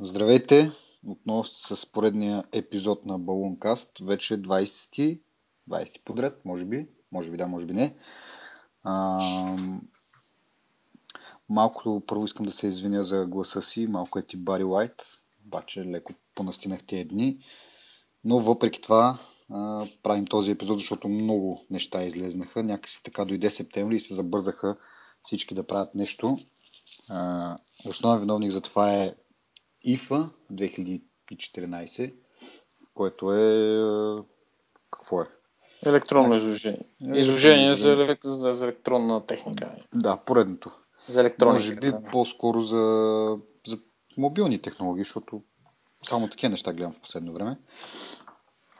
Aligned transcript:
Здравейте! 0.00 0.72
Отново 1.06 1.44
с 1.44 1.92
поредния 1.92 2.44
епизод 2.52 3.04
на 3.04 3.18
Балункаст. 3.18 3.98
Вече 3.98 4.42
20 4.42 5.20
20 5.70 6.04
подред, 6.04 6.44
може 6.44 6.64
би. 6.64 6.86
Може 7.12 7.30
би 7.30 7.36
да, 7.36 7.46
може 7.46 7.66
би 7.66 7.72
не. 7.72 7.96
А, 8.82 9.18
малко 11.48 12.02
първо 12.06 12.24
искам 12.24 12.46
да 12.46 12.52
се 12.52 12.66
извиня 12.66 13.04
за 13.04 13.26
гласа 13.26 13.62
си. 13.62 13.86
Малко 13.86 14.18
е 14.18 14.22
ти 14.22 14.36
Бари 14.36 14.64
Лайт. 14.64 15.02
Обаче 15.46 15.84
леко 15.84 16.12
понастинах 16.34 16.84
тия 16.84 17.08
дни. 17.08 17.38
Но 18.24 18.38
въпреки 18.38 18.80
това 18.80 19.18
а, 19.50 19.86
правим 20.02 20.24
този 20.24 20.50
епизод, 20.50 20.78
защото 20.78 21.08
много 21.08 21.66
неща 21.70 22.04
излезнаха. 22.04 22.62
Някакси 22.62 23.02
така 23.02 23.24
дойде 23.24 23.50
септември 23.50 23.96
и 23.96 24.00
се 24.00 24.14
забързаха 24.14 24.76
всички 25.22 25.54
да 25.54 25.66
правят 25.66 25.94
нещо. 25.94 26.36
А, 27.10 27.56
основен 27.86 28.20
виновник 28.20 28.50
за 28.50 28.60
това 28.60 28.94
е 28.94 29.14
ИФА 29.84 30.30
2014, 30.52 32.14
което 32.94 33.32
е... 33.32 33.84
Какво 34.90 35.22
е? 35.22 35.26
Електронно 35.86 36.34
изложение. 36.34 36.82
Изложение 37.14 37.74
за, 37.74 37.90
елек... 37.90 38.20
за 38.24 38.64
електронна 38.64 39.26
техника. 39.26 39.70
Да, 39.94 40.16
поредното. 40.16 40.70
За 41.08 41.20
електроника. 41.20 41.54
Може 41.54 41.74
би 41.74 41.92
по-скоро 42.12 42.60
за, 42.62 43.38
за 43.66 43.78
мобилни 44.16 44.62
технологии, 44.62 45.04
защото 45.04 45.42
само 46.02 46.28
такива 46.28 46.50
неща 46.50 46.72
гледам 46.72 46.92
в 46.92 47.00
последно 47.00 47.32
време. 47.32 47.58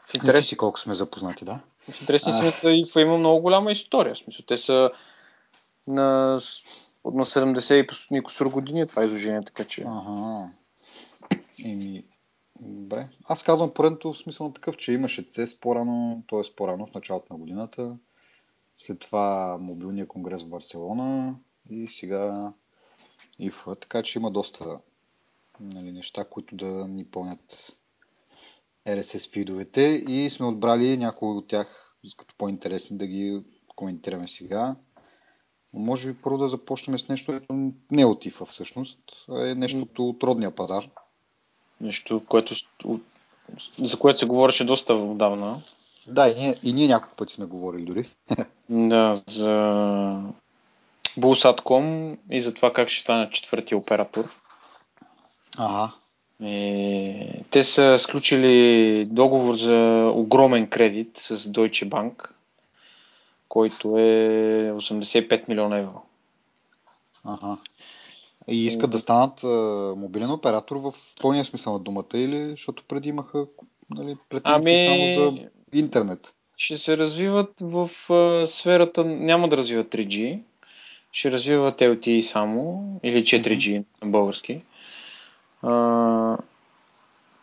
В 0.05 0.13
интерес 0.13 0.47
си 0.47 0.57
колко 0.57 0.79
сме 0.79 0.93
запознати, 0.93 1.45
да? 1.45 1.59
В 1.91 2.01
интересни 2.01 2.33
си, 2.33 2.53
ИФА 2.63 3.01
има 3.01 3.17
много 3.17 3.41
голяма 3.41 3.71
история. 3.71 4.15
В 4.15 4.17
смисъл, 4.17 4.45
те 4.45 4.57
са 4.57 4.91
на, 5.87 6.31
на 7.05 7.25
70 7.25 7.87
и 8.11 8.23
кусор 8.23 8.45
години 8.45 8.87
това 8.87 9.03
изложение, 9.03 9.43
така 9.43 9.63
че... 9.63 9.83
Ага. 9.87 10.49
Еми, 11.63 12.03
добре. 12.61 13.09
Аз 13.25 13.43
казвам 13.43 13.73
поредното 13.73 14.13
в 14.13 14.17
смисъл 14.17 14.47
на 14.47 14.53
такъв, 14.53 14.77
че 14.77 14.93
имаше 14.93 15.27
CES 15.27 15.59
по-рано, 15.59 16.23
т.е. 16.29 16.55
по-рано 16.55 16.85
в 16.85 16.93
началото 16.93 17.33
на 17.33 17.39
годината. 17.39 17.97
След 18.77 18.99
това 18.99 19.57
мобилния 19.61 20.07
конгрес 20.07 20.43
в 20.43 20.49
Барселона 20.49 21.35
и 21.69 21.87
сега 21.87 22.53
ИФА. 23.39 23.75
Така 23.75 24.03
че 24.03 24.19
има 24.19 24.31
доста 24.31 24.79
нали, 25.59 25.91
неща, 25.91 26.25
които 26.25 26.55
да 26.55 26.87
ни 26.87 27.05
пълнят 27.05 27.77
RSS 28.87 29.31
фидовете 29.33 29.81
и 30.07 30.29
сме 30.29 30.45
отбрали 30.45 30.97
някои 30.97 31.29
от 31.29 31.47
тях 31.47 31.95
като 32.17 32.35
по-интересни 32.37 32.97
да 32.97 33.07
ги 33.07 33.43
коментираме 33.75 34.27
сега. 34.27 34.75
Може 35.73 36.13
би 36.13 36.21
първо 36.21 36.37
да 36.37 36.47
започнем 36.47 36.99
с 36.99 37.09
нещо, 37.09 37.31
което 37.31 37.53
не 37.91 38.01
е 38.01 38.05
от 38.05 38.25
ИФА 38.25 38.45
всъщност, 38.45 38.99
а 39.29 39.49
е 39.49 39.55
нещо 39.55 39.87
от 39.97 40.23
родния 40.23 40.55
пазар. 40.55 40.89
Нещо, 41.81 42.21
което, 42.27 42.55
за 43.77 43.99
което 43.99 44.19
се 44.19 44.25
говореше 44.25 44.65
доста 44.65 44.93
отдавна. 44.93 45.61
Да, 46.07 46.29
и 46.29 46.35
ние, 46.35 46.55
и 46.63 46.73
ние 46.73 46.87
няколко 46.87 47.15
пъти 47.15 47.33
сме 47.33 47.45
говорили 47.45 47.85
дори. 47.85 48.09
да, 48.69 49.21
за 49.27 49.49
Bulsat.com 51.19 52.17
и 52.29 52.41
за 52.41 52.53
това 52.53 52.73
как 52.73 52.89
ще 52.89 53.01
стане 53.01 53.29
четвъртия 53.29 53.77
оператор. 53.77 54.25
Ага. 55.57 55.91
И, 56.43 57.43
те 57.49 57.63
са 57.63 57.99
сключили 57.99 59.05
договор 59.05 59.55
за 59.55 60.11
огромен 60.15 60.67
кредит 60.67 61.17
с 61.17 61.37
Deutsche 61.37 61.89
Bank, 61.89 62.29
който 63.49 63.97
е 63.97 64.71
85 64.71 65.49
милиона 65.49 65.77
евро. 65.77 66.01
Ага. 67.25 67.57
И 68.47 68.65
искат 68.65 68.91
да 68.91 68.99
станат 68.99 69.43
а, 69.43 69.47
мобилен 69.97 70.31
оператор 70.31 70.75
в 70.75 70.93
пълния 71.21 71.45
смисъл 71.45 71.73
на 71.73 71.79
думата 71.79 72.05
или 72.13 72.49
защото 72.49 72.83
преди 72.87 73.09
имаха 73.09 73.45
нали, 73.89 74.17
претенции 74.29 74.87
ами... 74.87 75.13
само 75.15 75.31
за 75.31 75.41
интернет? 75.73 76.33
Ще 76.57 76.77
се 76.77 76.97
развиват 76.97 77.53
в 77.61 77.89
а, 78.13 78.47
сферата, 78.47 79.05
няма 79.05 79.49
да 79.49 79.57
развиват 79.57 79.87
3G, 79.87 80.39
ще 81.11 81.31
развиват 81.31 81.79
LTE 81.79 82.21
само 82.21 82.85
или 83.03 83.23
4G 83.23 83.57
mm-hmm. 83.57 83.85
на 84.03 84.11
български. 84.11 84.61
А, 85.61 86.37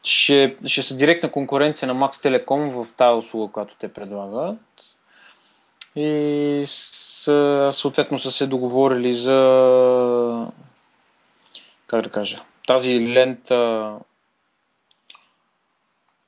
ще, 0.02 0.56
ще 0.64 0.82
са 0.82 0.96
директна 0.96 1.30
конкуренция 1.30 1.88
на 1.88 1.94
Max 1.94 2.14
Telecom 2.14 2.84
в 2.84 2.94
тази 2.96 3.18
услуга, 3.18 3.52
която 3.52 3.76
те 3.78 3.92
предлагат. 3.92 4.58
И 5.96 6.62
с, 6.66 7.70
съответно 7.72 8.18
са 8.18 8.32
се 8.32 8.46
договорили 8.46 9.14
за 9.14 10.48
как 11.92 12.02
да 12.02 12.10
кажа, 12.10 12.42
тази 12.66 13.14
лента, 13.14 13.94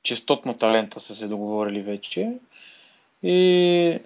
частотната 0.03 0.71
лента 0.71 0.99
са 0.99 1.15
се 1.15 1.27
договорили 1.27 1.81
вече 1.81 2.31
и 3.23 3.39
е, 3.87 3.99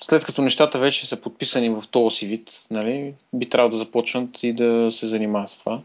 след 0.00 0.24
като 0.24 0.42
нещата 0.42 0.78
вече 0.78 1.06
са 1.06 1.20
подписани 1.20 1.70
в 1.70 1.82
този 1.90 2.16
си 2.16 2.26
вид, 2.26 2.66
нали, 2.70 3.14
би 3.32 3.48
трябвало 3.48 3.70
да 3.70 3.78
започнат 3.78 4.42
и 4.42 4.52
да 4.52 4.92
се 4.92 5.06
занимават 5.06 5.48
с 5.48 5.58
това. 5.58 5.80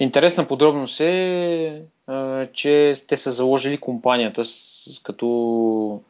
Интересна 0.00 0.46
подробност 0.46 1.00
е, 1.00 1.82
е 2.10 2.48
че 2.52 2.94
те 3.08 3.16
са 3.16 3.30
заложили 3.32 3.78
компанията 3.78 4.44
с, 4.44 5.00
като 5.02 6.00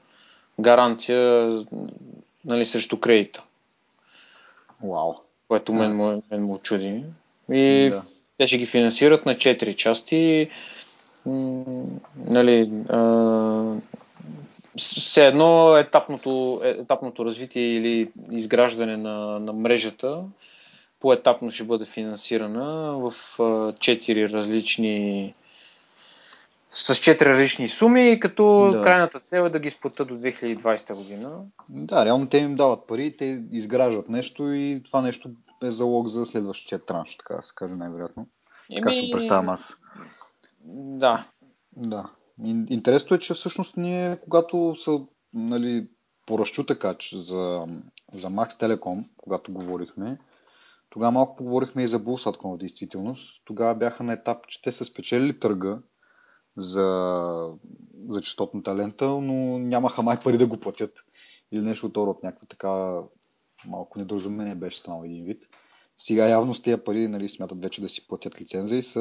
гаранция 0.60 1.50
нали, 2.44 2.66
срещу 2.66 3.00
кредита. 3.00 3.44
Вау. 4.82 5.14
Което 5.48 5.72
мен, 5.72 5.96
мен, 5.96 6.22
мен 6.30 6.44
му 6.44 6.58
чуди. 6.58 7.04
И 7.52 7.88
да. 7.90 8.02
те 8.36 8.46
ще 8.46 8.58
ги 8.58 8.66
финансират 8.66 9.26
на 9.26 9.34
4 9.34 9.76
части. 9.76 10.50
нали, 12.16 12.70
а, 12.88 13.74
все 14.76 15.26
едно 15.26 15.76
етапното, 15.76 16.60
етапното 16.64 17.24
развитие 17.24 17.62
или 17.62 18.10
изграждане 18.30 18.96
на, 18.96 19.38
на 19.38 19.52
мрежата 19.52 20.22
по-етапно 21.00 21.50
ще 21.50 21.64
бъде 21.64 21.84
финансирана 21.84 22.98
в 22.98 23.10
4 23.10 24.32
различни 24.32 25.34
с 26.70 26.94
4 26.94 27.24
различни 27.24 27.68
суми, 27.68 28.20
като 28.20 28.70
да. 28.72 28.82
крайната 28.82 29.20
цел 29.20 29.42
е 29.42 29.50
да 29.50 29.58
ги 29.58 29.68
изплатят 29.68 30.08
до 30.08 30.14
2020 30.14 30.94
година. 30.94 31.30
Да, 31.68 32.04
реално 32.04 32.26
те 32.26 32.38
им 32.38 32.54
дават 32.54 32.86
пари, 32.86 33.16
те 33.16 33.42
изграждат 33.52 34.08
нещо 34.08 34.52
и 34.52 34.80
това 34.84 35.02
нещо 35.02 35.30
е 35.62 35.70
залог 35.70 36.08
за 36.08 36.26
следващия 36.26 36.78
транш, 36.78 37.16
така 37.16 37.34
да 37.34 37.42
се 37.42 37.52
каже 37.54 37.74
най-вероятно. 37.74 38.26
Еми... 38.70 38.80
Така 38.80 38.92
се 38.92 39.10
представям 39.12 39.48
аз. 39.48 39.76
Да. 40.64 41.28
Да. 41.76 42.10
Интересното 42.44 43.14
е, 43.14 43.18
че 43.18 43.34
всъщност 43.34 43.76
ние, 43.76 44.20
когато 44.20 44.74
са 44.76 45.00
нали, 45.34 45.88
поръщу 46.26 46.66
така, 46.66 46.94
че 46.94 47.18
за, 47.18 47.66
за 48.14 48.28
Max 48.28 48.50
Telecom, 48.50 49.04
когато 49.16 49.52
говорихме, 49.52 50.18
тогава 50.90 51.12
малко 51.12 51.36
поговорихме 51.36 51.82
и 51.82 51.88
за 51.88 52.00
Bulsatcom 52.00 52.54
в 52.54 52.58
действителност. 52.58 53.42
Тогава 53.44 53.74
бяха 53.74 54.04
на 54.04 54.12
етап, 54.12 54.46
че 54.46 54.62
те 54.62 54.72
са 54.72 54.84
спечелили 54.84 55.38
търга 55.38 55.78
за, 56.56 57.48
за 58.08 58.20
частотната 58.20 58.76
лента, 58.76 59.08
но 59.08 59.58
нямаха 59.58 60.02
май 60.02 60.20
пари 60.20 60.38
да 60.38 60.46
го 60.46 60.60
платят. 60.60 61.04
Или 61.52 61.62
нещо 61.62 61.86
от 61.86 61.96
от 61.96 62.22
някаква 62.22 62.46
така 62.46 63.00
малко 63.66 63.98
недоразумение 63.98 64.54
беше 64.54 64.78
станал 64.78 65.04
един 65.04 65.24
вид. 65.24 65.48
Сега 65.98 66.28
явно 66.28 66.54
с 66.54 66.62
тези 66.62 66.82
пари 66.82 67.08
нали, 67.08 67.28
смятат 67.28 67.62
вече 67.62 67.80
да 67.80 67.88
си 67.88 68.06
платят 68.06 68.40
лиценза 68.40 68.76
и 68.76 68.82
са, 68.82 69.00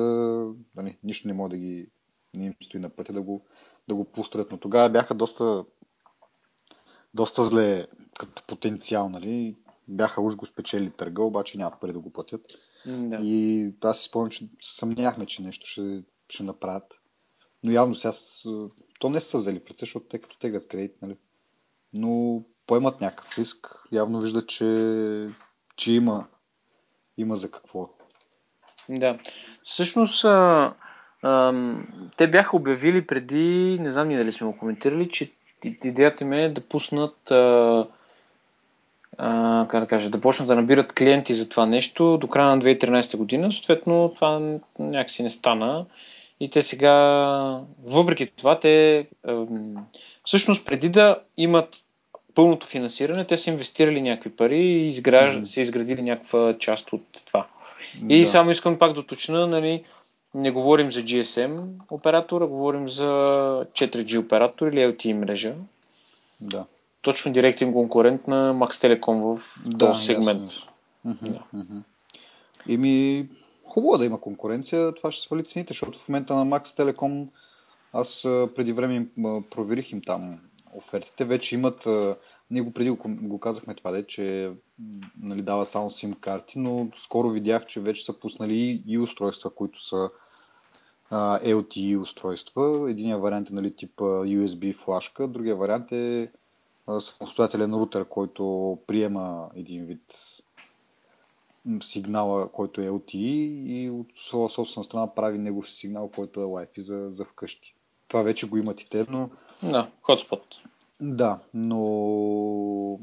нали, 0.75 0.97
нищо 1.03 1.27
не 1.27 1.33
може 1.33 1.49
да 1.49 1.57
ги 1.57 1.87
не 2.37 2.45
им 2.45 2.55
стои 2.63 2.79
на 2.79 2.89
пътя 2.89 3.13
да 3.13 3.21
го, 3.21 3.45
да 3.87 3.95
го 3.95 4.05
пустят. 4.05 4.51
Но 4.51 4.57
тогава 4.57 4.89
бяха 4.89 5.15
доста, 5.15 5.65
доста 7.13 7.43
зле 7.43 7.87
като 8.19 8.43
потенциал. 8.47 9.09
Нали. 9.09 9.55
Бяха 9.87 10.21
уж 10.21 10.35
го 10.35 10.45
спечели 10.45 10.91
търга, 10.91 11.23
обаче 11.23 11.57
нямат 11.57 11.79
пари 11.81 11.93
да 11.93 11.99
го 11.99 12.13
платят. 12.13 12.41
Да. 12.85 13.17
И 13.21 13.69
аз 13.81 13.99
си 13.99 14.07
спомням, 14.07 14.29
че 14.29 14.49
съмняхме, 14.61 15.25
че 15.25 15.41
нещо 15.41 15.67
ще, 15.67 16.03
ще 16.29 16.43
направят. 16.43 16.93
Но 17.65 17.71
явно 17.71 17.95
сега 17.95 18.13
то 18.99 19.09
не 19.09 19.21
са 19.21 19.37
взели 19.37 19.59
пред 19.59 19.77
защото 19.77 20.05
те 20.07 20.19
като 20.19 20.39
тегат 20.39 20.67
кредит, 20.67 21.01
нали? 21.01 21.17
Но 21.93 22.43
поемат 22.69 23.01
някакъв 23.01 23.37
риск. 23.37 23.67
Явно 23.91 24.21
виждат, 24.21 24.47
че, 24.47 25.29
че 25.75 25.93
има, 25.93 26.25
има 27.17 27.35
за 27.35 27.51
какво. 27.51 27.89
Да. 28.89 29.17
Всъщност, 29.63 30.25
а, 30.25 30.73
а, 31.21 31.53
те 32.17 32.27
бяха 32.27 32.57
обявили 32.57 33.07
преди, 33.07 33.77
не 33.81 33.91
знам 33.91 34.07
ни 34.07 34.17
дали 34.17 34.31
сме 34.31 34.47
го 34.47 34.57
коментирали, 34.57 35.09
че 35.09 35.31
идеята 35.83 36.25
ми 36.25 36.43
е 36.43 36.49
да 36.49 36.61
пуснат 36.61 37.31
а, 37.31 37.87
а, 39.17 39.67
как 39.69 39.81
да 39.81 39.87
кажа, 39.87 40.09
да 40.09 40.21
почнат 40.21 40.47
да 40.47 40.55
набират 40.55 40.93
клиенти 40.93 41.33
за 41.33 41.49
това 41.49 41.65
нещо 41.65 42.17
до 42.17 42.27
края 42.27 42.55
на 42.55 42.61
2013 42.61 43.17
година. 43.17 43.51
Съответно, 43.51 44.11
това 44.15 44.57
някакси 44.79 45.23
не 45.23 45.29
стана. 45.29 45.85
И 46.39 46.49
те 46.49 46.61
сега, 46.61 46.93
въпреки 47.83 48.31
това, 48.37 48.59
те 48.59 49.07
всъщност 50.23 50.65
преди 50.65 50.89
да 50.89 51.19
имат 51.37 51.85
пълното 52.39 52.67
финансиране, 52.67 53.25
те 53.25 53.37
са 53.37 53.49
инвестирали 53.49 54.01
някакви 54.01 54.29
пари 54.29 54.57
и 54.57 54.87
изграж... 54.87 55.33
mm-hmm. 55.33 55.45
са 55.45 55.61
изградили 55.61 56.01
някаква 56.01 56.57
част 56.59 56.93
от 56.93 57.03
това. 57.25 57.47
И 58.09 58.21
да. 58.21 58.27
само 58.27 58.51
искам 58.51 58.77
пак 58.77 58.93
да 58.93 58.99
уточня, 58.99 59.47
нали, 59.47 59.83
не 60.33 60.51
говорим 60.51 60.91
за 60.91 60.99
GSM 60.99 61.63
оператора, 61.91 62.45
говорим 62.45 62.89
за 62.89 63.05
4G 63.71 64.19
оператор 64.19 64.67
или 64.67 64.77
LTE 64.77 65.13
мрежа. 65.13 65.53
Да. 66.41 66.65
Точно 67.01 67.33
директен 67.33 67.73
конкурент 67.73 68.27
на 68.27 68.53
Max 68.53 68.71
Telecom 68.71 69.35
в 69.35 69.55
Да, 69.65 69.77
този 69.77 70.05
сегмент. 70.05 70.41
ясно, 70.41 71.17
Да. 71.21 71.43
Еми, 72.69 73.27
хубаво 73.63 73.97
да 73.97 74.05
има 74.05 74.21
конкуренция, 74.21 74.93
това 74.93 75.11
ще 75.11 75.21
свали 75.21 75.43
цените, 75.43 75.73
защото 75.73 75.99
в 75.99 76.09
момента 76.09 76.35
на 76.35 76.45
Max 76.45 76.65
Telecom 76.65 77.27
аз 77.93 78.21
преди 78.55 78.73
време 78.73 79.07
проверих 79.49 79.91
им 79.91 80.01
там 80.01 80.39
офертите, 80.73 81.25
вече 81.25 81.55
имат, 81.55 81.87
ние 82.51 82.61
го 82.61 82.71
преди 82.71 82.89
го, 82.89 82.97
го 83.05 83.39
казахме 83.39 83.75
това, 83.75 83.91
де, 83.91 84.07
че 84.07 84.51
нали, 85.19 85.41
дават 85.41 85.69
само 85.69 85.89
SIM 85.89 86.19
карти, 86.19 86.59
но 86.59 86.89
скоро 86.95 87.29
видях, 87.29 87.65
че 87.65 87.79
вече 87.79 88.05
са 88.05 88.19
пуснали 88.19 88.83
и, 88.87 88.97
устройства, 88.97 89.49
които 89.49 89.83
са 89.83 90.09
а, 91.09 91.39
LTE 91.39 92.01
устройства. 92.01 92.91
Единият 92.91 93.21
вариант 93.21 93.49
е 93.49 93.53
нали, 93.53 93.75
тип 93.75 93.95
USB 93.97 94.75
флашка, 94.75 95.27
другия 95.27 95.55
вариант 95.55 95.91
е 95.91 96.31
а, 96.87 97.01
самостоятелен 97.01 97.73
рутер, 97.73 98.05
който 98.05 98.77
приема 98.87 99.49
един 99.55 99.85
вид 99.85 100.15
сигнала, 101.81 102.51
който 102.51 102.81
е 102.81 102.89
LTE 102.89 103.63
и 103.65 103.89
от 103.89 104.07
своя 104.15 104.49
собствена 104.49 104.83
страна 104.83 105.15
прави 105.15 105.37
негов 105.37 105.69
сигнал, 105.69 106.09
който 106.15 106.41
е 106.41 106.45
Wi-Fi 106.45 106.79
за, 106.79 107.09
за 107.11 107.25
вкъщи. 107.25 107.75
Това 108.07 108.21
вече 108.21 108.49
го 108.49 108.57
имат 108.57 108.81
и 108.81 108.89
те, 108.89 109.05
но 109.09 109.29
Да, 109.63 109.91
хотспот. 110.01 110.41
Да, 111.01 111.39
но 111.53 112.99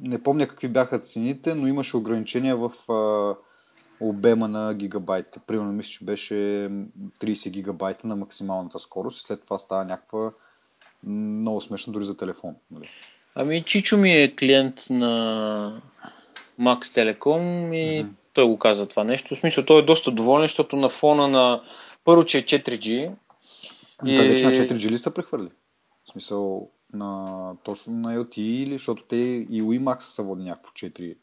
не 0.00 0.22
помня 0.22 0.48
какви 0.48 0.68
бяха 0.68 0.98
цените, 0.98 1.54
но 1.54 1.66
имаше 1.66 1.96
ограничения 1.96 2.56
в 2.56 2.92
а, 2.92 3.34
обема 4.00 4.48
на 4.48 4.74
гигабайтите. 4.74 5.40
Примерно 5.46 5.72
мисля, 5.72 5.90
че 5.90 6.04
беше 6.04 6.34
30 6.34 7.50
гигабайта 7.50 8.06
на 8.06 8.16
максималната 8.16 8.78
скорост 8.78 9.18
и 9.18 9.26
след 9.26 9.42
това 9.42 9.58
става 9.58 9.84
някаква 9.84 10.32
много 11.06 11.60
смешна 11.60 11.92
дори 11.92 12.04
за 12.04 12.16
телефон. 12.16 12.54
Нали? 12.70 12.88
Ами 13.34 13.62
Чичо 13.62 13.96
ми 13.96 14.12
е 14.12 14.36
клиент 14.36 14.74
на 14.90 15.82
Max 16.60 16.84
Telecom 16.84 17.74
и 17.74 18.02
Мгм. 18.02 18.12
той 18.32 18.44
го 18.44 18.58
каза 18.58 18.88
това 18.88 19.04
нещо. 19.04 19.34
В 19.34 19.38
смисъл, 19.38 19.64
той 19.64 19.80
е 19.80 19.84
доста 19.84 20.10
доволен, 20.10 20.44
защото 20.44 20.76
на 20.76 20.88
фона 20.88 21.28
на 21.28 21.62
първо, 22.04 22.24
че 22.24 22.38
е 22.38 22.42
4G. 22.42 23.12
И... 24.06 24.16
Та 24.16 24.22
вече 24.22 24.44
на 24.44 24.52
4G 24.52 24.90
ли 24.90 24.98
са 24.98 25.14
прехвърли? 25.14 25.48
В 26.04 26.12
смисъл 26.12 26.70
на, 26.92 27.52
точно 27.62 27.92
на 27.92 28.16
LTE 28.16 28.40
или 28.40 28.72
защото 28.72 29.02
те 29.02 29.16
и 29.16 29.62
WiMAX 29.62 30.00
са 30.00 30.22
води 30.22 30.44
някакво 30.44 30.70
4, 30.70 31.16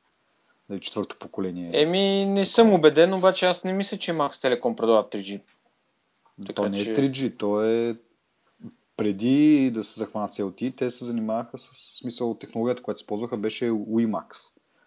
нали, 0.69 0.79
четвърто 0.79 1.17
поколение. 1.19 1.71
Еми, 1.73 2.25
не 2.25 2.45
съм 2.45 2.73
убеден, 2.73 3.13
обаче 3.13 3.45
аз 3.45 3.63
не 3.63 3.73
мисля, 3.73 3.97
че 3.97 4.13
Max 4.13 4.31
Telecom 4.31 4.75
предлага 4.75 5.09
3G. 5.09 5.41
то 6.47 6.53
така 6.53 6.69
не 6.69 6.79
е 6.79 6.83
че- 6.83 6.93
3G, 6.93 7.37
то 7.37 7.63
е 7.63 7.95
преди 8.97 9.71
да 9.73 9.83
се 9.83 9.99
захванат 9.99 10.33
с 10.33 10.37
LTE, 10.37 10.75
те 10.75 10.91
се 10.91 11.05
занимаваха 11.05 11.57
с 11.57 11.69
смисъл 11.99 12.33
технологията, 12.33 12.83
която 12.83 13.01
използваха 13.01 13.37
беше 13.37 13.69
WiMAX. 13.71 14.35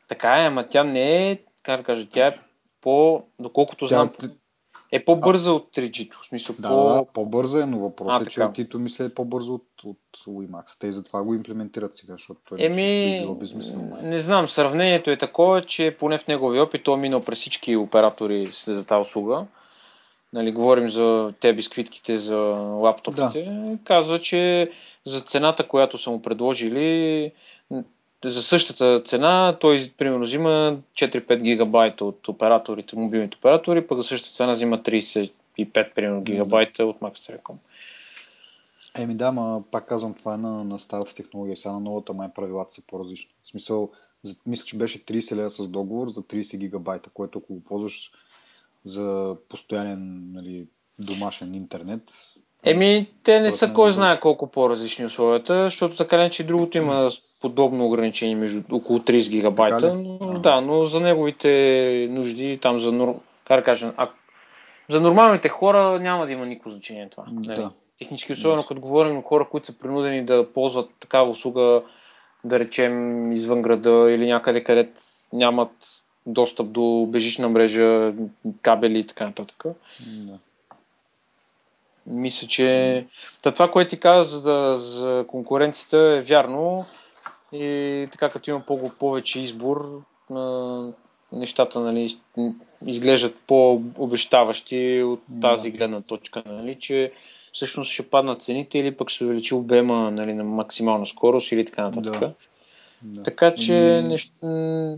Така 0.09 0.43
е, 0.43 0.47
ама 0.47 0.69
тя 0.69 0.85
не 0.85 1.31
е, 1.31 1.43
как 1.63 1.81
да 1.81 1.87
кажа, 1.87 2.09
тя 2.09 2.27
е 2.27 2.39
по, 2.81 3.23
доколкото 3.39 3.87
знам, 3.87 4.13
Тя, 4.19 4.29
е 4.93 5.05
по-бърза 5.05 5.53
от 5.53 5.69
3G. 5.77 6.11
В 6.23 6.27
смисъл, 6.27 6.57
да, 6.59 6.69
по... 6.69 6.75
да, 6.77 6.95
да, 6.95 7.05
по-бърза 7.05 7.63
е, 7.63 7.67
но 7.67 7.79
въпросът 7.79 8.23
А, 8.23 8.25
е, 8.25 8.27
че. 8.27 8.41
LTE-то 8.41 8.79
мисля 8.79 9.05
е 9.05 9.09
по-бързо 9.09 9.55
от, 9.55 9.67
от 9.85 9.99
WiMAX. 10.27 10.77
Те 10.81 10.93
затова 10.93 11.23
го 11.23 11.35
имплементират 11.35 11.97
сега, 11.97 12.13
защото 12.13 12.41
той 12.49 12.59
иначе 12.61 12.77
би 12.77 13.21
било 13.21 13.35
безмислено. 13.35 13.99
не 14.03 14.19
знам, 14.19 14.49
сравнението 14.49 15.11
е 15.11 15.17
такова, 15.17 15.63
че 15.63 15.97
поне 15.99 16.19
в 16.19 16.27
неговия 16.27 16.63
опит 16.63 16.83
той 16.85 16.95
е 16.95 17.01
минал 17.01 17.21
през 17.21 17.39
всички 17.39 17.77
оператори 17.77 18.49
с- 18.53 18.75
за 18.75 18.87
тази 18.87 19.01
услуга. 19.01 19.47
Нали, 20.33 20.53
говорим 20.53 20.91
за 20.91 21.33
те 21.41 21.53
бисквитките 21.53 22.19
за 22.19 22.37
лаптопите. 22.81 23.53
Казва, 23.85 24.19
че 24.19 24.71
за 25.05 25.21
цената, 25.21 25.69
която 25.69 25.99
са 25.99 26.11
му 26.11 26.23
предложили, 26.23 27.33
за 28.31 28.43
същата 28.43 29.03
цена, 29.05 29.57
той 29.61 29.93
примерно 29.99 30.25
взима 30.25 30.79
4-5 30.95 31.43
гигабайта 31.43 32.05
от 32.05 32.29
операторите, 32.29 32.97
мобилните 32.97 33.37
оператори, 33.37 33.87
пък 33.87 33.99
за 33.99 34.05
същата 34.05 34.35
цена 34.35 34.53
взима 34.53 34.79
35 34.79 35.31
примерно 35.95 36.23
гигабайта 36.23 36.85
от 36.85 37.01
Max 37.01 37.13
Telecom. 37.13 37.55
Еми 38.99 39.15
да, 39.15 39.33
ма 39.33 39.63
пак 39.71 39.89
казвам, 39.89 40.15
това 40.15 40.35
е 40.35 40.39
на, 40.39 40.65
на 40.65 40.79
старата 40.79 41.15
технология. 41.15 41.57
Сега 41.57 41.73
на 41.73 41.81
новата 41.81 42.13
май 42.13 42.29
правилата 42.35 42.75
са 42.75 42.83
по-различни. 42.87 43.31
В 43.45 43.49
смисъл, 43.49 43.91
за, 44.23 44.35
мисля, 44.47 44.65
че 44.65 44.77
беше 44.77 45.05
30 45.05 45.37
лева 45.37 45.51
с 45.51 45.69
договор 45.69 46.09
за 46.09 46.23
30 46.23 46.57
гигабайта, 46.57 47.11
което 47.11 47.39
ако 47.39 47.55
го 47.55 47.65
ползваш 47.65 48.11
за 48.85 49.37
постоянен 49.49 50.33
нали, 50.33 50.67
домашен 50.99 51.55
интернет. 51.55 52.03
Еми, 52.65 53.11
те 53.23 53.41
не 53.41 53.51
са 53.51 53.67
мен 53.67 53.75
кой 53.75 53.89
е 53.89 53.93
знае 53.93 54.21
колко 54.21 54.51
по-различни 54.51 55.05
условията, 55.05 55.65
защото 55.65 55.97
така 55.97 56.17
не, 56.17 56.31
че 56.31 56.47
другото 56.47 56.79
има 56.79 57.11
подобно 57.41 57.87
ограничение 57.87 58.37
между 58.37 58.63
около 58.73 58.99
30 58.99 59.31
гигабайта. 59.31 59.95
Но, 59.95 60.19
Ага. 60.21 60.39
да, 60.39 60.61
но 60.61 60.85
за 60.85 61.01
неговите 61.01 62.09
нужди, 62.11 62.59
там 62.63 62.79
за, 62.79 62.93
нор... 62.93 63.15
как 63.45 63.61
да 63.61 63.65
кажа, 63.65 63.93
а... 63.97 64.09
за 64.89 65.01
нормалните 65.01 65.49
хора 65.49 65.99
няма 66.01 66.27
да 66.27 66.33
има 66.33 66.47
никакво 66.47 66.71
значение 66.71 67.09
това. 67.11 67.25
Нали? 67.33 67.57
Да. 67.57 67.71
Технически, 67.99 68.33
особено 68.33 68.65
като 68.67 68.81
говорим 68.81 69.15
на 69.15 69.23
хора, 69.23 69.49
които 69.51 69.67
са 69.67 69.79
принудени 69.79 70.25
да 70.25 70.53
ползват 70.53 70.91
такава 71.01 71.31
услуга, 71.31 71.83
да 72.45 72.59
речем, 72.59 73.33
извън 73.33 73.63
града 73.63 74.11
или 74.11 74.27
някъде, 74.27 74.65
където 74.65 75.01
нямат 75.33 76.03
достъп 76.27 76.71
до 76.71 77.07
бежична 77.09 77.49
мрежа, 77.49 78.13
кабели 78.63 78.99
и 78.99 79.07
така 79.07 79.25
нататък. 79.25 79.65
Да. 80.01 80.39
Мисля, 82.07 82.49
че 82.49 83.07
Та 83.43 83.53
това, 83.53 83.71
което 83.71 83.91
ти 83.91 84.01
каза 84.01 84.39
за, 84.39 84.75
за 84.79 85.25
конкуренцията 85.29 85.99
е 85.99 86.21
вярно 86.21 86.87
и 87.61 88.09
така 88.13 88.29
като 88.29 88.51
има 88.51 88.61
по- 88.61 88.91
повече 88.99 89.41
избор, 89.41 90.03
нещата 91.33 91.81
нали, 91.81 92.17
изглеждат 92.87 93.37
по-обещаващи 93.47 95.03
от 95.03 95.23
тази 95.41 95.71
Да. 95.71 95.77
гледна 95.77 96.01
точка, 96.01 96.43
нали, 96.47 96.77
че 96.81 97.13
всъщност 97.53 97.93
ще 97.93 98.11
паднат 98.11 98.43
цените 98.43 98.79
или 98.79 98.97
пък 98.97 99.11
ще 99.11 99.19
се 99.19 99.25
увеличи 99.25 99.55
обема 99.55 100.11
нали, 100.11 100.35
на 100.35 100.45
максимална 100.45 101.07
скорост 101.07 101.53
или 101.53 101.65
така 101.65 101.83
нататък. 101.83 102.21
Да. 102.21 102.33
Да. 103.03 103.23
Така 103.23 103.55
че 103.55 103.99
Еми, 103.99 104.09
нещ... 104.09 104.33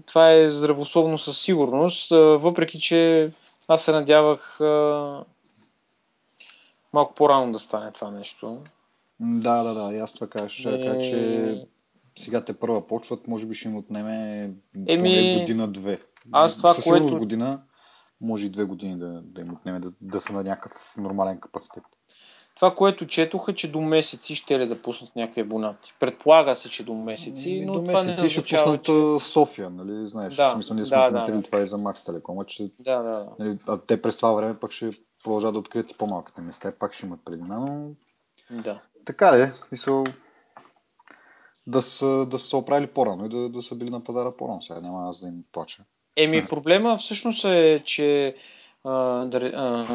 това 0.06 0.32
е 0.32 0.50
здравословно 0.50 1.19
със 1.19 1.40
сигурност, 1.40 2.10
въпреки 2.10 2.81
че 2.81 3.31
аз 3.69 3.82
се 3.82 3.93
надявах 3.93 4.60
а, 4.60 5.25
малко 6.93 7.15
по-рано 7.15 7.53
да 7.53 7.58
стане 7.58 7.93
това 7.93 8.10
нещо. 8.10 8.58
Да, 9.20 9.62
да, 9.62 9.74
да, 9.74 9.96
аз 9.98 10.12
това 10.15 10.27
кажа. 10.27 10.70
Е, 10.70 10.86
кажа, 10.86 11.00
че 11.00 11.67
сега 12.19 12.44
те 12.44 12.53
първа 12.53 12.87
почват, 12.87 13.29
може 13.29 13.46
би 13.46 13.55
ще 13.55 13.69
им 13.69 13.77
отнеме 13.77 14.43
Еми, 14.87 14.98
поне 14.98 15.41
година-две. 15.41 15.98
аз 16.32 16.56
това, 16.56 16.75
Със 16.75 16.84
което- 16.84 17.19
година, 17.19 17.63
може 18.20 18.46
и 18.46 18.51
две 18.51 18.65
години 18.65 18.98
да, 18.98 19.22
да 19.25 19.41
им 19.41 19.53
отнеме 19.53 19.81
да, 19.81 19.93
да 20.01 20.20
са 20.20 20.32
на 20.32 20.43
някакъв 20.43 20.94
нормален 20.98 21.41
капацитет. 21.41 21.84
Това, 22.55 22.75
което 22.75 23.06
четох 23.06 23.48
е, 23.48 23.55
че 23.55 23.72
до 23.72 23.81
месеци 23.81 24.34
ще 24.34 24.58
ли 24.58 24.67
да 24.67 24.82
пуснат 24.82 25.17
някакви 25.17 25.41
абонати. 25.41 25.94
Предполага 26.01 26.55
се, 26.55 26.70
че 26.70 26.84
до 26.84 26.94
месеци, 26.94 27.51
Еми, 27.51 27.67
но 27.67 27.72
до 27.72 27.84
това 27.84 28.03
не 28.03 28.10
месеци 28.10 28.31
ще 28.31 28.41
означава, 28.41 28.79
пуснат 28.79 29.19
че... 29.20 29.25
София, 29.25 29.70
нали? 29.70 30.08
Знаеш, 30.08 30.37
Да, 30.37 30.51
в 30.51 30.53
смисъл, 30.53 30.77
ние 30.77 30.87
сме 30.87 30.96
да, 30.96 31.08
коментирали 31.08 31.41
да, 31.41 31.46
това 31.46 31.60
и 31.60 31.67
за 31.67 31.79
Max 31.79 32.10
Telecom, 32.10 32.46
че 32.46 32.69
Да, 32.79 33.03
да, 33.03 33.27
нали, 33.39 33.58
а 33.67 33.79
те 33.79 34.03
през 34.03 34.17
това 34.17 34.32
време 34.32 34.58
пък 34.60 34.72
ще 34.72 34.91
продължат 35.25 35.53
да 35.53 35.58
открият 35.58 35.91
и 35.91 35.94
по-малките 35.94 36.41
места, 36.41 36.72
пак 36.79 36.93
ще 36.93 37.06
имат 37.06 37.20
предина, 37.25 37.58
но 37.58 37.91
да. 38.51 38.81
така 39.05 39.31
в 39.31 39.67
смисъл 39.69 40.05
да 41.69 41.82
са, 41.82 42.27
да 42.27 42.39
са 42.39 42.48
се 42.48 42.56
оправили 42.56 42.87
по-рано 42.87 43.27
и 43.27 43.29
да, 43.29 43.48
да 43.48 43.63
са 43.63 43.75
били 43.75 43.91
на 43.91 44.05
пазара 44.05 44.31
по-рано. 44.31 44.63
Сега 44.63 44.81
няма 44.81 45.10
аз 45.10 45.20
да 45.20 45.29
им 45.29 45.34
плача. 45.53 45.82
Еми, 46.17 46.46
проблема 46.46 46.96
всъщност 46.96 47.44
е, 47.44 47.82
че 47.84 48.34
а, 48.84 48.91
дър- 49.27 49.53
а, 49.55 49.87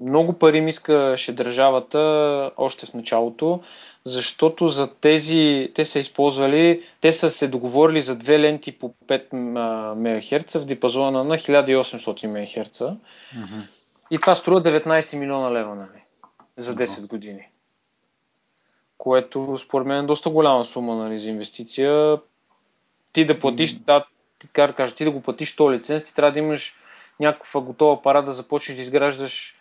много 0.00 0.32
пари 0.32 0.60
ми 0.60 0.68
искаше 0.68 1.32
държавата 1.32 2.50
още 2.56 2.86
в 2.86 2.94
началото, 2.94 3.60
защото 4.04 4.68
за 4.68 4.94
тези, 4.94 5.72
те 5.74 5.84
са 5.84 5.98
използвали, 5.98 6.82
те 7.00 7.12
са 7.12 7.30
се 7.30 7.48
договорили 7.48 8.00
за 8.00 8.16
две 8.16 8.40
ленти 8.40 8.78
по 8.78 8.94
5 9.06 9.32
МГц 9.94 10.54
в 10.54 10.64
диапазона 10.64 11.24
на 11.24 11.38
1800 11.38 12.26
МГц 12.26 12.80
и 14.10 14.18
това 14.18 14.34
струва 14.34 14.62
19 14.62 15.18
милиона 15.18 15.52
лева, 15.52 15.74
нали, 15.74 16.02
за 16.56 16.74
10 16.74 17.08
години. 17.08 17.51
Което 19.02 19.56
според 19.56 19.86
мен 19.86 20.04
е 20.04 20.06
доста 20.06 20.30
голяма 20.30 20.64
сума 20.64 20.96
нали, 20.96 21.18
за 21.18 21.30
инвестиция. 21.30 22.18
Ти 23.12 23.24
да 23.24 23.38
платиш, 23.38 23.72
да, 23.72 24.04
ти, 24.38 24.48
как 24.52 24.70
да 24.70 24.76
кажа, 24.76 24.94
ти 24.94 25.04
да 25.04 25.10
го 25.10 25.20
платиш 25.20 25.56
този 25.56 25.78
лиценз, 25.78 26.04
ти 26.04 26.14
трябва 26.14 26.32
да 26.32 26.38
имаш 26.38 26.76
някаква 27.20 27.60
готова 27.60 27.94
апарат 27.94 28.24
да 28.24 28.32
започнеш 28.32 28.76
да 28.76 28.82
изграждаш 28.82 29.56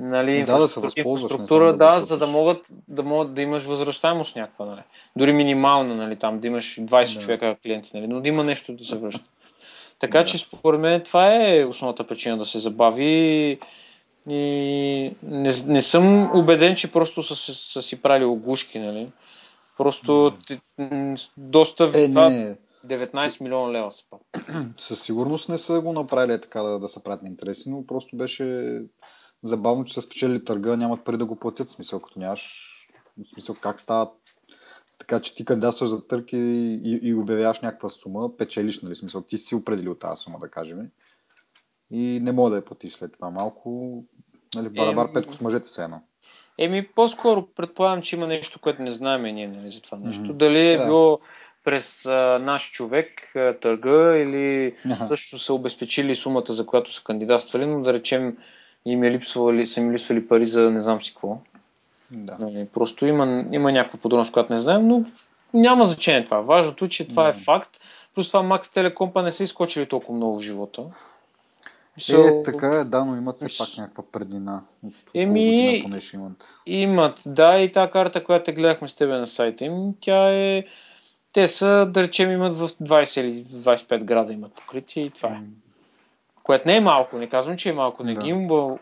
нали, 0.00 0.38
Е, 0.38 0.44
да, 0.44 0.58
да 0.58 0.68
се 0.68 0.80
инфраструктура, 0.96 1.76
да 1.76 1.96
да, 1.96 2.02
за 2.02 2.18
да 2.18 2.26
могат, 2.26 2.66
да 2.88 3.02
могат 3.02 3.34
да 3.34 3.42
имаш 3.42 3.64
възвръщаемост 3.64 4.36
някаква. 4.36 4.64
Нали. 4.64 4.82
Дори 5.16 5.32
минимална, 5.32 5.94
нали, 5.94 6.16
там, 6.16 6.40
да 6.40 6.46
имаш 6.46 6.80
20 6.80 7.14
Да. 7.14 7.20
човека 7.20 7.56
клиенти, 7.62 7.90
нали, 7.94 8.06
но 8.06 8.20
да 8.20 8.28
има 8.28 8.44
нещо 8.44 8.72
да 8.72 8.84
се 8.84 8.98
връща. 8.98 9.24
Така 9.98 10.18
Да. 10.18 10.24
че 10.24 10.38
според 10.38 10.80
мен 10.80 11.02
това 11.02 11.34
е 11.34 11.64
основната 11.64 12.06
причина 12.06 12.38
да 12.38 12.44
се 12.44 12.58
забави. 12.58 13.58
И 14.28 15.16
не, 15.22 15.52
не 15.66 15.82
съм 15.82 16.30
убеден, 16.38 16.76
че 16.76 16.92
просто 16.92 17.22
са, 17.22 17.54
са 17.54 17.82
си 17.82 18.02
правили 18.02 18.24
оглушки, 18.24 18.78
нали? 18.78 19.06
Просто 19.76 20.26
доста... 21.36 21.90
Е, 21.94 22.08
не, 22.08 22.30
не. 22.30 22.56
19 22.86 23.40
милиона 23.40 23.72
лева 23.72 23.92
са 23.92 24.04
пак. 24.10 24.46
Със 24.78 25.02
сигурност 25.02 25.48
не 25.48 25.58
са 25.58 25.80
го 25.80 25.92
направили 25.92 26.40
така 26.40 26.62
да, 26.62 26.78
да 26.78 26.88
са 26.88 27.02
правят 27.02 27.26
интереси, 27.26 27.70
но 27.70 27.86
просто 27.86 28.16
беше 28.16 28.78
забавно, 29.42 29.84
че 29.84 29.94
са 29.94 30.02
спечели 30.02 30.44
търга, 30.44 30.76
нямат 30.76 31.04
пари 31.04 31.16
да 31.16 31.26
го 31.26 31.36
платят. 31.36 31.68
В 31.68 31.72
смисъл, 31.72 32.00
като 32.00 32.18
нямаш... 32.18 32.74
В 33.24 33.28
смисъл, 33.28 33.56
как 33.60 33.80
става 33.80 34.10
така, 34.98 35.20
че 35.20 35.34
ти 35.34 35.44
кандидатстваш 35.44 35.88
за 35.88 36.06
търг 36.06 36.32
и, 36.32 36.36
и, 36.84 37.00
и 37.02 37.14
обявяваш 37.14 37.60
някаква 37.60 37.88
сума, 37.88 38.36
печелиш, 38.36 38.82
нали? 38.82 38.96
Смисъл, 38.96 39.22
ти 39.22 39.38
си 39.38 39.54
определил 39.54 39.94
тази 39.94 40.22
сума, 40.22 40.38
да 40.38 40.48
кажем. 40.48 40.90
И 41.90 42.20
не 42.22 42.32
мога 42.32 42.50
да 42.50 42.56
я 42.56 42.64
платиш 42.64 42.92
след 42.92 43.12
това. 43.12 43.30
Малко, 43.30 44.04
нали, 44.54 44.68
барабар 44.68 45.12
петко 45.12 45.32
с 45.32 45.40
мъжете 45.40 45.68
се 45.68 45.84
едно. 45.84 46.00
Еми, 46.58 46.86
по-скоро 46.86 47.46
предполагам, 47.56 48.02
че 48.02 48.16
има 48.16 48.26
нещо, 48.26 48.60
което 48.60 48.82
не 48.82 48.90
знаем 48.90 49.22
ние 49.22 49.48
нали, 49.48 49.70
за 49.70 49.82
това 49.82 49.98
нещо. 49.98 50.22
Mm-hmm. 50.22 50.32
Дали 50.32 50.68
е 50.68 50.76
да. 50.76 50.84
било 50.84 51.20
през 51.64 52.06
а, 52.06 52.38
наш 52.42 52.70
човек 52.70 53.36
а, 53.36 53.54
търга 53.54 54.16
или 54.16 54.74
ага. 54.84 55.06
също 55.06 55.38
са 55.38 55.54
обезпечили 55.54 56.14
сумата, 56.14 56.44
за 56.48 56.66
която 56.66 56.94
са 56.94 57.04
кандидатствали, 57.04 57.66
но 57.66 57.82
да 57.82 57.92
речем 57.92 58.36
им 58.84 59.02
е 59.04 59.10
липсвали, 59.10 59.66
са 59.66 59.80
им 59.80 59.92
липсвали 59.92 60.28
пари 60.28 60.46
за 60.46 60.70
не 60.70 60.80
знам 60.80 61.02
си 61.02 61.10
какво. 61.10 61.38
Да. 62.10 62.36
Нали, 62.40 62.66
просто 62.74 63.06
има, 63.06 63.44
има 63.52 63.72
някаква 63.72 63.98
подробност, 63.98 64.32
която 64.32 64.52
не 64.52 64.60
знаем, 64.60 64.88
но 64.88 65.04
няма 65.54 65.84
значение 65.84 66.24
това. 66.24 66.40
Важното 66.40 66.84
е, 66.84 66.88
че 66.88 67.08
това 67.08 67.22
да. 67.22 67.28
е 67.28 67.32
факт. 67.32 67.80
Плюс 68.14 68.28
това 68.28 68.42
Max 68.42 68.62
Telecom 68.62 69.22
не 69.22 69.32
са 69.32 69.44
изкочили 69.44 69.86
толкова 69.86 70.14
много 70.14 70.38
в 70.38 70.42
живота. 70.42 70.82
So, 71.98 72.40
е, 72.40 72.42
така 72.42 72.66
е, 72.66 72.84
да, 72.84 73.04
но 73.04 73.16
имат 73.16 73.36
все 73.36 73.58
пак 73.58 73.68
някаква 73.78 74.04
преднина. 74.12 74.62
Еми, 75.14 75.80
поне 75.82 76.00
ще 76.00 76.16
имат. 76.16 76.56
Имат, 76.66 77.22
да, 77.26 77.58
и 77.58 77.72
тази 77.72 77.90
карта, 77.90 78.24
която 78.24 78.52
гледахме 78.52 78.88
с 78.88 78.94
тебе 78.94 79.18
на 79.18 79.26
сайта 79.26 79.64
им, 79.64 79.94
тя 80.00 80.30
е... 80.30 80.64
Те 81.32 81.48
са, 81.48 81.86
да 81.90 82.02
речем, 82.02 82.32
имат 82.32 82.56
в 82.56 82.68
20 82.68 83.20
или 83.20 83.44
25 83.44 84.04
града 84.04 84.32
имат 84.32 84.52
покритие 84.54 85.04
и 85.04 85.10
това 85.10 85.28
е. 85.28 85.40
Което 86.42 86.68
не 86.68 86.76
е 86.76 86.80
малко, 86.80 87.18
не 87.18 87.26
казвам, 87.26 87.56
че 87.56 87.68
е 87.68 87.72
малко, 87.72 88.04
не 88.04 88.14
да. 88.14 88.20
ги 88.20 88.32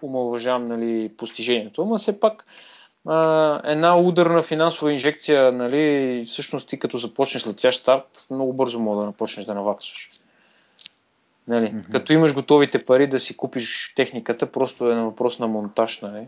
умалважавам 0.03 0.69
нали, 0.69 1.13
постижението, 1.17 1.85
но 1.85 1.99
все 1.99 2.21
пак 2.21 2.47
а, 3.07 3.61
една 3.65 4.01
ударна 4.01 4.43
финансова 4.43 4.93
инжекция, 4.93 5.53
нали, 5.53 6.25
всъщност 6.27 6.69
ти 6.69 6.79
като 6.79 6.99
започнеш 6.99 7.47
летящ 7.47 7.81
старт, 7.81 8.27
много 8.31 8.53
бързо 8.53 8.81
мога 8.81 9.05
да 9.05 9.11
започнеш 9.11 9.47
да 9.47 9.55
наваксваш. 9.55 10.11
Нали? 11.49 11.67
Mm-hmm. 11.67 11.93
Като 11.93 12.13
имаш 12.13 12.35
готовите 12.35 12.85
пари 12.85 13.07
да 13.07 13.21
си 13.21 13.37
купиш 13.37 13.93
техниката, 13.97 14.47
просто 14.47 14.91
е 14.91 14.95
на 14.95 15.05
въпрос 15.05 15.39
на 15.39 15.49
монтаж. 15.49 16.01
Нали? 16.01 16.27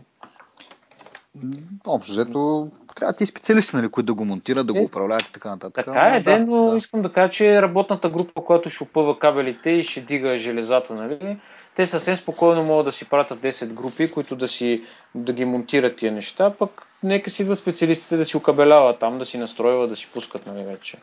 Общо 1.87 2.11
взето, 2.11 2.71
трябва 2.95 3.13
ти 3.13 3.25
специалисти, 3.25 3.75
нали, 3.75 3.89
които 3.89 4.05
да 4.05 4.13
го 4.13 4.25
монтират, 4.25 4.67
да 4.67 4.73
го 4.73 4.79
е, 4.79 4.83
управляват 4.83 5.21
и 5.23 5.31
така 5.31 5.49
нататък. 5.49 5.85
Така 5.85 6.15
е, 6.15 6.21
да, 6.21 6.39
но 6.39 6.71
да. 6.71 6.77
искам 6.77 7.01
да 7.01 7.13
кажа, 7.13 7.31
че 7.31 7.61
работната 7.61 8.09
група, 8.09 8.43
която 8.43 8.69
ще 8.69 8.83
опъва 8.83 9.19
кабелите 9.19 9.69
и 9.69 9.83
ще 9.83 10.01
дига 10.01 10.37
железата, 10.37 10.93
нали, 10.93 11.37
те 11.75 11.87
съвсем 11.87 12.15
спокойно 12.15 12.63
могат 12.63 12.85
да 12.85 12.91
си 12.91 13.09
пратят 13.09 13.39
10 13.39 13.67
групи, 13.67 14.11
които 14.11 14.35
да, 14.35 14.47
си, 14.47 14.83
да 15.15 15.33
ги 15.33 15.45
монтират 15.45 15.95
тия 15.95 16.11
неща, 16.11 16.53
пък 16.59 16.87
нека 17.03 17.29
си 17.29 17.41
идват 17.41 17.59
специалистите 17.59 18.17
да 18.17 18.25
си 18.25 18.37
окабеляват 18.37 18.99
там, 18.99 19.19
да 19.19 19.25
си 19.25 19.37
настроиват, 19.37 19.89
да 19.89 19.95
си 19.95 20.09
пускат, 20.13 20.47
нали, 20.47 20.63
вече. 20.63 20.97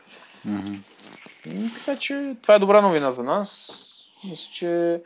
Mm-hmm. 0.47 0.79
така 1.77 1.99
че 1.99 2.35
това 2.41 2.55
е 2.55 2.59
добра 2.59 2.81
новина 2.81 3.11
за 3.11 3.23
нас. 3.23 3.83
Мисля, 4.23 4.51
че 4.51 5.01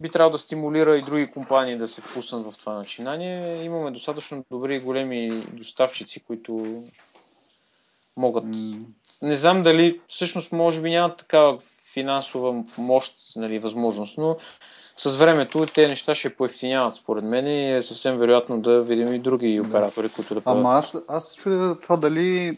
би 0.00 0.10
трябвало 0.10 0.32
да 0.32 0.38
стимулира 0.38 0.96
и 0.96 1.02
други 1.02 1.30
компании 1.30 1.78
да 1.78 1.88
се 1.88 2.02
впуснат 2.02 2.52
в 2.52 2.58
това 2.58 2.72
начинание. 2.72 3.64
Имаме 3.64 3.90
достатъчно 3.90 4.44
добри 4.50 4.76
и 4.76 4.80
големи 4.80 5.46
доставчици, 5.52 6.24
които 6.24 6.82
могат. 8.16 8.44
Mm. 8.44 8.84
Не 9.22 9.36
знам 9.36 9.62
дали 9.62 10.00
всъщност 10.08 10.52
може 10.52 10.82
би 10.82 10.90
нямат 10.90 11.16
такава 11.16 11.58
финансова 11.92 12.64
мощ, 12.78 13.14
нали, 13.36 13.58
възможност, 13.58 14.18
но 14.18 14.36
с 14.96 15.16
времето 15.16 15.66
тези 15.66 15.88
неща 15.88 16.14
ще 16.14 16.36
поевтиняват 16.36 16.94
според 16.94 17.24
мен 17.24 17.46
и 17.46 17.76
е 17.76 17.82
съвсем 17.82 18.18
вероятно 18.18 18.60
да 18.60 18.82
видим 18.82 19.14
и 19.14 19.18
други 19.18 19.60
оператори, 19.60 20.08
които 20.08 20.34
да 20.34 20.40
правят. 20.40 20.60
Ама 20.60 20.70
аз, 20.70 20.96
аз 21.08 21.34
чудя 21.34 21.80
това 21.80 21.96
дали 21.96 22.56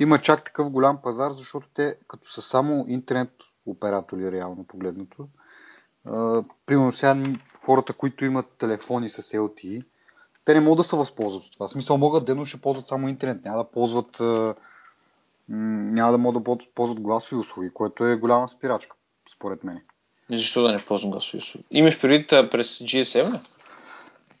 има 0.00 0.18
чак 0.18 0.44
такъв 0.44 0.72
голям 0.72 1.02
пазар, 1.02 1.30
защото 1.30 1.66
те 1.74 1.98
като 2.08 2.30
са 2.30 2.42
само 2.42 2.84
интернет 2.88 3.30
оператори, 3.66 4.32
реално 4.32 4.64
погледнато, 4.64 5.28
примерно 6.66 6.92
сега 6.92 7.22
хората, 7.64 7.92
които 7.92 8.24
имат 8.24 8.46
телефони 8.58 9.08
с 9.08 9.22
LTE, 9.22 9.82
те 10.44 10.54
не 10.54 10.60
могат 10.60 10.76
да 10.76 10.84
се 10.84 10.96
възползват 10.96 11.44
от 11.44 11.52
това. 11.52 11.68
В 11.68 11.70
смисъл 11.70 11.98
могат 11.98 12.26
дено 12.26 12.44
ще 12.44 12.60
ползват 12.60 12.86
само 12.86 13.08
интернет, 13.08 13.44
няма 13.44 13.58
да 13.58 13.70
ползват 13.70 14.20
няма 15.48 16.12
да 16.12 16.18
могат 16.18 16.42
да 16.42 16.58
ползват 16.74 17.00
гласови 17.00 17.40
услуги, 17.40 17.70
което 17.74 18.06
е 18.06 18.16
голяма 18.16 18.48
спирачка, 18.48 18.96
според 19.34 19.64
мен. 19.64 19.80
Защо 20.30 20.62
да 20.62 20.72
не 20.72 20.78
ползвам 20.78 21.10
гласови 21.10 21.38
услуги? 21.38 21.66
Имаш 21.70 22.00
предвид 22.00 22.28
през 22.28 22.78
GSM? 22.78 23.40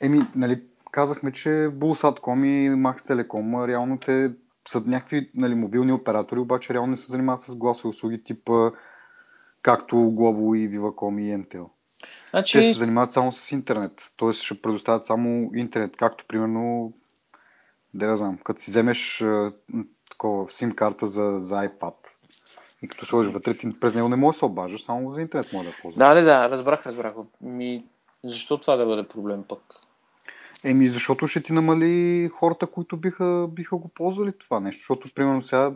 Еми, 0.00 0.20
нали, 0.34 0.62
казахме, 0.90 1.32
че 1.32 1.48
Bullsatcom 1.48 2.46
и 2.46 2.70
Max 2.70 2.98
Telecom 2.98 3.68
реално 3.68 3.98
те 3.98 4.32
са 4.68 4.82
някакви 4.86 5.30
нали, 5.34 5.54
мобилни 5.54 5.92
оператори, 5.92 6.40
обаче 6.40 6.74
реално 6.74 6.90
не 6.90 6.96
се 6.96 7.12
занимават 7.12 7.42
с 7.42 7.56
гласови 7.56 7.88
услуги 7.88 8.24
типа 8.24 8.70
както 9.64 9.96
Globo 9.96 10.56
и 10.56 10.68
Viva.com 10.68 11.20
и 11.20 11.44
MTL. 11.44 11.68
Значи... 12.30 12.58
Те 12.58 12.64
се 12.64 12.78
занимават 12.78 13.12
само 13.12 13.32
с 13.32 13.52
интернет, 13.52 13.92
т.е. 14.16 14.32
ще 14.32 14.62
предоставят 14.62 15.04
само 15.04 15.50
интернет, 15.54 15.96
както 15.96 16.24
примерно, 16.28 16.92
да 17.94 18.06
не 18.06 18.16
знам, 18.16 18.38
като 18.44 18.62
си 18.62 18.70
вземеш 18.70 19.24
такова 20.10 20.44
SIM 20.44 20.74
карта 20.74 21.06
за, 21.06 21.34
за 21.38 21.54
iPad 21.54 21.94
и 22.82 22.88
като 22.88 23.06
сложиш 23.06 23.32
вътре, 23.32 23.54
ти 23.54 23.80
през 23.80 23.94
него 23.94 24.08
не 24.08 24.16
можеш 24.16 24.36
да 24.36 24.38
се 24.38 24.44
обаждаш, 24.44 24.84
само 24.84 25.14
за 25.14 25.20
интернет 25.20 25.52
може 25.52 25.68
да 25.68 25.76
ползваш. 25.82 25.98
Да, 25.98 26.14
да, 26.14 26.22
да, 26.22 26.50
разбрах, 26.50 26.86
разбрах. 26.86 27.14
Ми, 27.40 27.84
защо 28.24 28.58
това 28.58 28.76
да 28.76 28.86
бъде 28.86 29.08
проблем 29.08 29.44
пък? 29.48 29.60
Еми, 30.64 30.88
защото 30.88 31.26
ще 31.26 31.42
ти 31.42 31.52
намали 31.52 32.28
хората, 32.28 32.66
които 32.66 32.96
биха, 32.96 33.48
биха 33.50 33.76
го 33.76 33.88
ползвали 33.88 34.32
това 34.38 34.60
нещо. 34.60 34.78
Защото, 34.78 35.14
примерно, 35.14 35.42
сега 35.42 35.72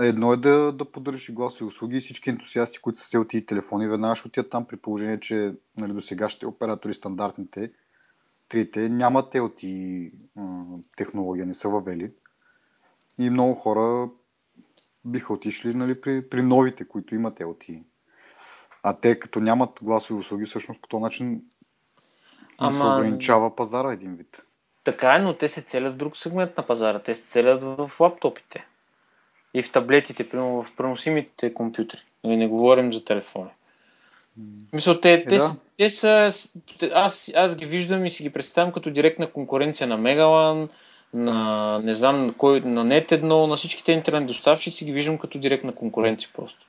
Едно 0.00 0.32
е 0.32 0.36
да, 0.36 0.72
да 0.72 0.84
поддържаш 0.84 1.32
гласови 1.32 1.64
услуги 1.64 1.96
и 1.96 2.00
всички 2.00 2.30
ентусиасти, 2.30 2.78
които 2.78 3.00
са 3.00 3.06
се 3.06 3.18
и 3.32 3.46
телефони, 3.46 3.88
веднага 3.88 4.16
ще 4.16 4.28
отидат 4.28 4.50
там 4.50 4.66
при 4.66 4.76
положение, 4.76 5.20
че 5.20 5.54
нали, 5.76 5.92
до 5.92 6.00
сегашните 6.00 6.46
оператори, 6.46 6.94
стандартните, 6.94 7.72
трите, 8.48 8.88
нямат 8.88 9.34
LTE 9.34 10.10
технология, 10.96 11.46
не 11.46 11.54
са 11.54 11.68
въвели. 11.68 12.12
И 13.18 13.30
много 13.30 13.54
хора 13.54 14.10
биха 15.06 15.32
отишли 15.32 15.74
нали, 15.74 16.00
при, 16.00 16.28
при 16.28 16.42
новите, 16.42 16.88
които 16.88 17.14
имат 17.14 17.38
LTE. 17.38 17.82
А 18.82 18.96
те, 18.96 19.18
като 19.18 19.40
нямат 19.40 19.78
гласови 19.82 20.20
услуги, 20.20 20.44
всъщност 20.44 20.82
по 20.82 20.88
този 20.88 21.02
начин 21.02 21.42
Ама... 22.58 22.72
се 22.72 22.82
ограничава 22.82 23.56
пазара 23.56 23.92
един 23.92 24.14
вид. 24.14 24.42
Така 24.84 25.14
е, 25.14 25.18
но 25.18 25.36
те 25.36 25.48
се 25.48 25.62
целят 25.62 25.94
в 25.94 25.96
друг 25.96 26.16
сегмент 26.16 26.56
на 26.56 26.66
пазара. 26.66 27.02
Те 27.02 27.14
се 27.14 27.30
целят 27.30 27.62
в 27.62 28.00
лаптопите 28.00 28.66
и 29.54 29.62
в 29.62 29.72
таблетите, 29.72 30.28
примерно 30.28 30.62
в 30.62 30.76
преносимите 30.76 31.54
компютри. 31.54 31.98
Не, 32.24 32.30
нали, 32.30 32.38
не 32.38 32.48
говорим 32.48 32.92
за 32.92 33.04
телефони. 33.04 33.50
Мисля, 34.72 35.00
те, 35.00 35.12
е, 35.12 35.24
те, 35.24 35.36
да. 35.36 35.50
те 35.76 35.90
са. 35.90 36.32
Аз, 36.94 37.30
аз 37.34 37.56
ги 37.56 37.66
виждам 37.66 38.06
и 38.06 38.10
си 38.10 38.22
ги 38.22 38.30
представям 38.30 38.72
като 38.72 38.90
директна 38.90 39.30
конкуренция 39.30 39.86
на 39.86 39.96
Мегалан, 39.96 40.68
на 41.14 41.78
не 41.84 41.94
знам 41.94 42.34
кой, 42.38 42.60
на 42.60 42.86
Net1, 42.86 43.22
на 43.22 43.56
всичките 43.56 43.92
интернет 43.92 44.26
доставчици 44.26 44.84
ги 44.84 44.92
виждам 44.92 45.18
като 45.18 45.38
директна 45.38 45.74
конкуренция 45.74 46.30
просто. 46.36 46.66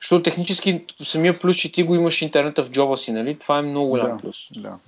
Защото 0.00 0.22
технически 0.22 0.84
самия 1.02 1.36
плюс, 1.36 1.56
че 1.56 1.72
ти 1.72 1.82
го 1.82 1.94
имаш 1.94 2.22
интернета 2.22 2.64
в 2.64 2.70
джоба 2.70 2.96
си, 2.96 3.12
нали? 3.12 3.38
Това 3.38 3.58
е 3.58 3.62
много 3.62 3.88
голям 3.88 4.16
да, 4.16 4.22
плюс. 4.22 4.48
Да, 4.52 4.60
да, 4.60 4.78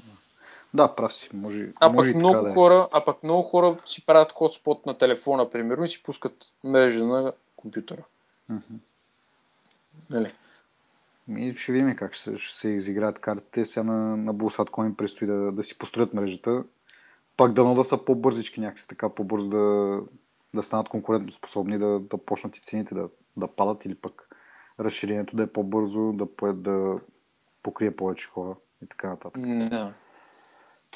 прав 0.76 1.14
си. 1.14 1.28
Може, 1.32 1.72
а, 1.80 1.88
може 1.88 2.12
пък 2.12 2.18
много 2.18 2.42
да 2.42 2.50
е. 2.50 2.54
хора, 2.54 2.88
а 2.92 3.04
пък 3.04 3.22
много 3.22 3.42
хора 3.42 3.76
си 3.84 4.06
правят 4.06 4.32
хотспот 4.32 4.86
на 4.86 4.98
телефона, 4.98 5.50
примерно, 5.50 5.84
и 5.84 5.88
си 5.88 6.02
пускат 6.02 6.52
мрежа 6.64 7.04
на 7.04 7.32
компютъра. 7.56 8.02
Mm-hmm. 8.50 8.78
Нали? 10.10 10.32
И 11.28 11.54
ще 11.56 11.72
видим 11.72 11.96
как 11.96 12.14
ще, 12.14 12.38
ще 12.38 12.58
се 12.58 12.68
изиграят 12.68 13.18
картите. 13.18 13.66
Сега 13.66 13.82
на, 13.82 14.16
на 14.16 14.32
Булсатко 14.32 14.84
им 14.84 14.96
предстои 14.96 15.26
да, 15.26 15.52
да 15.52 15.62
си 15.62 15.78
построят 15.78 16.14
мрежата. 16.14 16.64
Пак 17.36 17.52
дано 17.52 17.74
да 17.74 17.84
са 17.84 18.04
по-бързички 18.04 18.60
някакси, 18.60 18.88
така 18.88 19.08
по-бързо 19.08 19.48
да, 19.48 20.00
да 20.54 20.62
станат 20.62 20.88
конкурентоспособни, 20.88 21.78
да, 21.78 22.00
да 22.00 22.18
почнат 22.18 22.56
и 22.56 22.60
цените 22.60 22.94
да, 22.94 23.08
да 23.36 23.48
падат 23.56 23.84
или 23.84 23.94
пък 24.02 24.28
разширението 24.80 25.36
да 25.36 25.42
е 25.42 25.46
по-бързо, 25.46 26.12
да, 26.12 26.52
да 26.52 27.00
покрие 27.62 27.96
повече 27.96 28.28
хора 28.28 28.54
и 28.82 28.86
така 28.86 29.08
нататък. 29.08 29.42
Да. 29.42 29.94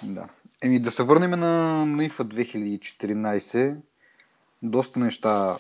Да. 0.03 0.29
Еми 0.63 0.81
да 0.81 0.91
се 0.91 1.03
върнем 1.03 1.31
на, 1.31 1.87
на 1.87 2.09
IFA 2.09 2.23
2014. 2.23 3.77
Доста 4.63 4.99
неща, 4.99 5.59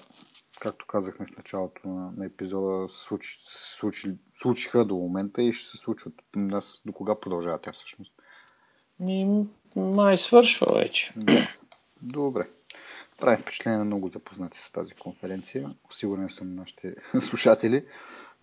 както 0.60 0.86
казахме 0.86 1.26
в 1.26 1.36
началото 1.36 1.88
на, 1.88 2.12
на 2.16 2.26
епизода, 2.26 2.88
случи, 2.88 3.36
случи, 3.40 4.14
случиха 4.32 4.84
до 4.84 4.94
момента 4.96 5.42
и 5.42 5.52
ще 5.52 5.70
се 5.70 5.76
случват. 5.76 6.14
Нас 6.36 6.82
до 6.86 6.92
кога 6.92 7.20
продължава 7.20 7.58
тя 7.58 7.72
всъщност? 7.72 8.12
Ми, 9.00 9.46
май 9.76 10.18
свършва 10.18 10.74
вече. 10.74 11.12
Да. 11.16 11.48
Добре. 12.02 12.48
Прави 13.20 13.42
впечатление 13.42 13.78
на 13.78 13.84
много 13.84 14.08
запознати 14.08 14.58
с 14.58 14.72
тази 14.72 14.94
конференция. 14.94 15.70
Сигурен 15.90 16.30
съм 16.30 16.54
нашите 16.54 16.94
слушатели. 17.20 17.84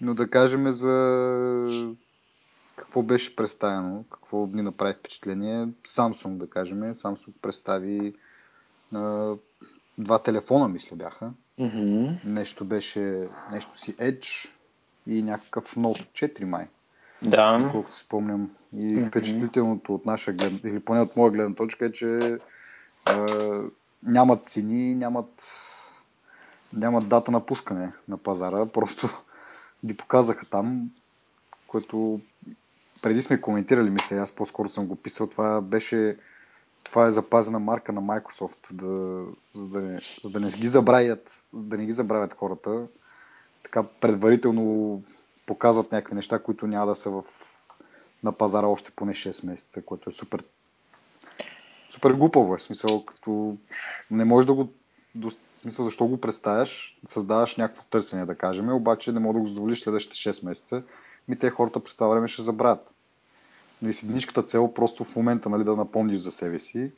Но 0.00 0.14
да 0.14 0.30
кажем 0.30 0.70
за 0.70 1.94
какво 2.76 3.02
беше 3.02 3.36
представено, 3.36 4.04
какво 4.10 4.46
ни 4.46 4.62
направи 4.62 4.94
впечатление. 4.94 5.66
Samsung, 5.84 6.36
да 6.36 6.50
кажем. 6.50 6.78
Samsung 6.80 7.32
представи 7.42 8.14
а, 8.94 9.34
два 9.98 10.18
телефона, 10.18 10.68
мисля, 10.68 10.96
бяха. 10.96 11.30
Mm-hmm. 11.60 12.24
Нещо 12.24 12.64
беше, 12.64 13.28
нещо 13.50 13.78
си 13.78 13.96
Edge 13.96 14.50
и 15.06 15.22
някакъв 15.22 15.74
Note 15.74 16.30
4 16.30 16.44
май. 16.44 16.66
Да. 17.22 17.68
Колкото 17.72 17.96
си 17.96 18.04
спомням. 18.04 18.50
И 18.76 18.76
mm-hmm. 18.76 19.08
впечатлителното 19.08 19.94
от 19.94 20.06
наша 20.06 20.32
гледна, 20.32 20.58
или 20.64 20.80
поне 20.80 21.00
от 21.00 21.16
моя 21.16 21.30
гледна 21.30 21.54
точка 21.54 21.86
е, 21.86 21.92
че 21.92 22.36
а, 23.04 23.26
нямат 24.02 24.48
цени, 24.48 24.94
нямат, 24.94 25.42
нямат 26.72 27.08
дата 27.08 27.30
на 27.30 27.46
пускане 27.46 27.92
на 28.08 28.16
пазара. 28.16 28.66
Просто 28.66 29.08
ги 29.84 29.96
показаха 29.96 30.46
там, 30.46 30.90
което 31.72 32.20
преди 33.02 33.22
сме 33.22 33.40
коментирали, 33.40 33.90
мисля, 33.90 34.16
аз 34.16 34.32
по-скоро 34.32 34.68
съм 34.68 34.86
го 34.86 34.96
писал, 34.96 35.26
това 35.26 35.60
беше 35.60 36.16
това 36.84 37.06
е 37.06 37.12
запазена 37.12 37.58
марка 37.58 37.92
на 37.92 38.02
Microsoft, 38.02 38.72
да, 38.72 39.24
за, 39.54 39.68
да 39.68 39.80
не, 39.80 39.98
за 40.24 40.30
да 40.30 40.40
не 40.40 40.50
ги 40.50 40.66
забравят, 40.66 41.42
да 41.52 41.78
не 41.78 41.86
ги 41.86 41.92
забравят 41.92 42.34
хората. 42.34 42.86
Така 43.62 43.82
предварително 43.82 45.02
показват 45.46 45.92
някакви 45.92 46.14
неща, 46.14 46.38
които 46.38 46.66
няма 46.66 46.86
да 46.86 46.94
са 46.94 47.10
в, 47.10 47.22
на 48.22 48.32
пазара 48.32 48.66
още 48.66 48.90
поне 48.90 49.12
6 49.12 49.46
месеца, 49.46 49.82
което 49.82 50.10
е 50.10 50.12
супер 50.12 50.44
супер 51.90 52.12
глупаво 52.12 52.54
е. 52.54 52.58
Смисъл, 52.58 53.04
като 53.04 53.56
не 54.10 54.24
можеш 54.24 54.46
да 54.46 54.54
го 54.54 54.68
до, 55.14 55.30
смисъл, 55.62 55.84
защо 55.84 56.06
го 56.06 56.20
представяш, 56.20 57.00
създаваш 57.08 57.56
някакво 57.56 57.82
търсене, 57.90 58.26
да 58.26 58.34
кажем, 58.34 58.72
обаче 58.72 59.12
не 59.12 59.20
мога 59.20 59.34
да 59.34 59.40
го 59.40 59.46
задоволиш 59.46 59.82
следващите 59.82 60.32
6 60.32 60.44
месеца, 60.44 60.82
ми 61.28 61.38
те 61.38 61.50
хората 61.50 61.80
през 61.80 61.94
това 61.94 62.08
време 62.08 62.28
ще 62.28 62.42
забравят. 62.42 62.90
И 63.86 63.92
с 63.92 64.02
единичката 64.02 64.42
цел 64.42 64.74
просто 64.74 65.04
в 65.04 65.16
момента 65.16 65.48
нали, 65.48 65.64
да 65.64 65.76
напомниш 65.76 66.18
за 66.18 66.30
себе 66.30 66.58
си. 66.58 66.90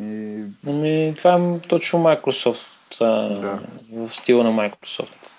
И... 0.00 0.42
Ами, 0.66 1.14
това 1.16 1.34
е 1.34 1.68
точно 1.68 1.98
Microsoft, 1.98 2.98
да. 3.40 3.60
в 3.92 4.14
стила 4.14 4.44
на 4.44 4.50
Microsoft. 4.50 5.32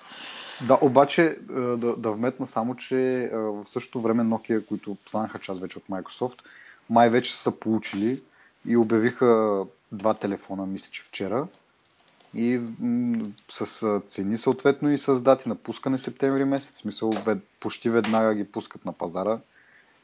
Да, 0.68 0.78
обаче 0.80 1.36
да, 1.50 1.96
да 1.96 2.10
вметна 2.10 2.46
само, 2.46 2.76
че 2.76 3.30
в 3.32 3.64
същото 3.66 4.00
време 4.00 4.22
Nokia, 4.22 4.66
които 4.66 4.96
станаха 5.06 5.38
част 5.38 5.60
вече 5.60 5.78
от 5.78 5.84
Microsoft, 5.90 6.38
май 6.90 7.10
вече 7.10 7.34
са 7.34 7.50
получили 7.50 8.22
и 8.66 8.76
обявиха 8.76 9.62
два 9.92 10.14
телефона, 10.14 10.66
мисля, 10.66 10.88
че 10.90 11.02
вчера. 11.02 11.46
И 12.34 12.60
с 13.50 14.00
цени 14.08 14.38
съответно 14.38 14.90
и 14.90 14.98
с 14.98 15.20
дати 15.20 15.48
на 15.48 15.54
пускане 15.54 15.98
септември 15.98 16.44
месец. 16.44 16.74
В 16.74 16.78
смисъл, 16.78 17.10
почти 17.60 17.90
веднага 17.90 18.34
ги 18.34 18.44
пускат 18.52 18.84
на 18.84 18.92
пазара 18.92 19.38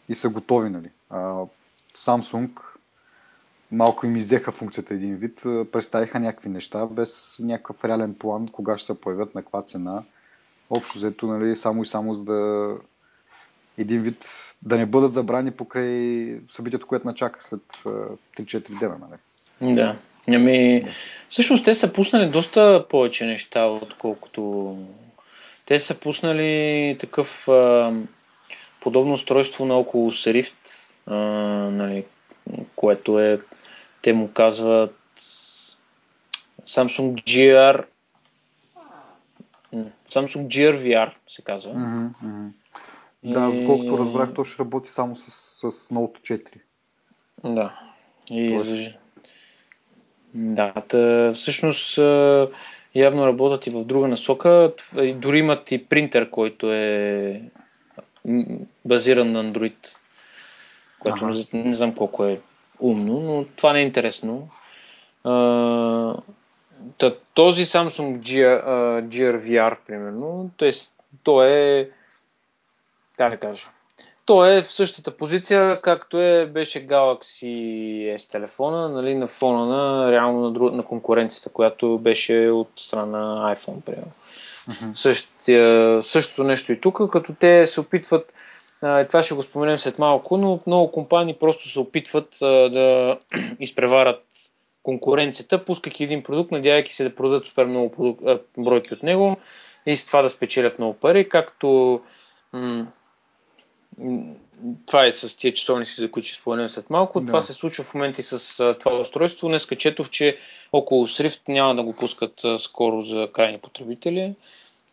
и 0.08 0.14
са 0.14 0.28
готови. 0.28 0.70
Нали. 0.70 0.90
А, 1.10 1.44
Samsung 1.96 2.50
малко 3.72 4.06
им 4.06 4.16
изеха 4.16 4.52
функцията 4.52 4.94
един 4.94 5.16
вид, 5.16 5.40
представиха 5.44 6.20
някакви 6.20 6.48
неща 6.48 6.86
без 6.86 7.36
някакъв 7.40 7.84
реален 7.84 8.14
план, 8.14 8.48
кога 8.48 8.78
ще 8.78 8.86
се 8.86 9.00
появят, 9.00 9.34
на 9.34 9.42
каква 9.42 9.62
цена. 9.62 10.02
Общо 10.70 10.98
взето, 10.98 11.26
нали, 11.26 11.56
само 11.56 11.82
и 11.82 11.86
само 11.86 12.14
за 12.14 12.24
да 12.24 12.70
един 13.78 14.02
вид 14.02 14.24
да 14.62 14.78
не 14.78 14.86
бъдат 14.86 15.12
забрани 15.12 15.50
покрай 15.50 16.40
събитието, 16.50 16.86
което 16.86 17.06
начака 17.06 17.42
след 17.42 17.62
3-4 17.84 18.78
дена. 18.78 18.98
Нали? 18.98 19.74
Да. 19.74 19.98
Ами, 20.28 20.84
всъщност 21.28 21.64
те 21.64 21.74
са 21.74 21.92
пуснали 21.92 22.30
доста 22.30 22.86
повече 22.88 23.26
неща, 23.26 23.66
отколкото 23.66 24.76
те 25.66 25.80
са 25.80 26.00
пуснали 26.00 26.96
такъв 27.00 27.48
а, 27.48 27.92
подобно 28.80 29.12
устройство 29.12 29.64
на 29.64 29.74
около 29.74 30.10
Rift, 30.10 30.92
а, 31.06 31.14
нали, 31.70 32.04
което 32.76 33.20
е, 33.20 33.38
те 34.02 34.12
му 34.12 34.30
казват 34.32 34.96
Samsung 36.66 37.14
GR 37.14 37.84
Samsung 40.08 40.46
Gear 40.46 40.76
VR 40.76 41.10
се 41.28 41.42
казва. 41.42 41.72
Mm-hmm, 41.72 42.10
mm-hmm. 42.24 42.50
Да, 43.24 43.50
доколкото 43.50 43.98
разбрах, 43.98 44.34
то 44.34 44.44
ще 44.44 44.58
работи 44.58 44.90
само 44.90 45.16
с, 45.16 45.30
с 45.70 45.88
Note 45.88 46.20
4. 46.20 46.60
Да. 47.44 47.80
И 48.30 48.54
Тоест... 48.54 48.98
Да, 50.36 50.72
тъ, 50.88 51.32
всъщност 51.34 51.98
явно 52.94 53.26
работят 53.26 53.66
и 53.66 53.70
в 53.70 53.84
друга 53.84 54.08
насока. 54.08 54.72
Дори 55.14 55.38
имат 55.38 55.72
и 55.72 55.86
принтер, 55.86 56.30
който 56.30 56.72
е 56.72 57.42
базиран 58.84 59.32
на 59.32 59.44
Android, 59.44 59.96
което 60.98 61.24
ага. 61.24 61.34
не, 61.52 61.62
не 61.62 61.74
знам 61.74 61.94
колко 61.94 62.24
е 62.24 62.40
умно, 62.80 63.20
но 63.20 63.44
това 63.56 63.72
не 63.72 63.78
е 63.78 63.82
интересно. 63.82 64.48
А, 65.24 65.32
този 67.34 67.64
Samsung 67.64 68.18
GR, 68.18 68.62
GR 69.02 69.38
VR, 69.38 69.76
примерно, 69.86 70.50
т.е. 70.58 70.70
то 71.22 71.42
е 71.42 71.90
как 73.16 73.30
да 73.30 73.36
кажа, 73.36 73.68
то 74.26 74.44
е 74.44 74.62
в 74.62 74.72
същата 74.72 75.16
позиция, 75.16 75.80
както 75.80 76.20
е, 76.20 76.46
беше 76.46 76.86
Galaxy 76.86 78.16
S 78.16 78.30
телефона, 78.30 78.88
нали, 78.88 79.14
на 79.14 79.26
фона 79.26 79.66
на 79.66 80.12
реално 80.12 80.40
на, 80.40 80.50
друг, 80.50 80.72
на 80.72 80.82
конкуренцията, 80.82 81.50
която 81.52 81.98
беше 81.98 82.48
от 82.48 82.68
страна 82.76 83.18
на 83.18 83.54
iPhone, 83.56 83.80
примерно. 83.80 84.12
Същия, 84.94 86.02
същото 86.02 86.44
нещо 86.44 86.72
и 86.72 86.80
тук, 86.80 87.10
като 87.10 87.34
те 87.34 87.66
се 87.66 87.80
опитват, 87.80 88.34
а, 88.82 89.04
това 89.04 89.22
ще 89.22 89.34
го 89.34 89.42
споменем 89.42 89.78
след 89.78 89.98
малко, 89.98 90.36
но 90.36 90.60
много 90.66 90.92
компании 90.92 91.36
просто 91.40 91.68
се 91.68 91.80
опитват 91.80 92.42
а, 92.42 92.46
да 92.46 93.18
изпреварат 93.60 94.22
конкуренцията, 94.82 95.64
пускайки 95.64 96.04
един 96.04 96.22
продукт, 96.22 96.50
надявайки 96.50 96.94
се 96.94 97.04
да 97.04 97.14
продадат 97.14 97.46
супер 97.46 97.66
много 97.66 97.92
продук... 97.92 98.20
бройки 98.58 98.94
от 98.94 99.02
него 99.02 99.36
и 99.86 99.96
с 99.96 100.06
това 100.06 100.22
да 100.22 100.30
спечелят 100.30 100.78
много 100.78 100.94
пари, 100.94 101.28
както 101.28 102.00
м- 102.52 102.86
това 104.86 105.06
е 105.06 105.12
с 105.12 105.36
тия 105.36 105.52
часовници, 105.52 106.00
за 106.00 106.10
които 106.10 106.28
ще 106.28 106.38
споменем 106.38 106.68
след 106.68 106.90
малко. 106.90 107.20
Да. 107.20 107.26
Това 107.26 107.40
се 107.40 107.52
случва 107.52 107.84
в 107.84 107.94
момента 107.94 108.20
и 108.20 108.24
с 108.24 108.60
а, 108.60 108.78
това 108.78 109.00
устройство. 109.00 109.48
Днес 109.48 109.68
четох, 109.78 110.10
че 110.10 110.38
около 110.72 111.06
Srift 111.06 111.48
няма 111.48 111.74
да 111.74 111.82
го 111.82 111.92
пускат 111.92 112.44
а, 112.44 112.58
скоро 112.58 113.00
за 113.00 113.28
крайни 113.32 113.58
потребители. 113.58 114.34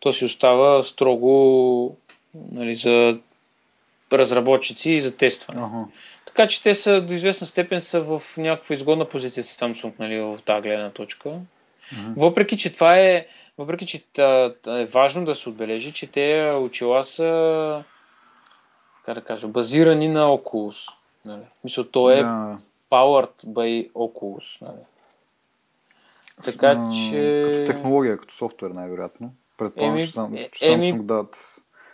То 0.00 0.12
си 0.12 0.24
остава 0.24 0.82
строго 0.82 1.96
нали, 2.52 2.76
за 2.76 3.18
разработчици 4.12 4.92
и 4.92 5.00
за 5.00 5.16
тестване. 5.16 5.62
Ага. 5.62 5.84
Така 6.26 6.46
че 6.46 6.62
те 6.62 6.74
са 6.74 7.00
до 7.00 7.14
известна 7.14 7.46
степен 7.46 7.80
са 7.80 8.00
в 8.00 8.22
някаква 8.36 8.74
изгодна 8.74 9.04
позиция 9.04 9.44
с 9.44 9.60
Samsung 9.60 9.92
нали, 9.98 10.20
в 10.20 10.38
тази 10.44 10.62
гледна 10.62 10.90
точка. 10.90 11.28
Ага. 11.28 12.14
Въпреки, 12.16 12.58
че 12.58 12.72
това 12.72 12.98
е 12.98 13.26
въпреки, 13.58 13.86
че 13.86 14.02
е 14.68 14.84
важно 14.84 15.24
да 15.24 15.34
се 15.34 15.48
отбележи, 15.48 15.92
че 15.92 16.06
те 16.06 16.52
очила 16.60 17.04
са 17.04 17.84
как 19.06 19.14
да 19.14 19.24
кажа, 19.24 19.48
базирани 19.48 20.08
на 20.08 20.26
Oculus. 20.26 20.92
Нали. 21.24 21.42
Мисля, 21.64 21.90
то 21.90 22.10
е 22.10 22.22
да. 22.22 22.58
powered 22.90 23.46
by 23.46 23.92
Oculus. 23.92 24.62
Нали. 24.62 24.82
Така 26.44 26.90
че... 27.10 27.42
Като 27.46 27.72
технология, 27.72 28.18
като 28.18 28.34
софтуер 28.34 28.70
най-вероятно. 28.70 29.32
Предполагам, 29.58 29.94
еми, 29.94 30.04
че, 30.04 30.12
сам, 30.12 30.36
че 30.52 30.64
Samsung 30.64 30.74
еми, 30.74 30.92
дадат 30.92 31.36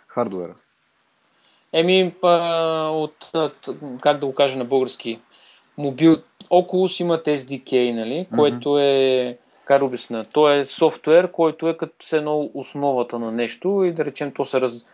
хардуера. 0.07 0.55
Еми, 1.73 2.13
па, 2.21 2.89
от, 2.93 3.31
как 4.01 4.19
да 4.19 4.25
го 4.25 4.35
кажа 4.35 4.57
на 4.57 4.65
български, 4.65 5.19
мобил, 5.77 6.17
Oculus 6.49 7.01
имат 7.01 7.25
SDK, 7.25 7.93
нали, 7.93 8.13
mm-hmm. 8.13 8.35
което 8.35 8.79
е, 8.79 9.37
как 9.65 9.81
обясня, 9.81 10.25
то 10.25 10.51
е 10.51 10.65
софтуер, 10.65 11.31
който 11.31 11.67
е 11.67 11.77
като 11.77 12.05
се 12.05 12.17
едно 12.17 12.49
основата 12.53 13.19
на 13.19 13.31
нещо 13.31 13.83
и 13.83 13.93
да 13.93 14.05
речем 14.05 14.31
то 14.31 14.43
се 14.43 14.61
раз, 14.61 14.85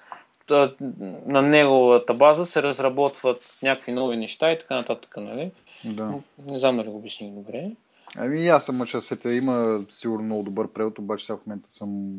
на 1.25 1.41
неговата 1.41 2.13
база 2.13 2.45
се 2.45 2.63
разработват 2.63 3.57
някакви 3.63 3.91
нови 3.91 4.17
неща 4.17 4.51
и 4.51 4.60
така 4.60 4.75
нататък, 4.75 5.17
нали? 5.17 5.51
Да. 5.86 6.13
Не 6.45 6.60
знам 6.60 6.77
дали 6.77 6.88
го 6.88 6.95
обясних 6.95 7.31
добре. 7.31 7.71
Ами 8.17 8.47
аз 8.47 8.65
съм 8.65 8.77
мъча 8.77 9.01
сета. 9.01 9.33
Има 9.33 9.79
сигурно 9.91 10.25
много 10.25 10.43
добър 10.43 10.67
превод, 10.67 10.99
обаче 10.99 11.25
сега 11.25 11.38
в 11.38 11.45
момента 11.45 11.71
съм 11.71 12.13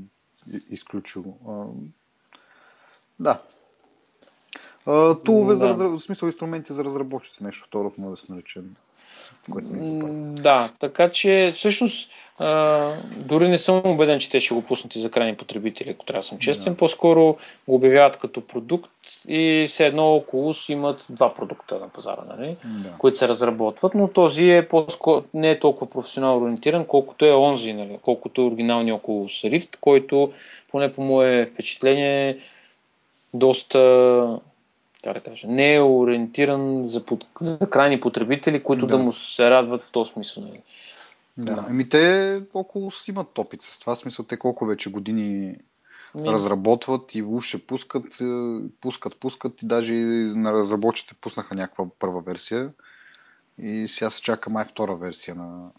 изключил. 0.70 1.24
А, 1.48 1.64
да. 3.20 3.38
А, 4.86 5.14
тулове 5.14 5.54
да. 5.54 5.74
за 5.74 5.88
в 5.88 6.00
смисъл 6.00 6.26
инструменти 6.26 6.72
за 6.72 6.84
разработчици, 6.84 7.44
нещо 7.44 7.64
второ 7.66 7.92
може 7.98 8.10
да 8.10 8.16
се 8.16 8.32
нарече. 8.32 8.60
Което 9.52 9.68
не 9.72 9.98
е. 9.98 10.02
Да, 10.42 10.70
така 10.78 11.10
че 11.10 11.52
всъщност 11.54 12.10
а, 12.38 12.92
дори 13.16 13.48
не 13.48 13.58
съм 13.58 13.82
убеден, 13.84 14.18
че 14.18 14.30
те 14.30 14.40
ще 14.40 14.54
го 14.54 14.62
пуснат 14.62 14.96
и 14.96 15.00
за 15.00 15.10
крайни 15.10 15.36
потребители, 15.36 15.90
ако 15.90 16.04
трябва 16.04 16.20
да 16.20 16.26
съм 16.26 16.38
честен. 16.38 16.72
Да. 16.72 16.76
По-скоро 16.76 17.36
го 17.68 17.74
обявяват 17.74 18.16
като 18.16 18.40
продукт 18.40 18.90
и 19.28 19.66
все 19.68 19.86
едно 19.86 20.14
около 20.14 20.54
имат 20.68 21.06
два 21.10 21.34
продукта 21.34 21.78
на 21.78 21.88
пазара, 21.88 22.22
нали? 22.28 22.56
да. 22.64 22.92
които 22.98 23.16
се 23.16 23.28
разработват, 23.28 23.94
но 23.94 24.08
този 24.08 24.50
е 24.50 24.68
по-скоро, 24.68 25.24
не 25.34 25.50
е 25.50 25.60
толкова 25.60 25.90
професионално 25.90 26.44
ориентиран, 26.44 26.84
колкото 26.84 27.24
е 27.24 27.34
онзи, 27.34 27.72
нали? 27.72 27.98
колкото 28.02 28.40
е 28.40 28.44
оригиналния 28.44 28.94
около 28.94 29.28
Rift, 29.28 29.76
който 29.80 30.32
поне 30.70 30.92
по 30.92 31.02
мое 31.02 31.46
впечатление 31.46 32.38
доста 33.34 34.40
как 35.14 35.24
да 35.24 35.30
кажа, 35.30 35.48
не 35.48 35.74
е 35.74 35.82
ориентиран 35.82 36.86
за, 36.86 37.04
под, 37.04 37.26
за 37.40 37.70
крайни 37.70 38.00
потребители, 38.00 38.62
които 38.62 38.86
да. 38.86 38.96
да 38.96 39.02
му 39.02 39.12
се 39.12 39.50
радват 39.50 39.82
в 39.82 39.92
този 39.92 40.12
смисъл. 40.12 40.42
Нали? 40.42 40.62
Да. 41.36 41.54
да. 41.54 41.66
Еми 41.70 41.88
те 41.88 42.42
около 42.54 42.92
имат 43.08 43.38
опит 43.38 43.62
с 43.62 43.78
това. 43.78 43.96
Смисъл 43.96 44.24
те 44.24 44.36
колко 44.36 44.66
вече 44.66 44.90
години 44.90 45.56
ми... 46.20 46.26
разработват 46.26 47.14
и 47.14 47.22
уж 47.22 47.56
пускат, 47.66 48.20
е, 48.20 48.58
пускат, 48.80 49.16
пускат 49.16 49.62
и 49.62 49.66
даже 49.66 49.94
на 49.94 50.52
разработчите 50.52 51.14
пуснаха 51.20 51.54
някаква 51.54 51.84
първа 51.98 52.20
версия. 52.20 52.70
И 53.58 53.88
сега 53.88 54.10
се 54.10 54.22
чака 54.22 54.50
май 54.50 54.64
втора 54.64 54.96
версия 54.96 55.34
на. 55.34 55.70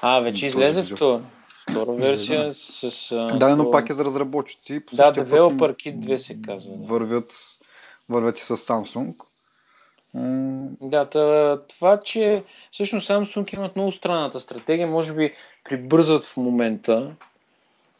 А, 0.00 0.20
вече 0.20 0.46
излезе 0.46 0.82
втора. 0.82 1.24
Втора 1.48 1.96
версия 2.00 2.54
с. 2.54 3.08
Да, 3.38 3.56
но 3.56 3.70
пак 3.70 3.90
е 3.90 3.94
за 3.94 4.04
разработчици. 4.04 4.82
Да, 4.92 5.12
Developer 5.12 5.74
Kit 5.74 5.98
2 5.98 6.16
се 6.16 6.42
казва. 6.42 6.76
Да. 6.76 6.86
Вървят, 6.86 7.32
вървят 8.08 8.38
и 8.38 8.42
с 8.42 8.56
Samsung. 8.56 9.14
Да, 10.80 11.08
това, 11.68 12.00
че 12.00 12.42
всъщност 12.72 13.08
Samsung 13.08 13.58
имат 13.58 13.76
много 13.76 13.92
странната 13.92 14.40
стратегия, 14.40 14.86
може 14.86 15.14
би 15.14 15.32
прибързват 15.64 16.26
в 16.26 16.36
момента. 16.36 17.10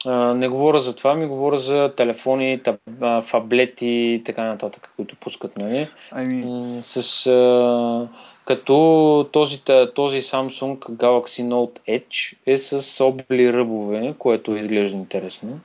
А, 0.07 0.35
не 0.35 0.49
говоря 0.49 0.79
за 0.79 0.97
това, 0.97 1.15
ми 1.15 1.27
говоря 1.27 1.59
за 1.59 1.93
телефони, 1.97 2.63
таб, 2.63 2.81
а, 3.01 3.23
фаблети 3.23 3.89
и 3.89 4.23
така 4.25 4.45
нататък, 4.45 4.93
които 4.97 5.17
пускат, 5.17 5.57
нали? 5.57 5.89
I 6.13 6.27
mean... 6.29 6.81
С, 6.81 7.27
а, 7.27 8.09
като 8.45 9.29
този, 9.33 9.63
този 9.95 10.23
Samsung 10.23 10.79
Galaxy 10.79 11.43
Note 11.43 11.79
Edge 11.89 12.37
е 12.47 12.57
с 12.57 13.05
обли 13.05 13.53
ръбове, 13.53 14.15
което 14.19 14.57
изглежда 14.57 14.97
интересно. 14.97 15.61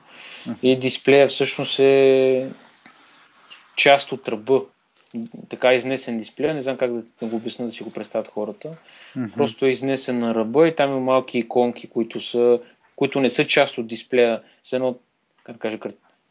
И 0.62 0.76
дисплея 0.76 1.28
всъщност 1.28 1.78
е 1.78 2.48
част 3.76 4.12
от 4.12 4.28
ръба 4.28 4.60
така 5.48 5.74
изнесен 5.74 6.18
дисплея, 6.18 6.54
не 6.54 6.62
знам 6.62 6.76
как 6.76 6.92
да 6.92 7.28
го 7.28 7.36
обясня 7.36 7.66
да 7.66 7.72
си 7.72 7.82
го 7.82 7.90
представят 7.90 8.28
хората. 8.28 8.68
Mm-hmm. 9.16 9.34
Просто 9.34 9.66
е 9.66 9.70
изнесен 9.70 10.18
на 10.18 10.34
ръба 10.34 10.68
и 10.68 10.74
там 10.74 10.90
има 10.90 11.00
малки 11.00 11.38
иконки, 11.38 11.88
които, 11.88 12.20
са, 12.20 12.60
които 12.96 13.20
не 13.20 13.30
са 13.30 13.46
част 13.46 13.78
от 13.78 13.86
дисплея. 13.86 14.42
С 14.62 14.72
едно, 14.72 14.98
как 15.44 15.56
да 15.56 15.60
кажа, 15.60 15.78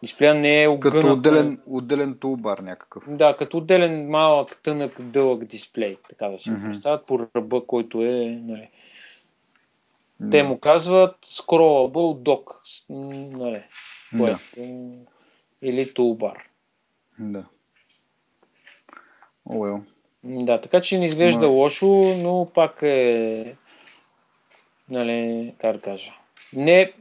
дисплея 0.03 0.35
не 0.35 0.63
е 0.63 0.67
огънат. 0.67 1.01
Като 1.01 1.13
отделен, 1.13 1.59
отделен 1.67 2.17
тулбар 2.17 2.57
някакъв. 2.57 3.03
Да, 3.07 3.35
като 3.35 3.57
отделен 3.57 4.09
малък, 4.09 4.59
тънък, 4.63 5.01
дълъг 5.01 5.45
дисплей, 5.45 5.97
така 6.09 6.27
да 6.27 6.39
си 6.39 6.49
mm-hmm. 6.49 6.59
го 6.59 6.65
представят, 6.65 7.05
по 7.05 7.27
ръба, 7.35 7.65
който 7.65 8.01
е... 8.01 8.39
Нали. 8.43 8.69
Mm-hmm. 10.21 10.31
Те 10.31 10.43
му 10.43 10.59
казват 10.59 11.15
scrollable 11.25 12.23
dock, 12.23 12.59
нали, 13.37 13.63
което, 14.17 14.39
да. 14.55 14.63
или 15.61 15.93
тулбар. 15.93 16.52
Да. 17.19 17.45
Oh, 19.49 19.57
well. 19.57 19.81
Да, 20.23 20.61
така 20.61 20.81
че 20.81 20.99
не 20.99 21.05
изглежда 21.05 21.45
Но... 21.45 21.53
лошо, 21.53 21.87
но 22.17 22.47
пак 22.53 22.81
е... 22.81 23.55
Нали, 24.89 25.53
как 25.61 25.75
да 25.75 25.81
кажа. 25.81 26.13
Не, 26.53 26.93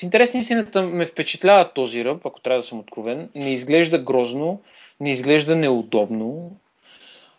в 0.00 0.02
интерес 0.02 0.34
на 0.34 0.40
истината 0.40 0.82
ме 0.82 1.06
впечатлява 1.06 1.72
този 1.72 2.04
ръб, 2.04 2.26
ако 2.26 2.40
трябва 2.40 2.60
да 2.60 2.66
съм 2.66 2.78
откровен. 2.78 3.28
Не 3.34 3.52
изглежда 3.52 3.98
грозно, 3.98 4.60
не 5.00 5.10
изглежда 5.10 5.56
неудобно. 5.56 6.56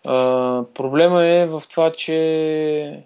А, 0.06 0.64
проблема 0.74 1.26
е 1.26 1.46
в 1.46 1.64
това, 1.70 1.92
че 1.92 3.04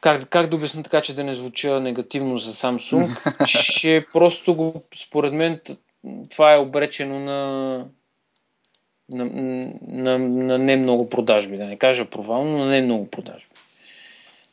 как, 0.00 0.28
как 0.28 0.46
да 0.46 0.56
обясня 0.56 0.82
така, 0.82 1.00
че 1.00 1.14
да 1.14 1.24
не 1.24 1.34
звуча 1.34 1.80
негативно 1.80 2.38
за 2.38 2.52
Samsung, 2.52 3.36
че 3.80 4.06
просто 4.12 4.54
го, 4.54 4.82
според 4.96 5.32
мен 5.32 5.60
това 6.30 6.54
е 6.54 6.58
обречено 6.58 7.18
на 7.18 7.84
на, 9.12 9.24
на, 9.88 10.18
на 10.18 10.58
не 10.58 10.76
много 10.76 11.08
продажби, 11.08 11.56
да 11.56 11.66
не 11.66 11.78
кажа 11.78 12.04
провално, 12.04 12.58
но 12.58 12.64
не 12.64 12.80
много 12.80 13.10
продажби. 13.10 13.50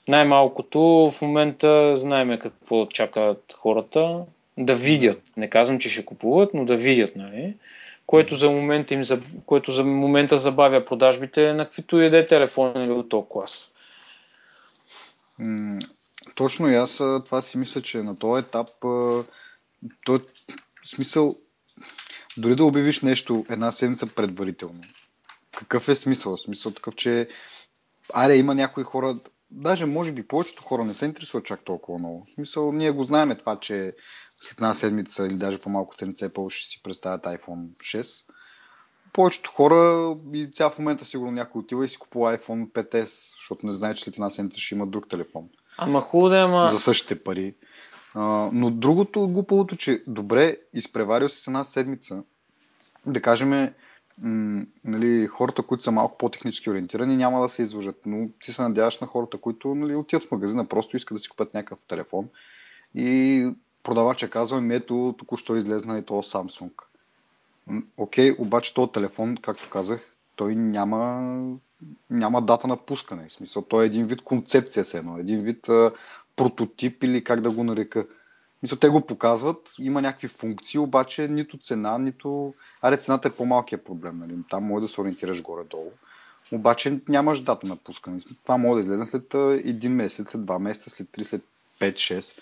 Най-малкото 0.08 0.80
в 1.12 1.22
момента 1.22 1.98
знаеме 1.98 2.40
какво 2.40 2.86
чакат 2.86 3.56
хората 3.58 4.22
да 4.58 4.76
видят. 4.76 5.22
Не 5.38 5.50
казвам, 5.50 5.80
че 5.80 5.90
ще 5.90 6.06
купуват, 6.06 6.54
но 6.54 6.66
да 6.66 6.76
видят, 6.76 7.16
нали? 7.16 7.54
Което 8.08 8.36
за 8.36 8.52
момента, 8.52 8.94
им, 8.94 9.04
което 9.46 9.72
за 9.72 9.84
момента 9.84 10.38
забавя 10.38 10.86
продажбите 10.86 11.54
на 11.54 11.66
каквито 11.66 12.02
и 12.02 12.10
да 12.10 12.18
е 12.18 12.28
телефон 12.28 12.74
или 12.76 12.92
от 12.92 13.10
този 13.10 13.28
клас. 13.30 13.70
точно 16.36 16.70
и 16.70 16.76
аз 16.76 16.98
това 17.26 17.42
си 17.42 17.58
мисля, 17.58 17.82
че 17.82 17.98
на 17.98 18.20
този 18.20 18.46
етап 18.46 18.68
той, 20.06 20.20
в 20.88 20.96
смисъл 20.96 21.36
дори 22.38 22.56
да 22.56 22.66
обявиш 22.66 23.02
нещо 23.02 23.46
една 23.50 23.72
седмица 23.72 24.08
предварително, 24.08 24.82
какъв 25.52 25.90
е 25.90 25.96
смисъл? 25.96 26.38
Смисъл 26.38 26.72
такъв, 26.72 26.96
че 26.96 27.30
аре, 28.14 28.36
има 28.36 28.56
някои 28.56 28.84
хора, 28.84 29.20
даже 29.52 29.86
може 29.86 30.12
би 30.12 30.28
повечето 30.28 30.64
хора 30.64 30.86
не 30.86 30.94
се 30.94 31.06
интересуват 31.06 31.46
чак 31.46 31.66
толкова 31.66 32.00
много. 32.00 32.28
В 32.32 32.36
смисъл, 32.36 32.72
ние 32.72 32.92
го 32.92 33.04
знаеме 33.04 33.36
това, 33.36 33.60
че 33.60 33.96
след 34.42 34.58
една 34.58 34.74
седмица 34.74 35.28
или 35.28 35.36
даже 35.36 35.60
по-малко 35.60 35.98
седмица 35.98 36.30
Apple 36.30 36.50
ще 36.50 36.70
си 36.70 36.84
представят 36.84 37.24
iPhone 37.24 37.68
6. 37.78 38.24
Повечето 39.14 39.52
хора 39.52 40.16
и 40.34 40.50
сега 40.54 40.70
в 40.70 40.80
момента 40.80 41.06
сигурно 41.06 41.32
някой 41.32 41.60
отива 41.60 41.86
и 41.86 41.90
си 41.90 41.98
купува 41.98 42.38
iPhone 42.38 42.72
5S, 42.72 43.10
защото 43.36 43.66
не 43.66 43.74
знае, 43.74 43.96
че 43.96 44.04
след 44.04 44.16
една 44.16 44.30
седмица 44.30 44.60
ще 44.60 44.76
има 44.76 44.88
друг 44.88 45.10
телефон. 45.10 45.50
Ама 45.78 46.02
хубаво 46.02 46.30
да 46.30 46.38
ама... 46.38 46.70
За 46.72 46.80
същите 46.80 47.20
пари. 47.24 47.56
Но 48.54 48.72
другото 48.72 49.28
глупавото, 49.28 49.76
че 49.76 50.04
добре, 50.08 50.58
изпреварил 50.74 51.30
си 51.30 51.42
с 51.42 51.48
една 51.48 51.64
седмица, 51.64 52.24
да 53.06 53.22
кажем, 53.22 53.74
м- 54.22 54.64
нали, 54.84 55.28
хората, 55.28 55.64
които 55.64 55.84
са 55.84 55.92
малко 55.92 56.18
по-технически 56.18 56.70
ориентирани, 56.70 57.18
няма 57.18 57.42
да 57.42 57.50
се 57.50 57.62
изложат. 57.62 58.02
Но 58.06 58.30
ти 58.44 58.54
се 58.54 58.62
надяваш 58.62 59.00
на 59.00 59.08
хората, 59.08 59.38
които 59.38 59.76
нали, 59.76 59.96
отиват 59.96 60.24
в 60.24 60.32
магазина, 60.32 60.66
просто 60.66 60.98
искат 60.98 61.16
да 61.16 61.20
си 61.20 61.30
купят 61.30 61.54
някакъв 61.54 61.80
телефон. 61.88 62.30
И 62.96 63.50
продавача 63.84 64.30
казва, 64.30 64.62
ми 64.62 64.76
ето, 64.76 65.16
току-що 65.18 65.56
излезна 65.56 65.98
и 65.98 66.04
то 66.04 66.14
Samsung. 66.14 66.72
Окей, 67.98 68.32
okay, 68.32 68.40
обаче 68.40 68.74
този 68.74 68.92
телефон, 68.92 69.38
както 69.42 69.70
казах, 69.70 70.16
той 70.36 70.56
няма, 70.56 71.40
няма 72.10 72.42
дата 72.42 72.68
на 72.68 72.78
пускане. 72.78 73.28
В 73.30 73.32
смисъл, 73.32 73.62
той 73.62 73.84
е 73.84 73.88
един 73.88 74.06
вид 74.06 74.22
концепция, 74.22 74.86
се 74.86 74.98
едно, 74.98 75.18
един 75.18 75.42
вид 75.42 75.70
прототип 76.38 77.04
или 77.04 77.24
как 77.24 77.42
да 77.42 77.52
го 77.52 77.64
нарека. 77.64 78.08
Мисля, 78.64 78.78
те 78.78 78.90
го 78.90 79.02
показват, 79.02 79.74
има 79.80 80.02
някакви 80.02 80.28
функции, 80.28 80.80
обаче 80.80 81.28
нито 81.28 81.58
цена, 81.58 81.98
нито... 81.98 82.54
Аре, 82.82 82.98
цената 82.98 83.28
е 83.28 83.32
по-малкият 83.32 83.86
проблем, 83.86 84.20
нали? 84.20 84.34
Там 84.50 84.64
може 84.64 84.82
да 84.82 84.88
се 84.88 85.02
ориентираш 85.02 85.42
горе-долу. 85.42 85.92
Обаче 86.52 86.98
нямаш 87.10 87.42
дата 87.42 87.68
на 87.68 87.76
пускане. 87.76 88.20
Това 88.44 88.58
може 88.58 88.76
да 88.76 88.80
излезе 88.80 89.06
след 89.06 89.34
един 89.66 89.92
месец, 89.92 90.30
след 90.30 90.46
два 90.46 90.60
месеца, 90.60 90.90
след 90.90 91.10
три, 91.12 91.24
след 91.24 91.44
5-6. 91.80 92.40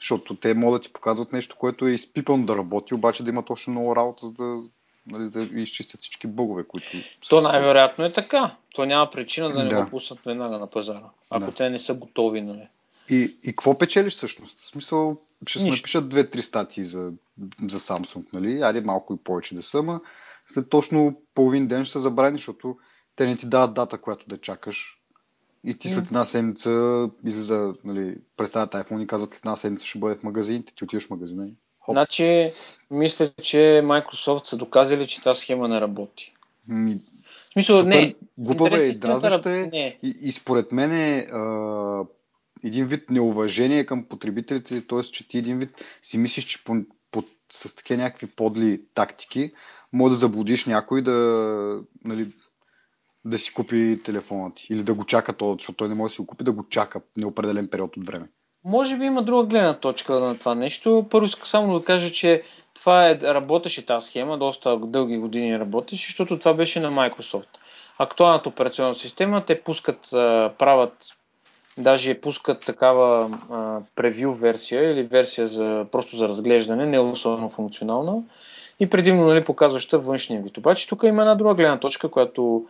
Защото 0.00 0.36
те 0.36 0.54
могат 0.54 0.82
да 0.82 0.86
ти 0.86 0.92
показват 0.92 1.32
нещо, 1.32 1.56
което 1.58 1.86
е 1.86 1.90
изпипано 1.90 2.46
да 2.46 2.56
работи, 2.56 2.94
обаче 2.94 3.22
да 3.22 3.30
има 3.30 3.44
точно 3.44 3.70
много 3.70 3.96
работа, 3.96 4.26
за 4.26 4.32
да, 4.32 4.62
нали, 5.06 5.30
да 5.30 5.60
изчистят 5.60 6.00
всички 6.00 6.26
бъгове, 6.26 6.64
които... 6.64 6.86
То 7.28 7.40
най-вероятно 7.40 8.04
е 8.04 8.12
така. 8.12 8.56
То 8.74 8.84
няма 8.84 9.10
причина 9.10 9.50
да 9.50 9.62
не 9.62 9.68
да. 9.68 9.84
го 9.84 9.90
пуснат 9.90 10.18
веднага 10.26 10.58
на 10.58 10.66
пазара, 10.66 11.02
ако 11.30 11.46
да. 11.46 11.52
те 11.52 11.70
не 11.70 11.78
са 11.78 11.94
готови. 11.94 12.40
Нали. 12.40 12.68
И, 13.08 13.36
и 13.42 13.46
какво 13.48 13.78
печелиш 13.78 14.12
всъщност? 14.12 14.58
В 14.58 14.66
смисъл, 14.66 15.16
ще 15.46 15.58
се 15.58 15.68
напишат 15.68 16.08
две-три 16.08 16.42
статии 16.42 16.84
за, 16.84 17.12
за 17.68 17.80
Samsung, 17.80 18.32
нали? 18.32 18.60
Айде 18.60 18.80
малко 18.80 19.14
и 19.14 19.24
повече 19.24 19.54
да 19.54 19.62
са, 19.62 19.78
ама 19.78 20.00
след 20.46 20.68
точно 20.68 21.20
половин 21.34 21.66
ден 21.66 21.84
ще 21.84 21.92
се 21.92 21.98
забрани, 21.98 22.38
защото 22.38 22.76
те 23.16 23.26
не 23.26 23.36
ти 23.36 23.46
дават 23.46 23.74
дата, 23.74 23.98
която 23.98 24.26
да 24.28 24.38
чакаш. 24.38 25.00
И 25.64 25.78
ти 25.78 25.90
след 25.90 26.06
една 26.06 26.24
седмица 26.24 27.08
излиза, 27.24 27.74
нали, 27.84 28.16
представят 28.36 28.72
iPhone 28.72 29.02
и 29.02 29.06
казват 29.06 29.30
след 29.30 29.38
една 29.38 29.56
седмица 29.56 29.86
ще 29.86 29.98
бъде 29.98 30.14
в 30.14 30.22
магазин, 30.22 30.64
ти 30.76 30.84
отиваш 30.84 31.06
в 31.06 31.10
магазина. 31.10 31.46
Хоп. 31.80 31.94
Значи, 31.94 32.50
мисля, 32.90 33.30
че 33.42 33.56
Microsoft 33.84 34.44
са 34.44 34.56
доказали, 34.56 35.06
че 35.06 35.22
тази 35.22 35.40
схема 35.40 35.68
не 35.68 35.80
работи. 35.80 36.34
Ми, 36.68 37.00
в 37.48 37.52
смисъл, 37.52 37.78
Супер, 37.78 37.88
не. 37.88 38.14
Глупава 38.38 38.76
е, 38.82 38.90
дразнаща 38.90 39.50
е. 39.50 39.98
И, 40.02 40.16
и 40.20 40.32
според 40.32 40.72
мен 40.72 40.92
е, 40.92 41.18
а, 41.18 42.04
един 42.66 42.86
вид 42.86 43.10
неуважение 43.10 43.86
към 43.86 44.04
потребителите, 44.04 44.86
т.е. 44.86 45.02
че 45.02 45.28
ти 45.28 45.38
един 45.38 45.58
вид 45.58 45.84
си 46.02 46.18
мислиш, 46.18 46.44
че 46.44 46.64
по, 46.64 46.74
по, 47.10 47.22
с 47.52 47.76
такива 47.76 48.02
някакви 48.02 48.26
подли 48.26 48.80
тактики 48.94 49.52
може 49.92 50.12
да 50.12 50.16
заблудиш 50.16 50.66
някой 50.66 51.02
да, 51.02 51.80
нали, 52.04 52.32
да 53.24 53.38
си 53.38 53.54
купи 53.54 54.00
телефона 54.04 54.54
ти. 54.54 54.66
Или 54.70 54.82
да 54.82 54.94
го 54.94 55.04
чака 55.04 55.32
то, 55.32 55.56
защото 55.58 55.76
той 55.76 55.88
не 55.88 55.94
може 55.94 56.10
да 56.10 56.14
си 56.14 56.20
го 56.20 56.26
купи, 56.26 56.44
да 56.44 56.52
го 56.52 56.68
чака 56.68 57.00
неопределен 57.16 57.68
период 57.68 57.96
от 57.96 58.06
време. 58.06 58.28
Може 58.64 58.98
би 58.98 59.04
има 59.04 59.22
друга 59.22 59.46
гледна 59.46 59.80
точка 59.80 60.20
на 60.20 60.38
това 60.38 60.54
нещо. 60.54 61.06
Първо 61.10 61.24
искам 61.24 61.46
само 61.46 61.78
да 61.78 61.84
кажа, 61.84 62.12
че 62.12 62.42
това 62.74 63.10
е, 63.10 63.18
работеше 63.20 63.86
тази 63.86 64.06
схема, 64.06 64.38
доста 64.38 64.78
дълги 64.78 65.16
години 65.16 65.58
работеше, 65.58 66.06
защото 66.06 66.38
това 66.38 66.54
беше 66.54 66.80
на 66.80 66.90
Microsoft. 66.90 67.48
Актуалната 67.98 68.48
операционна 68.48 68.94
система, 68.94 69.44
те 69.46 69.62
пускат, 69.62 69.98
правят, 70.58 70.92
даже 71.78 72.20
пускат 72.20 72.60
такава 72.60 73.30
превю 73.96 74.32
версия 74.32 74.92
или 74.92 75.02
версия 75.02 75.46
за, 75.46 75.86
просто 75.92 76.16
за 76.16 76.28
разглеждане, 76.28 76.86
не 76.86 76.98
особено 76.98 77.48
функционална 77.48 78.22
и 78.80 78.88
предимно 78.88 79.26
нали, 79.26 79.44
показваща 79.44 79.98
външния 79.98 80.42
вид. 80.42 80.58
Обаче 80.58 80.88
тук 80.88 81.02
има 81.02 81.22
една 81.22 81.34
друга 81.34 81.54
гледна 81.54 81.80
точка, 81.80 82.08
която 82.08 82.66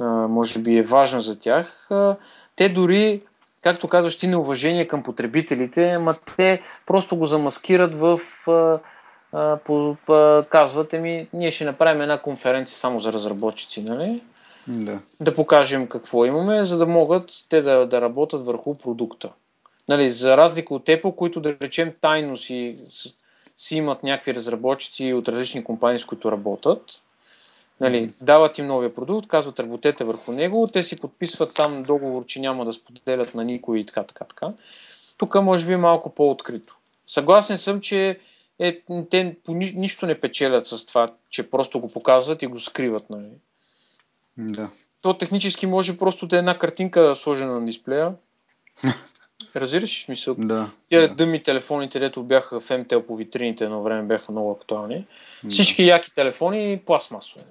а, 0.00 0.04
може 0.04 0.58
би 0.58 0.78
е 0.78 0.82
важна 0.82 1.20
за 1.20 1.38
тях. 1.38 1.90
А, 1.90 2.16
те 2.56 2.68
дори, 2.68 3.22
както 3.62 3.88
казваш 3.88 4.18
ти, 4.18 4.26
неуважение 4.26 4.88
към 4.88 5.02
потребителите, 5.02 5.98
ма 5.98 6.14
те 6.36 6.62
просто 6.86 7.16
го 7.16 7.26
замаскират 7.26 7.94
в 7.94 8.20
а, 8.46 8.78
а, 9.32 9.56
по, 9.56 9.96
а, 10.08 10.44
казват, 10.50 10.92
ми, 10.92 11.28
ние 11.32 11.50
ще 11.50 11.64
направим 11.64 12.02
една 12.02 12.18
конференция 12.18 12.78
само 12.78 12.98
за 12.98 13.12
разработчици, 13.12 13.82
нали? 13.82 14.22
Да. 14.68 15.00
да 15.20 15.34
покажем 15.34 15.86
какво 15.86 16.24
имаме, 16.24 16.64
за 16.64 16.78
да 16.78 16.86
могат 16.86 17.30
те 17.48 17.62
да, 17.62 17.86
да 17.86 18.00
работят 18.00 18.44
върху 18.44 18.74
продукта. 18.74 19.32
Нали, 19.88 20.10
за 20.10 20.36
разлика 20.36 20.74
от 20.74 20.86
Apple, 20.86 21.14
които 21.14 21.40
да 21.40 21.56
речем 21.60 21.92
тайно 22.00 22.36
си 22.36 22.78
си 23.58 23.76
имат 23.76 24.02
някакви 24.02 24.34
разработчици 24.34 25.12
от 25.12 25.28
различни 25.28 25.64
компании, 25.64 25.98
с 25.98 26.04
които 26.04 26.32
работят. 26.32 26.82
Нали, 27.80 28.08
дават 28.20 28.58
им 28.58 28.66
новия 28.66 28.94
продукт, 28.94 29.26
казват 29.28 29.60
работете 29.60 30.04
върху 30.04 30.32
него, 30.32 30.66
те 30.72 30.84
си 30.84 30.96
подписват 30.96 31.54
там 31.54 31.82
договор, 31.82 32.26
че 32.26 32.40
няма 32.40 32.64
да 32.64 32.72
споделят 32.72 33.34
на 33.34 33.44
никой 33.44 33.78
и 33.78 33.86
така, 33.86 34.02
така, 34.02 34.24
така. 34.24 34.52
Тук 35.16 35.34
може 35.34 35.66
би 35.66 35.72
е 35.72 35.76
малко 35.76 36.10
по-открито. 36.10 36.76
Съгласен 37.06 37.58
съм, 37.58 37.80
че 37.80 38.20
е, 38.58 38.80
те 39.10 39.36
по 39.44 39.54
ни, 39.54 39.72
нищо 39.76 40.06
не 40.06 40.20
печелят 40.20 40.66
с 40.66 40.86
това, 40.86 41.08
че 41.30 41.50
просто 41.50 41.80
го 41.80 41.88
показват 41.88 42.42
и 42.42 42.46
го 42.46 42.60
скриват. 42.60 43.10
Нали. 43.10 43.28
Да. 44.38 44.70
То 45.02 45.14
технически 45.14 45.66
може 45.66 45.98
просто 45.98 46.26
да 46.26 46.36
е 46.36 46.38
една 46.38 46.58
картинка 46.58 47.16
сложена 47.16 47.60
на 47.60 47.66
дисплея 47.66 48.14
Разбираш 49.56 50.04
смисъл? 50.04 50.34
Да. 50.38 50.70
Тия 50.88 51.08
да. 51.08 51.14
дъми 51.14 51.42
телефоните, 51.42 51.98
дето 51.98 52.22
бяха 52.22 52.60
в 52.60 52.78
МТЛ 52.78 53.00
по 53.00 53.16
витрините 53.16 53.64
едно 53.64 53.82
време, 53.82 54.02
бяха 54.02 54.32
много 54.32 54.50
актуални. 54.50 55.06
Да. 55.44 55.50
Всички 55.50 55.86
яки 55.86 56.14
телефони 56.14 56.80
пластмасови. 56.86 57.44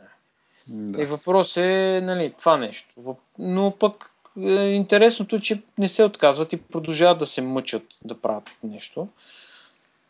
Да. 0.67 1.01
И 1.01 1.05
въпрос 1.05 1.57
е, 1.57 2.01
нали, 2.03 2.33
това 2.39 2.57
нещо. 2.57 3.15
Но 3.39 3.73
пък 3.79 4.11
е, 4.37 4.51
интересното 4.51 5.35
е, 5.35 5.39
че 5.39 5.61
не 5.77 5.87
се 5.87 6.03
отказват 6.03 6.53
и 6.53 6.57
продължават 6.57 7.17
да 7.17 7.25
се 7.25 7.41
мъчат 7.41 7.83
да 8.05 8.21
правят 8.21 8.51
нещо. 8.63 9.07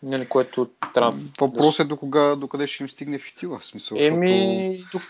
Нали, 0.03 0.29
което 0.29 0.69
трябва. 0.93 1.19
Въпрос 1.39 1.79
е 1.79 1.83
до 1.83 1.97
кога, 1.97 2.35
до 2.35 2.47
къде 2.47 2.67
ще 2.67 2.83
им 2.83 2.89
стигне 2.89 3.19
фитила. 3.19 3.59
В 3.59 3.65
смисъл, 3.65 3.97
Еми, 4.01 4.79
защото... 4.81 5.05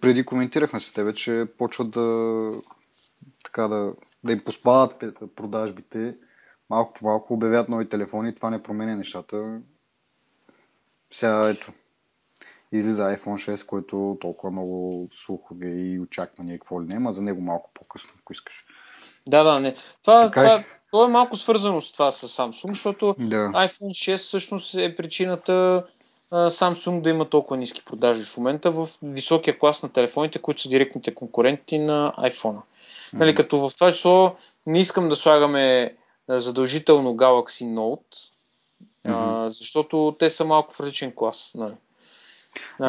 преди 0.00 0.24
коментирахме 0.24 0.80
с 0.80 0.92
тебе, 0.92 1.14
че 1.14 1.46
почват 1.58 1.90
да 1.90 2.52
така 3.44 3.68
да 3.68 3.94
да 4.24 4.32
им 4.32 4.40
поспадат 4.44 5.18
продажбите, 5.36 6.14
малко 6.70 6.94
по 6.94 7.04
малко 7.04 7.34
обявят 7.34 7.68
нови 7.68 7.88
телефони, 7.88 8.34
това 8.34 8.50
не 8.50 8.62
променя 8.62 8.96
нещата. 8.96 9.60
Сега 11.12 11.48
ето, 11.48 11.72
излиза 12.72 13.02
iPhone 13.02 13.54
6, 13.54 13.66
който 13.66 14.18
толкова 14.20 14.50
много 14.50 15.08
слухове 15.12 15.68
и 15.68 16.00
очаквания, 16.00 16.58
какво 16.58 16.82
ли 16.82 16.86
не, 16.86 17.08
а 17.08 17.12
за 17.12 17.22
него 17.22 17.40
малко 17.40 17.70
по-късно, 17.74 18.10
ако 18.22 18.32
искаш. 18.32 18.64
Да, 19.26 19.44
да, 19.44 19.60
не. 19.60 19.74
Това, 20.02 20.22
така 20.22 20.40
това, 20.40 20.64
това 20.90 21.06
е 21.06 21.10
малко 21.10 21.36
свързано 21.36 21.80
с 21.80 21.92
това 21.92 22.12
с 22.12 22.28
Samsung, 22.28 22.68
защото 22.68 23.16
да. 23.18 23.36
iPhone 23.36 24.14
6 24.14 24.16
всъщност 24.16 24.74
е 24.74 24.96
причината 24.96 25.86
Samsung 26.32 27.00
да 27.00 27.10
има 27.10 27.24
толкова 27.24 27.56
ниски 27.56 27.84
продажи 27.84 28.24
в 28.24 28.36
момента 28.36 28.70
в 28.70 28.88
високия 29.02 29.58
клас 29.58 29.82
на 29.82 29.88
телефоните, 29.88 30.38
които 30.38 30.62
са 30.62 30.68
директните 30.68 31.14
конкуренти 31.14 31.78
на 31.78 32.14
iPhone. 32.18 32.60
Нали, 33.12 33.34
като 33.34 33.68
в 33.68 33.74
това 33.74 33.92
число 33.92 34.36
не 34.66 34.80
искам 34.80 35.08
да 35.08 35.16
слагаме 35.16 35.94
задължително 36.28 37.14
Galaxy 37.14 37.64
Note, 37.64 38.16
mm-hmm. 39.06 39.46
а, 39.46 39.50
защото 39.50 40.16
те 40.18 40.30
са 40.30 40.44
малко 40.44 40.74
в 40.74 40.80
различен 40.80 41.12
клас. 41.14 41.50
Нали. 41.54 41.74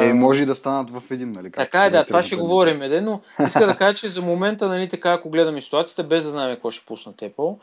Е, 0.02 0.14
може 0.14 0.44
и 0.44 0.46
да 0.46 0.56
станат 0.56 0.90
в 0.90 1.04
един, 1.12 1.32
нали? 1.32 1.52
Така 1.52 1.86
е, 1.86 1.90
да, 1.90 2.06
това 2.06 2.24
ще 2.24 2.36
говорим, 2.36 2.80
де, 2.80 3.02
но 3.02 3.22
иска 3.48 3.68
да 3.68 3.78
кажа, 3.78 3.98
че 3.98 4.10
за 4.10 4.22
момента, 4.22 4.68
нали, 4.68 4.90
така, 4.90 5.14
ако 5.14 5.30
гледаме 5.30 5.62
ситуацията, 5.62 6.04
без 6.04 6.24
да 6.24 6.30
знаем 6.30 6.56
какво 6.56 6.72
ще 6.72 6.86
пуснат 6.86 7.16
Apple, 7.16 7.58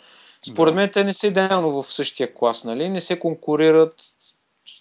според 0.52 0.74
да. 0.74 0.80
мен 0.80 0.90
те 0.92 1.04
не 1.04 1.12
са 1.12 1.26
идеално 1.26 1.82
в 1.82 1.92
същия 1.92 2.34
клас, 2.34 2.64
нали? 2.64 2.88
Не 2.88 3.00
се 3.00 3.18
конкурират 3.18 3.94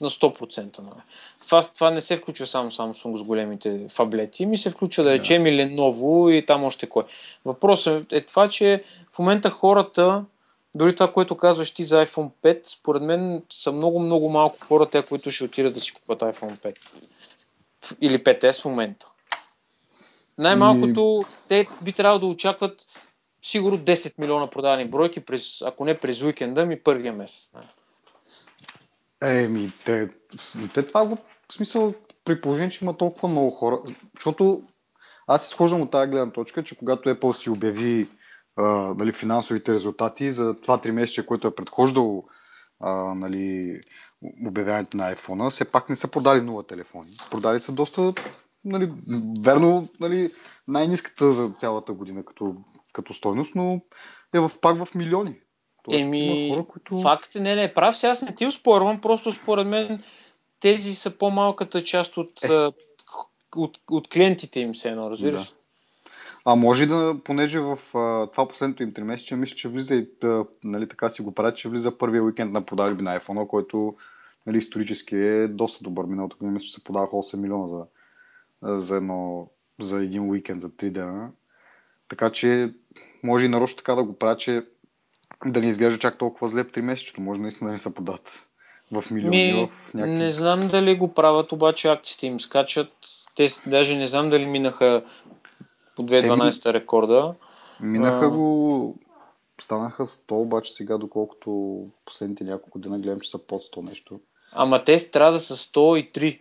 на 0.01 0.09
100%. 0.09 0.79
Нали. 0.79 1.01
Това, 1.45 1.61
това 1.61 1.91
не 1.91 2.01
се 2.01 2.17
включва 2.17 2.45
само 2.45 2.71
Samsung 2.71 3.17
с 3.17 3.23
големите 3.23 3.85
фаблети, 3.89 4.45
ми 4.45 4.57
се 4.57 4.69
включва 4.69 5.03
да 5.03 5.13
речем 5.13 5.43
да. 5.43 5.49
или 5.49 5.65
ново 5.65 6.29
и 6.29 6.45
там 6.45 6.63
още 6.63 6.89
кой. 6.89 7.03
Въпросът 7.45 8.13
е 8.13 8.21
това, 8.21 8.47
че 8.49 8.83
в 9.13 9.19
момента 9.19 9.49
хората, 9.49 10.25
дори 10.75 10.95
това, 10.95 11.13
което 11.13 11.37
казваш 11.37 11.71
ти 11.71 11.83
за 11.83 12.05
iPhone 12.05 12.29
5, 12.43 12.59
според 12.63 13.01
мен 13.01 13.43
са 13.53 13.71
много, 13.71 13.99
много 13.99 14.29
малко 14.29 14.57
хората, 14.67 15.05
които 15.05 15.31
ще 15.31 15.43
отидат 15.43 15.73
да 15.73 15.81
си 15.81 15.93
купат 15.93 16.19
iPhone 16.19 16.59
5. 16.59 17.07
Или 18.01 18.23
5S 18.23 18.61
в 18.61 18.65
момента. 18.65 19.11
Най-малкото 20.37 21.23
и... 21.23 21.47
те 21.47 21.67
би 21.81 21.93
трябвало 21.93 22.19
да 22.19 22.25
очакват 22.25 22.85
сигурно 23.41 23.77
10 23.77 24.13
милиона 24.19 24.49
продадени 24.49 24.89
бройки, 24.89 25.19
през, 25.19 25.61
ако 25.61 25.85
не 25.85 25.97
през 25.97 26.21
уикенда, 26.21 26.65
ми 26.65 26.79
първия 26.79 27.13
месец. 27.13 27.51
Не. 27.53 27.61
Еми, 29.21 29.73
те, 29.85 30.09
те 30.73 30.87
това 30.87 31.05
го, 31.05 31.17
в 31.49 31.53
смисъл, 31.53 31.93
при 32.25 32.41
положение, 32.41 32.69
че 32.69 32.85
има 32.85 32.97
толкова 32.97 33.29
много 33.29 33.51
хора, 33.51 33.81
защото 34.15 34.63
аз 35.27 35.47
изхождам 35.47 35.81
от 35.81 35.91
тази 35.91 36.11
гледна 36.11 36.31
точка, 36.31 36.63
че 36.63 36.77
когато 36.77 37.09
Apple 37.09 37.31
си 37.31 37.49
обяви 37.49 38.07
а, 38.55 38.63
нали, 38.97 39.11
финансовите 39.11 39.73
резултати 39.73 40.31
за 40.31 40.55
това 40.61 40.77
3 40.81 40.91
месеца, 40.91 41.25
което 41.25 41.47
е 41.47 41.55
предхождало 41.55 42.23
а, 42.79 43.13
нали, 43.15 43.79
обявяването 44.47 44.97
на 44.97 45.15
iPhone, 45.15 45.49
все 45.49 45.65
пак 45.65 45.89
не 45.89 45.95
са 45.95 46.07
продали 46.07 46.41
нула 46.41 46.63
телефони. 46.67 47.09
Продали 47.31 47.59
са 47.59 47.71
доста, 47.71 48.13
нали, 48.65 48.91
верно, 49.41 49.89
нали, 49.99 50.29
най-низката 50.67 51.31
за 51.31 51.49
цялата 51.49 51.93
година 51.93 52.25
като, 52.25 52.55
като 52.93 53.13
стойност, 53.13 53.55
но 53.55 53.81
е 54.33 54.39
в, 54.39 54.51
пак 54.61 54.85
в 54.85 54.95
милиони. 54.95 55.41
Тоест, 55.85 56.01
Еми, 56.01 56.49
хора, 56.53 56.65
които... 56.65 57.01
факт 57.01 57.35
не, 57.35 57.55
не, 57.55 57.73
прав 57.73 57.97
се, 57.97 58.07
аз 58.07 58.21
не 58.21 58.35
ти 58.35 58.45
успорвам, 58.45 59.01
просто 59.01 59.31
според 59.31 59.67
мен 59.67 60.03
тези 60.59 60.95
са 60.95 61.11
по-малката 61.11 61.83
част 61.83 62.17
от, 62.17 62.43
е. 62.43 62.53
от, 62.53 62.75
от, 63.55 63.77
от 63.89 64.07
клиентите 64.07 64.59
им 64.59 64.75
се 64.75 64.89
едно, 64.89 65.11
разбираш? 65.11 65.49
Да. 65.49 65.55
А 66.45 66.55
може 66.55 66.85
да, 66.85 67.15
понеже 67.23 67.59
в 67.59 67.79
а, 67.93 68.27
това 68.27 68.47
последното 68.47 68.83
им 68.83 68.93
тримесечие, 68.93 69.37
мисля, 69.37 69.55
че 69.55 69.69
влиза 69.69 69.95
и, 69.95 70.09
а, 70.23 70.45
нали, 70.63 70.87
така 70.89 71.09
си 71.09 71.21
го 71.21 71.31
правят, 71.31 71.57
че 71.57 71.69
влиза 71.69 71.97
първия 71.97 72.23
уикенд 72.23 72.51
на 72.51 72.61
продажби 72.61 73.03
на 73.03 73.19
iPhone, 73.19 73.47
който 73.47 73.93
нали, 74.45 74.57
исторически 74.57 75.15
е 75.15 75.47
доста 75.47 75.83
добър. 75.83 76.05
Миналото 76.05 76.37
година 76.37 76.51
мисля, 76.51 76.65
че 76.65 76.73
се 76.73 76.83
подаваха 76.83 77.11
8 77.11 77.37
милиона 77.37 77.67
за, 77.67 77.85
за, 78.81 78.95
едно, 78.95 79.49
за 79.81 79.97
един 79.97 80.29
уикенд, 80.29 80.61
за 80.61 80.69
3 80.69 80.89
дена. 80.89 81.31
Така 82.09 82.29
че 82.29 82.73
може 83.23 83.45
и 83.45 83.49
нарочно 83.49 83.77
така 83.77 83.95
да 83.95 84.03
го 84.03 84.17
правят, 84.17 84.39
че 84.39 84.65
да 85.45 85.61
не 85.61 85.67
изглежда 85.67 85.99
чак 85.99 86.17
толкова 86.17 86.49
зле 86.49 86.63
в 86.63 86.71
3 86.71 86.81
месечето. 86.81 87.21
Може 87.21 87.41
наистина 87.41 87.67
да 87.67 87.73
не 87.73 87.79
се 87.79 87.93
подат 87.93 88.47
в 88.91 89.03
милиони. 89.11 89.53
Ми, 89.53 89.69
в 89.89 89.93
някакви... 89.93 90.17
Не 90.17 90.31
знам 90.31 90.67
дали 90.67 90.97
го 90.97 91.13
правят, 91.13 91.51
обаче 91.51 91.89
акциите 91.89 92.27
им 92.27 92.39
скачат. 92.39 92.91
Те 93.35 93.49
даже 93.67 93.97
не 93.97 94.07
знам 94.07 94.29
дали 94.29 94.45
минаха 94.45 95.03
по 95.95 96.03
2012 96.03 96.67
ми... 96.67 96.73
рекорда. 96.73 97.33
Минаха 97.81 98.25
а... 98.25 98.29
го 98.29 98.95
станаха 99.61 100.05
100, 100.05 100.31
обаче 100.31 100.73
сега, 100.73 100.97
доколкото 100.97 101.79
последните 102.05 102.43
няколко 102.43 102.79
дена 102.79 102.99
гледам, 102.99 103.19
че 103.19 103.29
са 103.29 103.37
под 103.37 103.61
100 103.61 103.89
нещо. 103.89 104.19
Ама 104.51 104.83
те 104.83 105.11
трябва 105.11 105.31
да 105.31 105.39
са 105.39 105.55
103, 105.55 106.39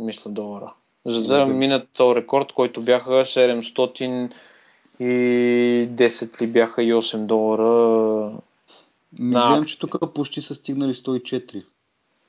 мисля, 0.00 0.30
долара. 0.30 0.74
За 1.06 1.22
да, 1.22 1.44
да 1.44 1.52
минат 1.52 1.88
този 1.92 2.20
рекорд, 2.20 2.52
който 2.52 2.82
бяха 2.82 3.10
700 3.10 4.32
и 5.00 5.88
10 5.92 6.42
ли 6.42 6.46
бяха 6.46 6.82
и 6.82 6.92
8 6.92 7.18
долара. 7.18 8.32
Гледам, 9.20 9.64
че 9.64 9.78
тук 9.78 10.14
почти 10.14 10.40
са 10.40 10.54
стигнали 10.54 10.94
104 10.94 11.64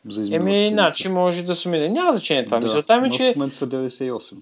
за 0.05 0.35
Еми, 0.35 0.69
значи 0.71 1.09
може 1.09 1.43
да 1.43 1.55
се 1.55 1.69
мине. 1.69 1.89
Няма 1.89 2.13
значение 2.13 2.45
това. 2.45 2.59
Да, 2.59 2.65
Мисълта 2.65 3.01
ми, 3.01 3.11
че... 3.11 3.33
В 3.33 3.35
момента 3.35 3.57
са 3.57 3.67
98. 3.67 4.35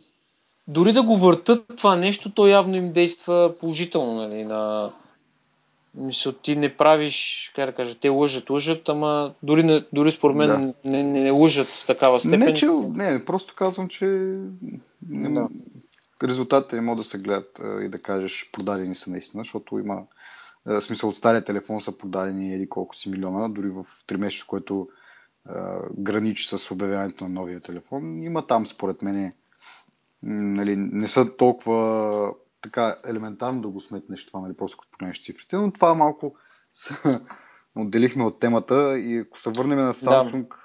Дори 0.67 0.93
да 0.93 1.03
го 1.03 1.15
въртат 1.15 1.63
това 1.77 1.95
нещо, 1.95 2.29
то 2.29 2.47
явно 2.47 2.75
им 2.75 2.91
действа 2.91 3.53
положително, 3.59 4.13
нали, 4.15 4.43
на... 4.43 4.91
Мисъл, 5.95 6.31
ти 6.31 6.55
не 6.55 6.73
правиш, 6.73 7.51
как 7.55 7.65
да 7.65 7.71
кажа, 7.71 7.95
те 7.95 8.09
лъжат, 8.09 8.49
лъжат, 8.49 8.89
ама 8.89 9.33
дори, 9.43 9.83
дори 9.93 10.11
според 10.11 10.35
мен 10.35 10.47
да. 10.47 10.57
не, 10.57 11.03
не, 11.03 11.21
не 11.21 11.31
лъжат 11.31 11.67
с 11.67 11.85
такава 11.85 12.19
степен. 12.19 12.39
Не, 12.39 12.53
че, 12.53 12.67
не, 12.93 13.25
просто 13.25 13.53
казвам, 13.55 13.87
че 13.87 14.05
не, 15.09 15.29
да. 15.29 15.47
Резултатите 16.23 16.81
могат 16.81 17.03
да 17.03 17.09
се 17.09 17.17
гледат 17.17 17.59
и 17.81 17.89
да 17.89 18.01
кажеш 18.01 18.49
продадени 18.53 18.95
са 18.95 19.09
наистина, 19.09 19.41
защото 19.41 19.79
има 19.79 20.03
в 20.65 20.81
смисъл 20.81 21.09
от 21.09 21.17
стария 21.17 21.43
телефон 21.43 21.81
са 21.81 21.97
продадени 21.97 22.53
еди 22.53 22.69
колко 22.69 22.95
си 22.95 23.09
милиона, 23.09 23.49
дори 23.49 23.69
в 23.69 23.83
3 23.83 24.17
месеца, 24.17 24.45
което 24.47 24.89
граничи 25.97 26.57
с 26.57 26.71
обявяването 26.71 27.23
на 27.23 27.29
новия 27.29 27.59
телефон. 27.59 28.23
Има 28.23 28.45
там, 28.45 28.67
според 28.67 29.01
мен, 29.01 29.31
нали, 30.23 30.75
не 30.77 31.07
са 31.07 31.37
толкова 31.37 32.33
така 32.61 32.97
елементарно 33.07 33.61
да 33.61 33.67
го 33.67 33.81
сметнеш 33.81 34.25
това, 34.25 34.39
нали, 34.39 34.53
просто 34.57 34.77
като 34.77 34.91
погледнеш 34.91 35.23
цифрите, 35.23 35.55
но 35.55 35.71
това 35.71 35.93
малко 35.93 36.31
отделихме 37.75 38.23
от 38.23 38.39
темата 38.39 38.99
и 38.99 39.17
ако 39.17 39.39
се 39.39 39.49
върнем 39.49 39.79
на 39.79 39.93
Samsung, 39.93 40.47
да. 40.47 40.55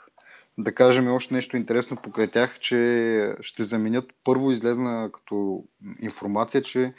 Да 0.63 0.75
кажем 0.75 1.09
още 1.09 1.35
нещо 1.35 1.57
интересно 1.57 1.97
покрай 1.97 2.31
тях, 2.31 2.59
че 2.59 3.35
ще 3.41 3.63
заменят 3.63 4.13
първо 4.25 4.51
излезна 4.51 5.11
като 5.13 5.65
информация, 6.01 6.63
че 6.63 6.95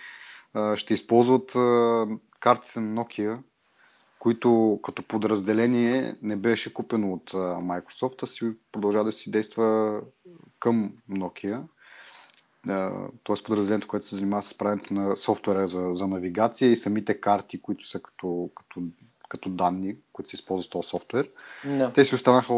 а, 0.53 0.77
ще 0.77 0.93
използват 0.93 1.55
а, 1.55 2.07
картите 2.39 2.79
на 2.79 3.03
Nokia, 3.03 3.39
които 4.19 4.79
като 4.83 5.03
подразделение 5.03 6.15
не 6.21 6.35
беше 6.35 6.73
купено 6.73 7.13
от 7.13 7.33
а, 7.33 7.37
Microsoft, 7.37 8.23
а 8.23 8.27
си 8.27 8.49
продължава 8.71 9.05
да 9.05 9.11
си 9.11 9.31
действа 9.31 10.01
към 10.59 10.91
Nokia 11.11 11.63
т.е. 13.23 13.43
подразделението, 13.43 13.87
което 13.87 14.05
се 14.05 14.15
занимава 14.15 14.43
с 14.43 14.57
правенето 14.57 14.93
на 14.93 15.15
софтуера 15.15 15.67
за, 15.67 15.89
за 15.93 16.07
навигация 16.07 16.71
и 16.71 16.75
самите 16.75 17.21
карти, 17.21 17.61
които 17.61 17.87
са 17.87 17.99
като, 17.99 18.49
като, 18.55 18.81
като 19.29 19.49
данни, 19.49 19.95
които 20.13 20.29
се 20.29 20.35
използват 20.35 20.71
този 20.71 20.89
софтуер. 20.89 21.29
No. 21.65 21.93
Те 21.93 22.05
си 22.05 22.15
останаха 22.15 22.53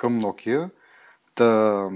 към 0.00 0.20
Nokia. 0.20 0.70
Та, 1.34 1.90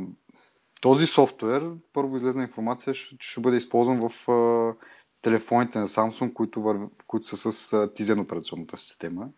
този 0.81 1.07
софтуер, 1.07 1.71
първо 1.93 2.17
излезна 2.17 2.43
информация, 2.43 2.95
че 2.95 3.17
ще 3.19 3.41
бъде 3.41 3.57
използван 3.57 4.09
в 4.09 4.31
а, 4.31 4.75
телефоните 5.23 5.79
на 5.79 5.89
Samsung, 5.89 6.33
които, 6.33 6.63
вър... 6.63 6.79
които 7.07 7.27
са 7.27 7.53
с 7.53 7.73
а, 7.73 7.89
Tizen 7.89 8.21
операционната 8.21 8.77
система. 8.77 9.29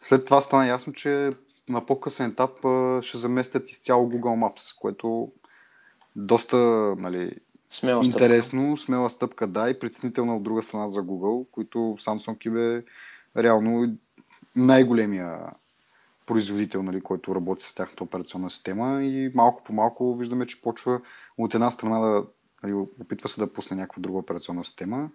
След 0.00 0.24
това 0.24 0.42
стана 0.42 0.66
ясно, 0.66 0.92
че 0.92 1.30
на 1.68 1.86
по-късен 1.86 2.30
етап 2.30 2.64
а, 2.64 3.02
ще 3.02 3.18
заместят 3.18 3.70
изцяло 3.70 4.10
Google 4.10 4.46
Maps, 4.46 4.80
което 4.80 5.26
доста 6.16 6.56
нали, 6.98 7.36
смела 7.68 8.04
интересно, 8.04 8.76
стъпка. 8.76 8.86
смела 8.86 9.10
стъпка, 9.10 9.46
да, 9.46 9.70
и 9.70 9.78
притеснителна 9.78 10.36
от 10.36 10.42
друга 10.42 10.62
страна 10.62 10.88
за 10.88 11.00
Google, 11.00 11.50
които 11.50 11.78
Samsung 11.78 12.50
бе 12.50 12.84
реално 13.42 13.96
най-големия 14.56 15.38
производител, 16.26 16.82
нали, 16.82 17.00
който 17.00 17.34
работи 17.34 17.64
с 17.64 17.74
тяхната 17.74 18.04
операционна 18.04 18.50
система 18.50 19.02
и 19.04 19.30
малко 19.34 19.64
по 19.64 19.72
малко 19.72 20.16
виждаме, 20.16 20.46
че 20.46 20.62
почва 20.62 21.00
от 21.38 21.54
една 21.54 21.70
страна 21.70 21.98
да 21.98 22.26
нали, 22.62 22.74
опитва 22.74 23.28
се 23.28 23.40
да 23.40 23.52
пусне 23.52 23.76
някаква 23.76 24.00
друга 24.00 24.18
операционна 24.18 24.64
система 24.64 25.10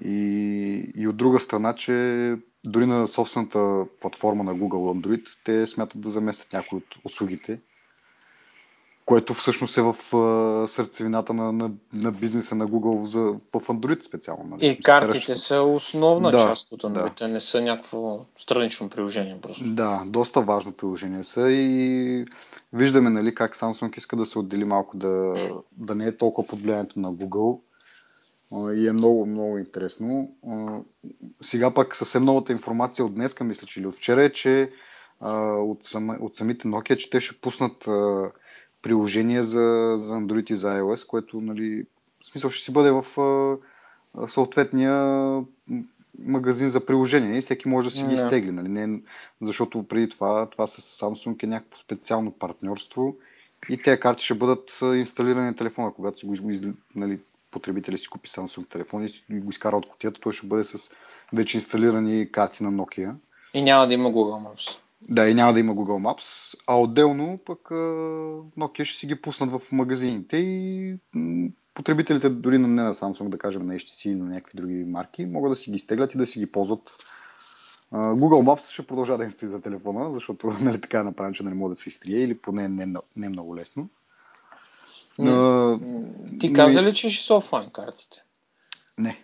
и, 0.00 0.92
и 0.96 1.08
от 1.08 1.16
друга 1.16 1.40
страна, 1.40 1.74
че 1.74 2.36
дори 2.66 2.86
на 2.86 3.08
собствената 3.08 3.86
платформа 4.00 4.44
на 4.44 4.54
Google 4.54 5.00
Android 5.00 5.28
те 5.44 5.66
смятат 5.66 6.00
да 6.00 6.10
заместят 6.10 6.52
някои 6.52 6.78
от 6.78 6.96
услугите, 7.04 7.60
което 9.06 9.34
всъщност 9.34 9.78
е 9.78 9.82
в 9.82 9.94
сърцевината 10.68 11.34
на, 11.34 11.52
на, 11.52 11.70
на 11.92 12.12
бизнеса 12.12 12.54
на 12.54 12.68
Google 12.68 13.04
за, 13.04 13.20
в 13.20 13.66
Android 13.66 14.02
специално. 14.02 14.44
Нали? 14.44 14.66
И 14.66 14.80
картите 14.80 15.34
са 15.34 15.60
основна 15.60 16.30
да, 16.30 16.38
част 16.38 16.72
от 16.72 16.82
Android, 16.82 17.18
да. 17.18 17.28
не 17.28 17.40
са 17.40 17.60
някакво 17.60 18.20
странично 18.38 18.90
приложение 18.90 19.38
просто. 19.42 19.64
Да, 19.64 20.02
доста 20.06 20.40
важно 20.40 20.72
приложение 20.72 21.24
са 21.24 21.50
и 21.50 22.26
виждаме 22.72 23.10
нали, 23.10 23.34
как 23.34 23.56
Samsung 23.56 23.98
иска 23.98 24.16
да 24.16 24.26
се 24.26 24.38
отдели 24.38 24.64
малко, 24.64 24.96
да, 24.96 25.34
да 25.72 25.94
не 25.94 26.06
е 26.06 26.16
толкова 26.16 26.48
под 26.48 26.60
влиянието 26.60 27.00
на 27.00 27.12
Google 27.12 27.60
и 28.74 28.88
е 28.88 28.92
много, 28.92 29.26
много 29.26 29.58
интересно. 29.58 30.30
Сега 31.42 31.74
пък 31.74 31.96
съвсем 31.96 32.24
новата 32.24 32.52
информация 32.52 33.04
от 33.04 33.14
днеска, 33.14 33.44
мисля, 33.44 33.66
че 33.66 33.80
или 33.80 33.86
от 33.86 33.96
вчера 33.96 34.22
е, 34.22 34.30
че 34.30 34.70
от, 35.20 35.84
сам, 35.84 36.18
от 36.20 36.36
самите 36.36 36.68
Nokia, 36.68 36.96
че 36.96 37.10
те 37.10 37.20
ще 37.20 37.40
пуснат 37.40 37.88
приложение 38.84 39.42
за, 39.42 39.96
за 39.98 40.12
Android 40.12 40.52
и 40.52 40.56
за 40.56 40.68
iOS, 40.68 41.06
което, 41.06 41.40
нали, 41.40 41.86
в 42.22 42.26
смисъл 42.26 42.50
ще 42.50 42.64
си 42.64 42.72
бъде 42.72 42.90
в 42.90 43.20
а, 43.20 44.28
съответния 44.28 44.94
магазин 46.18 46.68
за 46.68 46.86
приложения 46.86 47.38
и 47.38 47.40
всеки 47.40 47.68
може 47.68 47.88
да 47.88 47.94
си 47.94 48.04
ги 48.04 48.14
изтегли. 48.14 48.52
Нали? 48.52 48.68
Не, 48.68 49.00
защото 49.42 49.82
преди 49.82 50.08
това, 50.08 50.50
това 50.50 50.66
с 50.66 51.00
Samsung 51.00 51.44
е 51.44 51.46
някакво 51.46 51.78
специално 51.78 52.32
партньорство 52.32 53.16
и 53.70 53.78
тези 53.78 54.00
карти 54.00 54.24
ще 54.24 54.34
бъдат 54.34 54.78
инсталирани 54.82 55.46
на 55.46 55.56
телефона, 55.56 55.92
когато 55.92 56.18
си 56.18 56.26
го 56.26 56.34
нали, 56.94 57.18
потребителя 57.50 57.98
си 57.98 58.08
купи 58.08 58.28
Samsung 58.28 58.68
телефон 58.68 59.08
и 59.30 59.40
го 59.40 59.50
изкара 59.50 59.76
от 59.76 59.88
котията, 59.88 60.20
той 60.20 60.32
ще 60.32 60.46
бъде 60.46 60.64
с 60.64 60.90
вече 61.32 61.56
инсталирани 61.56 62.32
карти 62.32 62.62
на 62.62 62.72
Nokia. 62.72 63.14
И 63.54 63.62
няма 63.62 63.86
да 63.86 63.94
има 63.94 64.10
Google 64.10 64.54
Maps. 64.54 64.78
Да, 65.08 65.28
и 65.28 65.34
няма 65.34 65.52
да 65.52 65.60
има 65.60 65.74
Google 65.74 66.14
Maps, 66.14 66.54
а 66.66 66.80
отделно 66.80 67.38
пък 67.46 67.60
Nokia 68.58 68.84
ще 68.84 68.98
си 68.98 69.06
ги 69.06 69.14
пуснат 69.14 69.50
в 69.50 69.72
магазините 69.72 70.36
и 70.36 70.96
потребителите 71.74 72.28
дори 72.28 72.58
не 72.58 72.68
на 72.68 72.94
Samsung, 72.94 73.28
да 73.28 73.38
кажем 73.38 73.66
на 73.66 73.74
HTC 73.74 74.08
или 74.08 74.16
на 74.16 74.24
някакви 74.24 74.58
други 74.58 74.84
марки, 74.84 75.26
могат 75.26 75.52
да 75.52 75.56
си 75.56 75.70
ги 75.70 75.78
стеглят 75.78 76.14
и 76.14 76.18
да 76.18 76.26
си 76.26 76.38
ги 76.38 76.52
ползват. 76.52 76.96
Google 77.92 78.44
Maps 78.44 78.70
ще 78.70 78.86
продължава 78.86 79.18
да 79.18 79.24
им 79.24 79.32
стои 79.32 79.48
за 79.48 79.60
телефона, 79.60 80.14
защото 80.14 80.46
нали, 80.60 80.80
така 80.80 81.00
е 81.00 81.04
направено, 81.04 81.34
че 81.34 81.42
не 81.42 81.54
може 81.54 81.74
да 81.74 81.80
се 81.80 81.88
изтрие 81.88 82.18
или 82.18 82.38
поне 82.38 82.68
не, 82.68 82.94
не 83.16 83.28
много 83.28 83.56
лесно. 83.56 83.88
Но, 85.18 85.80
Ти 86.40 86.52
каза 86.52 86.82
ли, 86.82 86.94
че 86.94 87.10
ще 87.10 87.26
са 87.26 87.34
офлайн 87.34 87.70
картите? 87.70 88.22
Не. 88.98 89.23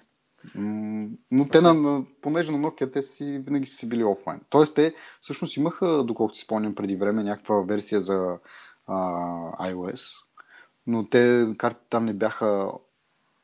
Но 1.31 1.48
те, 1.53 1.61
на, 1.61 2.05
понеже 2.22 2.53
на 2.53 2.59
Nokia, 2.59 2.92
те 2.92 3.03
си 3.03 3.42
винаги 3.46 3.66
си 3.66 3.88
били 3.88 4.05
офлайн. 4.05 4.40
Тоест, 4.50 4.74
те 4.74 4.94
всъщност 5.20 5.57
имаха, 5.57 6.05
доколкото 6.05 6.38
си 6.38 6.44
спомням 6.44 6.74
преди 6.74 6.96
време, 6.96 7.24
някаква 7.24 7.62
версия 7.62 8.00
за 8.00 8.37
а, 8.87 8.96
iOS, 9.70 10.00
но 10.87 11.09
те 11.09 11.46
картите 11.59 11.87
там 11.90 12.05
не 12.05 12.12
бяха 12.12 12.72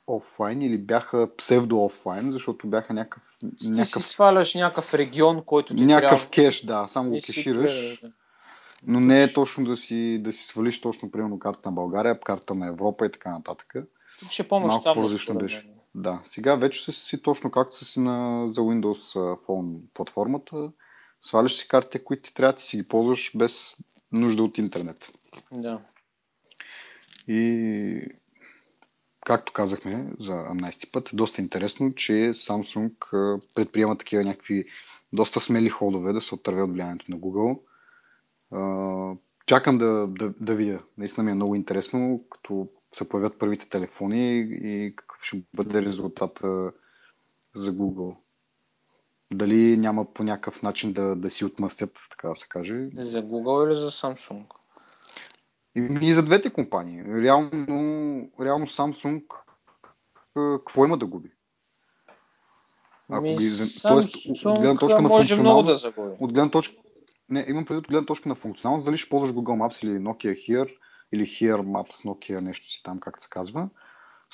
офлайн 0.06 0.62
или 0.62 0.78
бяха 0.78 1.28
псевдо-офлайн, 1.36 2.30
защото 2.30 2.68
бяха 2.68 2.94
някакъв... 2.94 3.22
Ти 3.60 3.70
някакъв... 3.70 4.02
си 4.02 4.08
сваляш 4.08 4.54
някакъв 4.54 4.94
регион, 4.94 5.42
който 5.44 5.74
ти 5.74 5.84
Някакъв 5.84 6.18
трябва... 6.18 6.30
кеш, 6.30 6.60
да, 6.60 6.86
само 6.88 7.10
го 7.10 7.18
кешираш. 7.26 8.02
Но 8.86 9.00
не 9.00 9.22
е 9.22 9.32
точно 9.32 9.64
да 9.64 9.76
си, 9.76 10.20
да 10.22 10.32
си 10.32 10.44
свалиш 10.44 10.80
точно, 10.80 11.10
примерно, 11.10 11.38
картата 11.38 11.70
на 11.70 11.74
България, 11.74 12.20
картата 12.20 12.54
на 12.54 12.68
Европа 12.68 13.06
и 13.06 13.12
така 13.12 13.30
нататък. 13.30 13.74
Тук 14.20 14.30
ще 14.30 14.48
помощ 14.48 14.68
Малко 14.68 14.92
по-различно 14.94 15.34
беше. 15.34 15.75
Да, 15.98 16.20
сега 16.24 16.54
вече 16.54 16.84
са 16.84 16.92
си 16.92 17.22
точно 17.22 17.50
както 17.50 17.76
са 17.76 17.84
си 17.84 18.00
на, 18.00 18.48
за 18.48 18.60
Windows 18.60 19.14
Phone 19.46 19.80
платформата. 19.94 20.70
Сваляш 21.20 21.56
си 21.56 21.68
картите, 21.68 22.04
които 22.04 22.22
ти 22.22 22.34
трябва, 22.34 22.52
да 22.52 22.60
си 22.60 22.76
ги 22.76 22.88
ползваш 22.88 23.32
без 23.38 23.76
нужда 24.12 24.42
от 24.42 24.58
интернет. 24.58 25.12
Да. 25.52 25.80
И 27.28 28.00
както 29.26 29.52
казахме 29.52 30.12
за 30.20 30.32
18 30.32 30.92
път, 30.92 31.12
е 31.12 31.16
доста 31.16 31.40
интересно, 31.40 31.94
че 31.94 32.12
Samsung 32.12 32.92
предприема 33.54 33.98
такива 33.98 34.24
някакви 34.24 34.64
доста 35.12 35.40
смели 35.40 35.68
ходове 35.68 36.12
да 36.12 36.20
се 36.20 36.34
отърве 36.34 36.62
от 36.62 36.72
влиянието 36.72 37.04
на 37.08 37.16
Google. 37.18 37.60
Чакам 39.46 39.78
да, 39.78 40.06
да, 40.06 40.34
да 40.40 40.54
видя. 40.54 40.82
Наистина 40.98 41.24
ми 41.24 41.30
е 41.30 41.34
много 41.34 41.54
интересно, 41.54 42.24
като 42.30 42.68
се 42.96 43.08
появят 43.08 43.38
първите 43.38 43.68
телефони 43.68 44.38
и 44.50 44.92
какъв 44.96 45.22
ще 45.22 45.42
бъде 45.54 45.82
резултата 45.82 46.72
за 47.54 47.72
Google. 47.72 48.16
Дали 49.32 49.76
няма 49.76 50.14
по 50.14 50.24
някакъв 50.24 50.62
начин 50.62 50.92
да, 50.92 51.16
да 51.16 51.30
си 51.30 51.44
отмъстят, 51.44 51.98
така 52.10 52.28
да 52.28 52.34
се 52.34 52.48
каже. 52.48 52.88
За 52.96 53.22
Google 53.22 53.66
или 53.66 53.74
за 53.74 53.90
Samsung? 53.90 54.44
И, 55.74 55.98
и 56.02 56.14
за 56.14 56.22
двете 56.22 56.50
компании. 56.50 57.04
Реално, 57.04 58.30
реално 58.40 58.66
Samsung 58.66 59.24
какво 60.34 60.84
има 60.84 60.98
да 60.98 61.06
губи? 61.06 61.32
Ако 63.08 63.22
Ми, 63.22 63.36
ги, 63.36 63.50
тоест, 63.82 64.16
от 64.44 64.60
гледна 64.60 64.76
точка 64.76 65.02
на 65.02 65.08
може 65.08 65.40
много 65.40 65.62
да 65.62 65.76
загуби. 65.76 66.16
От 66.20 66.32
гледна 66.32 66.50
точка, 66.50 66.74
не, 67.28 67.46
имам 67.48 67.64
преди 67.64 67.78
от 67.78 67.88
гледна 67.88 68.06
точка 68.06 68.28
на 68.28 68.34
функционалност, 68.34 68.84
дали 68.84 68.96
ще 68.96 69.08
ползваш 69.08 69.30
Google 69.30 69.68
Maps 69.68 69.84
или 69.84 69.98
Nokia 69.98 70.48
Here, 70.48 70.76
или 71.12 71.22
Here 71.22 71.62
Maps, 71.62 72.06
Nokia, 72.06 72.40
нещо 72.40 72.70
си 72.70 72.82
там, 72.82 73.00
както 73.00 73.22
се 73.22 73.28
казва. 73.30 73.68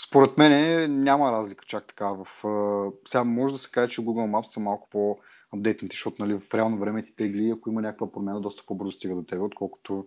Според 0.07 0.39
мен 0.39 1.03
няма 1.03 1.33
разлика 1.33 1.65
чак 1.65 1.87
така. 1.87 2.13
В, 2.13 2.27
сега 3.09 3.25
може 3.25 3.55
да 3.55 3.59
се 3.59 3.71
каже, 3.71 3.89
че 3.89 4.01
Google 4.01 4.31
Maps 4.31 4.47
са 4.47 4.61
малко 4.61 4.89
по-апдейтните, 4.91 5.95
защото 5.95 6.23
нали, 6.27 6.39
в 6.39 6.55
реално 6.55 6.79
време 6.79 7.03
ти 7.03 7.17
тегли, 7.17 7.51
ако 7.51 7.71
има 7.71 7.83
някаква 7.83 8.13
промяна, 8.13 8.41
доста 8.41 8.67
по-бързо 8.67 8.93
стига 8.93 9.15
до 9.15 9.23
тебе, 9.23 9.43
отколкото 9.43 10.07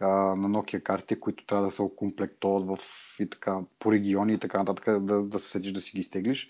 а, 0.00 0.06
на 0.36 0.48
Nokia 0.48 0.82
карти, 0.82 1.20
които 1.20 1.46
трябва 1.46 1.66
да 1.66 1.72
се 1.72 1.82
окомплектоват 1.82 2.66
в, 2.66 2.78
и 3.20 3.30
така, 3.30 3.60
по 3.78 3.92
региони 3.92 4.32
и 4.32 4.38
така 4.38 4.58
нататък, 4.58 5.04
да, 5.04 5.22
да 5.22 5.38
се 5.38 5.50
седиш 5.50 5.72
да 5.72 5.80
си 5.80 5.92
ги 5.96 6.02
стеглиш. 6.02 6.48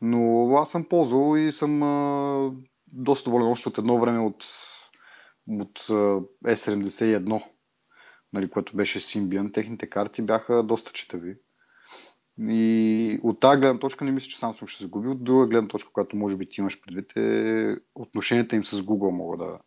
Но 0.00 0.50
аз 0.56 0.70
съм 0.70 0.84
ползвал 0.84 1.36
и 1.36 1.52
съм 1.52 1.82
а, 1.82 2.52
доста 2.86 3.30
доволен 3.30 3.48
още 3.48 3.68
от 3.68 3.78
едно 3.78 4.00
време 4.00 4.18
от, 4.18 4.46
от 5.48 5.86
а, 5.90 6.20
S71 6.44 7.42
нали, 8.34 8.50
което 8.50 8.76
беше 8.76 9.00
Symbian, 9.00 9.54
техните 9.54 9.86
карти 9.86 10.22
бяха 10.22 10.62
доста 10.62 10.92
четави. 10.92 11.36
И 12.40 13.20
от 13.22 13.40
тази 13.40 13.60
гледна 13.60 13.80
точка 13.80 14.04
не 14.04 14.12
мисля, 14.12 14.28
че 14.28 14.36
Samsung 14.36 14.66
ще 14.66 14.78
се 14.78 14.84
загуби. 14.84 15.08
От 15.08 15.24
друга 15.24 15.46
гледна 15.46 15.68
точка, 15.68 15.92
която 15.92 16.16
може 16.16 16.36
би 16.36 16.46
ти 16.46 16.60
имаш 16.60 16.80
предвид 16.80 17.12
е 17.16 17.76
отношенията 17.94 18.56
им 18.56 18.64
с 18.64 18.82
Google 18.82 19.16
могат 19.16 19.40
да, 19.40 19.58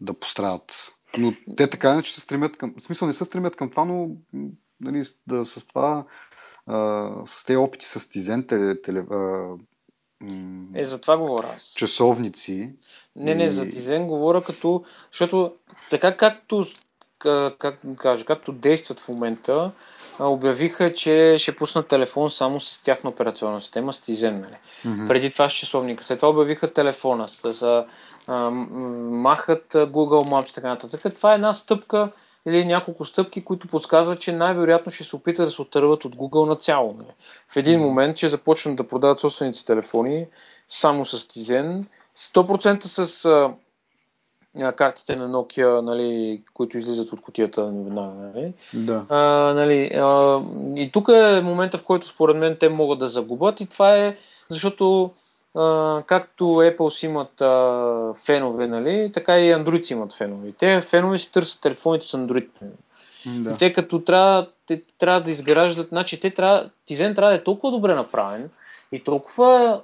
да 0.00 0.14
пострадат. 0.14 0.94
Но 1.18 1.32
те 1.56 1.70
така 1.70 1.92
иначе 1.92 2.14
се 2.14 2.20
стремят 2.20 2.56
към... 2.56 2.74
В 2.78 2.82
смисъл 2.82 3.08
не 3.08 3.14
се 3.14 3.24
стремят 3.24 3.56
към 3.56 3.70
това, 3.70 3.84
но 3.84 4.10
нали, 4.80 5.04
да, 5.26 5.44
с 5.44 5.66
това 5.66 6.06
а, 6.66 7.10
с 7.26 7.44
тези 7.44 7.56
опити 7.56 7.86
с 7.86 8.10
Тизен, 8.10 8.46
теле, 8.46 8.82
теле, 8.82 9.04
а, 9.10 9.50
е, 10.74 10.84
за 10.84 11.00
това 11.00 11.16
говоря 11.16 11.52
аз. 11.56 11.72
Часовници. 11.76 12.72
Не, 13.16 13.34
не, 13.34 13.44
и... 13.44 13.50
за 13.50 13.64
Тизен 13.64 14.06
говоря 14.06 14.42
като... 14.42 14.84
Защото 15.10 15.54
така 15.90 16.16
както 16.16 16.64
как 17.58 17.78
кажа, 17.98 18.24
както 18.24 18.52
действат 18.52 19.00
в 19.00 19.08
момента, 19.08 19.70
обявиха, 20.20 20.94
че 20.94 21.36
ще 21.38 21.56
пуснат 21.56 21.88
телефон 21.88 22.30
само 22.30 22.60
с 22.60 22.82
тяхна 22.82 23.10
операционна 23.10 23.60
система, 23.60 23.92
с. 23.92 24.40
Нали? 24.40 24.56
Mm-hmm. 24.86 25.08
Преди 25.08 25.30
това 25.30 25.48
с 25.48 25.52
часовника. 25.52 26.04
След 26.04 26.18
това 26.18 26.28
обявиха 26.28 26.72
телефона, 26.72 27.28
с 27.28 27.62
а, 28.28 28.50
махат 28.50 29.66
Google 29.72 30.28
Maps 30.28 30.50
и 30.50 30.54
така 30.54 30.68
нататък. 30.68 31.14
Това 31.14 31.32
е 31.32 31.34
една 31.34 31.52
стъпка 31.52 32.10
или 32.46 32.64
няколко 32.64 33.04
стъпки, 33.04 33.44
които 33.44 33.68
подсказват, 33.68 34.20
че 34.20 34.32
най-вероятно 34.32 34.92
ще 34.92 35.04
се 35.04 35.16
опитат 35.16 35.46
да 35.46 35.50
се 35.50 35.62
отърват 35.62 36.04
от 36.04 36.16
Google 36.16 36.48
на 36.48 36.56
цяло. 36.56 36.94
Нали? 36.98 37.12
В 37.48 37.56
един 37.56 37.80
момент 37.80 38.16
ще 38.16 38.28
започнат 38.28 38.76
да 38.76 38.86
продават 38.86 39.20
собствените 39.20 39.64
телефони 39.64 40.26
само 40.68 41.04
с 41.04 41.28
Тизен, 41.28 41.86
100% 42.16 42.84
с 42.84 43.24
картите 44.76 45.16
на 45.16 45.28
Nokia, 45.28 45.80
нали, 45.80 46.42
които 46.54 46.78
излизат 46.78 47.12
от 47.12 47.20
котията 47.20 47.64
Нали? 47.64 48.52
Да. 48.74 49.06
А, 49.08 49.18
нали, 49.54 49.90
а, 49.94 50.40
и 50.76 50.90
тук 50.92 51.08
е 51.08 51.40
момента, 51.40 51.78
в 51.78 51.84
който 51.84 52.06
според 52.06 52.36
мен 52.36 52.56
те 52.60 52.68
могат 52.68 52.98
да 52.98 53.08
загубят 53.08 53.60
и 53.60 53.66
това 53.66 53.96
е 53.96 54.16
защото 54.48 55.10
а, 55.54 56.02
както 56.06 56.44
Apple 56.44 56.88
си 56.88 57.06
имат 57.06 57.40
а, 57.40 58.14
фенове, 58.24 58.66
нали, 58.66 59.10
така 59.14 59.38
и 59.38 59.54
Android 59.54 59.82
си 59.82 59.92
имат 59.92 60.12
фенове. 60.12 60.52
Те 60.58 60.80
фенове 60.80 61.18
си 61.18 61.32
търсят 61.32 61.60
телефоните 61.60 62.06
с 62.06 62.12
Android. 62.12 62.48
Да. 63.26 63.50
И 63.50 63.56
те 63.58 63.72
като 63.72 64.00
трябва, 64.00 64.48
те, 64.66 64.82
трябва 64.98 65.20
да 65.20 65.30
изграждат, 65.30 65.88
значи 65.88 66.20
те 66.20 66.30
трябва, 66.30 66.70
Тизен 66.86 67.14
трябва 67.14 67.30
да 67.30 67.36
е 67.36 67.44
толкова 67.44 67.72
добре 67.72 67.94
направен 67.94 68.50
и 68.92 69.04
толкова 69.04 69.80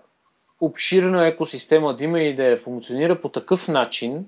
обширна 0.61 1.27
екосистема 1.27 1.97
да 1.97 2.05
има 2.05 2.21
и 2.21 2.35
да 2.35 2.57
функционира 2.57 3.21
по 3.21 3.29
такъв 3.29 3.69
начин, 3.69 4.27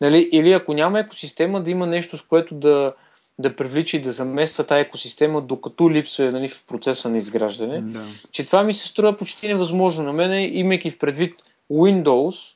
нали, 0.00 0.28
или 0.32 0.52
ако 0.52 0.74
няма 0.74 1.00
екосистема, 1.00 1.62
да 1.62 1.70
има 1.70 1.86
нещо, 1.86 2.18
с 2.18 2.22
което 2.22 2.54
да, 2.54 2.94
да 3.38 3.56
привлича 3.56 3.96
и 3.96 4.00
да 4.00 4.12
замества 4.12 4.64
тази 4.64 4.80
екосистема, 4.80 5.40
докато 5.40 5.90
липсва 5.90 6.32
нали, 6.32 6.48
в 6.48 6.64
процеса 6.66 7.10
на 7.10 7.18
изграждане, 7.18 7.80
да. 7.80 8.06
че 8.32 8.46
това 8.46 8.62
ми 8.62 8.74
се 8.74 8.88
струва 8.88 9.18
почти 9.18 9.48
невъзможно 9.48 10.04
на 10.04 10.12
мен, 10.12 10.56
имайки 10.56 10.90
в 10.90 10.98
предвид 10.98 11.34
Windows, 11.72 12.54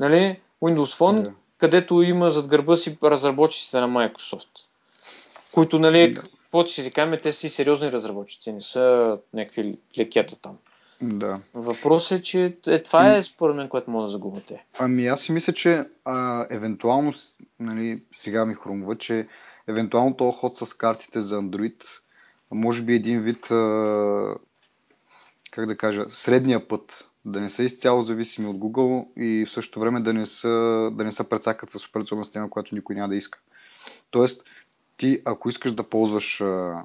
нали, 0.00 0.40
Windows 0.62 0.98
Phone, 0.98 1.22
да. 1.22 1.32
където 1.58 2.02
има 2.02 2.30
зад 2.30 2.46
гърба 2.46 2.76
си 2.76 2.96
разработчиците 3.02 3.80
на 3.80 3.88
Microsoft, 3.88 4.48
които, 5.52 5.78
нали, 5.78 6.12
да. 6.12 6.20
каквото 6.20 6.70
си 6.70 6.90
кажем, 6.90 7.18
те 7.22 7.32
си 7.32 7.48
сериозни 7.48 7.92
разработчици, 7.92 8.52
не 8.52 8.60
са 8.60 9.18
някакви 9.34 9.74
лекета 9.98 10.36
там. 10.36 10.56
Да. 11.02 11.40
Въпросът 11.54 12.18
е, 12.18 12.22
че 12.22 12.56
е, 12.66 12.82
това 12.82 13.16
е 13.16 13.22
според 13.22 13.56
мен, 13.56 13.68
което 13.68 13.90
може 13.90 14.04
да 14.04 14.08
загубите. 14.08 14.64
Ами 14.78 15.06
аз 15.06 15.20
си 15.20 15.32
мисля, 15.32 15.52
че 15.52 15.84
а, 16.04 16.46
евентуално, 16.50 17.12
нали, 17.60 18.02
сега 18.16 18.44
ми 18.44 18.54
хрумва, 18.54 18.98
че 18.98 19.28
евентуално 19.66 20.16
този 20.16 20.36
ход 20.36 20.56
с 20.56 20.74
картите 20.74 21.20
за 21.20 21.36
Android 21.40 21.84
може 22.52 22.82
би 22.82 22.94
един 22.94 23.20
вид, 23.20 23.50
а, 23.50 24.34
как 25.50 25.66
да 25.66 25.76
кажа, 25.76 26.04
средния 26.10 26.68
път. 26.68 27.04
Да 27.24 27.40
не 27.40 27.50
са 27.50 27.62
изцяло 27.62 28.04
зависими 28.04 28.48
от 28.48 28.56
Google 28.56 29.16
и 29.16 29.46
в 29.46 29.50
същото 29.50 29.80
време 29.80 30.00
да 30.00 30.12
не 30.12 30.26
са, 30.26 30.90
да 30.92 31.04
не 31.04 31.12
са 31.12 31.28
прецакат 31.28 31.70
с 31.70 31.86
операционна 31.86 32.24
система, 32.24 32.50
която 32.50 32.74
никой 32.74 32.94
няма 32.94 33.08
да 33.08 33.16
иска. 33.16 33.38
Тоест, 34.10 34.42
ти 34.96 35.22
ако 35.24 35.48
искаш 35.48 35.72
да 35.72 35.82
ползваш 35.82 36.40
а, 36.40 36.82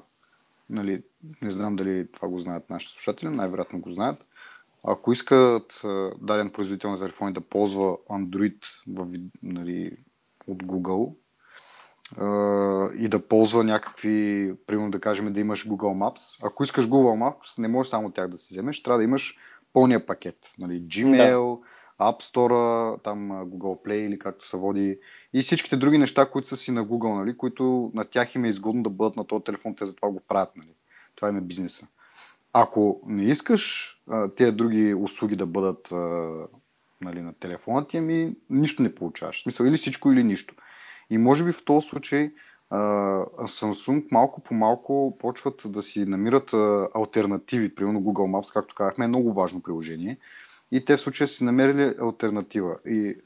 нали, 0.70 1.02
не 1.42 1.50
знам 1.50 1.76
дали 1.76 2.12
това 2.12 2.28
го 2.28 2.38
знаят 2.38 2.70
нашите 2.70 2.92
слушатели, 2.92 3.28
най-вероятно 3.28 3.80
го 3.80 3.92
знаят. 3.92 4.28
Ако 4.84 5.12
искат 5.12 5.82
даден 6.20 6.50
производител 6.50 6.90
на 6.90 6.98
телефони 6.98 7.32
да 7.32 7.40
ползва 7.40 7.96
Android 8.10 8.64
в, 8.88 9.18
нали, 9.42 9.96
от 10.46 10.62
Google 10.62 11.14
и 12.98 13.08
да 13.08 13.28
ползва 13.28 13.64
някакви, 13.64 14.52
примерно 14.66 14.90
да 14.90 15.00
кажем 15.00 15.32
да 15.32 15.40
имаш 15.40 15.68
Google 15.68 15.76
Maps, 15.76 16.46
ако 16.46 16.64
искаш 16.64 16.88
Google 16.88 17.30
Maps, 17.30 17.58
не 17.58 17.68
можеш 17.68 17.90
само 17.90 18.10
тях 18.10 18.28
да 18.28 18.38
си 18.38 18.54
вземеш, 18.54 18.82
трябва 18.82 18.98
да 18.98 19.04
имаш 19.04 19.36
пълния 19.72 20.06
пакет. 20.06 20.38
Нали, 20.58 20.82
Gmail, 20.82 21.60
да. 21.60 21.66
App 22.04 22.22
Store, 22.22 23.02
там 23.02 23.30
Google 23.30 23.86
Play 23.86 24.06
или 24.06 24.18
както 24.18 24.48
се 24.48 24.56
води 24.56 24.98
и 25.34 25.42
всичките 25.42 25.76
други 25.76 25.98
неща, 25.98 26.30
които 26.30 26.48
са 26.48 26.56
си 26.56 26.70
на 26.70 26.86
Google, 26.86 27.16
нали, 27.16 27.36
които 27.36 27.90
на 27.94 28.04
тях 28.04 28.34
им 28.34 28.44
е 28.44 28.48
изгодно 28.48 28.82
да 28.82 28.90
бъдат 28.90 29.16
на 29.16 29.26
този 29.26 29.44
телефон, 29.44 29.74
те 29.74 29.86
затова 29.86 30.10
го 30.10 30.20
правят. 30.28 30.56
Нали. 30.56 30.74
Това 31.14 31.28
им 31.28 31.36
е 31.36 31.40
бизнеса. 31.40 31.86
Ако 32.52 33.00
не 33.06 33.24
искаш 33.24 33.94
тези 34.36 34.52
други 34.52 34.94
услуги 34.94 35.36
да 35.36 35.46
бъдат 35.46 35.88
нали, 37.00 37.20
на 37.20 37.32
телефона 37.32 37.86
ти, 37.86 37.96
ами 37.96 38.32
нищо 38.50 38.82
не 38.82 38.94
получаваш. 38.94 39.38
В 39.38 39.42
смисъл 39.42 39.64
или 39.64 39.76
всичко, 39.76 40.12
или 40.12 40.24
нищо. 40.24 40.54
И 41.10 41.18
може 41.18 41.44
би 41.44 41.52
в 41.52 41.64
този 41.64 41.88
случай 41.88 42.32
Samsung 42.70 44.06
малко 44.10 44.40
по 44.40 44.54
малко 44.54 45.16
почват 45.18 45.62
да 45.66 45.82
си 45.82 46.04
намират 46.04 46.54
альтернативи. 46.94 47.74
Примерно 47.74 48.00
Google 48.00 48.38
Maps, 48.38 48.52
както 48.52 48.74
казахме, 48.74 49.04
е 49.04 49.08
много 49.08 49.32
важно 49.32 49.62
приложение. 49.62 50.18
И 50.72 50.84
те 50.84 50.96
в 50.96 51.00
случая 51.00 51.28
си 51.28 51.44
намерили 51.44 51.94
альтернатива. 52.00 52.76
И 52.86 53.16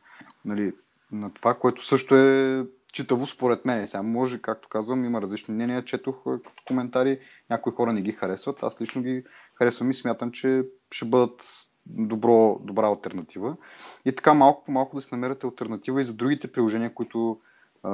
нали, 0.44 0.72
на 1.12 1.34
това, 1.34 1.54
което 1.54 1.86
също 1.86 2.16
е 2.16 2.66
читаво 2.92 3.26
според 3.26 3.64
мен. 3.64 3.86
Сега 3.86 4.02
може, 4.02 4.42
както 4.42 4.68
казвам, 4.68 5.04
има 5.04 5.22
различни 5.22 5.54
мнения. 5.54 5.84
Четох 5.84 6.24
като 6.24 6.62
коментари, 6.66 7.20
някои 7.50 7.72
хора 7.72 7.92
не 7.92 8.02
ги 8.02 8.12
харесват. 8.12 8.59
Аз 8.62 8.80
лично 8.80 9.02
ги 9.02 9.24
харесвам 9.54 9.90
и 9.90 9.94
смятам, 9.94 10.32
че 10.32 10.62
ще 10.92 11.04
бъдат 11.04 11.42
добро, 11.86 12.61
добра 12.64 12.86
альтернатива. 12.86 13.56
И 14.04 14.16
така 14.16 14.34
малко 14.34 14.64
по 14.64 14.72
малко 14.72 14.96
да 14.96 15.02
се 15.02 15.09
намерят 15.12 15.44
альтернатива 15.44 16.00
и 16.00 16.04
за 16.04 16.12
другите 16.12 16.52
приложения, 16.52 16.94
които 16.94 17.40
а, 17.84 17.90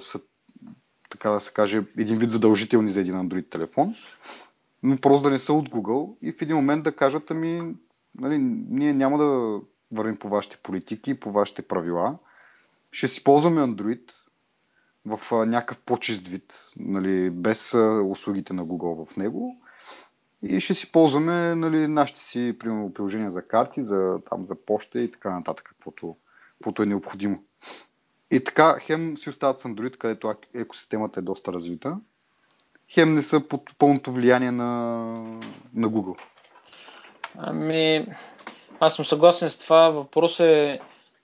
са, 0.00 0.20
така 1.10 1.30
да 1.30 1.40
се 1.40 1.52
каже, 1.52 1.84
един 1.98 2.18
вид 2.18 2.30
задължителни 2.30 2.90
за 2.90 3.00
един 3.00 3.14
Android 3.14 3.50
телефон, 3.50 3.94
но 4.82 4.96
просто 4.96 5.22
да 5.22 5.30
не 5.30 5.38
са 5.38 5.52
от 5.52 5.68
Google 5.68 6.16
и 6.22 6.32
в 6.32 6.42
един 6.42 6.56
момент 6.56 6.82
да 6.82 6.96
кажат, 6.96 7.30
ами, 7.30 7.74
нали, 8.20 8.38
ние 8.68 8.92
няма 8.92 9.18
да 9.18 9.60
вървим 9.92 10.16
по 10.16 10.28
вашите 10.28 10.56
политики, 10.62 11.20
по 11.20 11.32
вашите 11.32 11.62
правила, 11.62 12.18
ще 12.92 13.08
си 13.08 13.24
ползваме 13.24 13.60
Android 13.60 14.12
в 15.06 15.46
някакъв 15.46 15.78
по-чист 15.78 16.28
вид, 16.28 16.54
нали, 16.76 17.30
без 17.30 17.74
услугите 18.04 18.52
на 18.52 18.66
Google 18.66 19.06
в 19.06 19.16
него. 19.16 19.56
И 20.42 20.60
ще 20.60 20.74
си 20.74 20.92
ползваме 20.92 21.54
нали, 21.54 21.88
нашите 21.88 22.20
си 22.20 22.56
примерно, 22.58 22.92
приложения 22.92 23.30
за 23.30 23.42
карти, 23.42 23.82
за, 23.82 24.18
там, 24.30 24.44
за 24.44 24.54
почта 24.54 25.00
и 25.00 25.10
така 25.10 25.30
нататък, 25.30 25.66
каквото, 25.68 26.16
каквото 26.52 26.82
е 26.82 26.86
необходимо. 26.86 27.42
И 28.30 28.44
така, 28.44 28.78
хем 28.80 29.18
си 29.18 29.30
остават 29.30 29.58
с 29.58 29.64
Android, 29.64 29.96
където 29.96 30.34
екосистемата 30.54 31.20
е 31.20 31.22
доста 31.22 31.52
развита, 31.52 31.96
хем 32.88 33.14
не 33.14 33.22
са 33.22 33.40
под 33.40 33.78
пълното 33.78 34.12
влияние 34.12 34.50
на, 34.50 34.64
на 35.74 35.88
Google. 35.88 36.20
Ами, 37.38 38.04
аз 38.80 38.96
съм 38.96 39.04
съгласен 39.04 39.50
с 39.50 39.58
това. 39.58 39.90
Въпрос 39.90 40.40
е 40.40 40.80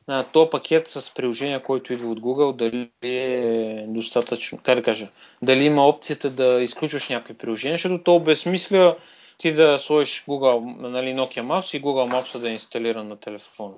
а, 0.07 0.25
то 0.25 0.51
пакет 0.51 0.89
с 0.89 1.15
приложения, 1.15 1.63
който 1.63 1.93
идва 1.93 2.11
от 2.11 2.21
Google, 2.21 2.57
дали 2.57 2.91
е 3.03 3.85
достатъчно, 3.89 4.59
как 4.63 4.75
да 4.75 4.83
кажа, 4.83 5.09
дали 5.43 5.65
има 5.65 5.87
опцията 5.87 6.31
да 6.31 6.61
изключваш 6.61 7.09
някакви 7.09 7.35
приложения, 7.35 7.75
защото 7.75 8.03
то 8.03 8.21
безсмисля 8.21 8.97
ти 9.39 9.55
да 9.55 9.79
сложиш 9.79 10.25
Google, 10.29 10.89
нали, 10.89 11.15
Nokia 11.15 11.43
Maps 11.43 11.77
и 11.77 11.83
Google 11.83 12.15
Maps 12.15 12.41
да 12.41 12.51
е 12.51 12.53
инсталиран 12.53 13.07
на 13.07 13.17
телефона. 13.17 13.75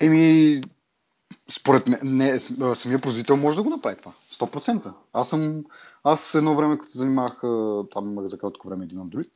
Еми, 0.00 0.60
според 1.50 1.88
мен, 1.88 2.00
не, 2.04 2.38
самия 2.74 3.00
производител 3.00 3.36
може 3.36 3.56
да 3.56 3.62
го 3.62 3.70
направи 3.70 3.96
това. 3.96 4.12
100%. 4.38 4.92
Аз 5.12 5.28
съм, 5.28 5.64
аз 6.04 6.34
едно 6.34 6.54
време, 6.54 6.78
като 6.78 6.90
се 6.90 6.98
занимавах, 6.98 7.40
там 7.92 8.06
имах 8.06 8.26
за 8.26 8.38
кратко 8.38 8.68
време 8.68 8.84
един 8.84 8.98
Android, 8.98 9.30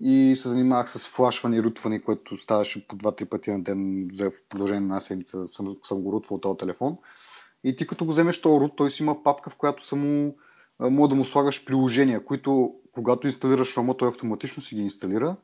и 0.00 0.36
се 0.36 0.48
занимавах 0.48 0.90
с 0.90 1.08
флашване 1.08 1.56
и 1.56 1.62
рутване, 1.62 2.00
което 2.00 2.36
ставаше 2.36 2.88
по 2.88 2.96
2-3 2.96 3.24
пъти 3.28 3.50
на 3.50 3.62
ден 3.62 4.04
в 4.18 4.48
продължение 4.48 4.80
на 4.80 4.86
една 4.86 5.00
седмица 5.00 5.48
съм, 5.48 5.76
съм 5.84 6.02
го 6.02 6.12
рутвал 6.12 6.38
този 6.38 6.58
телефон. 6.58 6.96
И 7.64 7.76
ти 7.76 7.86
като 7.86 8.04
го 8.04 8.10
вземеш 8.10 8.40
този 8.40 8.60
рут, 8.60 8.72
той 8.76 8.90
си 8.90 9.02
има 9.02 9.22
папка, 9.22 9.50
в 9.50 9.56
която 9.56 9.86
само 9.86 10.34
може 10.80 11.08
да 11.08 11.14
му 11.14 11.24
слагаш 11.24 11.64
приложения, 11.64 12.24
които 12.24 12.74
когато 12.92 13.26
инсталираш 13.26 13.76
рома, 13.76 13.96
той 13.96 14.08
автоматично 14.08 14.62
си 14.62 14.74
ги 14.74 14.80
инсталира 14.80 15.36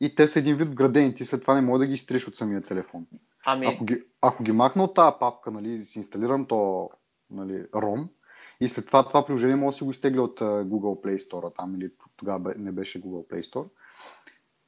и 0.00 0.14
те 0.14 0.28
са 0.28 0.38
един 0.38 0.56
вид 0.56 0.68
вградени. 0.68 1.14
Ти 1.14 1.24
след 1.24 1.40
това 1.40 1.54
не 1.54 1.60
може 1.60 1.78
да 1.78 1.86
ги 1.86 1.92
изтриш 1.92 2.28
от 2.28 2.36
самия 2.36 2.62
телефон. 2.62 3.06
Ами... 3.46 3.66
Ако, 3.66 3.84
ги, 3.84 4.02
ако 4.20 4.42
ги 4.42 4.52
махна 4.52 4.84
от 4.84 4.94
тази 4.94 5.16
папка, 5.20 5.50
нали, 5.50 5.84
си 5.84 5.98
инсталирам 5.98 6.44
то 6.44 6.90
нали, 7.30 7.62
ROM 7.62 8.08
И 8.60 8.68
след 8.68 8.86
това 8.86 9.06
това 9.06 9.24
приложение 9.24 9.56
може 9.56 9.74
да 9.74 9.78
си 9.78 9.84
го 9.84 9.90
изтегля 9.90 10.22
от 10.22 10.40
Google 10.40 11.04
Play 11.04 11.18
Store 11.18 11.56
там 11.56 11.74
или 11.74 11.88
тогава 12.18 12.54
не 12.58 12.72
беше 12.72 13.02
Google 13.02 13.30
Play 13.30 13.52
Store. 13.52 13.70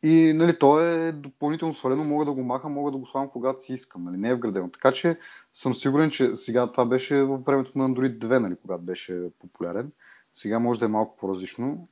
И 0.03 0.33
нали, 0.33 0.59
то 0.59 0.81
е 0.81 1.13
допълнително 1.13 1.75
свалено, 1.75 2.05
мога 2.05 2.25
да 2.25 2.33
го 2.33 2.45
маха, 2.45 2.69
мога 2.69 2.91
да 2.91 2.99
го 2.99 3.07
слагам 3.07 3.31
когато 3.31 3.63
си 3.63 3.73
искам, 3.73 4.05
нали, 4.05 4.17
не 4.17 4.29
е 4.29 4.35
вградено. 4.35 4.71
Така 4.71 4.93
че 4.93 5.17
съм 5.55 5.75
сигурен, 5.75 6.11
че 6.11 6.37
сега 6.37 6.67
това 6.67 6.87
беше 6.87 7.23
в 7.23 7.39
времето 7.39 7.79
на 7.79 7.89
Android 7.89 8.19
2, 8.19 8.39
нали, 8.39 8.57
когато 8.63 8.83
беше 8.83 9.23
популярен. 9.39 9.93
Сега 10.35 10.59
може 10.59 10.81
да 10.81 10.87
е 10.87 10.89
малко 10.89 11.17
по-различно. 11.21 11.89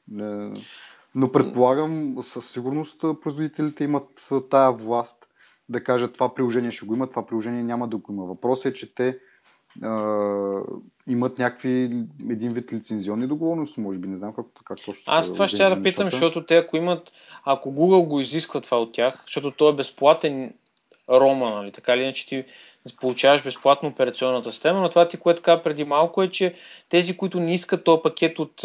Но 1.15 1.33
предполагам, 1.33 2.17
със 2.23 2.51
сигурност 2.51 3.01
производителите 3.01 3.85
имат 3.85 4.29
тая 4.51 4.73
власт 4.73 5.29
да 5.69 5.85
кажат 5.85 6.15
това 6.15 6.35
приложение 6.35 6.71
ще 6.71 6.87
го 6.87 6.95
има, 6.95 7.11
това 7.11 7.27
приложение 7.27 7.65
няма 7.65 7.89
да 7.89 7.97
го 7.97 8.13
има. 8.13 8.25
Въпросът 8.25 8.67
е, 8.67 8.73
че 8.73 8.95
те 8.95 9.19
имат 11.07 11.39
някакви 11.39 11.91
един 12.31 12.53
вид 12.53 12.73
лицензионни 12.73 13.27
договорности, 13.27 13.81
може 13.81 13.99
би, 13.99 14.09
не 14.09 14.17
знам 14.17 14.33
как, 14.35 14.47
как 14.65 14.79
точно. 14.79 15.03
Аз 15.07 15.33
това 15.33 15.49
ще 15.49 15.69
да 15.69 15.83
питам, 15.83 16.11
защото 16.11 16.45
те 16.45 16.57
ако 16.57 16.77
имат, 16.77 17.13
ако 17.45 17.71
Google 17.71 18.07
го 18.07 18.21
изисква 18.21 18.61
това 18.61 18.81
от 18.81 18.93
тях, 18.93 19.23
защото 19.27 19.51
то 19.51 19.69
е 19.69 19.75
безплатен 19.75 20.53
рома, 21.11 21.51
нали, 21.51 21.73
така 21.73 21.95
или 21.95 22.03
иначе 22.03 22.27
ти 22.27 22.45
получаваш 23.01 23.45
безплатно 23.45 23.89
операционната 23.89 24.53
система, 24.53 24.81
но 24.81 24.89
това 24.89 25.09
ти, 25.09 25.17
което 25.17 25.43
така 25.43 25.63
преди 25.63 25.85
малко 25.85 26.23
е, 26.23 26.29
че 26.29 26.55
тези, 26.89 27.17
които 27.17 27.41
не 27.41 27.55
искат 27.55 27.85
този 27.85 28.03
пакет 28.03 28.39
от 28.39 28.65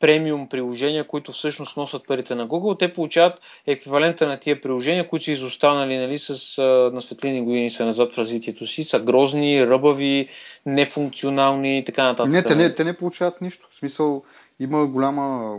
премиум 0.00 0.48
приложения, 0.48 1.06
които 1.06 1.32
всъщност 1.32 1.76
носят 1.76 2.06
парите 2.06 2.34
на 2.34 2.48
Google, 2.48 2.78
те 2.78 2.92
получават 2.92 3.34
еквивалента 3.66 4.26
на 4.26 4.40
тия 4.40 4.60
приложения, 4.60 5.08
които 5.08 5.24
са 5.24 5.30
изостанали 5.30 5.96
нали, 5.98 6.18
с, 6.18 6.62
на 6.92 7.00
светлини 7.00 7.44
години 7.44 7.70
са 7.70 7.86
назад 7.86 8.14
в 8.14 8.18
развитието 8.18 8.66
си, 8.66 8.84
са 8.84 9.00
грозни, 9.00 9.66
ръбави, 9.66 10.28
нефункционални 10.66 11.78
и 11.78 11.84
така 11.84 12.04
нататък. 12.04 12.32
Не, 12.32 12.42
те 12.42 12.54
не, 12.54 12.74
те 12.74 12.84
не 12.84 12.96
получават 12.96 13.40
нищо. 13.40 13.68
В 13.70 13.76
смисъл, 13.76 14.24
има 14.60 14.86
голяма, 14.86 15.58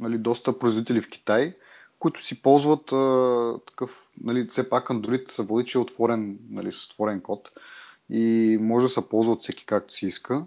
нали, 0.00 0.18
доста 0.18 0.58
производители 0.58 1.00
в 1.00 1.10
Китай, 1.10 1.52
които 1.98 2.24
си 2.24 2.42
ползват 2.42 2.92
а, 2.92 3.54
такъв, 3.66 4.02
нали, 4.24 4.44
все 4.44 4.68
пак 4.68 4.88
Android 4.88 5.30
се 5.30 5.42
води, 5.42 5.72
е 5.74 5.78
отворен, 5.78 6.38
нали, 6.50 6.72
с 6.72 6.86
отворен 6.86 7.20
код 7.20 7.48
и 8.10 8.58
може 8.60 8.86
да 8.86 8.90
се 8.90 9.08
ползва 9.08 9.32
от 9.32 9.42
всеки 9.42 9.66
както 9.66 9.94
си 9.94 10.06
иска. 10.06 10.42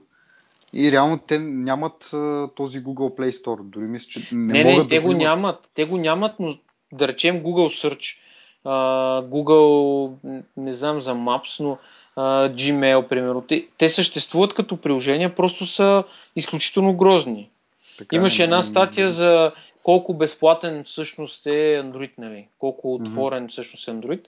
И 0.74 0.92
реално 0.92 1.20
те 1.28 1.40
нямат 1.40 2.14
а, 2.14 2.50
този 2.56 2.84
Google 2.84 3.20
Play 3.20 3.32
Store. 3.32 3.64
Дори 3.64 3.86
мисля, 3.86 4.08
че 4.10 4.36
не, 4.36 4.54
не 4.54 4.64
могат 4.64 4.78
не, 4.78 4.84
да 4.84 4.90
те 4.90 5.00
го 5.00 5.12
имат. 5.12 5.22
нямат. 5.22 5.70
Те 5.74 5.86
го 5.86 5.98
нямат, 5.98 6.40
но 6.40 6.56
да 6.94 7.08
речем 7.08 7.44
Google 7.44 7.90
Search, 7.90 8.18
а, 8.64 9.22
Google, 9.24 10.12
не 10.58 10.74
знам 10.74 11.02
за 11.02 11.14
Maps, 11.14 11.64
но 11.64 11.78
а, 12.16 12.50
Gmail, 12.50 13.08
примерно. 13.08 13.42
Те, 13.42 13.68
те 13.78 13.90
съществуват 13.90 14.54
като 14.54 14.78
приложения, 14.78 15.36
просто 15.36 15.66
са 15.66 16.04
изключително 16.36 16.94
грозни. 16.94 17.50
Така, 17.98 18.16
Имаше 18.16 18.44
една 18.44 18.62
статия 18.62 19.10
за 19.10 19.52
колко 19.88 20.14
безплатен 20.14 20.84
всъщност 20.84 21.46
е 21.46 21.84
Android, 21.84 22.12
нали? 22.18 22.48
колко 22.60 22.94
отворен 22.94 23.44
mm-hmm. 23.44 23.52
всъщност 23.52 23.88
е 23.88 23.92
Android. 23.92 24.20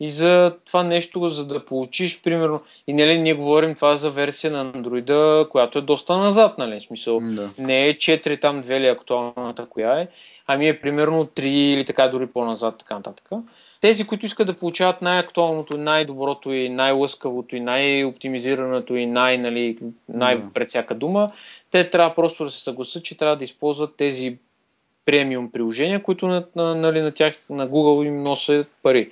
И 0.00 0.10
за 0.10 0.54
това 0.66 0.82
нещо, 0.82 1.28
за 1.28 1.46
да 1.46 1.64
получиш, 1.64 2.22
примерно, 2.22 2.60
и 2.86 2.92
нали, 2.92 3.18
ние 3.18 3.34
говорим 3.34 3.74
това 3.74 3.96
за 3.96 4.10
версия 4.10 4.52
на 4.52 4.72
Android, 4.72 5.48
която 5.48 5.78
е 5.78 5.82
доста 5.82 6.16
назад, 6.16 6.58
нали? 6.58 6.80
В 6.80 6.82
смисъл, 6.82 7.20
Да. 7.20 7.48
не 7.58 7.84
е 7.88 7.94
4 7.94 8.40
там 8.40 8.64
2 8.64 8.76
или 8.76 8.86
актуалната 8.86 9.66
коя 9.66 10.00
е, 10.00 10.08
ами 10.46 10.68
е 10.68 10.80
примерно 10.80 11.26
3 11.26 11.40
или 11.40 11.84
така 11.84 12.08
дори 12.08 12.26
по-назад, 12.26 12.78
така 12.78 12.94
нататък. 12.94 13.28
Тези, 13.80 14.06
които 14.06 14.26
искат 14.26 14.46
да 14.46 14.54
получават 14.54 15.02
най-актуалното, 15.02 15.78
най-доброто 15.78 16.52
и 16.52 16.68
най-лъскавото 16.68 17.56
и 17.56 17.60
най-оптимизираното 17.60 18.96
и 18.96 19.06
най- 19.06 19.38
нали, 19.38 19.78
най-пред 20.08 20.68
всяка 20.68 20.94
дума, 20.94 21.28
те 21.70 21.90
трябва 21.90 22.14
просто 22.14 22.44
да 22.44 22.50
се 22.50 22.62
съгласят, 22.62 23.04
че 23.04 23.16
трябва 23.16 23.36
да 23.36 23.44
използват 23.44 23.96
тези 23.96 24.38
премиум 25.04 25.52
приложения, 25.52 26.02
които 26.02 26.26
на, 26.26 26.46
на, 26.56 26.74
нали, 26.74 27.00
на 27.00 27.12
тях 27.12 27.34
на 27.50 27.68
Google 27.68 28.06
им 28.06 28.22
носят 28.22 28.68
пари. 28.82 29.10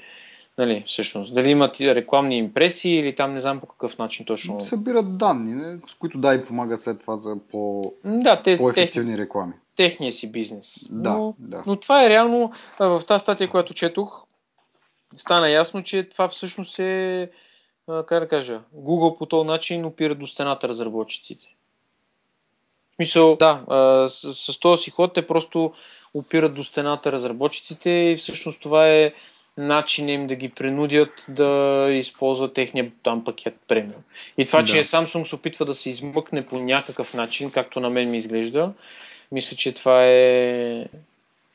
Нали, 0.59 0.83
всъщност. 0.87 1.35
Дали 1.35 1.51
имат 1.51 1.81
рекламни 1.81 2.39
импресии 2.39 2.95
или 2.95 3.15
там 3.15 3.35
не 3.35 3.41
знам 3.41 3.61
по 3.61 3.67
какъв 3.67 3.99
начин 3.99 4.27
точно. 4.27 4.61
Събират 4.61 5.19
данни, 5.19 5.55
не? 5.55 5.79
с 5.89 5.95
които 5.95 6.19
да 6.19 6.35
и 6.35 6.45
помагат 6.45 6.81
след 6.81 7.01
това 7.01 7.17
за 7.17 7.37
по, 7.51 7.93
Да, 8.05 8.41
те, 8.41 8.57
по-ефективни 8.59 9.19
реклами. 9.19 9.53
техния 9.77 10.13
си 10.13 10.33
бизнес. 10.33 10.75
Да, 10.91 11.11
но, 11.13 11.35
да. 11.39 11.63
но 11.67 11.77
това 11.77 12.05
е 12.05 12.09
реално, 12.09 12.53
в 12.79 13.03
тази 13.09 13.23
статия, 13.23 13.49
която 13.49 13.75
четох, 13.75 14.25
стана 15.17 15.51
ясно, 15.51 15.83
че 15.83 16.09
това 16.09 16.29
всъщност 16.29 16.79
е, 16.79 17.31
как 17.87 18.21
да 18.21 18.29
кажа, 18.29 18.61
Google 18.77 19.19
по 19.19 19.27
този 19.27 19.47
начин 19.47 19.85
опира 19.85 20.15
до 20.15 20.27
стената 20.27 20.69
разработчиците. 20.69 21.47
В 23.01 23.03
смисъл, 23.03 23.37
да, 23.37 23.61
а, 23.69 24.09
с, 24.09 24.35
с 24.35 24.59
този 24.59 24.83
си 24.83 24.91
ход 24.91 25.13
те 25.13 25.27
просто 25.27 25.73
опират 26.15 26.55
до 26.55 26.65
стената 26.65 27.13
разработчиците 27.13 27.91
и 27.91 28.17
всъщност 28.17 28.63
това 28.63 28.89
е 28.89 29.13
начин 29.57 30.09
им 30.09 30.27
да 30.27 30.35
ги 30.35 30.49
принудят 30.49 31.27
да 31.29 31.87
използват 31.91 32.55
техния 32.55 32.91
там 33.03 33.25
пакет 33.25 33.55
премиум. 33.69 34.03
И 34.39 34.47
това, 34.47 34.61
Да. 34.61 34.67
че 34.67 34.85
Samsung 34.85 35.25
се 35.25 35.35
опитва 35.35 35.65
да 35.65 35.75
се 35.75 35.91
измъкне 35.91 36.47
по 36.47 36.59
някакъв 36.59 37.15
начин, 37.15 37.51
както 37.51 37.81
на 37.81 37.91
мен 37.91 38.11
ми 38.11 38.17
изглежда, 38.17 38.73
мисля, 39.33 39.57
че 39.57 39.75
това 39.75 40.05
е... 40.07 40.87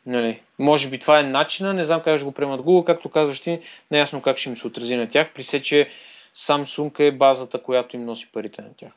Нали, 0.05 0.41
може 0.59 0.89
би 0.89 0.99
това 0.99 1.19
е 1.19 1.23
начина, 1.23 1.73
не 1.73 1.85
знам 1.85 2.01
как 2.01 2.17
ще 2.17 2.25
го 2.25 2.31
приемат 2.31 2.61
Google, 2.61 2.85
както 2.85 3.09
казваш 3.09 3.39
ти, 3.39 3.59
неясно 3.91 4.21
как 4.21 4.37
ще 4.37 4.49
им 4.49 4.57
се 4.57 4.67
отрази 4.67 4.95
на 4.95 5.09
тях, 5.09 5.33
при 5.33 5.43
се, 5.43 5.61
че 5.61 5.89
Samsung 6.35 6.99
е 6.99 7.11
базата, 7.11 7.63
която 7.63 7.95
им 7.95 8.05
носи 8.05 8.29
парите 8.33 8.61
на 8.61 8.73
тях. 8.77 8.91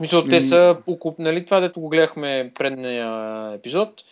Мисля, 0.00 0.24
те 0.24 0.36
Ами- 0.36 0.40
са, 0.40 0.76
около- 0.86 1.16
нали, 1.18 1.44
това 1.44 1.60
дето 1.60 1.80
го 1.80 1.88
гледахме 1.88 2.52
предния 2.54 3.08
епизод, 3.54 4.04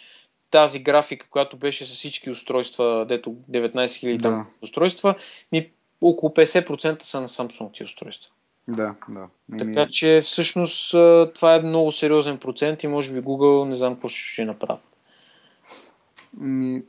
тази 0.50 0.78
графика, 0.78 1.26
която 1.30 1.56
беше 1.56 1.84
с 1.86 1.88
всички 1.88 2.30
устройства, 2.30 3.06
дето 3.08 3.30
19 3.50 3.72
000 4.06 4.18
Да. 4.18 4.46
устройства, 4.62 5.14
ми 5.52 5.70
около 6.00 6.34
50% 6.34 7.02
са 7.02 7.20
на 7.20 7.28
Samsung 7.28 7.72
ти 7.72 7.84
устройства. 7.84 8.32
Да, 8.68 8.94
да. 9.08 9.28
Еми, 9.52 9.58
Така 9.58 9.86
че 9.90 10.20
всъщност 10.20 10.90
това 11.34 11.54
е 11.54 11.60
много 11.60 11.92
сериозен 11.92 12.38
процент 12.38 12.82
и 12.82 12.88
може 12.88 13.14
би 13.14 13.20
Google 13.22 13.64
не 13.64 13.76
знам 13.76 13.94
какво 13.94 14.08
ще 14.08 14.44
направи. 14.44 14.80
еми, 16.42 16.82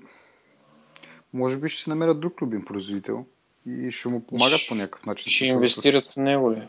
може 1.34 1.58
би 1.58 1.70
ще 1.70 1.84
се 1.84 1.90
намерят 1.90 2.20
друг 2.20 2.42
любим 2.42 2.66
производител 2.66 3.26
и 3.68 3.92
ще 3.92 4.10
му 4.10 4.26
помагат 4.26 4.62
по 4.70 4.76
някакъв 4.76 5.06
начин. 5.06 5.32
Ще 5.32 5.46
инвестират 5.46 6.12
в 6.12 6.18
него 6.18 6.52
ли? 6.52 6.68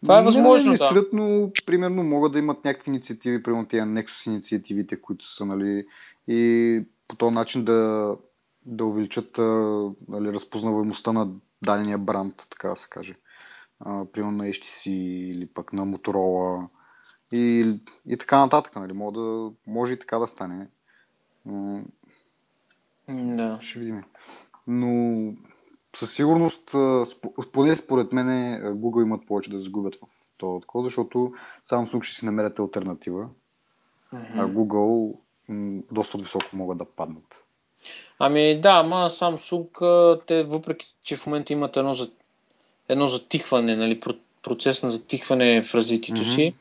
Това 0.00 0.18
е 0.18 0.18
Не 0.18 0.24
възможно, 0.24 0.72
да. 0.72 0.78
да. 0.78 0.84
инвестират, 0.84 1.12
но 1.12 1.50
примерно 1.66 2.02
могат 2.02 2.32
да 2.32 2.38
имат 2.38 2.64
някакви 2.64 2.90
инициативи, 2.90 3.42
примерно 3.42 3.66
тия 3.66 3.86
Nexus 3.86 4.26
инициативите, 4.26 5.00
които 5.00 5.34
са, 5.34 5.46
нали, 5.46 5.86
и 6.28 6.82
по 7.08 7.16
този 7.16 7.34
начин 7.34 7.64
да, 7.64 8.12
да 8.66 8.84
увеличат 8.84 9.38
нали, 10.08 10.32
разпознаваемостта 10.32 11.12
на 11.12 11.28
дадения 11.62 11.98
бранд, 11.98 12.46
така 12.50 12.68
да 12.68 12.76
се 12.76 12.88
каже. 12.88 13.14
А, 13.80 14.04
примерно 14.12 14.36
на 14.36 14.44
HTC 14.44 14.90
или 15.30 15.46
пък 15.54 15.72
на 15.72 15.86
Motorola 15.86 16.70
и, 17.32 17.74
и 18.06 18.16
така 18.16 18.38
нататък. 18.38 18.76
Нали. 18.76 18.92
Може, 18.92 19.14
да, 19.14 19.50
може 19.66 19.92
и 19.92 19.98
така 19.98 20.18
да 20.18 20.26
стане. 20.26 20.66
Да. 23.08 23.58
ще 23.60 23.78
видим. 23.78 24.02
Но 24.66 25.32
със 25.98 26.14
сигурност, 26.14 26.70
поне 27.52 27.76
според 27.76 28.12
мен, 28.12 28.26
Google 28.62 29.02
имат 29.02 29.26
повече 29.26 29.50
да 29.50 29.60
загубят 29.60 29.94
в 29.94 30.00
този 30.38 30.60
такова, 30.60 30.84
защото 30.84 31.32
Samsung 31.70 32.02
ще 32.02 32.16
си 32.16 32.24
намерят 32.24 32.58
альтернатива, 32.58 33.28
а 34.12 34.46
Google 34.46 35.14
м, 35.48 35.82
доста 35.92 36.18
високо 36.18 36.56
могат 36.56 36.78
да 36.78 36.84
паднат. 36.84 37.44
Ами 38.18 38.60
да, 38.60 38.70
ама 38.70 39.10
Samsung, 39.10 40.26
те 40.26 40.42
въпреки, 40.42 40.94
че 41.02 41.16
в 41.16 41.26
момента 41.26 41.52
имат 41.52 41.76
едно, 41.76 41.94
за, 41.94 42.10
едно 42.88 43.08
затихване, 43.08 43.76
нали, 43.76 44.00
про- 44.00 44.18
процес 44.42 44.82
на 44.82 44.90
затихване 44.90 45.62
в 45.62 45.74
развитието 45.74 46.22
Мгм. 46.22 46.30
си, 46.30 46.54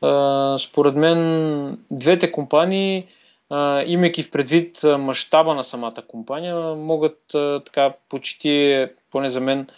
а, 0.00 0.58
според 0.58 0.96
мен 0.96 1.78
двете 1.90 2.32
компании, 2.32 3.06
а, 3.50 3.82
имайки 3.82 4.22
в 4.22 4.30
предвид 4.30 4.80
мащаба 4.98 5.54
на 5.54 5.64
самата 5.64 6.02
компания, 6.08 6.56
могат 6.74 7.34
а, 7.34 7.62
така 7.64 7.92
почти, 8.08 8.86
поне 9.10 9.28
за 9.28 9.40
мен, 9.40 9.68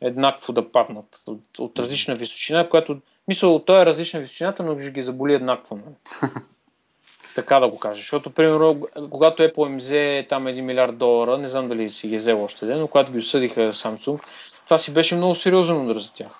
еднакво 0.00 0.52
да 0.52 0.72
паднат 0.72 1.22
от, 1.26 1.58
от 1.58 1.78
различна 1.78 2.14
височина, 2.14 2.68
която, 2.68 3.00
мисъл, 3.28 3.58
той 3.58 3.82
е 3.82 3.86
различна 3.86 4.20
височината, 4.20 4.62
но 4.62 4.78
ще 4.78 4.90
ги 4.90 5.02
заболи 5.02 5.34
еднакво. 5.34 5.76
Нали? 5.76 6.32
така 7.34 7.60
да 7.60 7.68
го 7.68 7.78
кажа. 7.78 8.00
Защото, 8.00 8.30
примерно, 8.30 8.80
когато 9.10 9.42
Apple 9.42 9.66
им 9.66 9.78
взе 9.78 10.26
там 10.28 10.44
1 10.44 10.60
милиард 10.60 10.98
долара, 10.98 11.38
не 11.38 11.48
знам 11.48 11.68
дали 11.68 11.88
си 11.88 12.08
ги 12.08 12.14
е 12.14 12.18
взел 12.18 12.44
още 12.44 12.66
ден, 12.66 12.80
но 12.80 12.88
когато 12.88 13.12
ги 13.12 13.18
осъдиха 13.18 13.60
Samsung, 13.60 14.22
това 14.64 14.78
си 14.78 14.94
беше 14.94 15.16
много 15.16 15.34
сериозен 15.34 15.80
удар 15.84 15.96
за 15.96 16.12
тях. 16.12 16.32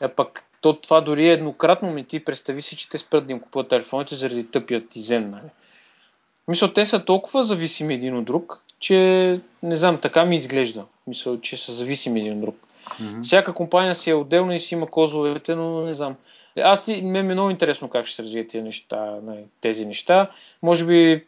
А 0.00 0.08
пък 0.08 0.44
то, 0.66 0.80
това 0.80 1.00
дори 1.00 1.28
е 1.28 1.32
еднократно 1.32 1.90
ми 1.90 2.04
ти 2.04 2.24
представи 2.24 2.62
си, 2.62 2.76
че 2.76 2.88
те 2.88 2.98
спрат 2.98 3.26
да 3.26 3.32
им 3.32 3.40
купуват 3.40 3.68
телефоните 3.68 4.14
заради 4.14 4.50
тъпият 4.50 4.88
ти 4.88 5.00
зен. 5.00 5.30
Нали? 5.30 5.50
Мисля, 6.48 6.72
те 6.72 6.86
са 6.86 7.04
толкова 7.04 7.42
зависими 7.42 7.94
един 7.94 8.16
от 8.16 8.24
друг, 8.24 8.62
че 8.78 9.40
не 9.62 9.76
знам, 9.76 10.00
така 10.00 10.24
ми 10.24 10.36
изглежда. 10.36 10.84
Мисля, 11.06 11.40
че 11.40 11.56
са 11.56 11.72
зависими 11.72 12.20
един 12.20 12.32
от 12.32 12.40
друг. 12.40 12.56
Mm-hmm. 12.88 13.22
Всяка 13.22 13.52
компания 13.52 13.94
си 13.94 14.10
е 14.10 14.14
отделна 14.14 14.54
и 14.54 14.60
си 14.60 14.74
има 14.74 14.86
козовете, 14.86 15.54
но 15.54 15.80
не 15.80 15.94
знам. 15.94 16.16
Аз 16.58 16.84
ти, 16.84 17.02
ме 17.02 17.18
е 17.18 17.22
много 17.22 17.50
интересно 17.50 17.88
как 17.88 18.06
ще 18.06 18.16
се 18.16 18.22
развият 18.22 18.48
тези 18.48 18.62
неща, 18.62 19.18
тези 19.60 19.86
неща. 19.86 20.30
Може 20.62 20.86
би 20.86 21.24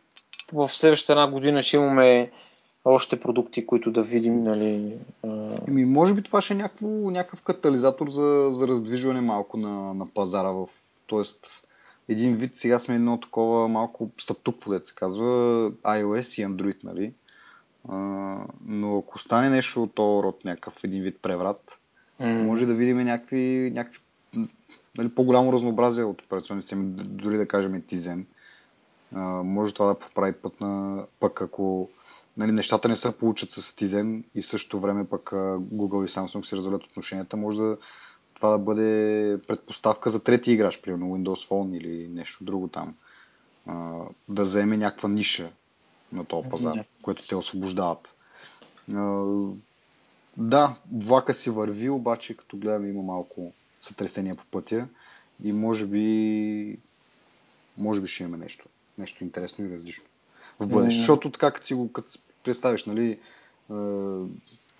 в 0.52 0.68
следващата 0.68 1.12
една 1.12 1.26
година 1.26 1.62
ще 1.62 1.76
имаме 1.76 2.30
още 2.84 3.20
продукти, 3.20 3.66
които 3.66 3.90
да 3.90 4.02
видим, 4.02 4.42
нали... 4.42 4.98
Еми, 5.68 5.84
може 5.84 6.14
би 6.14 6.22
това 6.22 6.40
ще 6.40 6.54
е 6.54 6.56
някакво, 6.56 6.86
някакъв 6.86 7.42
катализатор 7.42 8.10
за, 8.10 8.50
за 8.52 8.68
раздвижване 8.68 9.20
малко 9.20 9.56
на, 9.56 9.94
на 9.94 10.06
пазара. 10.06 10.48
В, 10.48 10.68
тоест, 11.06 11.68
един 12.08 12.36
вид, 12.36 12.56
сега 12.56 12.78
сме 12.78 12.94
едно 12.94 13.20
такова 13.20 13.68
малко 13.68 14.10
статукво, 14.18 14.72
се 14.82 14.94
казва, 14.94 15.24
iOS 15.70 16.42
и 16.42 16.46
Android, 16.46 16.84
нали? 16.84 17.12
А, 17.88 17.96
но 18.64 18.98
ако 18.98 19.18
стане 19.18 19.50
нещо 19.50 19.82
от 19.82 19.94
този 19.94 20.22
род, 20.22 20.44
някакъв 20.44 20.84
един 20.84 21.02
вид 21.02 21.18
преврат, 21.22 21.78
mm. 22.20 22.42
може 22.42 22.66
да 22.66 22.74
видим 22.74 22.98
някакви, 22.98 23.72
някакви 23.74 24.00
нали, 24.98 25.08
по-голямо 25.08 25.52
разнообразие 25.52 26.04
от 26.04 26.22
операционни 26.22 26.62
системи, 26.62 26.88
дори 26.92 27.36
да 27.36 27.48
кажем 27.48 27.82
Tizen. 27.82 28.28
А, 29.14 29.22
може 29.42 29.74
това 29.74 29.86
да 29.86 29.94
поправи 29.94 30.32
път 30.32 30.60
на 30.60 31.02
пък 31.20 31.42
ако 31.42 31.88
нали, 32.38 32.52
нещата 32.52 32.88
не 32.88 32.96
се 32.96 33.18
получат 33.18 33.50
с 33.50 33.62
Tizen 33.62 34.22
и 34.34 34.42
в 34.42 34.46
същото 34.46 34.80
време 34.80 35.08
пък 35.08 35.30
Google 35.30 36.04
и 36.04 36.08
Samsung 36.08 36.42
си 36.42 36.56
развалят 36.56 36.84
отношенията, 36.84 37.36
може 37.36 37.58
да 37.58 37.76
това 38.34 38.50
да 38.50 38.58
бъде 38.58 39.38
предпоставка 39.48 40.10
за 40.10 40.22
трети 40.24 40.52
играч, 40.52 40.80
примерно 40.80 41.06
Windows 41.06 41.48
Phone 41.48 41.76
или 41.76 42.08
нещо 42.08 42.44
друго 42.44 42.68
там, 42.68 42.94
а, 43.66 44.00
да 44.28 44.44
заеме 44.44 44.76
някаква 44.76 45.08
ниша 45.08 45.50
на 46.12 46.24
този 46.24 46.48
пазар, 46.48 46.74
yeah. 46.74 46.84
което 47.02 47.26
те 47.26 47.36
освобождават. 47.36 48.16
А, 48.94 49.24
да, 50.36 50.76
влака 50.92 51.34
си 51.34 51.50
върви, 51.50 51.90
обаче 51.90 52.36
като 52.36 52.56
гледаме 52.56 52.88
има 52.88 53.02
малко 53.02 53.52
сътресения 53.80 54.34
по 54.34 54.44
пътя 54.50 54.88
и 55.44 55.52
може 55.52 55.86
би 55.86 56.78
може 57.78 58.00
би 58.00 58.06
ще 58.06 58.22
имаме 58.22 58.44
нещо, 58.44 58.66
нещо 58.98 59.24
интересно 59.24 59.64
и 59.64 59.70
различно 59.70 60.04
в 60.60 60.68
бъдеще. 60.68 60.94
Mm-hmm. 60.94 60.98
Защото 60.98 61.30
така 61.30 61.50
като 61.50 61.66
си 61.66 61.74
го 61.74 61.92
като 61.92 62.18
представиш, 62.48 62.84
нали, 62.84 63.18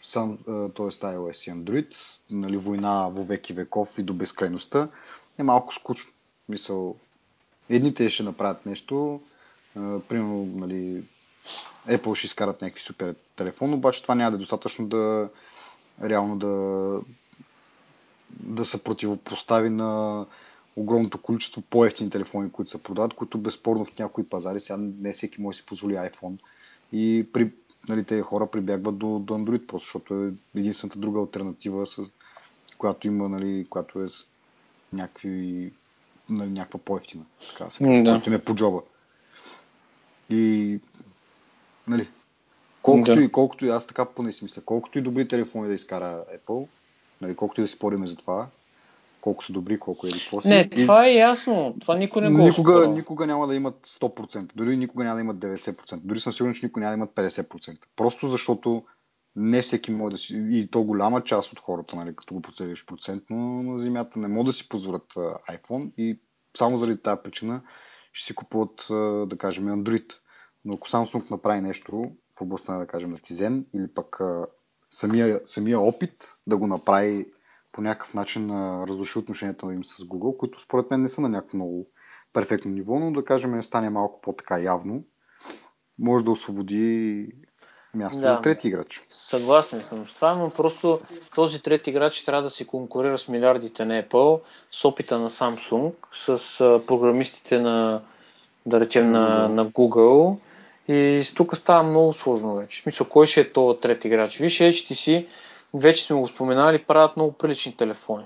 сам, 0.05 0.39
т.е. 0.47 0.91
iOS 1.12 1.51
и 1.51 1.55
Android, 1.55 1.97
нали, 2.31 2.57
война 2.57 3.09
во 3.09 3.23
веки 3.23 3.53
веков 3.53 3.99
и 3.99 4.03
до 4.03 4.14
безкрайността, 4.14 4.89
е 5.39 5.43
малко 5.43 5.75
скучно. 5.75 6.12
Мисъл, 6.49 6.97
едните 7.69 8.09
ще 8.09 8.23
направят 8.23 8.66
нещо, 8.66 9.21
примерно, 10.09 10.45
нали, 10.45 11.05
Apple 11.89 12.14
ще 12.14 12.27
изкарат 12.27 12.62
някакви 12.62 12.83
супер 12.83 13.14
телефон, 13.37 13.73
обаче 13.73 14.03
това 14.03 14.14
няма 14.14 14.31
да 14.31 14.37
е 14.37 14.39
достатъчно 14.39 14.87
да 14.87 15.29
реално 16.03 16.39
да 16.39 16.53
да 18.31 18.64
се 18.64 18.85
противопостави 18.85 19.71
на 19.71 20.27
огромното 20.77 21.23
количество 21.23 21.62
по-ефтини 21.71 22.11
телефони, 22.11 22.53
които 22.53 22.71
се 22.71 22.83
продават, 22.83 23.14
които 23.14 23.39
безспорно 23.39 23.85
в 23.85 23.99
някои 23.99 24.29
пазари 24.29 24.61
сега 24.61 24.77
не 24.79 25.12
всеки 25.12 25.41
може 25.41 25.57
да 25.57 25.61
си 25.61 25.66
позволи 25.66 25.95
iPhone. 25.95 26.39
И 26.93 27.26
при, 27.32 27.51
нали, 27.89 28.05
тези 28.05 28.22
хора 28.22 28.47
прибягват 28.47 28.99
до, 28.99 29.18
до 29.18 29.34
Android, 29.34 29.66
просто 29.66 29.86
защото 29.86 30.14
е 30.14 30.59
единствената 30.59 30.99
друга 30.99 31.20
альтернатива, 31.20 31.86
с, 31.86 32.03
която 32.78 33.07
има, 33.07 33.28
нали, 33.28 33.66
която 33.70 34.03
е 34.03 34.09
с 34.09 34.28
някакви, 34.93 35.72
нали, 36.28 36.51
някаква 36.51 36.80
по-ефтина, 36.84 37.24
така 37.51 37.70
се 37.70 37.84
да. 37.84 38.05
която 38.05 38.28
им 38.28 38.34
е 38.34 38.45
по 38.45 38.55
джоба. 38.55 38.82
И, 40.30 40.80
нали, 41.86 42.09
колкото, 42.82 43.14
да. 43.14 43.22
и, 43.22 43.32
колкото 43.32 43.66
и 43.66 43.68
аз 43.68 43.86
така 43.86 44.05
поне 44.05 44.32
си 44.32 44.45
мисля, 44.45 44.62
колкото 44.62 44.99
и 44.99 45.03
добри 45.03 45.28
телефони 45.28 45.68
да 45.68 45.74
изкара 45.74 46.24
Apple, 46.39 46.66
нали, 47.20 47.36
колкото 47.36 47.61
и 47.61 47.64
да 47.64 47.68
спориме 47.68 48.07
за 48.07 48.16
това, 48.16 48.47
колко 49.21 49.45
са 49.45 49.53
добри, 49.53 49.79
колко 49.79 50.07
е 50.07 50.11
какво 50.11 50.41
си. 50.41 50.49
Не, 50.49 50.69
това 50.69 51.07
е 51.07 51.14
ясно. 51.14 51.77
Това 51.81 51.97
никой 51.97 52.23
не 52.23 52.31
го 52.31 52.39
никога, 52.39 52.89
никога 52.89 53.27
няма 53.27 53.47
да 53.47 53.55
имат 53.55 53.87
100%, 53.87 54.51
дори 54.55 54.77
никога 54.77 55.05
няма 55.05 55.16
да 55.16 55.21
имат 55.21 55.37
90%, 55.37 56.01
дори 56.05 56.21
съм 56.21 56.33
сигурен, 56.33 56.55
че 56.55 56.66
никога 56.66 56.81
няма 56.81 56.91
да 56.91 56.97
имат 56.97 57.11
50%. 57.11 57.79
Просто 57.97 58.29
защото 58.29 58.83
не 59.37 59.62
всеки 59.62 59.91
може 59.91 60.12
да 60.12 60.19
си, 60.19 60.47
и 60.51 60.69
то 60.71 60.83
голяма 60.83 61.25
част 61.25 61.53
от 61.53 61.61
хората, 61.61 61.97
нали, 61.97 62.16
като 62.16 62.35
го 62.35 62.43
процедиш 62.43 62.87
процентно 62.87 63.62
на 63.62 63.79
земята, 63.79 64.19
не 64.19 64.29
могат 64.29 64.47
да 64.47 64.53
си 64.53 64.69
позволят 64.69 65.14
iPhone 65.51 65.91
и 65.97 66.21
само 66.57 66.77
заради 66.77 67.03
тази 67.03 67.21
причина 67.25 67.61
ще 68.12 68.27
си 68.27 68.35
купуват, 68.35 68.87
да 69.29 69.37
кажем, 69.39 69.64
Android. 69.64 70.12
Но 70.64 70.75
ако 70.75 70.89
Samsung 70.89 71.31
направи 71.31 71.61
нещо 71.61 72.11
в 72.39 72.41
областта 72.41 72.79
да 72.79 72.87
кажем, 72.87 73.11
на 73.11 73.19
Tizen 73.19 73.64
или 73.75 73.89
пък 73.95 74.21
самия, 74.91 75.41
самия 75.45 75.81
опит 75.81 76.39
да 76.47 76.57
го 76.57 76.66
направи 76.66 77.27
по 77.79 77.83
някакъв 77.83 78.14
начин 78.14 78.51
разруши 78.89 79.18
отношенията 79.18 79.66
им 79.66 79.85
с 79.85 79.97
Google, 79.97 80.37
които 80.37 80.61
според 80.61 80.91
мен 80.91 81.03
не 81.03 81.09
са 81.09 81.20
на 81.20 81.29
някакво 81.29 81.57
много 81.57 81.87
перфектно 82.33 82.70
ниво, 82.70 82.99
но 82.99 83.12
да 83.12 83.24
кажем 83.24 83.62
стане 83.62 83.91
малко 83.91 84.20
по-така 84.20 84.59
явно, 84.59 85.03
може 85.99 86.24
да 86.24 86.31
освободи 86.31 87.26
място 87.95 88.20
да, 88.20 88.35
за 88.35 88.41
трети 88.41 88.68
играч. 88.68 89.03
Съгласен 89.09 89.81
съм 89.81 90.09
с 90.09 90.14
това, 90.14 90.35
но 90.35 90.51
просто 90.51 90.99
този 91.35 91.62
трети 91.62 91.91
играч 91.91 92.24
трябва 92.24 92.43
да 92.43 92.51
се 92.51 92.66
конкурира 92.66 93.18
с 93.18 93.29
милиардите 93.29 93.85
на 93.85 94.03
Apple, 94.03 94.41
с 94.70 94.85
опита 94.85 95.18
на 95.18 95.31
Samsung, 95.31 95.93
с 96.12 96.59
програмистите 96.87 97.59
на, 97.59 98.03
да 98.66 98.81
речем, 98.81 99.11
на, 99.11 99.49
на 99.49 99.66
Google. 99.66 100.39
И 100.89 101.22
тук 101.37 101.57
става 101.57 101.83
много 101.83 102.12
сложно 102.12 102.57
вече. 102.57 102.81
В 102.81 102.83
смисъл, 102.83 103.07
кой 103.09 103.26
ще 103.26 103.41
е 103.41 103.53
този 103.53 103.81
трети 103.81 104.09
играч? 104.09 104.39
Виж, 104.39 104.59
HTC 104.59 105.26
вече 105.75 106.05
сме 106.05 106.16
го 106.16 106.27
споменали, 106.27 106.85
правят 106.85 107.16
много 107.16 107.33
прилични 107.33 107.77
телефони. 107.77 108.25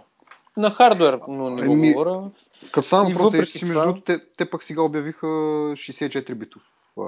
На 0.57 0.71
хардвер, 0.71 1.19
но 1.29 1.51
не 1.51 1.67
го 1.67 1.73
ами, 1.73 1.93
говоря. 1.93 2.31
Като 2.73 2.89
само 2.89 3.11
въпрос, 3.11 3.51
си, 3.51 3.65
между 3.65 3.81
другото, 3.81 4.01
те, 4.01 4.21
те 4.37 4.51
пък 4.51 4.63
сега 4.63 4.83
обявиха 4.83 5.27
64 5.27 6.35
битов 6.35 6.63
а, 7.01 7.05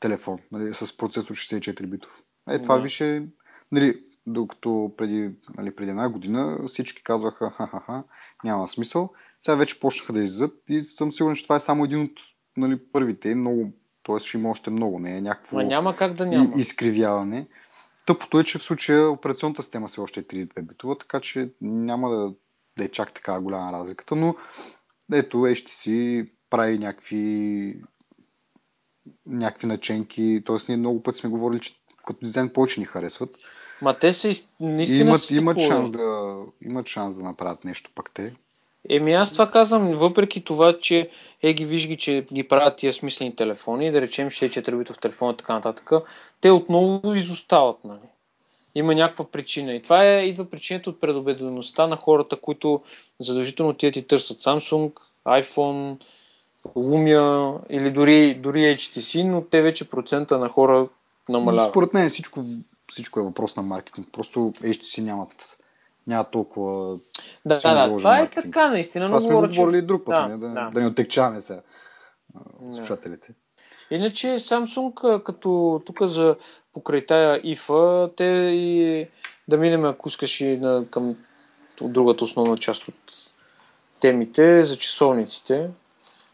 телефон, 0.00 0.38
нали, 0.52 0.74
с 0.74 0.96
процесор 0.96 1.34
64 1.34 1.86
битов. 1.86 2.22
Е, 2.48 2.62
това 2.62 2.76
да. 2.76 2.82
више, 2.82 3.22
нали, 3.72 4.00
докато 4.26 4.92
преди, 4.96 5.30
нали, 5.58 5.76
преди 5.76 5.90
една 5.90 6.08
година 6.08 6.58
всички 6.68 7.02
казваха, 7.02 7.50
ха-ха-ха, 7.50 8.02
няма 8.44 8.68
смисъл. 8.68 9.10
Сега 9.42 9.54
вече 9.56 9.80
почнаха 9.80 10.12
да 10.12 10.20
излизат 10.20 10.54
и 10.68 10.84
съм 10.84 11.12
сигурен, 11.12 11.36
че 11.36 11.42
това 11.42 11.56
е 11.56 11.60
само 11.60 11.84
един 11.84 12.02
от 12.02 12.12
нали, 12.56 12.78
първите, 12.92 13.34
много, 13.34 13.72
т.е. 14.06 14.18
ще 14.18 14.36
има 14.36 14.50
още 14.50 14.70
много, 14.70 14.98
не 14.98 15.16
е 15.16 15.20
някакво 15.20 15.56
Ма 15.56 15.64
няма 15.64 15.96
как 15.96 16.14
да 16.14 16.26
няма. 16.26 16.50
изкривяване. 16.56 17.46
Тъпото 18.06 18.40
е, 18.40 18.44
че 18.44 18.58
в 18.58 18.62
случая 18.62 19.10
операционната 19.10 19.62
система 19.62 19.88
все 19.88 20.00
още 20.00 20.20
е 20.20 20.24
32 20.24 20.62
битова, 20.62 20.98
така 20.98 21.20
че 21.20 21.50
няма 21.60 22.10
да, 22.10 22.34
да 22.78 22.84
е 22.84 22.88
чак 22.88 23.12
така 23.12 23.40
голяма 23.40 23.72
разликата, 23.72 24.16
но 24.16 24.34
ето 25.12 25.36
HTC 25.36 26.30
прави 26.50 26.78
някакви 26.78 27.76
някакви 29.26 29.66
наченки, 29.66 30.42
т.е. 30.46 30.56
ние 30.68 30.76
много 30.76 31.02
пъти 31.02 31.18
сме 31.18 31.30
говорили, 31.30 31.60
че 31.60 31.74
като 32.06 32.24
дизайн 32.24 32.48
повече 32.48 32.80
ни 32.80 32.86
харесват. 32.86 33.36
Ма 33.82 33.98
те 33.98 34.12
са 34.12 34.32
наистина 34.60 35.00
имат, 35.00 35.30
имат, 35.30 35.60
шанс 35.60 35.90
да, 35.90 36.36
имат 36.62 36.86
шанс 36.86 37.16
да 37.16 37.22
направят 37.22 37.64
нещо 37.64 37.90
пък 37.94 38.10
те. 38.14 38.34
Еми 38.88 39.12
аз 39.12 39.32
това 39.32 39.50
казвам, 39.50 39.92
въпреки 39.92 40.44
това, 40.44 40.78
че 40.78 41.08
е 41.42 41.52
ги 41.52 41.64
виж 41.64 41.88
ги, 41.88 41.96
че 41.96 42.26
ги 42.32 42.48
правят 42.48 42.76
тия 42.76 42.92
смислени 42.92 43.36
телефони, 43.36 43.92
да 43.92 44.00
речем 44.00 44.28
64 44.28 44.78
битов 44.78 44.98
телефон 44.98 45.34
и 45.34 45.36
така 45.36 45.52
нататък, 45.52 45.90
те 46.40 46.50
отново 46.50 47.14
изостават, 47.14 47.76
нали? 47.84 48.08
Има 48.74 48.94
някаква 48.94 49.24
причина. 49.24 49.74
И 49.74 49.82
това 49.82 50.04
е, 50.06 50.22
идва 50.22 50.44
причината 50.44 50.90
от 50.90 51.00
предобедеността 51.00 51.86
на 51.86 51.96
хората, 51.96 52.36
които 52.36 52.82
задължително 53.20 53.72
тия 53.72 53.92
ти 53.92 54.06
търсят 54.06 54.42
Samsung, 54.42 54.92
iPhone, 55.26 55.96
Lumia 56.76 57.58
или 57.70 57.90
дори, 57.90 58.34
дори 58.34 58.58
HTC, 58.58 59.22
но 59.22 59.42
те 59.42 59.62
вече 59.62 59.90
процента 59.90 60.38
на 60.38 60.48
хора 60.48 60.88
намаляват. 61.28 61.70
Според 61.70 61.94
мен 61.94 62.10
всичко, 62.10 62.44
всичко 62.92 63.20
е 63.20 63.22
въпрос 63.22 63.56
на 63.56 63.62
маркетинг. 63.62 64.08
Просто 64.12 64.38
HTC 64.62 65.02
нямат 65.02 65.58
няма 66.06 66.24
толкова 66.24 66.98
да, 67.44 67.60
да, 67.60 67.74
да, 67.74 67.96
това 67.96 68.18
е 68.18 68.30
така, 68.30 68.68
наистина. 68.68 69.06
Това 69.06 69.20
сме 69.20 69.34
го 69.34 69.40
говорили 69.40 69.80
че... 69.80 69.86
друг 69.86 70.04
път, 70.04 70.14
да, 70.14 70.28
не, 70.28 70.38
да, 70.38 70.48
да. 70.48 70.70
да 70.74 70.80
не 70.80 70.86
отекчаваме 70.86 71.40
сега 71.40 71.60
слушателите. 72.72 73.34
Иначе 73.90 74.26
Samsung, 74.26 75.22
като 75.22 75.82
тук 75.86 76.02
за 76.02 76.36
покрай 76.72 77.06
тая 77.06 77.40
ИФА, 77.44 78.10
те 78.16 78.24
и 78.52 79.06
да 79.48 79.56
минем, 79.56 79.84
ако 79.84 80.08
искаш 80.08 80.40
и 80.40 80.56
на, 80.56 80.86
към 80.90 81.16
другата 81.80 82.24
основна 82.24 82.56
част 82.56 82.88
от 82.88 82.94
темите 84.00 84.64
за 84.64 84.76
часовниците. 84.76 85.70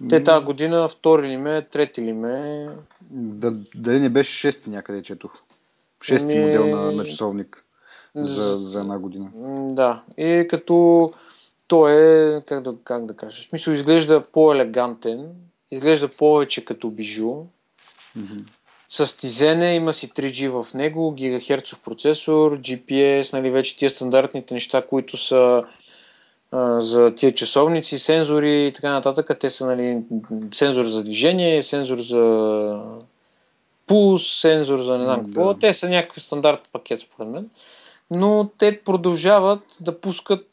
Те 0.09 0.23
тази 0.23 0.45
година 0.45 0.89
втори 0.89 1.29
ли 1.29 1.37
ме, 1.37 1.63
трети 1.63 2.03
ли 2.03 2.13
ме? 2.13 2.69
Да, 3.11 3.53
дали 3.75 4.01
не 4.01 4.09
беше 4.09 4.39
шести 4.39 4.71
някъде 4.71 5.03
четох. 5.03 5.33
Шести 6.03 6.39
ми... 6.39 6.45
модел 6.45 6.67
на, 6.67 6.93
на 6.93 7.05
часовник 7.05 7.65
за, 8.15 8.59
за 8.59 8.81
една 8.81 8.99
година. 8.99 9.31
Да, 9.75 10.03
и 10.19 10.47
като 10.51 11.11
той 11.69 11.93
е, 11.93 12.41
как 12.41 12.63
да, 12.63 12.75
как 12.85 13.07
да 13.07 13.17
кажа, 13.17 13.43
в 13.43 13.45
смисъл 13.45 13.73
изглежда 13.73 14.23
по-елегантен, 14.33 15.29
изглежда 15.71 16.09
повече 16.19 16.65
като 16.65 16.91
бижу. 16.91 17.35
Mm-hmm. 18.19 18.49
състизене, 18.91 19.75
има 19.75 19.93
си 19.93 20.11
3G 20.11 20.63
в 20.63 20.75
него, 20.75 21.13
гигахерцов 21.13 21.81
процесор, 21.81 22.59
GPS, 22.59 23.33
нали, 23.33 23.51
вече 23.51 23.77
тия 23.77 23.91
стандартните 23.91 24.55
неща, 24.55 24.87
които 24.87 25.17
са 25.17 25.65
а, 26.53 26.81
за 26.81 27.15
тия 27.15 27.35
часовници, 27.35 27.99
сензори 27.99 28.67
и 28.67 28.73
така 28.73 28.91
нататък. 28.91 29.31
Те 29.41 29.51
са 29.51 29.67
нали, 29.67 30.03
сензор 30.55 30.85
за 30.85 31.05
движение, 31.05 31.63
сензор 31.63 31.99
за 31.99 32.83
пулс, 33.87 34.41
сензор 34.41 34.79
за 34.79 34.99
не 34.99 35.05
знам 35.05 35.25
какво. 35.25 35.55
Да. 35.55 35.61
Те 35.61 35.73
са 35.73 35.89
някакъв 35.89 36.23
стандарт 36.23 36.69
пакет 36.73 37.01
според 37.01 37.29
мен. 37.29 37.51
Но 38.11 38.51
те 38.59 38.81
продължават 38.85 39.77
да 39.81 40.01
пускат, 40.01 40.47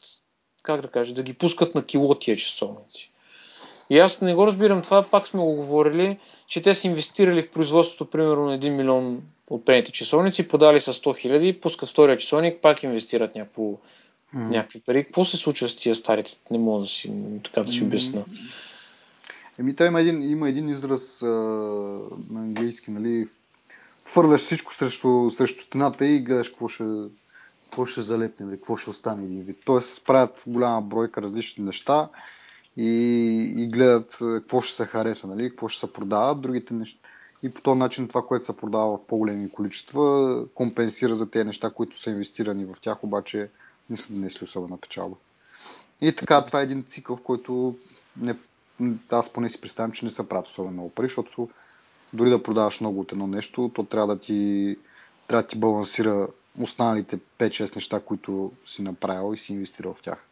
как 0.62 0.80
да 0.80 0.88
кажа, 0.88 1.14
да 1.14 1.22
ги 1.22 1.34
пускат 1.34 1.74
на 1.74 1.84
кило 1.84 2.14
тия 2.14 2.36
часовници. 2.36 3.10
И 3.90 3.98
аз 3.98 4.20
не 4.20 4.34
го 4.34 4.46
разбирам 4.46 4.82
това, 4.82 5.02
пак 5.02 5.28
сме 5.28 5.40
го 5.40 5.54
говорили, 5.54 6.18
че 6.46 6.62
те 6.62 6.74
са 6.74 6.86
инвестирали 6.86 7.42
в 7.42 7.50
производството 7.50 8.10
примерно 8.10 8.46
на 8.46 8.58
1 8.58 8.68
милион 8.68 9.22
от 9.50 9.64
прените 9.64 9.92
часовници, 9.92 10.48
подали 10.48 10.80
са 10.80 10.92
100 10.92 11.18
хиляди, 11.18 11.60
пускат 11.60 11.88
втория 11.88 12.16
часовник, 12.16 12.58
пак 12.62 12.82
инвестират 12.82 13.34
някакво, 13.34 13.62
mm. 13.62 13.78
някакви 14.34 14.80
пари. 14.80 15.04
Какво 15.04 15.24
се 15.24 15.36
случва 15.36 15.68
с 15.68 15.76
тия 15.76 15.94
старите? 15.94 16.36
Не 16.50 16.58
мога 16.58 16.80
да 16.80 16.86
си, 16.86 17.12
така 17.44 17.62
да 17.62 17.72
си 17.72 17.84
обясна. 17.84 18.24
Еми, 19.58 19.76
той 19.76 19.86
има 19.86 20.00
един, 20.00 20.22
има 20.22 20.48
един 20.48 20.68
израз 20.68 21.22
а, 21.22 21.26
на 22.30 22.40
английски, 22.40 22.90
нали? 22.90 23.28
Фърляш 24.04 24.40
всичко 24.40 24.74
срещу, 24.74 25.30
срещу 25.30 25.62
стената 25.62 26.06
и 26.06 26.20
гледаш 26.20 26.48
какво 26.48 26.68
ще, 26.68 26.84
какво 27.68 27.86
ще 27.86 28.00
залепне, 28.00 28.50
какво 28.50 28.76
ще 28.76 28.90
остане 28.90 29.24
един 29.24 29.46
вид. 29.46 29.56
Тоест, 29.64 30.04
правят 30.04 30.44
голяма 30.46 30.82
бройка 30.82 31.22
различни 31.22 31.64
неща 31.64 32.08
и, 32.76 32.90
и 33.56 33.66
гледат 33.66 34.18
какво 34.20 34.60
ще 34.60 34.76
се 34.76 34.84
хареса, 34.84 35.26
нали? 35.26 35.50
какво 35.50 35.68
ще 35.68 35.86
се 35.86 35.92
продава, 35.92 36.34
другите 36.34 36.74
неща. 36.74 36.98
И 37.42 37.50
по 37.50 37.60
този 37.60 37.78
начин 37.78 38.08
това, 38.08 38.26
което 38.26 38.46
се 38.46 38.56
продава 38.56 38.98
в 38.98 39.06
по-големи 39.06 39.50
количества, 39.50 40.44
компенсира 40.54 41.14
за 41.14 41.30
тези 41.30 41.44
неща, 41.44 41.70
които 41.70 42.00
са 42.00 42.10
инвестирани 42.10 42.64
в 42.64 42.74
тях, 42.80 43.04
обаче 43.04 43.50
не 43.90 43.96
са 43.96 44.12
донесли 44.12 44.44
особена 44.44 44.76
печалба. 44.76 45.16
И 46.00 46.16
така, 46.16 46.46
това 46.46 46.60
е 46.60 46.64
един 46.64 46.82
цикъл, 46.82 47.16
в 47.16 47.22
който 47.22 47.76
не, 48.16 48.36
аз 49.10 49.32
поне 49.32 49.50
си 49.50 49.60
представям, 49.60 49.92
че 49.92 50.04
не 50.04 50.10
се 50.10 50.28
правят 50.28 50.46
особено 50.46 50.72
много 50.72 50.90
пари, 50.90 51.06
защото 51.06 51.48
дори 52.12 52.30
да 52.30 52.42
продаваш 52.42 52.80
много 52.80 53.00
от 53.00 53.12
едно 53.12 53.26
нещо, 53.26 53.70
то 53.74 53.84
трябва 53.84 54.14
да 54.14 54.20
ти, 54.20 54.76
трябва 55.28 55.42
да 55.42 55.48
ти 55.48 55.58
балансира 55.58 56.28
останалите 56.62 57.18
5-6 57.38 57.76
неща, 57.76 58.00
които 58.00 58.52
си 58.66 58.82
направил 58.82 59.34
и 59.34 59.38
си 59.38 59.52
инвестирал 59.52 59.94
в 59.94 60.02
тях. 60.02 60.24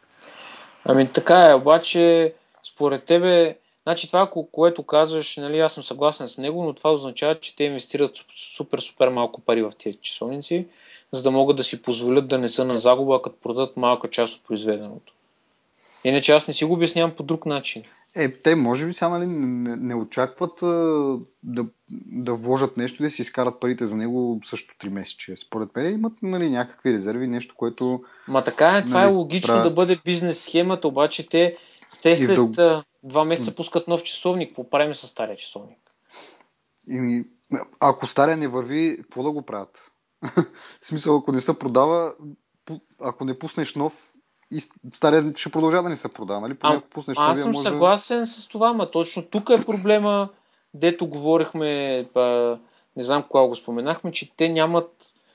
Ами 0.85 1.11
така 1.11 1.45
е, 1.49 1.53
обаче 1.53 2.33
според 2.63 3.03
тебе, 3.03 3.57
значи 3.83 4.07
това, 4.07 4.29
което 4.51 4.83
казваш, 4.83 5.37
нали, 5.37 5.59
аз 5.59 5.73
съм 5.73 5.83
съгласен 5.83 6.27
с 6.27 6.37
него, 6.37 6.63
но 6.63 6.73
това 6.73 6.93
означава, 6.93 7.39
че 7.39 7.55
те 7.55 7.63
инвестират 7.63 8.11
супер, 8.35 8.79
супер 8.79 9.09
малко 9.09 9.41
пари 9.41 9.61
в 9.61 9.71
тези 9.79 9.97
часовници, 10.01 10.67
за 11.11 11.23
да 11.23 11.31
могат 11.31 11.57
да 11.57 11.63
си 11.63 11.81
позволят 11.81 12.27
да 12.27 12.37
не 12.37 12.49
са 12.49 12.65
на 12.65 12.79
загуба, 12.79 13.21
като 13.21 13.39
продадат 13.39 13.77
малка 13.77 14.09
част 14.09 14.35
от 14.35 14.43
произведеното. 14.43 15.13
Иначе 16.03 16.31
аз 16.31 16.47
не 16.47 16.53
си 16.53 16.65
го 16.65 16.73
обяснявам 16.73 17.15
по 17.15 17.23
друг 17.23 17.45
начин. 17.45 17.83
Е, 18.17 18.37
те 18.37 18.55
може 18.55 18.85
би 18.85 18.93
сега 18.93 19.09
нали, 19.09 19.25
не, 19.25 19.75
не 19.75 19.95
очакват 19.95 20.63
а, 20.63 20.67
да, 21.43 21.65
да 22.05 22.33
вложат 22.33 22.77
нещо 22.77 23.03
и 23.03 23.05
да 23.05 23.11
си 23.11 23.21
изкарат 23.21 23.59
парите 23.59 23.87
за 23.87 23.97
него 23.97 24.39
също 24.45 24.75
3 24.75 24.89
месече. 24.89 25.35
Според 25.37 25.75
мен 25.75 25.93
имат 25.93 26.13
нали, 26.21 26.49
някакви 26.49 26.93
резерви, 26.93 27.27
нещо, 27.27 27.55
което... 27.57 28.03
Ма 28.27 28.43
така 28.43 28.77
е, 28.77 28.85
това 28.85 29.01
е 29.01 29.05
нали, 29.05 29.13
е 29.13 29.17
логично 29.17 29.47
правят... 29.47 29.63
да 29.63 29.69
бъде 29.69 29.99
бизнес 30.05 30.43
схемата, 30.43 30.87
обаче 30.87 31.29
те, 31.29 31.57
те 32.03 32.17
след 32.17 32.51
дъл... 32.51 32.83
два 33.03 33.25
месеца 33.25 33.55
пускат 33.55 33.87
нов 33.87 34.03
часовник. 34.03 34.49
Какво 34.49 34.69
правим 34.69 34.93
с 34.93 35.07
стария 35.07 35.35
часовник? 35.35 35.79
И, 36.89 37.23
ако 37.79 38.07
стария 38.07 38.37
не 38.37 38.47
върви, 38.47 38.97
какво 39.01 39.23
да 39.23 39.31
го 39.31 39.41
правят? 39.41 39.91
в 40.81 40.85
смисъл, 40.87 41.17
ако 41.17 41.31
не 41.31 41.41
се 41.41 41.59
продава, 41.59 42.13
ако 42.99 43.25
не 43.25 43.39
пуснеш 43.39 43.75
нов, 43.75 44.16
и 44.51 44.61
стария 44.93 45.33
ще 45.35 45.51
продължава 45.51 45.83
да 45.83 45.89
не 45.89 45.97
се 45.97 46.13
продава, 46.13 46.41
нали? 46.41 46.53
Поне 46.53 46.75
ако 46.75 46.89
пуснеш 46.89 47.17
аз 47.19 47.39
съм 47.39 47.51
може... 47.51 47.69
съгласен 47.69 48.25
с 48.25 48.47
това, 48.47 48.73
ма 48.73 48.91
точно 48.91 49.23
тук 49.23 49.49
е 49.49 49.65
проблема, 49.65 50.29
дето 50.73 51.07
говорихме, 51.07 52.05
па, 52.13 52.59
не 52.95 53.03
знам 53.03 53.23
кога 53.29 53.47
го 53.47 53.55
споменахме, 53.55 54.11
че 54.11 54.35
те 54.37 54.49
нямат, 54.49 54.91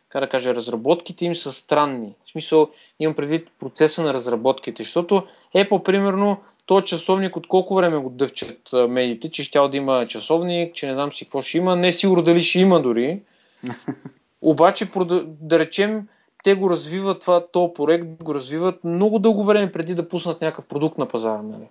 как 0.09 0.21
да 0.21 0.29
кажа, 0.29 0.55
разработките 0.55 1.25
им 1.25 1.35
са 1.35 1.53
странни. 1.53 2.15
В 2.27 2.31
смисъл, 2.31 2.71
имам 3.01 3.17
предвид 3.17 3.49
процеса 3.61 4.03
на 4.03 4.15
разработките, 4.15 4.83
защото 4.83 5.27
Apple, 5.55 5.83
примерно, 5.83 6.41
този 6.67 6.87
часовник 6.87 7.37
от 7.37 7.47
колко 7.47 7.75
време 7.75 7.97
го 7.99 8.11
дъвчат 8.11 8.71
медиите, 8.89 9.31
че 9.31 9.45
ще 9.45 9.59
да 9.69 9.77
има 9.77 10.07
часовник, 10.07 10.75
че 10.75 10.87
не 10.87 10.95
знам 10.95 11.13
си 11.13 11.25
какво 11.25 11.43
ще 11.43 11.59
има, 11.59 11.77
не 11.77 11.89
е 11.89 11.93
сигурно 11.93 12.23
дали 12.23 12.43
ще 12.43 12.59
има 12.59 12.83
дори. 12.83 13.23
Обаче, 14.43 14.89
да 15.25 15.59
речем, 15.59 16.09
те 16.43 16.55
го 16.55 16.71
развиват 16.71 17.21
това, 17.21 17.47
то 17.53 17.75
проект 17.75 18.23
го 18.23 18.35
развиват 18.35 18.85
много 18.85 19.19
дълго 19.19 19.45
време 19.45 19.73
преди 19.73 19.95
да 19.95 20.09
пуснат 20.09 20.41
някакъв 20.41 20.67
продукт 20.67 20.99
на 20.99 21.09
пазара. 21.09 21.43
Нали? 21.43 21.69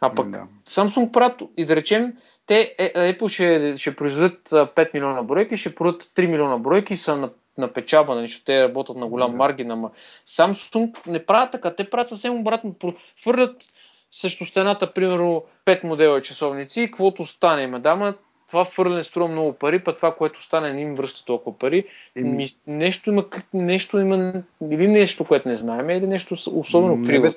А 0.00 0.14
пък 0.14 0.30
да. 0.30 0.46
Samsung 0.66 1.10
правят 1.10 1.42
и 1.56 1.64
да 1.64 1.76
речем, 1.76 2.12
те 2.46 2.74
е, 2.78 3.14
Apple 3.14 3.28
ще, 3.28 3.76
ще 3.76 3.96
произведат 3.96 4.48
5 4.48 4.94
милиона 4.94 5.22
бройки, 5.22 5.56
ще 5.56 5.74
продадат 5.74 6.02
3 6.02 6.26
милиона 6.26 6.58
бройки 6.58 6.96
са 6.96 7.16
на, 7.16 7.30
на 7.58 7.72
печаба, 7.72 8.14
нали, 8.14 8.26
защото 8.26 8.44
те 8.44 8.62
работят 8.62 8.96
на 8.96 9.06
голям 9.06 9.30
да. 9.30 9.36
маргин, 9.36 9.70
ама 9.70 9.90
Samsung 10.26 11.06
не 11.06 11.26
правят 11.26 11.52
така, 11.52 11.74
те 11.74 11.90
правят 11.90 12.08
съвсем 12.08 12.40
обратно, 12.40 12.74
фърлят 13.22 13.62
срещу 14.10 14.44
стената, 14.44 14.92
примерно, 14.92 15.44
5 15.66 15.84
модела 15.84 16.22
часовници 16.22 16.82
и 16.82 16.86
каквото 16.86 17.26
стане, 17.26 17.66
мадама, 17.66 18.14
това 18.48 18.64
фърляне 18.64 19.04
струва 19.04 19.28
много 19.28 19.52
пари, 19.52 19.84
път 19.84 19.96
това, 19.96 20.14
което 20.14 20.42
стане, 20.42 20.72
не 20.72 20.80
им 20.80 20.94
връща 20.94 21.24
толкова 21.24 21.58
пари. 21.58 21.84
Еми... 22.16 22.46
Нещо 22.66 23.10
има, 23.10 23.24
нещо 23.54 23.98
има, 23.98 24.32
или 24.70 24.88
нещо, 24.88 25.24
което 25.24 25.48
не 25.48 25.54
знаем, 25.54 25.90
или 25.90 26.06
нещо 26.06 26.36
особено 26.52 27.06
криво. 27.06 27.32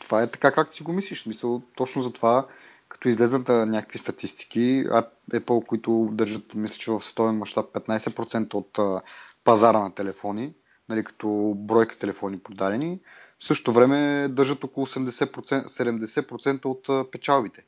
Това 0.00 0.22
е 0.22 0.26
така, 0.26 0.52
както 0.52 0.76
си 0.76 0.82
го 0.82 0.92
мислиш. 0.92 1.26
Мисъл, 1.26 1.62
точно 1.76 2.02
за 2.02 2.12
това, 2.12 2.46
като 2.88 3.08
излезнат 3.08 3.48
някакви 3.48 3.98
статистики, 3.98 4.84
а 4.90 5.06
Apple, 5.32 5.66
които 5.66 6.08
държат, 6.12 6.54
мисля, 6.54 6.76
че 6.76 6.90
в 6.90 7.00
световен 7.00 7.34
мащаб 7.34 7.66
15% 7.72 8.54
от 8.54 9.02
пазара 9.44 9.78
на 9.78 9.94
телефони, 9.94 10.52
нали, 10.88 11.04
като 11.04 11.54
бройка 11.56 11.98
телефони 11.98 12.38
продадени, 12.38 13.00
в 13.38 13.44
същото 13.44 13.72
време 13.72 14.28
държат 14.28 14.64
около 14.64 14.86
80%, 14.86 15.66
70% 15.66 16.64
от 16.64 17.10
печалбите. 17.10 17.64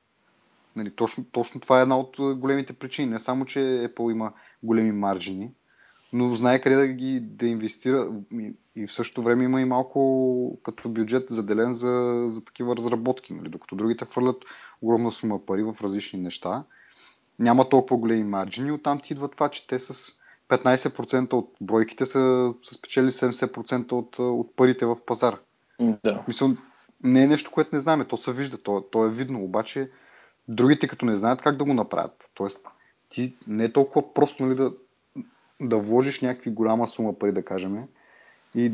Нали, 0.77 0.91
точно, 0.91 1.25
точно 1.33 1.61
това 1.61 1.79
е 1.79 1.83
една 1.83 1.99
от 1.99 2.17
големите 2.19 2.73
причини. 2.73 3.11
Не 3.11 3.21
само, 3.21 3.45
че 3.45 3.59
Apple 3.59 4.13
има 4.13 4.33
големи 4.63 4.93
маржини, 4.93 5.51
но 6.13 6.35
знае 6.35 6.61
къде 6.61 6.77
да 6.77 6.87
ги 6.87 7.21
да 7.21 7.47
инвестира 7.47 8.09
и, 8.33 8.53
и 8.77 8.87
в 8.87 8.93
същото 8.93 9.23
време 9.23 9.45
има 9.45 9.61
и 9.61 9.65
малко 9.65 10.59
като 10.63 10.89
бюджет 10.89 11.27
заделен 11.31 11.75
за, 11.75 12.27
за 12.31 12.45
такива 12.45 12.77
разработки, 12.77 13.35
нали? 13.35 13.49
докато 13.49 13.77
другите 13.77 14.05
хвърлят 14.05 14.37
огромна 14.83 15.13
сума 15.13 15.47
пари 15.47 15.63
в 15.63 15.75
различни 15.83 16.21
неща. 16.21 16.65
Няма 17.39 17.69
толкова 17.69 17.97
големи 17.97 18.25
маржини, 18.25 18.73
оттам 18.73 19.01
ти 19.01 19.13
идва 19.13 19.29
това, 19.29 19.49
че 19.49 19.67
те 19.67 19.79
с 19.79 20.13
15% 20.49 21.33
от 21.33 21.53
бройките 21.61 22.07
са, 22.07 22.55
са 22.63 22.75
спечели 22.75 23.11
70% 23.11 23.93
от, 23.93 24.19
от 24.19 24.57
парите 24.57 24.87
в 24.87 24.97
пазара. 25.07 25.39
Да. 25.81 26.25
Мисъл, 26.29 26.49
не 27.05 27.23
е 27.23 27.27
нещо, 27.27 27.51
което 27.51 27.71
не 27.73 27.81
знаем, 27.81 28.05
то 28.09 28.17
се 28.17 28.33
вижда, 28.33 28.59
то, 28.59 28.81
то 28.93 29.07
е 29.07 29.11
видно, 29.11 29.45
обаче 29.45 29.91
другите 30.49 30.89
като 30.89 31.07
не 31.07 31.17
знаят 31.17 31.43
как 31.43 31.57
да 31.57 31.65
го 31.65 31.75
направят. 31.75 32.31
Тоест, 32.35 32.67
ти 33.09 33.35
не 33.47 33.65
е 33.65 33.73
толкова 33.73 34.15
просто 34.15 34.43
нали, 34.43 34.55
да, 34.55 34.71
да 35.61 35.79
вложиш 35.79 36.21
някакви 36.21 36.51
голяма 36.51 36.89
сума 36.89 37.19
пари, 37.19 37.33
да 37.33 37.45
кажем, 37.45 37.73
и, 38.55 38.73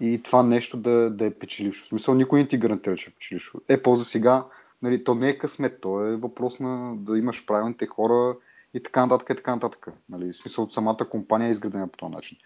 и 0.00 0.22
това 0.22 0.42
нещо 0.42 0.76
да, 0.76 1.10
да 1.10 1.26
е 1.26 1.30
печелившо. 1.30 1.84
В 1.84 1.88
смисъл, 1.88 2.14
никой 2.14 2.40
не 2.40 2.46
ти 2.46 2.58
гарантира, 2.58 2.96
че 2.96 3.10
е 3.10 3.12
печелившо. 3.12 3.60
Е, 3.68 3.82
по 3.82 3.96
за 3.96 4.04
сега, 4.04 4.44
нали, 4.82 5.04
то 5.04 5.14
не 5.14 5.28
е 5.28 5.38
късмет, 5.38 5.80
то 5.80 6.06
е 6.06 6.16
въпрос 6.16 6.60
на 6.60 6.96
да 6.96 7.18
имаш 7.18 7.46
правилните 7.46 7.86
хора 7.86 8.36
и 8.74 8.82
така 8.82 9.06
нататък, 9.06 9.30
и 9.30 9.36
така 9.36 9.54
нататък. 9.54 9.88
Нали, 10.08 10.32
в 10.32 10.36
смисъл, 10.36 10.68
самата 10.70 11.06
компания 11.10 11.48
е 11.48 11.50
изградена 11.50 11.88
по 11.88 11.98
този 11.98 12.12
начин. 12.12 12.38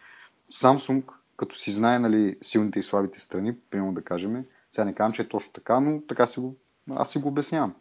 Samsung, 0.52 1.02
като 1.36 1.57
си 1.57 1.72
знае 1.72 1.98
нали, 1.98 2.36
силните 2.42 2.78
и 2.78 2.82
слабите 2.82 3.20
страни, 3.20 3.57
примерно 3.70 3.92
да 3.92 4.02
кажем, 4.02 4.44
сега 4.72 4.84
не 4.84 4.94
казвам, 4.94 5.12
че 5.12 5.22
е 5.22 5.28
точно 5.28 5.52
така, 5.52 5.80
но 5.80 6.00
така 6.00 6.26
си 6.26 6.40
го, 6.40 6.57
аз 6.90 7.11
си 7.11 7.18
го 7.18 7.28
обяснявам 7.28 7.74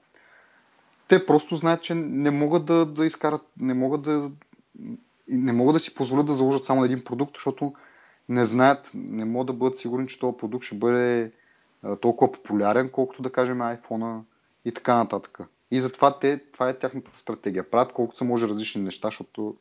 те 1.20 1.26
просто 1.26 1.56
знаят, 1.56 1.82
че 1.82 1.96
не 1.96 2.32
могат 2.32 2.66
да, 2.66 2.86
да 2.86 3.06
изкарат, 3.06 3.42
не 3.60 3.74
могат 3.74 4.02
да, 4.02 4.32
не 5.28 5.54
могат 5.54 5.76
да 5.76 5.80
си 5.80 5.96
позволят 5.96 6.26
да 6.26 6.34
заложат 6.34 6.66
само 6.66 6.86
един 6.86 7.04
продукт, 7.04 7.32
защото 7.36 7.74
не 8.30 8.46
знаят, 8.46 8.92
не 8.94 9.26
могат 9.26 9.48
да 9.48 9.54
бъдат 9.54 9.80
сигурни, 9.80 10.08
че 10.08 10.20
този 10.20 10.38
продукт 10.38 10.66
ще 10.66 10.76
бъде 10.76 11.32
толкова 12.02 12.32
популярен, 12.32 12.90
колкото 12.90 13.22
да 13.22 13.32
кажем 13.32 13.58
iPhone 13.58 14.22
и 14.66 14.72
така 14.72 14.96
нататък. 14.96 15.40
И 15.72 15.82
затова 15.82 16.20
те, 16.20 16.40
това 16.54 16.70
е 16.70 16.80
тяхната 16.80 17.12
стратегия. 17.18 17.70
Правят 17.70 17.94
колкото 17.94 18.18
се 18.18 18.24
може 18.24 18.48
различни 18.48 18.82
неща, 18.82 19.08
защото 19.08 19.56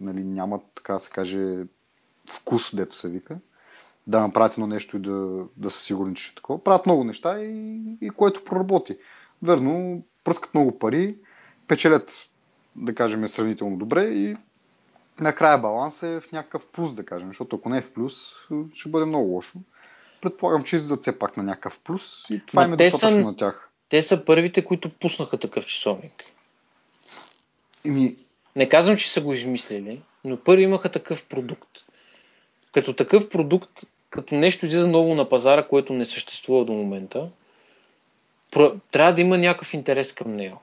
нали, 0.00 0.24
нямат, 0.24 0.62
така 0.74 0.98
се 0.98 1.10
каже, 1.10 1.56
вкус, 2.30 2.74
дето 2.74 2.96
се 2.96 3.08
вика, 3.08 3.36
да 4.06 4.20
направят 4.20 4.52
едно 4.52 4.66
нещо 4.66 4.96
и 4.96 5.00
да, 5.00 5.44
да 5.56 5.70
са 5.70 5.80
сигурни, 5.80 6.14
че 6.14 6.30
е 6.32 6.34
такова. 6.34 6.64
Правят 6.64 6.86
много 6.86 7.04
неща 7.04 7.40
и, 7.40 7.80
и 8.00 8.10
което 8.10 8.44
проработи. 8.44 8.94
Верно, 9.42 10.02
пръскат 10.24 10.54
много 10.54 10.78
пари, 10.78 11.14
печелят 11.68 12.10
да 12.76 12.94
кажем, 12.94 13.28
сравнително 13.28 13.76
добре 13.76 14.02
и 14.02 14.36
накрая 15.20 15.58
баланс 15.58 16.02
е 16.02 16.20
в 16.20 16.32
някакъв 16.32 16.66
плюс, 16.66 16.94
да 16.94 17.04
кажем, 17.06 17.28
защото 17.28 17.56
ако 17.56 17.68
не 17.68 17.78
е 17.78 17.82
в 17.82 17.92
плюс, 17.92 18.14
ще 18.74 18.88
бъде 18.88 19.04
много 19.04 19.28
лошо. 19.28 19.58
Предполагам, 20.22 20.64
че 20.64 20.76
излизат 20.76 21.00
все 21.00 21.18
пак 21.18 21.36
на 21.36 21.42
някакъв 21.42 21.80
плюс 21.80 22.24
и 22.30 22.42
това 22.46 22.62
Ма 22.62 22.68
им 22.68 22.72
е 22.72 22.76
достатъчно 22.76 23.20
са, 23.20 23.26
на 23.26 23.36
тях. 23.36 23.70
Те 23.88 24.02
са 24.02 24.24
първите, 24.24 24.64
които 24.64 24.90
пуснаха 24.90 25.38
такъв 25.38 25.66
часовник. 25.66 26.24
Еми... 27.86 28.16
Не 28.56 28.68
казвам, 28.68 28.96
че 28.96 29.10
са 29.10 29.20
го 29.20 29.32
измислили, 29.32 30.02
но 30.24 30.36
първи 30.36 30.62
имаха 30.62 30.90
такъв 30.90 31.24
продукт. 31.24 31.70
Като 32.72 32.92
такъв 32.92 33.28
продукт, 33.28 33.84
като 34.10 34.34
нещо 34.34 34.66
излиза 34.66 34.88
ново 34.88 35.14
на 35.14 35.28
пазара, 35.28 35.68
което 35.68 35.92
не 35.92 36.04
съществува 36.04 36.64
до 36.64 36.72
момента, 36.72 37.30
трябва 38.90 39.12
да 39.12 39.20
има 39.20 39.38
някакъв 39.38 39.74
интерес 39.74 40.12
към 40.14 40.36
него. 40.36 40.60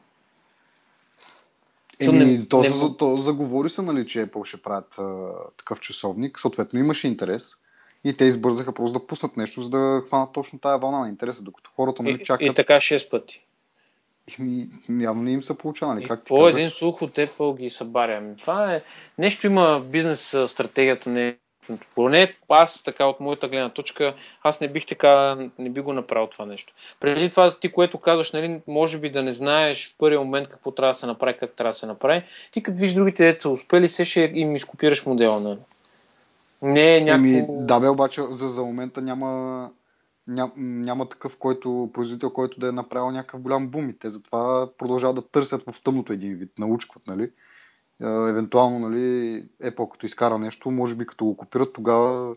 Еми, 1.99 2.25
не, 2.25 2.45
то, 2.45 2.61
не... 2.61 2.69
За, 2.69 2.97
то 2.97 3.17
заговори 3.17 3.69
се, 3.69 3.81
нали, 3.81 4.07
че 4.07 4.25
Apple 4.27 4.45
ще 4.45 4.61
правят 4.61 4.95
а, 4.99 5.29
такъв 5.57 5.79
часовник. 5.79 6.39
Съответно 6.39 6.79
имаше 6.79 7.07
интерес. 7.07 7.55
И 8.03 8.13
те 8.17 8.25
избързаха 8.25 8.73
просто 8.73 8.99
да 8.99 9.05
пуснат 9.05 9.37
нещо, 9.37 9.61
за 9.61 9.69
да 9.69 10.03
хванат 10.07 10.33
точно 10.33 10.59
тая 10.59 10.77
вълна 10.77 10.99
на 10.99 11.09
интереса, 11.09 11.43
докато 11.43 11.71
хората 11.75 12.03
нали, 12.03 12.23
чакат. 12.23 12.41
И, 12.41 12.45
и 12.45 12.53
така 12.53 12.73
6 12.73 13.09
пъти. 13.09 13.45
И, 14.39 14.65
явно 14.99 15.23
не 15.23 15.31
им 15.31 15.43
са 15.43 15.53
получавали. 15.53 15.95
Нали, 15.95 16.07
какво 16.07 16.47
един 16.47 16.69
слух 16.69 17.01
от 17.01 17.15
Apple 17.15 17.57
ги 17.57 17.69
събаря? 17.69 18.17
Ами, 18.17 18.37
това 18.37 18.75
е... 18.75 18.81
Нещо 19.17 19.47
има 19.47 19.83
бизнес 19.91 20.35
стратегията, 20.47 21.09
не 21.09 21.37
поне 21.95 22.35
аз, 22.49 22.83
така 22.83 23.05
от 23.05 23.19
моята 23.19 23.49
гледна 23.49 23.69
точка, 23.69 24.15
аз 24.43 24.61
не 24.61 24.67
бих 24.67 24.85
така, 24.85 25.37
не 25.59 25.69
би 25.69 25.81
го 25.81 25.93
направил 25.93 26.27
това 26.27 26.45
нещо. 26.45 26.73
Преди 26.99 27.29
това 27.29 27.59
ти, 27.59 27.71
което 27.71 27.97
казваш, 27.97 28.31
нали, 28.31 28.61
може 28.67 28.99
би 28.99 29.09
да 29.09 29.23
не 29.23 29.31
знаеш 29.31 29.93
в 29.93 29.97
първия 29.97 30.19
момент 30.19 30.47
какво 30.47 30.71
трябва 30.71 30.93
да 30.93 30.99
се 30.99 31.05
направи, 31.05 31.37
как 31.39 31.51
трябва 31.51 31.69
да 31.69 31.77
се 31.77 31.85
направи, 31.85 32.23
ти 32.51 32.63
като 32.63 32.79
виж 32.79 32.93
другите 32.93 33.25
деца 33.25 33.49
успели, 33.49 33.89
се 33.89 34.05
ще 34.05 34.31
им 34.33 34.55
изкопираш 34.55 35.05
модела. 35.05 35.39
Нали? 35.39 35.59
Не 36.61 36.97
е 36.97 37.01
някакво... 37.01 37.27
Еми, 37.27 37.45
да 37.49 37.79
бе, 37.79 37.89
обаче 37.89 38.21
за, 38.21 38.49
за 38.49 38.61
момента 38.61 39.01
няма, 39.01 39.69
ням, 40.27 40.51
няма 40.57 41.09
такъв 41.09 41.37
който, 41.37 41.89
производител, 41.93 42.29
който 42.29 42.59
да 42.59 42.67
е 42.67 42.71
направил 42.71 43.11
някакъв 43.11 43.41
голям 43.41 43.67
бум 43.67 43.89
и 43.89 43.99
те 43.99 44.09
затова 44.09 44.69
продължават 44.77 45.15
да 45.15 45.27
търсят 45.27 45.63
в 45.71 45.83
тъмното 45.83 46.13
един 46.13 46.35
вид, 46.35 46.51
научкват, 46.59 47.07
нали? 47.07 47.31
Евентуално, 48.01 48.79
нали, 48.79 49.45
Apple 49.63 49.91
като 49.91 50.05
изкара 50.05 50.37
нещо, 50.39 50.71
може 50.71 50.95
би 50.95 51.05
като 51.05 51.25
го 51.25 51.37
копират, 51.37 51.73
тогава 51.73 52.35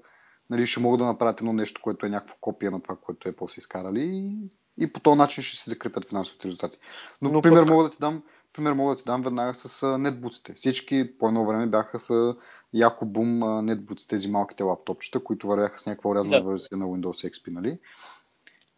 нали, 0.50 0.66
ще 0.66 0.80
могат 0.80 0.98
да 0.98 1.06
направят 1.06 1.40
едно 1.40 1.52
нещо, 1.52 1.80
което 1.82 2.06
е 2.06 2.08
някакво 2.08 2.36
копия 2.40 2.70
на 2.70 2.82
това, 2.82 2.96
което 2.96 3.28
Apple 3.28 3.54
са 3.54 3.60
изкарали 3.60 4.02
и, 4.02 4.84
и 4.84 4.92
по 4.92 5.00
този 5.00 5.18
начин 5.18 5.44
ще 5.44 5.56
се 5.56 5.70
закрепят 5.70 6.08
финансовите 6.08 6.48
резултати. 6.48 6.78
Но, 7.22 7.30
Но 7.30 7.42
пример, 7.42 7.60
пък... 7.60 7.70
мога 7.70 7.84
да 7.84 7.90
ти 7.90 7.96
дам, 8.00 8.22
пример 8.54 8.72
мога 8.72 8.94
да 8.94 8.98
ти 8.98 9.04
дам 9.06 9.22
веднага 9.22 9.54
с 9.54 9.98
нетбуците. 9.98 10.52
Всички 10.52 11.18
по 11.18 11.28
едно 11.28 11.46
време 11.46 11.66
бяха 11.66 11.98
с 11.98 12.34
яко 12.74 13.06
бум 13.06 13.64
нетбуци, 13.64 14.08
тези 14.08 14.28
малките 14.28 14.62
лаптопчета, 14.62 15.24
които 15.24 15.46
вървяха 15.46 15.78
с 15.78 15.86
някаква 15.86 16.14
рязана 16.14 16.42
да. 16.42 16.50
версия 16.50 16.78
на 16.78 16.84
Windows 16.84 17.30
XP, 17.30 17.50
нали? 17.50 17.78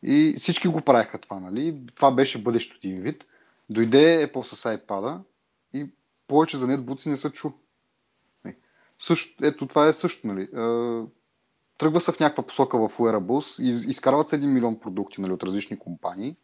И 0.02 0.34
всички 0.38 0.68
го 0.68 0.80
правеха 0.80 1.18
това, 1.18 1.40
нали? 1.40 1.86
Това 1.96 2.10
беше 2.10 2.42
бъдещето 2.42 2.80
един 2.84 3.00
вид. 3.00 3.24
Дойде 3.70 4.28
Apple 4.28 4.42
с 4.42 4.62
iPad 4.78 5.20
и 5.72 5.86
повече 6.28 6.58
за 6.58 6.66
нетбуци 6.66 7.08
не 7.08 7.16
са 7.16 7.30
чу. 7.30 7.50
Също, 9.00 9.44
ето 9.46 9.66
това 9.66 9.88
е 9.88 9.92
също, 9.92 10.26
нали. 10.26 10.48
Тръгва 11.78 12.00
се 12.00 12.12
в 12.12 12.20
някаква 12.20 12.46
посока 12.46 12.78
в 12.78 12.98
Wearables, 12.98 13.62
из, 13.62 13.84
изкарват 13.84 14.28
се 14.28 14.40
1 14.40 14.46
милион 14.46 14.80
продукти 14.80 15.20
нали, 15.20 15.32
от 15.32 15.42
различни 15.42 15.78
компании. 15.78 16.36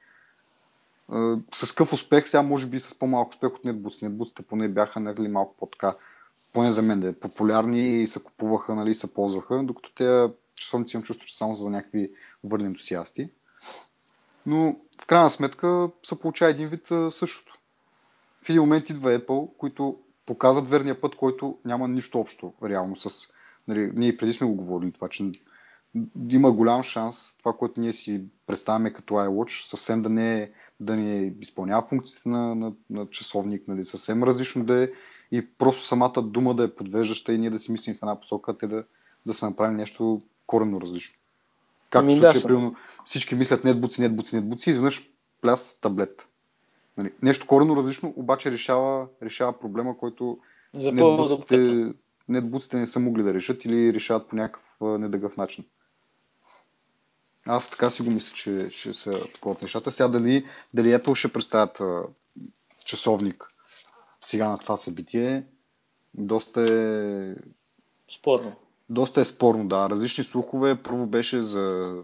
С 1.55 1.69
какъв 1.69 1.93
успех, 1.93 2.29
сега 2.29 2.43
може 2.43 2.67
би 2.67 2.81
с 2.81 2.99
по-малко 2.99 3.31
успех 3.31 3.51
от 3.51 3.65
нетбуци. 3.65 4.05
Нетбуците 4.05 4.43
поне 4.43 4.69
бяха 4.69 5.01
нали, 5.01 5.29
малко 5.29 5.57
по-така, 5.59 5.97
поне 6.53 6.73
за 6.73 6.83
мен 6.83 7.01
да 7.01 7.09
е 7.09 7.13
популярни 7.13 8.03
и 8.03 8.09
се 8.09 8.23
купуваха 8.23 8.75
нали, 8.75 8.95
се 8.95 9.15
ползваха, 9.15 9.63
докато 9.65 9.95
те 9.95 10.29
часовници 10.55 10.97
имам 10.97 11.05
чувство, 11.05 11.27
че 11.27 11.37
само 11.37 11.55
за 11.55 11.71
някакви 11.71 12.13
върни 12.45 12.67
ентусиасти. 12.67 13.31
Но 14.47 14.77
в 15.03 15.07
крайна 15.07 15.31
сметка 15.31 15.89
се 16.07 16.21
получава 16.21 16.51
един 16.51 16.69
вид 16.69 16.87
същото 17.11 17.52
в 18.43 18.49
един 18.49 18.63
момент 18.63 18.91
идва 18.91 19.19
Apple, 19.19 19.57
които 19.57 19.99
показват 20.27 20.69
верния 20.69 21.01
път, 21.01 21.17
който 21.17 21.59
няма 21.65 21.89
нищо 21.89 22.19
общо 22.19 22.53
реално 22.65 22.97
с... 22.97 23.29
Нали, 23.69 23.93
ние 23.95 24.17
преди 24.17 24.33
сме 24.33 24.47
го 24.47 24.55
говорили 24.55 24.93
това, 24.93 25.09
че 25.09 25.31
има 26.29 26.53
голям 26.53 26.83
шанс 26.83 27.37
това, 27.39 27.53
което 27.53 27.81
ние 27.81 27.93
си 27.93 28.25
представяме 28.47 28.93
като 28.93 29.15
iWatch, 29.15 29.67
съвсем 29.67 30.03
да 30.03 30.09
не, 30.09 30.43
е, 30.43 30.51
да 30.81 30.97
не 30.97 31.35
изпълнява 31.41 31.87
функциите 31.89 32.29
на, 32.29 32.55
на, 32.55 32.73
на 32.91 33.11
часовник, 33.11 33.69
нали, 33.69 33.87
съвсем 33.87 34.23
различно 34.23 34.65
да 34.65 34.83
е 34.83 34.89
и 35.33 35.47
просто 35.59 35.85
самата 35.85 36.23
дума 36.23 36.55
да 36.55 36.65
е 36.65 36.75
подвеждаща 36.75 37.33
и 37.33 37.39
ние 37.39 37.51
да 37.51 37.59
си 37.59 37.73
мислим 37.73 37.95
в 37.95 38.03
една 38.03 38.21
посока, 38.21 38.59
те 38.59 38.67
да, 38.67 38.85
да 39.27 39.35
са 39.35 39.47
направили 39.47 39.77
нещо 39.77 40.23
коренно 40.47 40.81
различно. 40.81 41.15
Както 41.91 42.05
ами, 42.05 42.21
случай, 42.21 42.41
да, 42.41 42.47
примерно, 42.47 42.75
всички 43.05 43.35
мислят 43.35 43.65
нетбуци, 43.65 44.01
нетбуци, 44.01 44.37
нетбуци, 44.37 44.71
изведнъж 44.71 45.11
пляс 45.41 45.79
таблет. 45.81 46.27
Нали, 46.97 47.13
нещо 47.23 47.47
корено 47.47 47.77
различно, 47.77 48.15
обаче 48.17 48.53
решава, 48.53 49.07
решава 49.23 49.61
проблема, 49.61 49.99
който 49.99 50.39
нетбуците, 50.75 51.93
нетбуците 52.29 52.77
не 52.77 52.87
са 52.87 53.01
могли 53.01 53.23
да 53.23 53.35
решат 53.35 53.65
или 53.65 53.95
решават 53.95 54.29
по 54.29 54.37
някакъв 54.37 54.63
недъгъв 54.81 55.37
начин. 55.37 55.65
Аз 57.47 57.71
така 57.71 57.91
си 57.91 58.03
го 58.03 58.11
мисля, 58.11 58.35
че 58.35 58.71
ще 58.71 58.93
са 58.93 59.11
такова 59.35 59.55
от 59.55 59.63
нещата. 59.63 59.91
Сега 59.91 60.09
дали, 60.09 60.45
дали 60.75 60.89
Apple 60.89 61.15
ще 61.15 61.33
представят 61.33 61.81
а, 61.81 62.03
часовник 62.87 63.45
сега 64.25 64.49
на 64.49 64.59
това 64.59 64.77
събитие, 64.77 65.47
доста 66.15 66.61
е... 66.61 67.35
Спорно. 68.19 68.53
Доста 68.91 69.21
е 69.21 69.25
спорно, 69.25 69.69
да. 69.69 69.91
Различни 69.91 70.25
слухове. 70.25 70.83
Първо 70.83 71.07
беше 71.07 71.43
за 71.43 71.95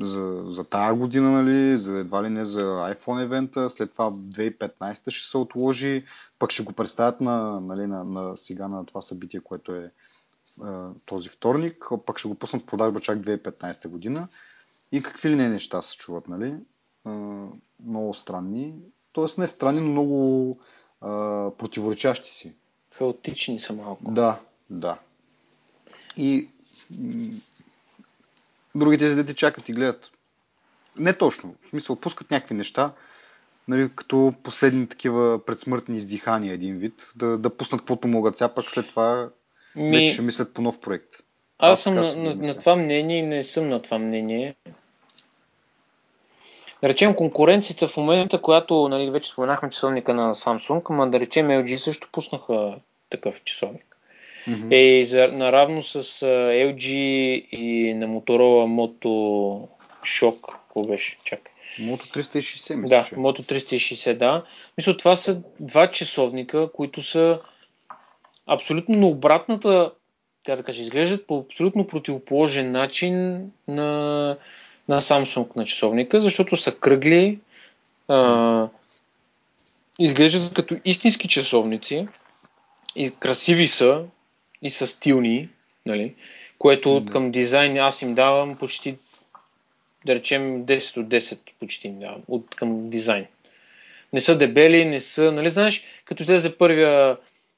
за, 0.00 0.52
за 0.52 0.70
тази 0.70 0.98
година, 0.98 1.30
нали, 1.30 1.78
за 1.78 1.98
едва 1.98 2.24
ли 2.24 2.28
не 2.28 2.44
за 2.44 2.62
iPhone 2.64 3.22
евента, 3.22 3.70
след 3.70 3.92
това 3.92 4.10
2015 4.10 5.10
ще 5.10 5.30
се 5.30 5.38
отложи, 5.38 6.04
пък 6.38 6.50
ще 6.50 6.62
го 6.62 6.72
представят 6.72 7.20
на, 7.20 7.60
нали, 7.60 7.86
на, 7.86 8.04
на 8.04 8.36
сега 8.36 8.68
на 8.68 8.86
това 8.86 9.02
събитие, 9.02 9.40
което 9.40 9.74
е 9.74 9.90
а, 10.62 10.90
този 11.06 11.28
вторник, 11.28 11.88
пък 12.06 12.18
ще 12.18 12.28
го 12.28 12.34
пуснат 12.34 12.62
в 12.62 12.66
продажба 12.66 13.00
чак 13.00 13.18
2015 13.18 13.88
година 13.88 14.28
и 14.92 15.02
какви 15.02 15.30
ли 15.30 15.36
не 15.36 15.48
неща 15.48 15.82
се 15.82 15.96
чуват, 15.96 16.28
нали? 16.28 16.54
А, 17.04 17.10
много 17.86 18.14
странни, 18.14 18.74
т.е. 19.14 19.40
не 19.40 19.46
странни, 19.46 19.80
но 19.80 19.90
много 19.90 20.58
а, 21.00 21.50
противоречащи 21.58 22.30
си. 22.30 22.54
Хаотични 22.90 23.58
са 23.58 23.72
малко. 23.72 24.12
Да, 24.12 24.40
да. 24.70 24.98
И 26.16 26.48
другите 28.76 29.14
дете 29.14 29.34
чакат 29.34 29.68
и 29.68 29.72
гледат. 29.72 30.10
Не 30.98 31.12
точно. 31.12 31.54
В 31.60 31.66
смисъл, 31.66 31.96
пускат 31.96 32.30
някакви 32.30 32.54
неща, 32.54 32.90
нали, 33.68 33.90
като 33.94 34.34
последни 34.44 34.86
такива 34.86 35.44
предсмъртни 35.46 35.96
издихания 35.96 36.54
един 36.54 36.78
вид, 36.78 37.06
да, 37.16 37.38
да 37.38 37.56
пуснат 37.56 37.80
каквото 37.80 38.08
могат 38.08 38.36
сега, 38.38 38.48
пък 38.48 38.64
след 38.64 38.88
това 38.88 39.28
Ми... 39.76 39.98
вече 39.98 40.12
ще 40.12 40.22
мислят 40.22 40.54
по 40.54 40.62
нов 40.62 40.80
проект. 40.80 41.08
Аз, 41.58 41.72
Аз 41.72 41.82
съм 41.82 41.94
на, 41.94 42.16
на, 42.16 42.34
на 42.34 42.58
това 42.58 42.76
мнение 42.76 43.18
и 43.18 43.22
не 43.22 43.42
съм 43.42 43.68
на 43.68 43.82
това 43.82 43.98
мнение. 43.98 44.54
Да 46.82 46.88
речем 46.88 47.14
конкуренцията 47.14 47.88
в 47.88 47.96
момента, 47.96 48.42
която 48.42 48.88
нали, 48.88 49.10
вече 49.10 49.30
споменахме 49.30 49.70
часовника 49.70 50.14
на 50.14 50.34
Samsung, 50.34 50.82
ама 50.90 51.10
да 51.10 51.20
речем 51.20 51.48
LG 51.48 51.76
също 51.76 52.08
пуснаха 52.12 52.74
такъв 53.10 53.44
часовник. 53.44 53.95
Mm-hmm. 54.48 55.00
Е 55.00 55.04
за, 55.04 55.28
наравно 55.32 55.82
с 55.82 56.02
uh, 56.02 56.74
LG 56.74 56.88
и 57.52 57.94
на 57.94 58.06
Motorola 58.06 58.66
Moto 58.66 59.06
Shock. 60.04 60.52
Какво 60.52 60.82
беше? 60.82 61.16
Чакай. 61.24 61.52
Moto 61.80 62.18
360, 62.18 62.74
мисля, 62.74 62.96
Да, 62.96 63.04
че. 63.04 63.14
Moto 63.14 63.40
360, 63.40 64.14
да. 64.14 64.44
Мисля, 64.76 64.96
това 64.96 65.16
са 65.16 65.42
два 65.60 65.90
часовника, 65.90 66.68
които 66.72 67.02
са 67.02 67.40
абсолютно 68.46 68.96
на 68.96 69.06
обратната, 69.06 69.90
така 70.44 70.56
да 70.56 70.62
кажа, 70.62 70.82
изглеждат 70.82 71.26
по 71.26 71.38
абсолютно 71.38 71.86
противоположен 71.86 72.72
начин 72.72 73.36
на, 73.68 74.36
на 74.88 75.00
Samsung 75.00 75.56
на 75.56 75.64
часовника, 75.64 76.20
защото 76.20 76.56
са 76.56 76.74
кръгли, 76.74 77.38
а, 78.08 78.68
изглеждат 79.98 80.54
като 80.54 80.76
истински 80.84 81.28
часовници 81.28 82.08
и 82.96 83.10
красиви 83.10 83.66
са, 83.66 84.04
и 84.66 84.70
са 84.70 84.86
стилни, 84.86 85.48
нали? 85.86 86.14
което 86.58 87.00
да. 87.00 87.12
към 87.12 87.30
дизайн 87.30 87.78
аз 87.78 88.02
им 88.02 88.14
давам 88.14 88.56
почти, 88.56 88.94
да 90.06 90.14
речем, 90.14 90.66
10 90.66 90.96
от 90.96 91.06
10 91.06 91.38
почти 91.60 91.88
им 91.88 91.98
давам 91.98 92.22
от 92.28 92.54
към 92.54 92.90
дизайн. 92.90 93.26
Не 94.12 94.20
са 94.20 94.38
дебели, 94.38 94.84
не 94.84 95.00
са, 95.00 95.32
нали 95.32 95.48
знаеш, 95.48 95.84
като 96.04 96.22
излезе 96.22 96.58
първия 96.58 97.16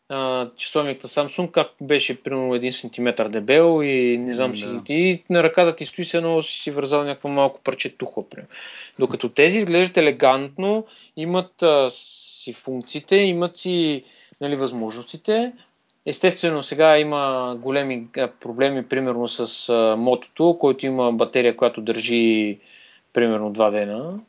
а, 0.09 0.50
часовник 0.56 1.02
на 1.02 1.09
Samsung, 1.09 1.50
как 1.50 1.70
беше 1.80 2.22
примерно 2.22 2.54
1 2.54 2.70
см 2.70 3.30
дебел 3.30 3.80
и 3.82 4.18
не 4.18 4.34
знам 4.34 4.50
да. 4.50 4.56
си, 4.56 4.66
и 4.88 5.22
на 5.30 5.42
ръката 5.42 5.76
ти 5.76 5.86
стои 5.86 6.04
се 6.04 6.16
едно 6.16 6.42
си 6.42 6.62
си 6.62 6.70
вързал 6.70 7.04
някакво 7.04 7.28
малко 7.28 7.61
парче 7.61 7.96
тухла. 7.96 8.28
Примерно. 8.28 8.48
Докато 8.98 9.28
тези 9.28 9.59
изглеждат 9.59 9.96
елегантно, 9.96 10.86
имат 11.16 11.62
а, 11.62 11.90
си 11.90 12.52
функциите, 12.52 13.16
имат 13.16 13.56
си 13.56 14.04
нали, 14.40 14.56
възможностите. 14.56 15.52
Естествено, 16.07 16.62
сега 16.62 16.99
има 16.99 17.57
големи 17.61 18.07
проблеми, 18.40 18.88
примерно 18.88 19.28
с 19.28 19.68
а, 19.68 19.96
мотото, 19.96 20.57
който 20.61 20.86
има 20.86 21.12
батерия, 21.12 21.57
която 21.57 21.80
държи 21.80 22.59
примерно 23.12 23.51
два 23.51 23.70
дена. 23.70 24.20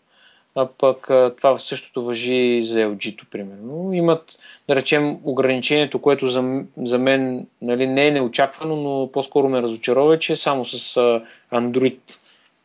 А 0.55 0.67
пък 0.77 1.09
а, 1.09 1.31
това 1.37 1.57
същото 1.57 2.03
въжи 2.03 2.63
за 2.63 2.79
LG-то, 2.79 3.25
примерно. 3.31 3.93
Имат, 3.93 4.39
да 4.67 4.75
речем, 4.75 5.17
ограничението, 5.23 6.01
което 6.01 6.27
за, 6.27 6.63
за 6.77 6.99
мен 6.99 7.47
нали, 7.61 7.87
не 7.87 8.07
е 8.07 8.11
неочаквано, 8.11 8.75
но 8.75 9.11
по-скоро 9.11 9.49
ме 9.49 9.61
разочарова, 9.61 10.19
че 10.19 10.35
само 10.35 10.65
с 10.65 10.97
а, 10.97 11.23
Android 11.53 11.99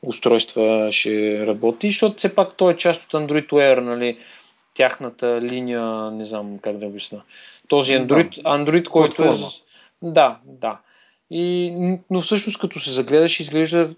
устройства 0.03 0.89
ще 0.93 1.47
работи, 1.47 1.89
защото 1.89 2.17
все 2.17 2.35
пак 2.35 2.57
той 2.57 2.73
е 2.73 2.77
част 2.77 3.03
от 3.03 3.13
Android 3.13 3.49
Wear, 3.49 3.81
нали, 3.81 4.19
тяхната 4.75 5.41
линия, 5.43 6.11
не 6.11 6.25
знам 6.25 6.59
как 6.59 6.79
да 6.79 6.87
обясна. 6.87 7.23
Този 7.69 7.93
Android, 7.93 8.43
да. 8.43 8.51
Android 8.51 8.89
който 8.89 9.23
е... 9.23 9.37
Да, 10.03 10.39
да. 10.45 10.79
И, 11.31 11.73
но 12.11 12.21
всъщност 12.21 12.59
като 12.59 12.81
се 12.81 12.91
загледаш, 12.91 13.41
изглежда, 13.41 13.95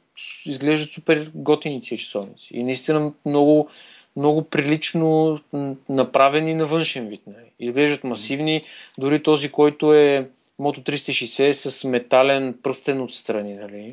изглеждат 0.46 0.90
супер 0.90 1.30
готини 1.34 1.82
тия 1.82 1.98
часовници. 1.98 2.48
И 2.50 2.62
наистина 2.62 3.12
много, 3.26 3.68
много 4.16 4.42
прилично 4.42 5.40
направени 5.88 6.54
на 6.54 6.66
външен 6.66 7.08
вид. 7.08 7.20
Нали. 7.26 7.50
Изглеждат 7.60 8.04
масивни, 8.04 8.62
дори 8.98 9.22
този, 9.22 9.52
който 9.52 9.94
е 9.94 10.28
Moto 10.60 10.90
360 10.90 11.52
с 11.52 11.84
метален 11.84 12.54
пръстен 12.62 13.00
отстрани. 13.00 13.52
Нали. 13.52 13.92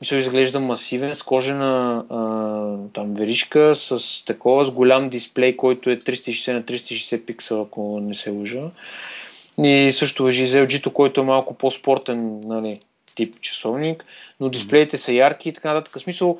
Мисля, 0.00 0.16
изглежда 0.16 0.60
масивен, 0.60 1.14
с 1.14 1.22
кожена 1.22 2.04
а, 2.10 2.18
там 2.92 3.14
веришка, 3.14 3.74
с 3.74 4.24
такова, 4.24 4.64
с 4.64 4.70
голям 4.70 5.08
дисплей, 5.08 5.56
който 5.56 5.90
е 5.90 5.98
360 5.98 6.52
на 6.52 6.62
360 6.62 7.24
пиксела, 7.24 7.62
ако 7.62 8.00
не 8.00 8.14
се 8.14 8.30
лъжа. 8.30 8.70
И 9.58 9.92
също 9.92 10.22
въжи 10.22 10.46
за 10.46 10.66
LG, 10.66 10.92
който 10.92 11.20
е 11.20 11.24
малко 11.24 11.54
по-спортен 11.54 12.40
нали, 12.40 12.78
тип 13.14 13.40
часовник, 13.40 14.04
но 14.40 14.48
дисплеите 14.48 14.98
са 14.98 15.12
ярки 15.12 15.48
и 15.48 15.52
така 15.52 15.74
нататък. 15.74 15.96
В 15.96 16.02
смисъл, 16.02 16.38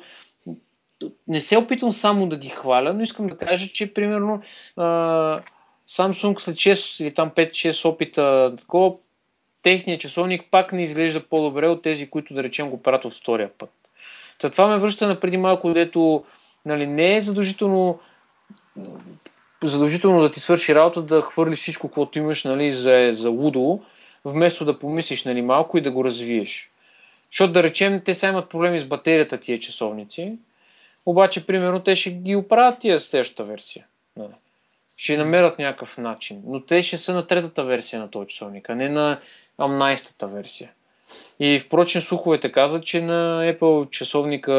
не 1.27 1.41
се 1.41 1.57
опитвам 1.57 1.91
само 1.91 2.27
да 2.27 2.37
ги 2.37 2.49
хваля, 2.49 2.93
но 2.93 3.01
искам 3.01 3.27
да 3.27 3.37
кажа, 3.37 3.67
че 3.67 3.93
примерно 3.93 4.41
а, 4.75 4.83
Samsung 5.89 6.39
след 6.39 6.55
6 6.55 7.03
или 7.03 7.13
там 7.13 7.31
5-6 7.31 7.89
опита 7.89 8.55
такова 8.59 8.93
техният 9.67 10.01
часовник 10.01 10.45
пак 10.51 10.73
не 10.73 10.83
изглежда 10.83 11.19
по-добре 11.19 11.67
от 11.67 11.81
тези, 11.81 12.09
които 12.09 12.33
да 12.33 12.43
речем 12.43 12.69
го 12.69 12.81
правят 12.81 13.13
втория 13.13 13.49
път. 13.57 13.69
Та 14.39 14.49
това 14.49 14.67
ме 14.67 14.77
връща 14.77 15.07
на 15.07 15.19
преди 15.19 15.37
малко, 15.37 15.73
дето 15.73 16.23
нали, 16.65 16.87
не 16.87 17.15
е 17.15 17.21
задължително 17.21 17.99
задължително 19.63 20.21
да 20.21 20.31
ти 20.31 20.39
свърши 20.39 20.75
работа 20.75 21.01
да 21.01 21.21
хвърлиш 21.21 21.59
всичко, 21.59 21.91
което 21.91 22.19
имаш 22.19 22.43
нали, 22.43 22.71
за, 22.71 23.09
за 23.13 23.29
лудо, 23.29 23.79
вместо 24.25 24.65
да 24.65 24.79
помислиш 24.79 25.23
нали, 25.23 25.41
малко 25.41 25.77
и 25.77 25.81
да 25.81 25.91
го 25.91 26.05
развиеш. 26.05 26.71
Защото 27.31 27.53
да 27.53 27.63
речем, 27.63 28.01
те 28.05 28.13
сега 28.13 28.31
имат 28.31 28.49
проблеми 28.49 28.79
с 28.79 28.85
батерията 28.85 29.37
тия 29.37 29.59
часовници, 29.59 30.33
обаче, 31.05 31.47
примерно, 31.47 31.79
те 31.79 31.95
ще 31.95 32.11
ги 32.11 32.35
оправят 32.35 32.79
тия 32.79 32.99
следващата 32.99 33.43
версия. 33.43 33.85
Нали. 34.17 34.33
Ще 34.97 35.17
намерят 35.17 35.59
някакъв 35.59 35.97
начин. 35.97 36.41
Но 36.45 36.59
те 36.59 36.81
ще 36.81 36.97
са 36.97 37.13
на 37.13 37.27
третата 37.27 37.63
версия 37.63 38.01
на 38.01 38.09
този 38.09 38.27
часовник, 38.27 38.69
а 38.69 38.75
не 38.75 38.89
на 38.89 39.19
18-та 39.59 40.27
версия. 40.27 40.71
И 41.39 41.59
впрочем 41.59 42.01
слуховете 42.01 42.51
казват, 42.51 42.83
че 42.83 43.01
на 43.01 43.53
Apple 43.53 43.89
часовника 43.89 44.53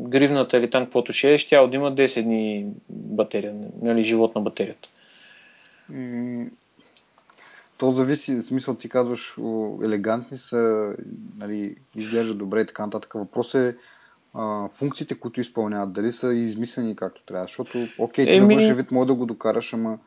гривната 0.00 0.56
или 0.56 0.70
там 0.70 0.84
каквото 0.84 1.12
ще 1.12 1.32
е, 1.32 1.38
ще 1.38 1.56
да 1.56 1.76
има 1.76 1.94
10 1.94 2.22
дни 2.22 2.66
батерия, 2.90 3.54
нали, 3.82 4.02
живот 4.02 4.34
на 4.34 4.40
батерията. 4.40 4.88
То 7.78 7.90
зависи, 7.90 8.34
в 8.34 8.42
смисъл 8.42 8.74
ти 8.74 8.88
казваш, 8.88 9.34
елегантни 9.84 10.38
са, 10.38 10.92
нали, 11.38 11.76
изглежда 11.94 12.34
добре 12.34 12.60
и 12.60 12.66
така 12.66 12.86
нататък. 12.86 13.12
Въпрос 13.14 13.54
е 13.54 13.74
а, 14.34 14.68
функциите, 14.68 15.14
които 15.14 15.40
изпълняват, 15.40 15.92
дали 15.92 16.12
са 16.12 16.34
измислени 16.34 16.96
както 16.96 17.22
трябва. 17.22 17.46
Защото, 17.46 17.88
окей, 17.98 18.24
ти 18.24 18.32
Еми... 18.32 18.66
на 18.68 18.74
вид 18.74 18.90
може 18.90 19.06
да 19.06 19.14
го 19.14 19.26
докараш, 19.26 19.72
ама 19.72 19.98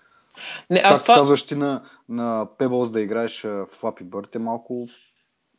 не, 0.69 0.81
аз 0.83 1.03
това... 1.03 1.15
казваш 1.15 1.43
ти 1.43 1.55
на, 1.55 1.81
на 2.09 2.47
Pebbles 2.59 2.91
да 2.91 3.01
играеш 3.01 3.41
в 3.41 3.67
Flappy 3.81 4.03
Bird 4.03 4.35
е 4.35 4.39
малко... 4.39 4.87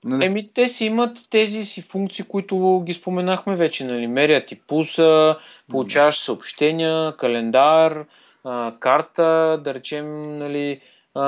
Нали? 0.04 0.24
Еми, 0.24 0.50
те 0.54 0.68
си 0.68 0.84
имат 0.84 1.18
тези 1.30 1.64
си 1.64 1.82
функции, 1.82 2.24
които 2.24 2.82
ги 2.86 2.94
споменахме 2.94 3.56
вече, 3.56 3.84
нали? 3.84 4.06
Мерят 4.06 4.46
ти 4.46 4.60
пулса, 4.60 5.36
получаваш 5.70 6.18
съобщения, 6.18 7.16
календар, 7.16 8.06
а, 8.44 8.74
карта, 8.80 9.60
да 9.64 9.74
речем, 9.74 10.38
нали, 10.38 10.80
а, 11.14 11.24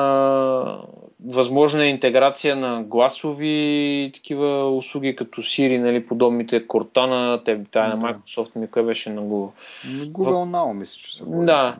възможна 1.26 1.86
интеграция 1.86 2.56
на 2.56 2.82
гласови 2.82 4.10
такива 4.14 4.76
услуги, 4.76 5.16
като 5.16 5.42
Siri, 5.42 5.78
нали, 5.78 6.06
подобните 6.06 6.66
Cortana, 6.66 7.44
те, 7.44 7.60
тая 7.70 7.96
на 7.96 7.96
Microsoft, 7.96 8.56
ми 8.56 8.70
кое 8.70 8.82
беше 8.82 9.10
на 9.10 9.22
Google. 9.22 9.50
Google 9.86 10.50
Now, 10.50 10.72
мисля, 10.72 11.00
че 11.02 11.16
се 11.16 11.22
Да. 11.26 11.76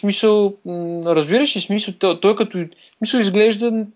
Смисъл, 0.00 0.54
разбираш 1.06 1.56
ли 1.56 1.60
смисъл, 1.60 1.94
той 2.20 2.36
като 2.36 2.66
смисъл 2.98 3.18
изглежда 3.18 3.86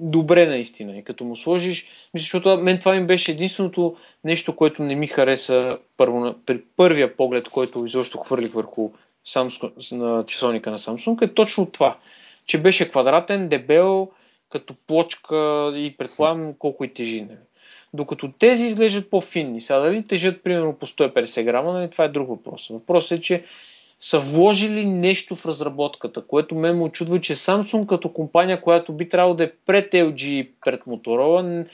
добре 0.00 0.46
наистина. 0.46 0.98
И 0.98 1.04
като 1.04 1.24
му 1.24 1.36
сложиш, 1.36 1.86
мисля, 2.14 2.22
защото 2.22 2.58
мен 2.58 2.78
това 2.78 2.96
им 2.96 3.06
беше 3.06 3.30
единственото 3.30 3.96
нещо, 4.24 4.56
което 4.56 4.82
не 4.82 4.94
ми 4.94 5.06
хареса 5.06 5.78
първо, 5.96 6.34
при 6.46 6.62
първия 6.76 7.16
поглед, 7.16 7.48
който 7.48 7.84
изобщо 7.84 8.18
хвърлих 8.18 8.52
върху 8.52 8.90
Samsung, 9.28 9.96
на 9.96 10.24
часовника 10.26 10.70
на 10.70 10.78
Samsung, 10.78 11.22
е 11.22 11.34
точно 11.34 11.66
това. 11.66 11.96
Че 12.46 12.62
беше 12.62 12.90
квадратен, 12.90 13.48
дебел, 13.48 14.08
като 14.50 14.74
плочка 14.86 15.72
и 15.76 15.94
предполагам 15.98 16.54
колко 16.58 16.84
и 16.84 16.94
тежи. 16.94 17.20
Нали. 17.20 17.38
Докато 17.94 18.32
тези 18.32 18.66
изглеждат 18.66 19.10
по-финни. 19.10 19.60
Сега 19.60 19.78
дали 19.78 20.04
тежат 20.04 20.42
примерно 20.42 20.72
по 20.72 20.86
150 20.86 21.44
грама, 21.44 21.72
нали, 21.72 21.90
това 21.90 22.04
е 22.04 22.08
друг 22.08 22.28
въпрос. 22.28 22.68
Въпросът 22.68 23.18
е, 23.18 23.22
че 23.22 23.44
са 24.00 24.18
вложили 24.18 24.84
нещо 24.84 25.36
в 25.36 25.46
разработката, 25.46 26.26
което 26.26 26.54
ме 26.54 26.72
му 26.72 26.84
очудва, 26.84 27.20
че 27.20 27.36
Samsung 27.36 27.86
като 27.86 28.12
компания, 28.12 28.60
която 28.60 28.92
би 28.92 29.08
трябвало 29.08 29.34
да 29.34 29.44
е 29.44 29.52
пред 29.66 29.92
LG 29.92 30.24
и 30.24 30.50
пред 30.64 30.82
Motorola, 30.84 31.66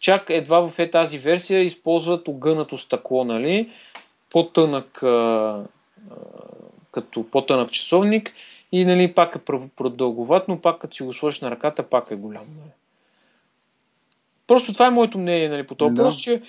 чак 0.00 0.26
едва 0.28 0.68
в 0.68 0.78
е 0.78 0.90
тази 0.90 1.18
версия 1.18 1.60
използват 1.60 2.28
огънато 2.28 2.78
стъкло, 2.78 3.24
нали? 3.24 3.70
По-тънък, 4.30 5.02
а, 5.02 5.64
като 6.92 7.30
по-тънък 7.30 7.70
часовник 7.70 8.32
и 8.72 8.84
нали, 8.84 9.14
пак 9.14 9.36
е 9.36 9.44
продълговат, 9.76 10.48
но 10.48 10.60
пак 10.60 10.78
като 10.80 10.96
си 10.96 11.02
го 11.02 11.12
сложиш 11.12 11.40
на 11.40 11.50
ръката, 11.50 11.82
пак 11.82 12.10
е 12.10 12.16
голям. 12.16 12.46
Нали? 12.58 12.70
Просто 14.46 14.72
това 14.72 14.86
е 14.86 14.90
моето 14.90 15.18
мнение 15.18 15.48
нали, 15.48 15.66
по 15.66 15.74
този 15.74 15.94
да. 15.94 16.10
че 16.10 16.42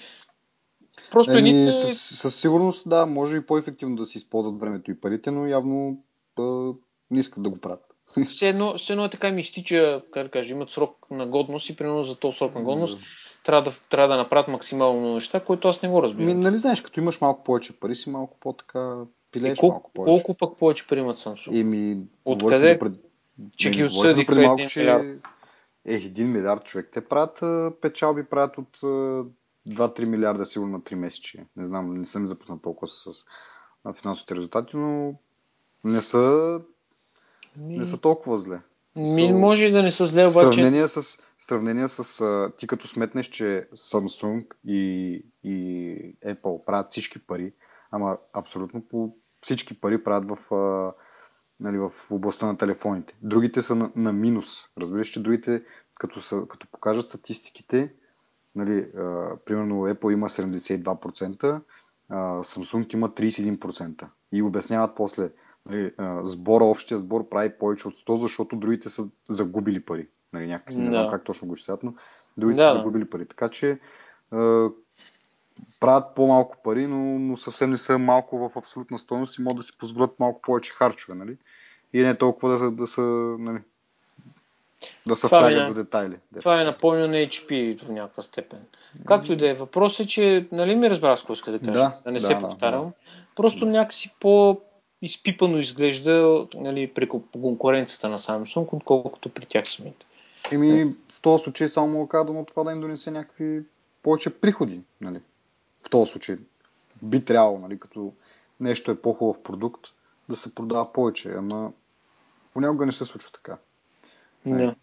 Просто 1.11 1.31
Еми, 1.31 1.49
едните... 1.49 1.71
със, 1.71 2.01
със 2.01 2.35
сигурност, 2.35 2.89
да, 2.89 3.05
може 3.05 3.37
и 3.37 3.45
по-ефективно 3.45 3.95
да 3.95 4.05
се 4.05 4.17
използват 4.17 4.59
времето 4.59 4.91
и 4.91 4.99
парите, 4.99 5.31
но 5.31 5.47
явно 5.47 6.03
да, 6.37 6.73
не 7.11 7.19
искат 7.19 7.43
да 7.43 7.49
го 7.49 7.57
правят. 7.57 7.95
Все 8.29 8.49
едно, 8.49 8.77
все 8.77 8.93
едно 8.93 9.05
е 9.05 9.09
така 9.09 9.31
ми 9.31 9.43
стича, 9.43 10.01
как 10.11 10.23
да 10.23 10.29
кажа, 10.29 10.51
имат 10.51 10.69
срок 10.69 11.05
на 11.11 11.27
годност 11.27 11.69
и 11.69 11.75
примерно 11.75 12.03
за 12.03 12.15
този 12.15 12.37
срок 12.37 12.55
на 12.55 12.61
годност 12.61 12.99
да. 12.99 13.05
трябва, 13.43 13.71
да, 13.71 13.77
трябва 13.89 14.15
да 14.15 14.23
направят 14.23 14.47
максимално 14.47 15.13
неща, 15.13 15.39
които 15.39 15.67
аз 15.67 15.81
не 15.81 15.89
го 15.89 16.03
разбирам. 16.03 16.27
Ми, 16.27 16.33
нали 16.33 16.57
знаеш, 16.57 16.81
като 16.81 16.99
имаш 16.99 17.21
малко 17.21 17.43
повече 17.43 17.79
пари, 17.79 17.95
си 17.95 18.09
малко 18.09 18.37
по-така 18.39 19.03
пилееш 19.31 19.59
колко, 19.59 19.73
малко 19.73 19.91
повече. 19.93 20.23
Колко 20.23 20.37
пък 20.37 20.59
повече 20.59 20.87
пари 20.87 20.99
имат 20.99 21.17
Samsung? 21.17 21.59
Еми, 21.59 21.97
Откъде? 22.25 22.79
Пред... 22.79 22.93
Че 23.57 23.69
ги 23.71 23.83
осъдиха 23.83 24.43
един 24.43 24.67
милиард. 24.77 25.17
Е, 25.85 25.93
един 25.93 26.31
милиард 26.31 26.63
човек. 26.63 26.89
Те 26.93 27.01
правят 27.01 27.39
печалби, 27.81 28.23
правят 28.23 28.57
от 28.57 28.79
2-3 29.69 30.05
милиарда 30.05 30.45
сигурно 30.45 30.71
на 30.71 30.81
3 30.81 30.95
месечи. 30.95 31.45
Не 31.55 31.67
знам, 31.67 31.93
не 31.93 32.05
съм 32.05 32.27
запознат 32.27 32.61
толкова 32.61 32.87
с 32.87 33.09
финансовите 34.01 34.35
резултати, 34.35 34.77
но 34.77 35.15
не 35.83 36.01
са, 36.01 36.61
ми... 37.57 37.77
не 37.77 37.85
са 37.85 37.97
толкова 37.97 38.37
зле. 38.37 38.61
Ми, 38.95 39.21
so, 39.21 39.39
може 39.39 39.69
да 39.69 39.83
не 39.83 39.91
са 39.91 40.05
зле, 40.05 40.27
обаче... 40.27 40.55
Сравнение 40.55 40.87
с, 40.87 41.17
сравнение 41.39 41.87
с 41.87 42.21
а, 42.21 42.51
ти 42.57 42.67
като 42.67 42.87
сметнеш, 42.87 43.29
че 43.29 43.67
Samsung 43.73 44.45
и, 44.65 45.25
и 45.43 45.87
Apple 46.25 46.65
правят 46.65 46.91
всички 46.91 47.19
пари, 47.19 47.53
ама 47.91 48.17
абсолютно 48.33 48.81
по 48.81 49.15
всички 49.41 49.81
пари 49.81 50.03
правят 50.03 50.29
в, 50.29 50.55
а, 50.55 50.93
нали, 51.59 51.77
в 51.77 51.91
областта 52.11 52.45
на 52.45 52.57
телефоните. 52.57 53.15
Другите 53.21 53.61
са 53.61 53.75
на, 53.75 53.91
на 53.95 54.13
минус. 54.13 54.47
Разбираш, 54.77 55.07
че 55.07 55.23
другите, 55.23 55.63
като, 55.99 56.21
са, 56.21 56.43
като 56.49 56.67
покажат 56.71 57.07
статистиките, 57.07 57.93
Нали, 58.55 58.87
а, 58.97 59.35
примерно 59.45 59.75
Apple 59.75 60.13
има 60.13 60.29
72%, 60.29 61.61
а, 62.09 62.15
Samsung 62.43 62.93
има 62.93 63.09
31%. 63.09 64.07
И 64.31 64.41
обясняват 64.41 64.95
после, 64.95 65.29
нали, 65.65 65.93
а, 65.97 66.21
сбора, 66.25 66.63
общия 66.63 66.99
сбор 66.99 67.29
прави 67.29 67.57
повече 67.59 67.87
от 67.87 67.93
100, 67.93 68.15
защото 68.17 68.55
другите 68.55 68.89
са 68.89 69.07
загубили 69.29 69.85
пари. 69.85 70.07
Нали, 70.33 70.47
някакси, 70.47 70.79
не 70.79 70.91
знам 70.91 71.09
как 71.11 71.23
точно 71.23 71.47
го 71.47 71.53
изчислят, 71.53 71.83
но 71.83 71.93
другите 72.37 72.61
да. 72.61 72.71
са 72.71 72.77
загубили 72.77 73.09
пари. 73.09 73.25
Така 73.25 73.49
че 73.49 73.79
а, 74.31 74.69
правят 75.79 76.15
по-малко 76.15 76.57
пари, 76.63 76.87
но, 76.87 77.19
но 77.19 77.37
съвсем 77.37 77.69
не 77.69 77.77
са 77.77 77.97
малко 77.97 78.49
в 78.49 78.57
абсолютна 78.57 78.99
стойност 78.99 79.37
и 79.37 79.41
могат 79.41 79.57
да 79.57 79.63
си 79.63 79.77
позволят 79.77 80.19
малко 80.19 80.41
повече 80.41 80.73
харчове. 80.73 81.17
Нали? 81.17 81.37
и 81.93 82.01
не 82.01 82.17
толкова 82.17 82.59
да, 82.59 82.71
да 82.71 82.87
са, 82.87 83.01
нали, 83.39 83.59
да 85.07 85.15
се 85.15 85.27
впрягат 85.27 85.63
е- 85.63 85.67
за 85.67 85.73
детайли. 85.73 86.15
Това 86.39 86.61
е 86.61 86.63
напомня 86.63 87.07
на 87.07 87.15
HP 87.15 87.75
до 87.85 87.93
някаква 87.93 88.23
степен. 88.23 88.59
Както 89.07 89.33
и 89.33 89.35
да 89.35 89.49
е. 89.49 89.53
Въпросът 89.53 90.05
е, 90.05 90.09
че 90.09 90.47
нали 90.51 90.75
ми 90.75 90.89
разбра 90.89 91.17
с 91.17 91.19
какво 91.19 91.33
иска 91.33 91.51
да 91.51 91.59
кажа. 91.59 91.71
Да, 91.71 91.99
Да, 92.05 92.11
не 92.11 92.19
да, 92.19 92.25
се 92.25 92.33
да, 92.33 92.39
повтарям. 92.39 92.85
да. 92.85 92.91
Просто 93.35 93.65
някакси 93.65 94.15
по 94.19 94.61
изпипано 95.01 95.57
изглежда 95.57 96.45
нали, 96.55 96.93
при 96.93 97.09
конкуренцията 97.41 98.09
на 98.09 98.19
Samsung, 98.19 98.67
отколкото 98.71 99.29
при 99.29 99.45
тях 99.45 99.67
самите. 99.69 100.05
Еми, 100.51 100.95
в 101.13 101.21
този 101.21 101.43
случай 101.43 101.67
само 101.67 101.87
му 101.87 102.07
казано 102.07 102.45
това 102.45 102.63
да 102.63 102.71
им 102.71 102.81
донесе 102.81 103.11
някакви 103.11 103.63
повече 104.03 104.29
приходи. 104.29 104.81
Нали? 105.01 105.21
В 105.85 105.89
този 105.89 106.11
случай 106.11 106.37
би 107.01 107.25
трябвало, 107.25 107.59
нали, 107.59 107.79
като 107.79 108.13
нещо 108.59 108.91
е 108.91 109.01
по-хубав 109.01 109.43
продукт, 109.43 109.87
да 110.29 110.35
се 110.35 110.55
продава 110.55 110.93
повече, 110.93 111.33
ама 111.37 111.71
понякога 112.53 112.85
не 112.85 112.91
се 112.91 113.05
случва 113.05 113.31
така. 113.33 113.57
Да. 114.45 114.75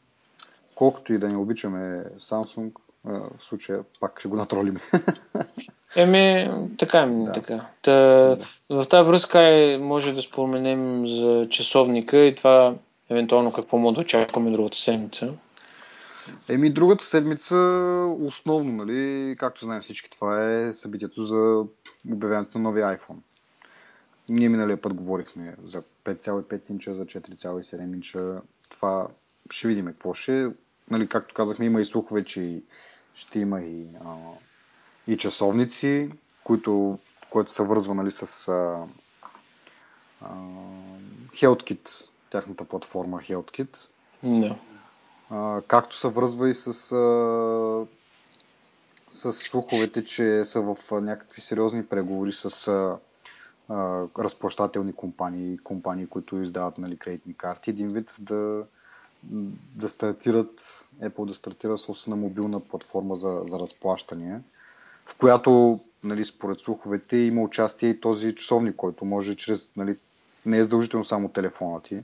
Колкото 0.74 1.12
и 1.12 1.18
да 1.18 1.28
не 1.28 1.36
обичаме 1.36 2.04
Samsung, 2.18 2.72
в 3.04 3.30
случая 3.38 3.84
пак 4.00 4.20
ще 4.20 4.28
го 4.28 4.36
натролим. 4.36 4.74
Еми, 5.96 6.50
така 6.78 6.98
е, 6.98 7.06
Да. 7.06 7.32
така. 7.32 7.66
Та, 7.82 7.92
в 8.70 8.84
тази 8.90 9.08
връзка 9.08 9.40
е, 9.40 9.78
може 9.78 10.12
да 10.12 10.22
споменем 10.22 11.08
за 11.08 11.46
часовника 11.50 12.18
и 12.18 12.34
това 12.34 12.74
евентуално 13.10 13.52
какво 13.52 13.78
може 13.78 13.94
да 13.94 14.00
очакваме 14.00 14.50
другата 14.50 14.76
седмица. 14.76 15.32
Еми, 16.48 16.70
другата 16.70 17.04
седмица, 17.04 17.56
основно, 18.20 18.72
нали, 18.72 19.34
както 19.38 19.64
знаем 19.64 19.82
всички, 19.82 20.10
това 20.10 20.52
е 20.52 20.74
събитието 20.74 21.26
за 21.26 21.64
обявяването 22.12 22.58
на 22.58 22.64
новия 22.64 22.98
iPhone. 22.98 23.16
Ние 24.28 24.48
миналия 24.48 24.80
път 24.80 24.94
говорихме 24.94 25.56
за 25.64 25.82
5,5 26.04 26.70
инча, 26.70 26.94
за 26.94 27.06
4,7 27.06 27.94
инча. 27.94 28.40
Това 28.68 29.08
ще 29.52 29.68
видим 29.68 29.86
какво 29.86 30.14
ще. 30.14 30.42
е. 30.42 30.48
Нали, 30.90 31.08
както 31.08 31.34
казахме, 31.34 31.64
има 31.64 31.80
и 31.80 31.84
слухове, 31.84 32.24
че 32.24 32.62
ще 33.14 33.38
има 33.38 33.60
и, 33.60 33.86
а, 34.04 34.14
и 35.06 35.16
часовници, 35.16 36.10
които, 36.44 36.98
което 37.30 37.52
се 37.52 37.62
вързва 37.62 37.94
нали, 37.94 38.10
с 38.10 38.48
а, 38.48 38.86
а, 40.20 40.34
HealthKit, 41.32 42.08
тяхната 42.30 42.64
платформа 42.64 43.20
HealthKit. 43.20 43.76
Да. 44.22 44.56
А, 45.30 45.62
както 45.68 45.96
се 45.96 46.08
връзва 46.08 46.48
и 46.48 46.54
с, 46.54 46.66
а, 46.66 47.86
с 49.10 49.32
слуховете, 49.32 50.04
че 50.04 50.44
са 50.44 50.60
в 50.60 51.00
някакви 51.00 51.40
сериозни 51.40 51.86
преговори 51.86 52.32
с 52.32 52.68
а, 52.68 52.98
а, 53.68 54.06
разплащателни 54.18 54.92
компании, 54.92 55.58
компании, 55.58 56.06
които 56.06 56.42
издават 56.42 56.78
нали, 56.78 56.96
кредитни 56.96 57.34
карти, 57.34 57.70
един 57.70 57.92
вид 57.92 58.14
да, 58.20 58.64
да 59.74 59.88
стартират, 59.88 60.84
Apple 61.02 61.26
да 61.26 61.34
стартира 61.34 61.78
собствена 61.78 62.16
мобилна 62.16 62.60
платформа 62.60 63.16
за, 63.16 63.42
за 63.48 63.58
разплащания, 63.58 64.42
в 65.06 65.16
която, 65.18 65.80
нали, 66.04 66.24
според 66.24 66.60
слуховете, 66.60 67.16
има 67.16 67.42
участие 67.42 67.88
и 67.88 68.00
този 68.00 68.34
часовник, 68.34 68.76
който 68.76 69.04
може 69.04 69.36
чрез, 69.36 69.72
нали, 69.76 69.96
не 70.46 70.58
е 70.58 70.62
задължително 70.62 71.04
само 71.04 71.28
телефона 71.28 71.82
ти, 71.82 72.02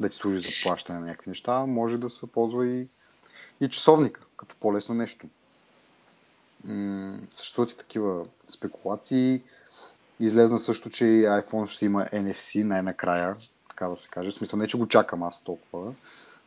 да 0.00 0.08
ти 0.08 0.16
служи 0.16 0.38
за 0.38 0.48
плащане 0.62 0.98
на 0.98 1.06
някакви 1.06 1.30
неща, 1.30 1.66
може 1.66 1.98
да 1.98 2.10
се 2.10 2.26
ползва 2.26 2.66
и, 2.66 2.86
и 3.60 3.68
часовника, 3.68 4.20
като 4.36 4.56
по-лесно 4.60 4.94
нещо. 4.94 5.26
М- 6.64 7.18
съществуват 7.30 7.72
и 7.72 7.76
такива 7.76 8.26
спекулации. 8.44 9.42
Излезна 10.20 10.58
също, 10.58 10.90
че 10.90 11.04
iPhone 11.04 11.66
ще 11.66 11.84
има 11.84 12.04
NFC 12.04 12.62
най-накрая, 12.62 13.36
така 13.68 13.88
да 13.88 13.96
се 13.96 14.08
каже. 14.08 14.30
В 14.30 14.34
смисъл 14.34 14.58
не, 14.58 14.66
че 14.66 14.78
го 14.78 14.88
чакам 14.88 15.22
аз 15.22 15.42
толкова, 15.42 15.92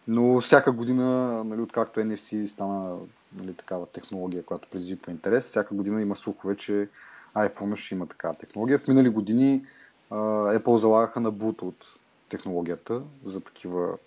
но 0.07 0.41
всяка 0.41 0.71
година, 0.71 1.43
нали, 1.43 1.61
откакто 1.61 1.99
NFC 1.99 2.45
стана 2.45 2.97
нали, 3.35 3.53
такава 3.53 3.85
технология, 3.85 4.43
която 4.43 4.69
предизвиква 4.69 5.11
интерес, 5.11 5.45
всяка 5.45 5.75
година 5.75 6.01
има 6.01 6.15
слухове, 6.15 6.55
че 6.57 6.89
iPhone 7.35 7.75
ще 7.75 7.95
има 7.95 8.07
такава 8.07 8.33
технология. 8.33 8.79
В 8.79 8.87
минали 8.87 9.09
години 9.09 9.65
Apple 10.11 10.75
залагаха 10.75 11.19
на 11.19 11.33
Bluetooth 11.33 11.97
технологията 12.29 13.01
за 13.25 13.41
такива 13.41 13.97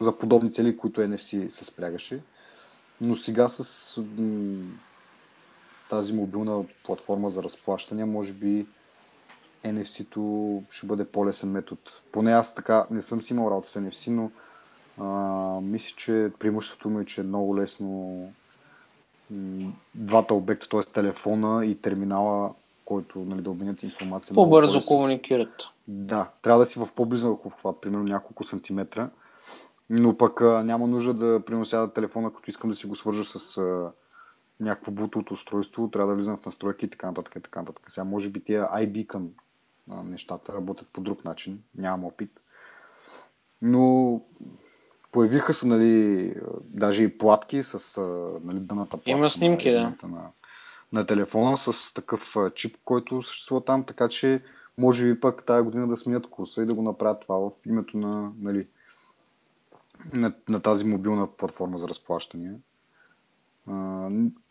за 0.00 0.18
подобни 0.18 0.52
цели, 0.52 0.76
които 0.76 1.00
NFC 1.00 1.48
се 1.48 1.64
спрягаше. 1.64 2.22
Но 3.00 3.14
сега 3.14 3.48
с 3.48 3.96
м, 4.18 4.64
тази 5.90 6.12
мобилна 6.12 6.64
платформа 6.84 7.30
за 7.30 7.42
разплащания, 7.42 8.06
може 8.06 8.32
би 8.32 8.66
NFC-то 9.64 10.62
ще 10.70 10.86
бъде 10.86 11.04
по-лесен 11.04 11.50
метод. 11.50 11.80
Поне 12.12 12.32
аз 12.32 12.54
така 12.54 12.86
не 12.90 13.02
съм 13.02 13.22
си 13.22 13.32
имал 13.32 13.50
работа 13.50 13.68
с 13.68 13.80
NFC, 13.80 14.08
но 14.08 14.30
а, 14.98 15.60
мисля, 15.60 15.96
че 15.96 16.30
преимуществото 16.38 16.90
му 16.90 17.00
е, 17.00 17.04
че 17.04 17.20
е 17.20 17.24
много 17.24 17.56
лесно 17.56 18.18
м, 19.30 19.72
двата 19.94 20.34
обекта, 20.34 20.68
т.е. 20.68 20.82
телефона 20.82 21.66
и 21.66 21.74
терминала, 21.74 22.54
който 22.84 23.18
нали, 23.18 23.42
да 23.42 23.50
обменят 23.50 23.82
информация. 23.82 24.34
По-бързо 24.34 24.72
по-лесно. 24.72 24.88
комуникират. 24.88 25.68
Да, 25.88 26.30
трябва 26.42 26.58
да 26.58 26.66
си 26.66 26.78
в 26.78 26.88
по-близък 26.96 27.46
обхват, 27.46 27.80
примерно 27.80 28.04
няколко 28.04 28.44
сантиметра. 28.44 29.10
Но 29.90 30.16
пък 30.16 30.40
а, 30.40 30.64
няма 30.64 30.86
нужда 30.86 31.14
да 31.14 31.44
принося 31.44 31.90
телефона, 31.94 32.32
като 32.32 32.50
искам 32.50 32.70
да 32.70 32.76
си 32.76 32.86
го 32.86 32.96
свържа 32.96 33.24
с 33.24 33.56
а, 33.56 33.90
някакво 34.60 34.92
Bluetooth 34.92 35.30
устройство, 35.30 35.90
трябва 35.90 36.08
да 36.08 36.16
влизам 36.16 36.36
в 36.36 36.46
настройки 36.46 36.86
и 36.86 36.90
така 36.90 37.06
нататък. 37.06 37.36
И 37.36 37.40
така 37.40 37.60
нататък. 37.60 37.90
Сега 37.90 38.04
може 38.04 38.30
би 38.30 38.44
тия 38.44 38.64
iBeacon 38.64 39.26
нещата 39.88 40.52
работят 40.52 40.88
по 40.92 41.00
друг 41.00 41.24
начин, 41.24 41.62
нямам 41.74 42.04
опит. 42.04 42.40
Но 43.62 44.20
появиха 45.14 45.54
се, 45.54 45.66
нали, 45.66 46.34
даже 46.60 47.04
и 47.04 47.18
платки 47.18 47.62
с 47.62 48.00
нали, 48.44 48.60
дъната 48.60 48.90
платка 48.90 49.10
Има 49.10 49.30
снимки, 49.30 49.70
на, 49.70 49.96
да. 50.00 50.08
на, 50.08 50.30
на 50.92 51.06
телефона 51.06 51.56
с 51.58 51.94
такъв 51.94 52.36
чип, 52.54 52.76
който 52.84 53.22
съществува 53.22 53.64
там, 53.64 53.84
така 53.84 54.08
че 54.08 54.38
може 54.78 55.12
би 55.12 55.20
пък 55.20 55.44
тази 55.44 55.64
година 55.64 55.88
да 55.88 55.96
сменят 55.96 56.26
курса 56.26 56.62
и 56.62 56.66
да 56.66 56.74
го 56.74 56.82
направят 56.82 57.20
това 57.20 57.36
в 57.38 57.50
името 57.66 57.96
на, 57.96 58.32
нали, 58.38 58.66
на, 60.14 60.32
на 60.48 60.60
тази 60.60 60.84
мобилна 60.84 61.26
платформа 61.26 61.78
за 61.78 61.88
разплащания. 61.88 62.54
А, 63.70 63.72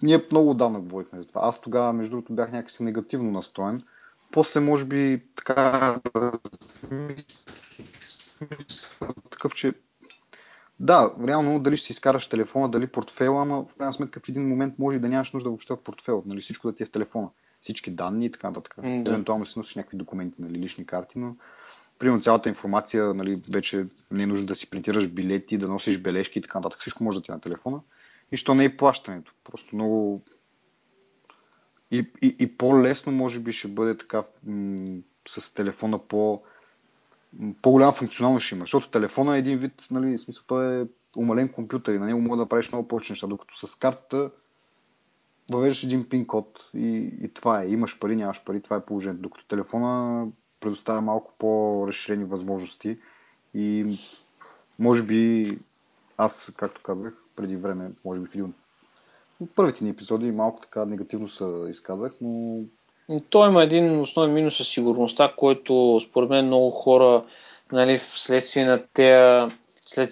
ние 0.02 0.20
много 0.32 0.50
отдавна 0.50 0.80
говорихме 0.80 1.22
за 1.22 1.28
това. 1.28 1.42
Аз 1.44 1.62
тогава, 1.62 1.94
между 1.94 2.12
другото, 2.12 2.34
бях 2.34 2.52
някакси 2.52 2.84
негативно 2.84 3.32
настроен. 3.32 3.82
После, 4.32 4.60
може 4.60 4.86
би, 4.86 5.24
така 5.36 6.00
такъв, 9.30 9.54
че 9.54 9.74
да, 10.84 11.12
реално, 11.28 11.60
дали 11.60 11.78
ще 11.78 11.86
си 11.86 11.92
изкараш 11.92 12.28
телефона, 12.28 12.70
дали 12.70 12.88
портфела, 12.88 13.42
ама 13.42 13.66
в 13.70 13.76
крайна 13.76 13.94
сметка 13.94 14.20
в 14.20 14.30
един 14.30 14.48
момент 14.48 14.80
може 14.80 15.00
да 15.00 15.10
нямаш 15.10 15.32
нужда 15.32 15.50
въобще 15.50 15.74
в 15.74 15.84
портфел. 15.86 16.24
Нали, 16.26 16.42
всичко 16.42 16.68
да 16.68 16.76
ти 16.76 16.84
е 16.84 16.86
в 16.86 16.92
телефона. 16.92 17.30
Всички 17.62 17.96
данни 17.96 18.26
и 18.26 18.32
така 18.32 18.48
нататък. 18.48 18.76
Да. 18.78 18.90
Евентуално 18.90 19.46
си 19.46 19.60
носиш 19.60 19.76
някакви 19.76 19.98
документи, 19.98 20.42
нали, 20.42 20.60
лични 20.60 20.86
карти, 20.86 21.20
но 21.20 21.36
примерно 22.00 22.22
цялата 22.22 22.50
информация, 22.50 23.14
нали, 23.14 23.42
вече 23.50 23.86
не 24.12 24.24
е 24.24 24.28
нужда 24.28 24.46
да 24.46 24.56
си 24.56 24.70
принтираш 24.70 25.08
билети, 25.08 25.58
да 25.58 25.68
носиш 25.68 26.00
бележки 26.00 26.40
и 26.40 26.42
така 26.42 26.60
нататък. 26.60 26.80
Всичко 26.80 27.04
може 27.04 27.20
да 27.20 27.24
ти 27.24 27.32
е 27.32 27.34
на 27.34 27.42
телефона. 27.42 27.82
И 28.32 28.38
що 28.38 28.56
не 28.56 28.66
е 28.66 28.78
плащането. 28.78 29.34
Просто 29.44 29.76
много... 29.76 30.22
И, 31.92 32.12
и, 32.22 32.36
и 32.40 32.58
по-лесно 32.58 33.12
може 33.12 33.40
би 33.40 33.52
ще 33.52 33.68
бъде 33.68 33.98
така 33.98 34.24
м- 34.44 35.02
с 35.28 35.54
телефона 35.54 36.00
по... 36.00 36.44
по-голяма 37.62 37.92
функционалност 37.92 38.46
ще 38.46 38.56
има. 38.56 38.64
Защото 38.64 38.90
телефона 38.90 39.36
е 39.36 39.40
един 39.40 39.58
вид, 39.58 39.88
нали, 39.92 40.20
смисъл, 40.20 40.44
той 40.48 40.82
е 40.82 40.86
умален 41.18 41.50
компютър 41.50 41.94
и 41.94 42.00
на 42.00 42.06
него 42.06 42.22
може 42.22 42.40
да 42.40 42.50
правиш 42.50 42.72
много 42.72 42.88
повече 42.88 43.14
неща, 43.14 43.28
докато 43.28 43.68
с 43.68 43.76
картата 43.76 44.32
въвеждаш 45.52 45.84
един 45.84 46.10
пин 46.10 46.28
код 46.28 46.70
и, 46.74 47.14
и 47.22 47.34
това 47.34 47.62
е. 47.62 47.68
Имаш 47.68 48.00
пари, 48.00 48.16
нямаш 48.16 48.44
пари, 48.44 48.62
това 48.62 48.76
е 48.76 48.86
положението. 48.86 49.22
Докато 49.22 49.48
телефона 49.48 50.28
предоставя 50.60 51.02
малко 51.02 51.34
по-разширени 51.38 52.24
възможности 52.24 53.00
и 53.54 53.98
може 54.80 55.04
би 55.04 55.52
аз, 56.18 56.52
както 56.58 56.82
казах 56.84 57.14
преди 57.36 57.56
време, 57.56 57.92
може 58.06 58.20
би 58.20 58.28
в 58.28 58.36
един 58.36 58.54
от 59.40 59.56
първите 59.56 59.84
ни 59.84 59.90
епизоди 59.90 60.32
малко 60.32 60.62
така 60.62 60.86
негативно 60.86 61.28
се 61.28 61.46
изказах, 61.70 62.14
но 62.22 62.60
Той 63.30 63.48
има 63.48 63.64
един 63.64 64.00
основен 64.00 64.34
минус 64.34 64.58
със 64.58 64.68
сигурността, 64.68 65.34
който 65.38 66.00
според 66.04 66.30
мен 66.30 66.46
много 66.46 66.72
хора, 66.72 67.24
нали, 67.72 67.98
вследствие 67.98 68.66
на 68.66 68.84
тея, 68.94 69.50
след 69.86 70.10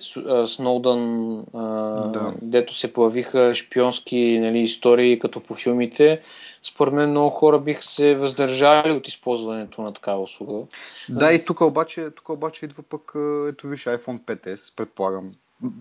Сноудън, 0.48 1.40
а, 1.54 1.62
Да. 2.08 2.34
дето 2.42 2.74
се 2.74 2.94
появиха 2.94 3.54
шпионски 3.54 4.40
нали, 4.42 4.60
истории, 4.60 5.20
като 5.20 5.40
по 5.40 5.56
филмите, 5.56 6.22
според 6.64 6.94
мен 6.94 7.10
много 7.10 7.30
хора 7.30 7.60
биха 7.60 7.84
се 7.84 8.16
въздържали 8.16 8.92
от 8.92 9.08
използването 9.08 9.82
на 9.82 9.94
такава 9.94 10.22
услуга. 10.22 10.66
Да, 11.10 11.34
и 11.34 11.46
тук 11.46 11.62
обаче, 11.62 12.10
тук 12.16 12.30
обаче 12.30 12.66
идва 12.66 12.84
пък, 12.84 13.12
ето 13.50 13.68
виж, 13.68 13.84
iPhone 13.84 14.20
5s, 14.20 14.76
предполагам, 14.76 15.32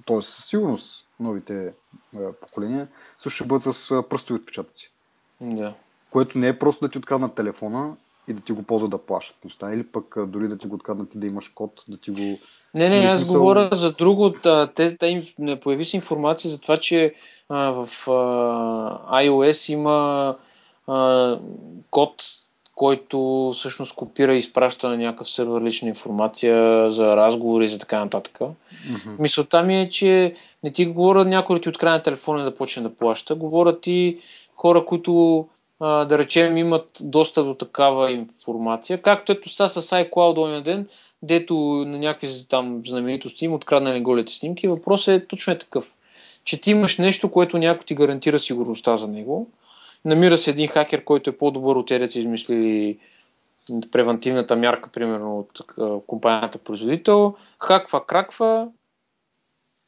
т.е. 0.06 0.22
със 0.22 0.44
сигурност 0.44 1.06
новите 1.20 1.72
а, 2.16 2.32
поколения 2.40 2.88
също 3.18 3.30
ще 3.30 3.44
бъдат 3.44 3.76
с 3.76 4.02
пръстови 4.10 4.40
отпечатъци. 4.40 4.90
Да. 5.40 5.74
Което 6.10 6.38
не 6.38 6.48
е 6.48 6.58
просто 6.58 6.84
да 6.84 6.90
ти 6.90 6.98
откраднат 6.98 7.34
телефона 7.34 7.92
и 8.28 8.32
да 8.32 8.40
ти 8.40 8.52
го 8.52 8.62
ползват 8.62 8.90
да 8.90 8.98
плащат 8.98 9.44
неща. 9.44 9.72
Или 9.74 9.82
пък 9.82 10.16
дори 10.26 10.48
да 10.48 10.58
ти 10.58 10.66
го 10.66 10.74
откраднат 10.74 11.14
и 11.14 11.18
да 11.18 11.26
имаш 11.26 11.48
код, 11.48 11.84
да 11.88 11.96
ти 11.96 12.10
го... 12.10 12.38
Не, 12.74 12.88
не, 12.88 12.96
аз 12.96 13.20
смисъл... 13.20 13.40
говоря 13.40 13.68
за 13.72 13.92
друго. 13.92 14.32
Те, 14.76 14.96
те 14.96 15.06
им 15.06 15.22
не 15.38 15.60
появи 15.60 15.84
се 15.84 15.96
информация 15.96 16.50
за 16.50 16.60
това, 16.60 16.76
че 16.76 17.14
а, 17.48 17.70
в 17.70 17.88
а, 18.08 19.22
iOS 19.24 19.72
има 19.72 20.36
а, 20.86 21.38
код, 21.90 22.22
който 22.74 23.50
всъщност 23.54 23.94
копира 23.94 24.34
и 24.34 24.38
изпраща 24.38 24.88
на 24.88 24.96
някакъв 24.96 25.30
сервер 25.30 25.62
лична 25.62 25.88
информация 25.88 26.90
за 26.90 27.16
разговори 27.16 27.64
и 27.64 27.68
за 27.68 27.78
така 27.78 28.00
нататък. 28.00 28.38
Mm-hmm. 28.38 29.20
Мисълта 29.20 29.62
ми 29.62 29.80
е, 29.80 29.88
че 29.88 30.34
не 30.62 30.72
ти 30.72 30.86
говорят 30.86 31.28
някой 31.28 31.56
да 31.56 31.62
ти 31.62 31.68
открадне 31.68 32.02
телефона 32.02 32.44
да 32.44 32.54
почне 32.54 32.82
да 32.82 32.94
плаща. 32.94 33.34
Говорят 33.34 33.80
ти 33.80 34.14
хора, 34.56 34.84
които 34.84 35.46
да 35.80 36.18
речем 36.18 36.56
имат 36.56 36.98
достъп 37.00 37.46
до 37.46 37.54
такава 37.54 38.10
информация, 38.10 39.02
както 39.02 39.32
ето 39.32 39.48
са 39.48 39.68
с 39.68 39.82
iCloud 39.82 40.38
оня 40.38 40.62
ден, 40.62 40.88
дето 41.22 41.54
на 41.86 41.98
някакви 41.98 42.28
там 42.48 42.82
знаменитости 42.86 43.44
им 43.44 43.52
откраднали 43.52 44.00
голите 44.00 44.32
снимки. 44.32 44.68
Въпросът 44.68 45.08
е 45.08 45.26
точно 45.26 45.52
е 45.52 45.58
такъв, 45.58 45.96
че 46.44 46.60
ти 46.60 46.70
имаш 46.70 46.98
нещо, 46.98 47.30
което 47.30 47.58
някой 47.58 47.84
ти 47.84 47.94
гарантира 47.94 48.38
сигурността 48.38 48.96
за 48.96 49.08
него. 49.08 49.50
Намира 50.04 50.38
се 50.38 50.50
един 50.50 50.68
хакер, 50.68 51.04
който 51.04 51.30
е 51.30 51.36
по-добър 51.36 51.76
от 51.76 51.86
тези, 51.88 52.18
измислили 52.18 52.98
превентивната 53.92 54.56
мярка, 54.56 54.90
примерно 54.90 55.38
от 55.38 55.60
компанията 56.06 56.58
производител, 56.58 57.34
хаква, 57.58 58.06
краква 58.06 58.68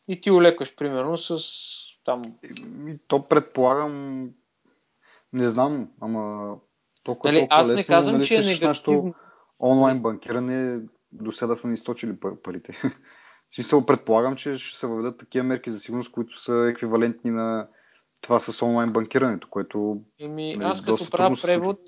и 0.09 0.21
ти 0.21 0.31
олекаш, 0.31 0.75
примерно, 0.77 1.19
с 1.19 1.39
там... 2.05 2.23
То 3.09 3.23
предполагам, 3.23 4.29
не 5.33 5.49
знам, 5.49 5.89
ама 6.01 6.57
толкова, 7.05 7.33
нали, 7.33 7.41
толкова 7.41 7.61
аз 7.61 7.67
лесно, 7.67 7.77
не 7.77 7.85
казвам, 7.85 8.15
нали, 8.15 8.27
че 8.27 8.35
е 8.35 8.39
негативно. 8.39 8.69
Нашето 8.69 9.15
онлайн 9.61 10.03
банкиране 10.03 10.81
до 11.13 11.33
сега 11.33 11.57
са 11.57 11.69
ни 11.69 11.75
източили 11.75 12.13
парите. 12.45 12.73
В 13.51 13.55
смисъл, 13.55 13.87
предполагам, 13.87 14.37
че 14.37 14.57
ще 14.57 14.79
се 14.79 14.87
въведат 14.87 15.19
такива 15.19 15.45
мерки 15.45 15.71
за 15.71 15.81
сигурност, 15.81 16.13
които 16.13 16.41
са 16.41 16.69
еквивалентни 16.71 17.31
на 17.31 17.69
това 18.21 18.39
с 18.39 18.63
онлайн 18.63 18.93
банкирането, 18.93 19.49
което. 19.51 20.01
Еми, 20.21 20.57
нали, 20.57 20.69
аз 20.69 20.85
като 20.85 21.11
правя 21.11 21.37
превод, 21.43 21.81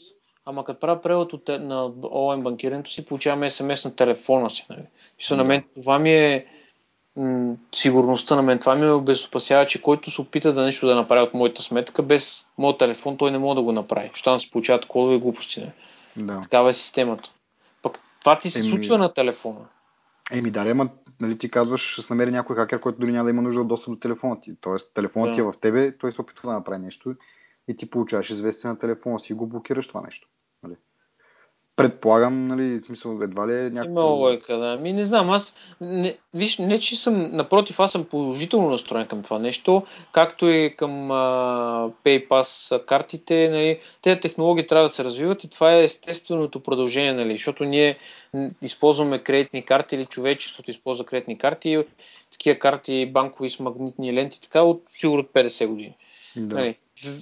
ама 0.44 0.64
като 0.64 0.80
правя 0.80 1.00
превод 1.00 1.32
от, 1.32 1.48
на 1.48 1.92
онлайн 2.12 2.42
банкирането 2.42 2.90
си, 2.90 3.06
получавам 3.06 3.50
СМС 3.50 3.84
на 3.84 3.96
телефона 3.96 4.50
си. 4.50 4.66
Нали? 4.70 4.86
Да. 5.28 5.36
на 5.36 5.44
мен 5.44 5.64
това 5.74 5.98
ми 5.98 6.12
е 6.12 6.46
м- 7.16 7.54
сигурността 7.74 8.36
на 8.36 8.42
мен. 8.42 8.58
Това 8.58 8.74
ми 8.74 8.90
обезопасява, 8.90 9.66
че 9.66 9.82
който 9.82 10.10
се 10.10 10.20
опита 10.20 10.52
да 10.52 10.62
нещо 10.62 10.86
да 10.86 10.96
направи 10.96 11.22
от 11.22 11.34
моята 11.34 11.62
сметка, 11.62 12.02
без 12.02 12.46
моят 12.58 12.78
телефон, 12.78 13.16
той 13.16 13.30
не 13.30 13.38
може 13.38 13.54
да 13.54 13.62
го 13.62 13.72
направи. 13.72 14.10
Щом 14.14 14.38
се 14.38 14.50
получават 14.50 14.86
кодове 14.86 15.18
глупости. 15.18 15.60
Не? 15.60 15.72
Да. 16.16 16.40
Такава 16.40 16.70
е 16.70 16.72
системата. 16.72 17.30
Пък 17.82 17.98
това 18.20 18.38
ти 18.38 18.50
се 18.50 18.58
Еми... 18.58 18.68
случва 18.68 18.98
на 18.98 19.12
телефона. 19.12 19.60
Еми, 20.32 20.50
да, 20.50 20.60
ама 20.60 20.88
нали, 21.20 21.38
ти 21.38 21.50
казваш, 21.50 21.92
ще 21.92 22.02
се 22.02 22.12
намери 22.12 22.30
някой 22.30 22.56
хакер, 22.56 22.80
който 22.80 22.98
дори 22.98 23.12
няма 23.12 23.24
да 23.24 23.30
има 23.30 23.42
нужда 23.42 23.60
от 23.60 23.68
достъп 23.68 23.94
до 23.94 24.00
телефона 24.00 24.40
ти. 24.40 24.56
Тоест, 24.60 24.94
телефонът 24.94 25.28
да. 25.28 25.34
ти 25.34 25.40
е 25.40 25.44
в 25.44 25.54
тебе, 25.60 25.98
той 25.98 26.12
се 26.12 26.20
опитва 26.20 26.48
да 26.48 26.54
направи 26.56 26.82
нещо 26.82 27.14
и 27.68 27.76
ти 27.76 27.90
получаваш 27.90 28.30
известие 28.30 28.70
на 28.70 28.78
телефона 28.78 29.20
си 29.20 29.32
и 29.32 29.36
го 29.36 29.46
блокираш 29.46 29.88
това 29.88 30.00
нещо. 30.00 30.28
Предполагам, 31.76 32.48
нали, 32.48 32.80
в 32.80 32.86
смисъл, 32.86 33.18
едва 33.22 33.48
ли 33.48 33.52
е 33.52 33.70
някакво... 33.70 34.00
Има 34.00 34.02
лойка, 34.02 34.56
да. 34.56 34.76
Ми 34.76 34.92
не 34.92 35.04
знам, 35.04 35.30
аз... 35.30 35.56
Не, 35.80 36.18
виж, 36.34 36.58
не, 36.58 36.78
че 36.78 36.96
съм... 36.96 37.30
Напротив, 37.32 37.80
аз 37.80 37.92
съм 37.92 38.04
положително 38.04 38.70
настроен 38.70 39.06
към 39.06 39.22
това 39.22 39.38
нещо, 39.38 39.82
както 40.12 40.48
и 40.48 40.74
към 40.76 41.10
а, 41.10 41.90
PayPass 42.04 42.84
картите, 42.86 43.48
нали. 43.48 43.80
Те 44.02 44.20
технологии 44.20 44.66
трябва 44.66 44.88
да 44.88 44.94
се 44.94 45.04
развиват 45.04 45.44
и 45.44 45.50
това 45.50 45.74
е 45.74 45.84
естественото 45.84 46.60
продължение, 46.60 47.12
нали, 47.12 47.32
защото 47.32 47.64
ние 47.64 47.98
използваме 48.62 49.18
кредитни 49.18 49.62
карти 49.62 49.94
или 49.94 50.06
човечеството 50.06 50.70
използва 50.70 51.04
кредитни 51.04 51.38
карти, 51.38 51.84
такива 52.32 52.58
карти 52.58 53.10
банкови 53.12 53.50
с 53.50 53.60
магнитни 53.60 54.14
ленти, 54.14 54.40
така 54.40 54.62
от 54.62 54.82
сигурно 54.96 55.24
50 55.24 55.66
години. 55.66 55.94
Да. 56.36 56.58
Нали 56.58 56.76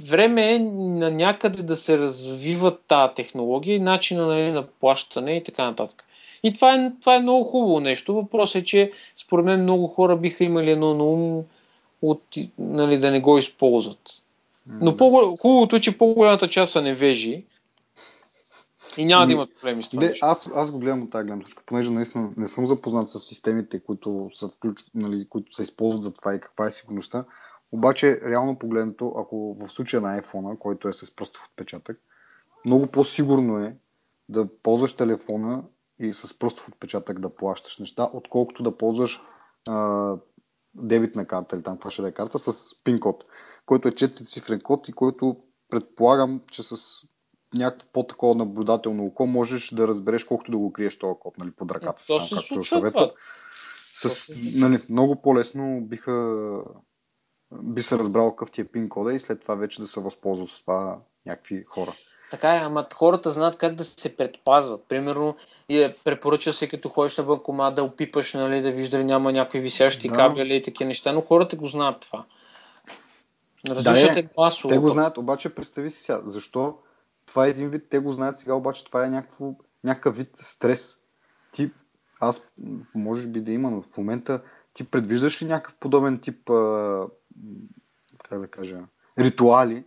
време 0.05 0.55
е 0.55 0.59
на 0.59 1.11
някъде 1.11 1.63
да 1.63 1.77
се 1.77 1.99
развива 1.99 2.79
тази 2.79 3.15
технология 3.15 3.77
и 3.77 3.81
начина 3.81 4.27
нали, 4.27 4.53
на 4.53 4.67
плащане 4.67 5.37
и 5.37 5.43
така 5.43 5.65
нататък. 5.65 6.05
И 6.43 6.55
това 6.55 6.75
е, 6.75 6.93
това 7.01 7.15
е 7.15 7.21
много 7.21 7.45
хубаво 7.45 7.81
нещо. 7.81 8.15
Въпросът 8.15 8.63
е, 8.63 8.65
че 8.65 8.93
според 9.17 9.45
мен 9.45 9.63
много 9.63 9.87
хора 9.87 10.17
биха 10.17 10.45
имали 10.45 10.71
едно 10.71 10.95
на 10.95 11.05
ум 11.05 11.45
от, 12.03 12.23
нали, 12.59 12.99
да 12.99 13.11
не 13.11 13.21
го 13.21 13.39
използват. 13.39 14.23
Но 14.67 14.97
по- 14.97 15.37
хубавото 15.37 15.77
е, 15.77 15.81
че 15.81 15.99
по-голямата 15.99 16.49
част 16.49 16.73
са 16.73 16.83
невежи 16.83 17.45
и 18.99 19.05
няма 19.05 19.27
да 19.27 19.33
имат 19.33 19.55
проблеми 19.55 19.83
с 19.83 19.89
това. 19.89 20.03
Не, 20.03 20.15
аз, 20.21 20.51
аз 20.55 20.71
го 20.71 20.79
гледам 20.79 21.03
от 21.03 21.11
тази 21.11 21.27
гледна 21.27 21.43
точка, 21.43 21.63
понеже 21.67 21.91
наистина 21.91 22.31
не 22.37 22.49
съм 22.49 22.67
запознат 22.67 23.09
с 23.09 23.21
системите, 23.21 23.81
които, 23.81 24.31
са 24.35 24.49
включ, 24.49 24.79
нали, 24.95 25.27
които 25.29 25.55
се 25.55 25.63
използват 25.63 26.03
за 26.03 26.15
това 26.15 26.35
и 26.35 26.41
каква 26.41 26.67
е 26.67 26.71
сигурността. 26.71 27.25
Обаче, 27.73 28.21
реално 28.25 28.59
погледнато, 28.59 29.15
ако 29.19 29.55
в 29.55 29.69
случая 29.69 30.01
на 30.01 30.21
iPhone, 30.21 30.59
който 30.59 30.89
е 30.89 30.93
с 30.93 31.17
пръстов 31.17 31.47
отпечатък, 31.47 32.01
много 32.69 32.87
по-сигурно 32.87 33.59
е 33.59 33.77
да 34.29 34.49
ползваш 34.63 34.95
телефона 34.95 35.65
и 35.99 36.15
с 36.15 36.39
пръстов 36.39 36.69
отпечатък 36.69 37.21
да 37.21 37.35
плащаш 37.35 37.79
неща, 37.79 38.11
отколкото 38.13 38.63
да 38.63 38.77
ползваш 38.77 39.23
а, 39.69 40.17
дебитна 40.75 41.27
карта 41.27 41.57
или 41.57 41.63
там 41.63 41.75
каква 41.75 41.91
ще 41.91 42.03
да 42.03 42.09
е 42.09 42.13
карта 42.13 42.39
с 42.39 42.75
пин 42.85 43.01
код, 43.01 43.25
който 43.67 43.89
е 43.89 43.93
4 43.93 44.27
цифрен 44.27 44.61
код 44.61 44.89
и 44.89 44.93
който 44.93 45.37
предполагам, 45.71 46.41
че 46.51 46.63
с 46.63 46.77
някакво 47.55 47.89
по-такова 47.93 48.35
наблюдателно 48.35 49.05
око 49.05 49.27
можеш 49.27 49.71
да 49.71 49.89
разбереш 49.89 50.25
колкото 50.25 50.51
да 50.51 50.59
го 50.59 50.73
криеш 50.73 50.99
този 50.99 51.19
код 51.21 51.39
нали, 51.39 51.51
под 51.51 51.71
ръката. 51.71 52.03
То 52.07 52.21
се 52.21 52.37
случва 52.37 52.93
това. 52.93 53.11
С, 54.09 54.29
нали, 54.55 54.83
много 54.89 55.23
по-лесно 55.23 55.81
биха 55.81 56.13
би 57.63 57.83
се 57.83 57.99
разбрал 57.99 58.31
какъв 58.31 58.51
ти 58.51 58.61
е 58.61 58.65
пин 58.65 58.89
кода 58.89 59.15
и 59.15 59.21
след 59.21 59.41
това 59.41 59.55
вече 59.55 59.81
да 59.81 59.87
се 59.87 60.01
възползват 60.01 60.51
с 60.51 60.61
това 60.61 60.99
някакви 61.27 61.65
хора. 61.65 61.93
Така 62.33 62.57
е, 62.57 62.59
ама 62.59 62.87
хората 62.95 63.31
знаят 63.31 63.57
как 63.57 63.75
да 63.75 63.85
се 63.85 64.17
предпазват. 64.17 64.85
Примерно, 64.89 65.37
и 65.69 65.83
е, 65.83 65.95
препоръча 66.05 66.53
се 66.53 66.69
като 66.69 66.89
ходиш 66.89 67.19
на 67.19 67.25
банкомат 67.25 67.75
да 67.75 67.83
опипаш, 67.83 68.35
нали, 68.35 68.61
да 68.61 68.73
вижда 68.73 68.99
ли 68.99 69.05
няма 69.05 69.33
някакви 69.33 69.61
висящи 69.61 70.09
да. 70.09 70.15
кабели 70.15 70.57
и 70.57 70.63
такива 70.63 70.89
неща, 70.89 71.13
но 71.13 71.21
хората 71.21 71.57
го 71.57 71.67
знаят 71.67 72.01
това. 72.01 72.25
Различат 73.69 74.15
да, 74.15 74.21
е 74.21 74.29
масово. 74.39 74.69
Те 74.69 74.79
го 74.79 74.89
знаят, 74.89 75.19
обаче 75.19 75.55
представи 75.55 75.91
си 75.91 76.03
сега, 76.03 76.21
защо 76.25 76.79
това 77.27 77.47
е 77.47 77.51
един 77.51 77.69
вид, 77.69 77.85
те 77.91 77.99
го 77.99 78.13
знаят 78.13 78.39
сега, 78.39 78.55
обаче 78.55 78.85
това 78.85 79.07
е 79.07 79.11
някакво, 79.11 79.55
някакъв 79.85 80.17
вид 80.17 80.31
стрес. 80.35 80.99
Ти, 81.53 81.71
аз, 82.21 82.51
може 82.95 83.29
би 83.29 83.41
да 83.41 83.53
има, 83.53 83.71
но 83.71 83.83
в 83.83 83.97
момента 83.97 84.41
ти 84.75 84.85
предвиждаш 84.85 85.43
ли 85.43 85.47
някакъв 85.47 85.77
подобен 85.77 86.19
тип 86.19 86.51
а, 86.51 87.07
как 88.29 88.41
да 88.41 88.49
кажа, 88.49 88.81
ритуали 89.19 89.85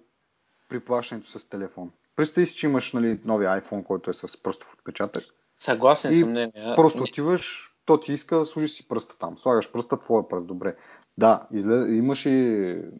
при 0.69 0.79
плащането 0.79 1.39
с 1.39 1.49
телефон. 1.49 1.91
Представи 2.15 2.47
си, 2.47 2.55
че 2.55 2.67
имаш 2.67 2.93
нали, 2.93 3.19
новия 3.25 3.61
iPhone, 3.61 3.83
който 3.83 4.09
е 4.09 4.13
с 4.13 4.43
пръстов 4.43 4.73
отпечатък. 4.73 5.23
Съгласен 5.57 6.11
и 6.11 6.19
съм, 6.19 6.33
не, 6.33 6.45
не. 6.45 6.75
Просто 6.75 7.03
отиваш, 7.03 7.75
то 7.85 7.99
ти 7.99 8.13
иска, 8.13 8.45
служи 8.45 8.67
си 8.67 8.87
пръста 8.87 9.17
там. 9.17 9.37
Слагаш 9.37 9.71
пръста, 9.71 9.99
твоя 9.99 10.27
пръст, 10.27 10.47
добре. 10.47 10.75
Да, 11.17 11.47
излез, 11.51 11.87
имаш 11.89 12.25
и 12.25 12.31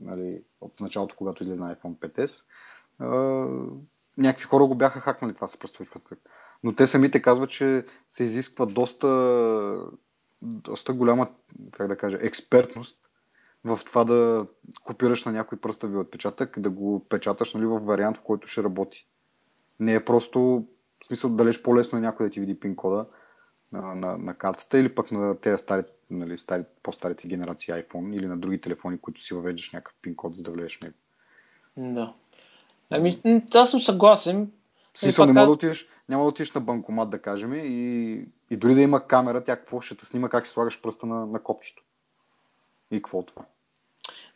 нали, 0.02 0.44
в 0.62 0.80
началото, 0.80 1.16
когато 1.16 1.44
излезе 1.44 1.62
на 1.62 1.76
iPhone 1.76 1.98
5S, 1.98 2.44
а, 3.00 3.08
някакви 4.18 4.46
хора 4.46 4.66
го 4.66 4.78
бяха 4.78 5.00
хакнали 5.00 5.34
това 5.34 5.48
с 5.48 5.58
пръстов 5.58 5.88
отпечатък. 5.88 6.20
Но 6.64 6.76
те 6.76 6.88
самите 6.88 7.22
казват, 7.22 7.50
че 7.50 7.86
се 8.10 8.24
изисква 8.24 8.66
доста, 8.66 9.08
доста 10.42 10.94
голяма, 10.94 11.30
как 11.72 11.88
да 11.88 11.98
кажа, 11.98 12.18
експертност 12.22 13.05
в 13.66 13.80
това 13.86 14.04
да 14.04 14.46
копираш 14.84 15.26
на 15.26 15.32
някой 15.32 15.58
пръстови 15.58 15.98
отпечатък, 15.98 16.60
да 16.60 16.70
го 16.70 17.06
печаташ 17.10 17.54
нали, 17.54 17.66
в 17.66 17.80
вариант, 17.80 18.18
в 18.18 18.24
който 18.24 18.48
ще 18.48 18.64
работи. 18.64 19.08
Не 19.80 19.94
е 19.94 20.06
просто, 20.06 20.40
в 21.04 21.06
смисъл, 21.06 21.30
далеч 21.30 21.62
по-лесно 21.62 21.98
е 21.98 22.02
някой 22.02 22.26
да 22.26 22.30
ти 22.30 22.40
види 22.40 22.60
пин 22.60 22.76
кода 22.76 23.06
на, 23.72 23.96
на, 23.96 24.18
на 24.18 24.34
картата 24.34 24.80
или 24.80 24.96
пък 24.96 25.12
на 25.12 25.40
тези 25.40 25.62
стари, 25.62 25.84
нали, 26.10 26.38
стари, 26.38 26.64
по-старите 26.84 27.28
генерации 27.28 27.74
iPhone 27.74 28.16
или 28.16 28.26
на 28.26 28.38
други 28.38 28.62
телефони, 28.62 28.98
които 28.98 29.22
си 29.22 29.34
въвеждаш 29.34 29.72
някакъв 29.72 29.96
пин 30.02 30.16
код, 30.16 30.36
за 30.36 30.44
да 30.44 30.52
влезеш 30.52 30.78
в 30.78 30.82
него. 30.82 30.96
Да. 31.78 32.14
Ами, 32.90 33.22
аз 33.56 33.72
съм 33.72 33.80
съгласен. 33.80 34.52
В 34.94 35.00
смисъл, 35.00 35.26
не 35.26 35.34
мога 35.34 35.46
да 35.46 35.52
отидеш, 35.52 35.90
няма 36.10 36.24
да 36.24 36.30
отидеш 36.30 36.54
на 36.54 36.62
банкомат, 36.62 37.10
да 37.10 37.22
кажем, 37.22 37.54
и, 37.54 38.26
и 38.50 38.58
дори 38.58 38.76
да 38.76 38.82
има 38.82 39.08
камера, 39.08 39.44
тя 39.44 39.58
какво 39.58 39.82
ще 39.82 39.98
те 39.98 40.06
снима 40.06 40.30
как 40.30 40.48
си 40.48 40.54
слагаш 40.54 40.82
пръста 40.82 41.06
на, 41.06 41.26
на 41.26 41.44
копчето. 41.44 41.84
И 42.92 42.96
какво 42.96 43.24
това? 43.24 43.46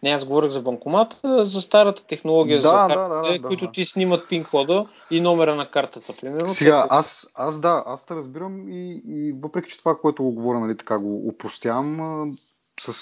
Не, 0.03 0.09
аз 0.09 0.25
говорих 0.25 0.51
за 0.51 0.61
банкомата, 0.61 1.45
за 1.45 1.61
старата 1.61 2.05
технология 2.07 2.57
да, 2.57 2.61
за 2.61 2.71
картите, 2.71 2.99
да, 2.99 3.39
да, 3.39 3.47
които 3.47 3.65
да. 3.65 3.71
ти 3.71 3.85
снимат 3.85 4.29
пин 4.29 4.43
кода 4.43 4.85
и 5.11 5.21
номера 5.21 5.55
на 5.55 5.69
картата, 5.69 6.13
примерно. 6.21 6.49
Сега, 6.49 6.87
аз, 6.89 7.27
аз 7.35 7.59
да, 7.59 7.83
аз 7.85 8.05
те 8.05 8.15
разбирам 8.15 8.69
и, 8.69 9.01
и 9.05 9.33
въпреки, 9.41 9.69
че 9.69 9.77
това, 9.77 9.97
което 9.97 10.23
го 10.23 10.31
говоря, 10.31 10.59
нали, 10.59 10.77
така 10.77 10.99
го 10.99 11.27
упростявам, 11.27 12.31
с, 12.79 12.93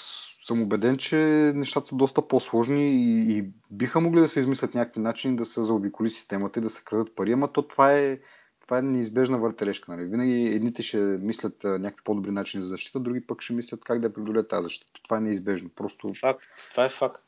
съм 0.46 0.62
убеден, 0.62 0.98
че 0.98 1.16
нещата 1.54 1.86
са 1.86 1.96
доста 1.96 2.28
по-сложни 2.28 2.90
и, 2.90 3.38
и 3.38 3.50
биха 3.70 4.00
могли 4.00 4.20
да 4.20 4.28
се 4.28 4.40
измислят 4.40 4.74
някакви 4.74 5.00
начини 5.00 5.36
да 5.36 5.46
се 5.46 5.64
заобиколи 5.64 6.10
системата 6.10 6.58
и 6.58 6.62
да 6.62 6.70
се 6.70 6.82
крадат 6.84 7.14
пари, 7.16 7.32
ама 7.32 7.52
то 7.52 7.62
това 7.62 7.92
е, 7.92 8.18
това 8.68 8.78
е 8.78 8.82
неизбежна 8.82 9.38
въртележка. 9.38 9.90
Нали? 9.90 10.04
Винаги 10.04 10.46
едните 10.46 10.82
ще 10.82 10.96
мислят 10.98 11.64
а, 11.64 11.68
някакви 11.68 12.04
по-добри 12.04 12.30
начини 12.30 12.62
за 12.62 12.68
защита, 12.68 13.00
други 13.00 13.26
пък 13.26 13.42
ще 13.42 13.52
мислят 13.52 13.84
как 13.84 14.00
да 14.00 14.12
преодолеят 14.12 14.48
тази 14.48 14.62
защита. 14.62 14.92
Това 15.04 15.16
е 15.16 15.20
неизбежно. 15.20 15.68
Просто... 15.68 16.14
Факт. 16.14 16.44
Това 16.70 16.84
е 16.84 16.88
факт. 16.88 17.24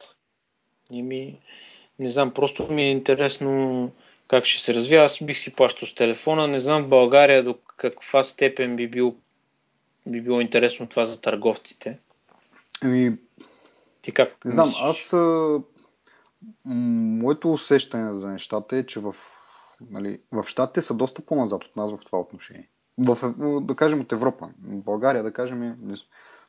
И 0.90 1.02
ми... 1.02 1.40
Не 1.98 2.08
знам, 2.08 2.34
просто 2.34 2.72
ми 2.72 2.82
е 2.82 2.90
интересно 2.90 3.92
как 4.28 4.44
ще 4.44 4.62
се 4.62 4.74
развива. 4.74 5.04
Аз 5.04 5.22
бих 5.22 5.38
си 5.38 5.54
плащал 5.54 5.88
с 5.88 5.94
телефона. 5.94 6.48
Не 6.48 6.60
знам 6.60 6.82
в 6.82 6.88
България 6.88 7.44
до 7.44 7.58
каква 7.76 8.22
степен 8.22 8.76
би, 8.76 8.88
бил, 8.88 9.16
би 10.06 10.22
било 10.22 10.40
интересно 10.40 10.86
това 10.86 11.04
за 11.04 11.20
търговците. 11.20 11.98
Ами, 12.82 13.16
Ти 14.02 14.12
как? 14.12 14.44
не 14.44 14.50
знам, 14.50 14.68
мислиш? 14.68 14.84
аз 14.84 15.12
а, 15.12 15.58
моето 16.64 17.52
усещане 17.52 18.14
за 18.14 18.28
нещата 18.28 18.76
е, 18.76 18.86
че 18.86 19.00
в, 19.00 19.14
нали, 19.90 20.20
в 20.32 20.44
Штатите 20.46 20.82
са 20.82 20.94
доста 20.94 21.22
по-назад 21.22 21.64
от 21.64 21.76
нас 21.76 21.90
в 21.90 21.98
това 22.06 22.20
отношение. 22.20 22.68
В, 22.98 23.34
да 23.60 23.74
кажем 23.74 24.00
от 24.00 24.12
Европа. 24.12 24.50
В 24.62 24.84
България, 24.84 25.22
да 25.22 25.32
кажем, 25.32 25.76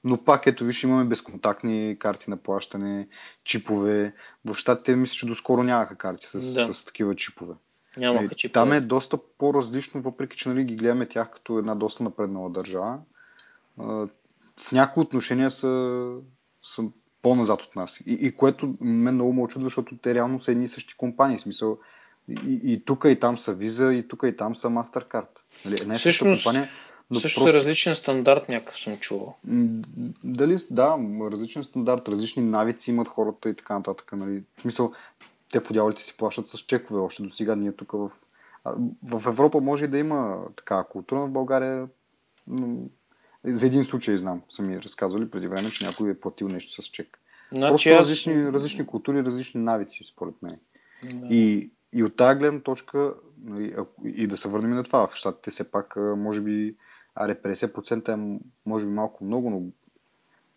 но 0.03 0.17
пак 0.25 0.47
ето 0.47 0.65
виж, 0.65 0.83
имаме 0.83 1.09
безконтактни 1.09 1.95
карти 1.99 2.29
на 2.29 2.37
плащане, 2.37 3.07
чипове. 3.43 4.13
В 4.45 4.55
Штатите 4.55 4.95
мисля, 4.95 5.13
че 5.13 5.25
доскоро 5.25 5.63
нямаха 5.63 5.95
карти 5.95 6.27
с, 6.27 6.53
Да. 6.53 6.73
с 6.73 6.85
такива 6.85 7.15
чипове. 7.15 7.53
Нямаха 7.97 8.23
Нали, 8.23 8.35
чипове. 8.35 8.53
Там 8.53 8.73
е 8.73 8.81
доста 8.81 9.17
по-различно, 9.37 10.01
въпреки 10.01 10.37
че 10.37 10.49
нали, 10.49 10.63
ги 10.63 10.75
гледаме 10.75 11.05
тях 11.05 11.31
като 11.31 11.59
една 11.59 11.75
доста 11.75 12.03
напреднала 12.03 12.49
държава. 12.49 12.99
В 13.77 14.71
някои 14.71 15.03
отношения 15.03 15.51
са, 15.51 16.13
са 16.75 16.83
по-назад 17.21 17.61
от 17.61 17.75
нас. 17.75 17.99
И, 18.05 18.17
и 18.21 18.31
което 18.31 18.73
мен 18.81 19.13
много 19.13 19.33
ме 19.33 19.41
очудва, 19.41 19.65
защото 19.65 19.97
те 19.97 20.13
реално 20.13 20.39
са 20.39 20.51
едни 20.51 20.63
и 20.63 20.67
същи 20.67 20.97
компании. 20.97 21.37
В 21.37 21.41
смисъл, 21.41 21.77
и, 22.29 22.61
и 22.63 22.85
тук 22.85 23.05
и 23.09 23.19
там 23.19 23.37
са 23.37 23.55
Visa, 23.55 23.91
и 23.91 24.07
тук 24.07 24.23
и 24.25 24.35
там 24.35 24.55
са 24.55 24.67
MasterCard. 24.67 25.27
Нали, 25.65 25.77
съща 25.77 25.95
Всъщност, 25.95 26.43
компания. 26.43 26.69
Но 27.11 27.19
Също 27.19 27.39
просто, 27.39 27.51
са 27.51 27.57
различен 27.57 27.95
стандарт, 27.95 28.49
някакъв 28.49 28.79
съм 28.79 28.97
чувал. 28.97 29.37
дали, 30.23 30.57
да, 30.69 30.97
различен 31.31 31.63
стандарт, 31.63 32.09
различни 32.09 32.43
навици 32.43 32.91
имат 32.91 33.07
хората 33.07 33.49
и 33.49 33.55
така 33.55 33.73
нататък. 33.77 34.11
Нали. 34.11 34.43
В 34.57 34.61
смисъл, 34.61 34.91
те 35.51 35.63
по 35.63 35.73
дяволите 35.73 36.03
си 36.03 36.17
плащат 36.17 36.47
с 36.47 36.57
чекове 36.57 36.99
още 36.99 37.23
до 37.23 37.29
сега. 37.29 37.55
Ние 37.55 37.71
тук 37.71 37.91
в, 37.91 38.11
в 39.03 39.27
Европа 39.27 39.61
може 39.61 39.85
и 39.85 39.87
да 39.87 39.97
има 39.97 40.39
такава 40.55 40.87
култура, 40.87 41.19
в 41.19 41.29
България 41.29 41.87
за 43.43 43.65
един 43.65 43.83
случай 43.83 44.17
знам, 44.17 44.41
са 44.49 44.61
ми 44.61 44.81
разказвали 44.81 45.29
преди 45.29 45.47
време, 45.47 45.69
че 45.69 45.85
някой 45.85 46.11
е 46.11 46.19
платил 46.19 46.47
нещо 46.47 46.81
с 46.81 46.85
чек. 46.85 47.19
Значи 47.51 47.71
Просто 47.71 47.89
аз... 47.89 47.99
различни, 47.99 48.51
различни 48.51 48.85
култури, 48.85 49.23
различни 49.23 49.61
навици, 49.61 50.03
според 50.03 50.35
мен. 50.41 50.59
Да. 51.13 51.27
И, 51.35 51.69
и 51.93 52.03
от 52.03 52.15
тази 52.15 52.39
гледна 52.39 52.59
точка, 52.59 53.13
нали, 53.43 53.73
ако- 53.77 54.07
и 54.07 54.27
да 54.27 54.37
се 54.37 54.49
върнем 54.49 54.71
и 54.71 54.75
на 54.75 54.83
това, 54.83 55.07
в 55.07 55.15
щатите 55.15 55.51
все 55.51 55.71
пак, 55.71 55.95
може 56.17 56.41
би, 56.41 56.75
аре 57.15 57.35
50% 57.41 58.09
е 58.13 58.39
може 58.65 58.85
би 58.85 58.91
малко 58.91 59.25
много, 59.25 59.49
но 59.49 59.61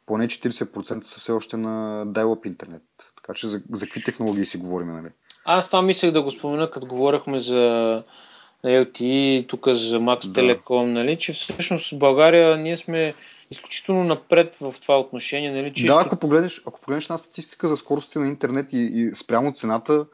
поне 0.07 0.29
40% 0.29 1.05
са 1.05 1.21
все 1.21 1.33
още 1.33 1.57
на 1.57 2.07
dial-up 2.07 2.47
интернет. 2.47 2.83
Така 3.17 3.35
че 3.35 3.47
за, 3.47 3.63
за 3.73 3.87
какви 3.87 4.05
технологии 4.05 4.47
си 4.47 4.59
говорим, 4.59 4.93
нали? 4.93 5.09
Аз 5.45 5.67
това 5.67 5.83
мислех 5.83 6.11
да 6.11 6.23
го 6.23 6.31
спомена, 6.31 6.71
като 6.71 6.87
говорихме 6.87 7.39
за 7.39 8.03
LTE, 8.65 9.49
тук 9.49 9.69
за 9.69 10.01
Max 10.01 10.27
Да. 10.27 10.41
Telecom, 10.41 10.85
нали, 10.85 11.17
че 11.17 11.33
всъщност 11.33 11.91
в 11.95 11.99
България 11.99 12.57
ние 12.57 12.77
сме 12.77 13.15
изключително 13.51 14.05
напред 14.05 14.57
в 14.57 14.75
това 14.83 15.01
отношение, 15.01 15.53
нали, 15.53 15.75
чисто... 15.75 15.95
Да, 15.95 16.03
ако 16.07 16.17
погледнеш, 16.17 16.63
ако 16.67 16.81
погледнеш 16.81 17.05
една 17.05 17.19
статистика 17.19 17.69
за 17.69 17.77
скоростите 17.77 18.19
на 18.19 18.27
интернет 18.29 18.73
и, 18.73 18.79
и 18.79 19.11
спрямо 19.15 19.53
цената, 19.53 20.07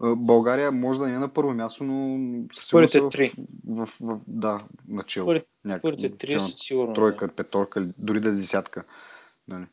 България 0.00 0.72
може 0.72 0.98
да 0.98 1.06
не 1.06 1.14
е 1.14 1.18
на 1.18 1.34
първо 1.34 1.52
място, 1.52 1.84
но 1.84 2.18
със 2.54 2.66
сигурност 2.66 2.92
Първите 2.92 3.06
е 3.06 3.28
три. 3.28 3.32
в, 3.66 3.86
в, 3.86 3.96
в, 4.00 4.20
да, 4.26 4.64
начало. 4.88 5.34
Първите- 5.82 6.10
три 6.10 6.40
са 6.40 6.46
сигурно. 6.48 6.94
тройка, 6.94 7.28
петорка, 7.28 7.80
или 7.80 7.92
дори 7.98 8.20
да 8.20 8.28
е 8.28 8.32
десятка. 8.32 8.84
Нали. 9.48 9.66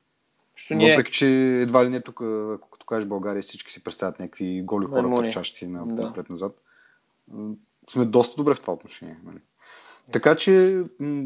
Ние... 0.72 0.92
Въпреки, 0.92 1.12
че 1.12 1.28
едва 1.62 1.86
ли 1.86 1.90
не 1.90 2.02
тук, 2.02 2.22
ако 2.56 2.70
като 2.70 2.86
кажеш 2.86 3.08
България, 3.08 3.42
всички 3.42 3.72
си 3.72 3.84
представят 3.84 4.20
някакви 4.20 4.62
голи 4.62 4.86
хора, 4.86 5.02
Маймуни. 5.02 5.28
търчащи 5.28 5.68
на, 5.68 5.86
Да. 5.88 6.02
напред-назад. 6.02 6.52
Сме 7.90 8.06
доста 8.06 8.36
добре 8.36 8.56
в 8.56 8.62
това 8.62 8.74
отношение. 8.74 9.20
Нали? 9.24 9.40
Така 10.12 10.36
че, 10.36 10.84
м, 11.00 11.24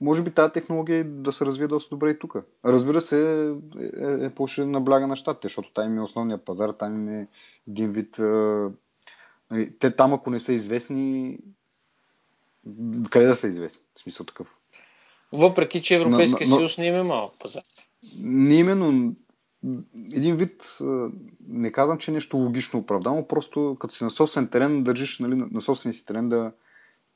може 0.00 0.22
би 0.22 0.30
тази 0.30 0.52
технология 0.52 1.04
да 1.04 1.32
се 1.32 1.46
развие 1.46 1.66
доста 1.66 1.88
добре 1.90 2.10
и 2.10 2.18
тук. 2.18 2.36
Разбира 2.64 3.00
се, 3.00 3.48
е, 3.80 4.26
е 4.26 4.30
по-ще 4.30 4.64
набляга 4.64 5.06
на 5.06 5.16
щатите, 5.16 5.46
защото 5.46 5.72
там 5.72 5.92
им 5.92 5.98
е 5.98 6.02
основния 6.02 6.44
пазар, 6.44 6.70
там 6.70 6.94
им 6.94 7.08
е 7.08 7.28
един 7.68 7.92
вид... 7.92 8.18
а, 8.18 8.70
нали, 9.50 9.70
Те 9.80 9.94
там, 9.94 10.12
ако 10.14 10.30
не 10.30 10.40
са 10.40 10.52
известни, 10.52 11.38
къде 13.10 13.26
да 13.26 13.36
са 13.36 13.46
известни? 13.46 13.80
В 13.94 14.00
смисъл 14.00 14.26
такъв. 14.26 14.48
Въпреки, 15.32 15.82
че 15.82 15.94
Европейския 15.94 16.48
Но- 16.48 16.54
но- 16.54 16.58
съюз 16.58 16.78
не 16.78 16.86
има 16.86 17.04
малък 17.04 17.32
пазар. 17.38 17.62
Не 18.22 18.54
именно 18.54 19.14
един 20.14 20.36
вид, 20.36 20.76
а, 20.80 21.10
не 21.48 21.72
казвам, 21.72 21.98
че 21.98 22.10
е 22.10 22.14
нещо 22.14 22.36
логично 22.36 22.80
оправдано, 22.80 23.28
просто 23.28 23.76
като 23.80 23.94
си 23.94 24.04
на 24.04 24.10
собствен 24.10 24.48
терен, 24.48 24.82
държиш 24.82 25.18
нали, 25.18 25.34
на 25.34 25.48
на 25.50 25.60
собствения 25.60 25.94
си 25.94 26.06
терен 26.06 26.28
да, 26.28 26.52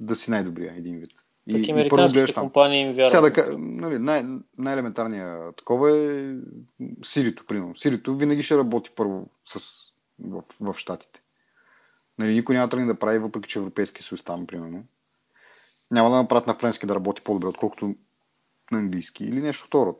да 0.00 0.16
си 0.16 0.30
най-добрия 0.30 0.74
един 0.76 0.98
вид. 0.98 1.10
Пък 1.52 1.62
първо 1.66 1.72
американските 1.72 2.34
компании 2.34 2.80
им 2.80 2.92
вярват. 2.94 3.34
Сега 3.34 3.44
да 3.44 3.58
нали, 3.58 3.98
най- 3.98 4.24
най-елементарният 4.58 5.56
такова 5.56 5.98
е 5.98 6.34
Сирито, 7.04 7.44
примерно. 7.48 7.74
Сирито 7.76 8.16
винаги 8.16 8.42
ще 8.42 8.58
работи 8.58 8.90
първо 8.96 9.26
с, 9.46 9.60
в, 10.18 10.42
в 10.60 10.74
Штатите. 10.78 11.22
Нали, 12.18 12.34
никой 12.34 12.54
няма 12.54 12.68
тръгне 12.68 12.86
да 12.86 12.98
прави, 12.98 13.18
въпреки 13.18 13.48
че 13.48 13.58
Европейски 13.58 14.02
съюз 14.02 14.22
там, 14.22 14.46
примерно. 14.46 14.82
Няма 15.90 16.10
да 16.10 16.16
направят 16.16 16.46
на 16.46 16.54
френски 16.54 16.86
да 16.86 16.94
работи 16.94 17.22
по-добре, 17.22 17.46
отколкото 17.46 17.94
на 18.72 18.78
английски 18.78 19.24
или 19.24 19.40
нещо 19.40 19.66
второ. 19.66 19.96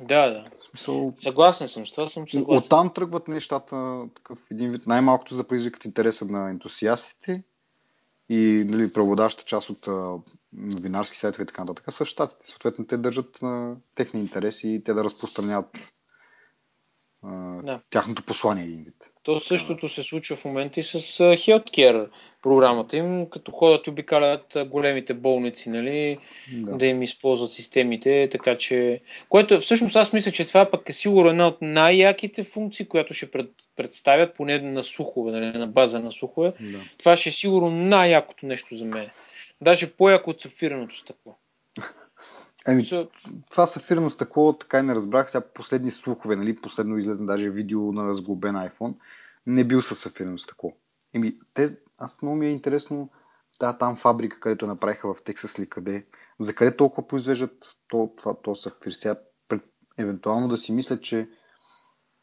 Да, 0.00 0.30
да. 0.30 0.44
Смисъл, 0.70 1.14
Съгласен 1.18 1.68
съм 1.68 1.86
с 1.86 1.90
това, 1.90 2.08
съм 2.08 2.28
съгласен. 2.28 2.66
Оттам 2.66 2.94
тръгват 2.94 3.28
нещата, 3.28 4.04
такъв 4.14 4.38
един 4.50 4.70
вид, 4.70 4.86
най-малкото 4.86 5.34
за 5.34 5.42
да 5.42 5.48
предизвикат 5.48 5.84
интереса 5.84 6.24
на 6.24 6.50
ентусиастите 6.50 7.42
и 8.28 8.64
нали, 8.66 8.92
преобладаващата 8.92 9.44
част 9.46 9.70
от 9.70 9.88
а, 9.88 10.14
новинарски 10.52 11.16
сайтове 11.16 11.42
и 11.42 11.46
така 11.46 11.64
нататък 11.64 11.94
са 11.94 12.04
щатите. 12.04 12.44
Съответно, 12.48 12.86
те 12.86 12.96
държат 12.96 13.42
на 13.42 13.76
техни 13.94 14.20
интереси 14.20 14.68
и 14.68 14.84
те 14.84 14.94
да 14.94 15.04
разпространяват 15.04 15.66
а, 17.22 17.62
Да. 17.62 17.80
тяхното 17.90 18.22
послание 18.22 18.64
един 18.64 18.78
вид. 18.78 19.14
То 19.22 19.40
същото 19.40 19.88
се 19.88 20.02
случва 20.02 20.36
в 20.36 20.44
момента 20.44 20.80
и 20.80 20.82
с 20.82 20.94
а, 20.94 20.98
Healthcare 20.98 22.10
програмата 22.42 22.96
им, 22.96 23.26
като 23.30 23.52
ходят 23.52 23.86
и 23.86 23.90
обикалят 23.90 24.56
големите 24.66 25.14
болници, 25.14 25.70
нали, 25.70 26.18
Да. 26.56 26.76
да. 26.76 26.86
им 26.86 27.02
използват 27.02 27.52
системите, 27.52 28.28
така 28.32 28.56
че... 28.56 29.00
Което 29.28 29.60
всъщност 29.60 29.96
аз 29.96 30.12
мисля, 30.12 30.30
че 30.30 30.44
това 30.44 30.70
пък 30.70 30.88
е 30.88 30.92
сигурно 30.92 31.30
една 31.30 31.46
от 31.46 31.58
най-яките 31.62 32.42
функции, 32.44 32.88
която 32.88 33.14
ще 33.14 33.30
пред, 33.30 33.50
представят, 33.76 34.34
поне 34.34 34.58
на 34.58 34.82
слухове, 34.82 35.32
нали, 35.32 35.58
на 35.58 35.66
база 35.66 36.00
на 36.00 36.12
слухове. 36.12 36.52
Да. 36.60 36.78
Това 36.98 37.16
ще 37.16 37.28
е 37.28 37.32
сигурно 37.32 37.70
най-якото 37.70 38.46
нещо 38.46 38.76
за 38.76 38.84
мен. 38.84 39.08
Даже 39.62 39.92
по-яко 39.92 40.30
от 40.30 40.40
сафираното 40.40 40.96
стъкло. 40.96 41.36
Еми, 42.68 42.84
това 43.50 43.66
сафирно 43.66 44.10
стъкло, 44.10 44.52
така 44.58 44.78
и 44.78 44.82
не 44.82 44.94
разбрах. 44.94 45.30
Сега 45.30 45.44
последни 45.54 45.90
слухове, 45.90 46.36
нали, 46.36 46.56
последно 46.56 46.98
излезна 46.98 47.26
даже 47.26 47.50
видео 47.50 47.92
на 47.92 48.08
разглобен 48.08 48.54
iPhone, 48.54 48.94
не 49.46 49.64
бил 49.64 49.82
със 49.82 49.98
сафирно 49.98 50.38
стъкло. 50.38 50.72
Еми, 51.14 51.32
те, 51.54 51.78
аз 51.98 52.22
много 52.22 52.36
ми 52.36 52.46
е 52.46 52.50
интересно, 52.50 53.10
тази 53.58 53.78
там 53.78 53.96
фабрика, 53.96 54.40
където 54.40 54.66
направиха 54.66 55.14
в 55.14 55.22
Тексас 55.22 55.58
ли 55.58 55.68
къде, 55.68 56.04
за 56.40 56.54
къде 56.54 56.76
толкова 56.76 57.06
произвеждат 57.08 57.76
то, 57.88 58.12
това, 58.16 58.34
то 58.42 58.54
сафир. 58.54 58.90
Сега, 58.90 59.20
пред, 59.48 59.62
евентуално 59.98 60.48
да 60.48 60.56
си 60.56 60.72
мислят, 60.72 61.02
че 61.02 61.30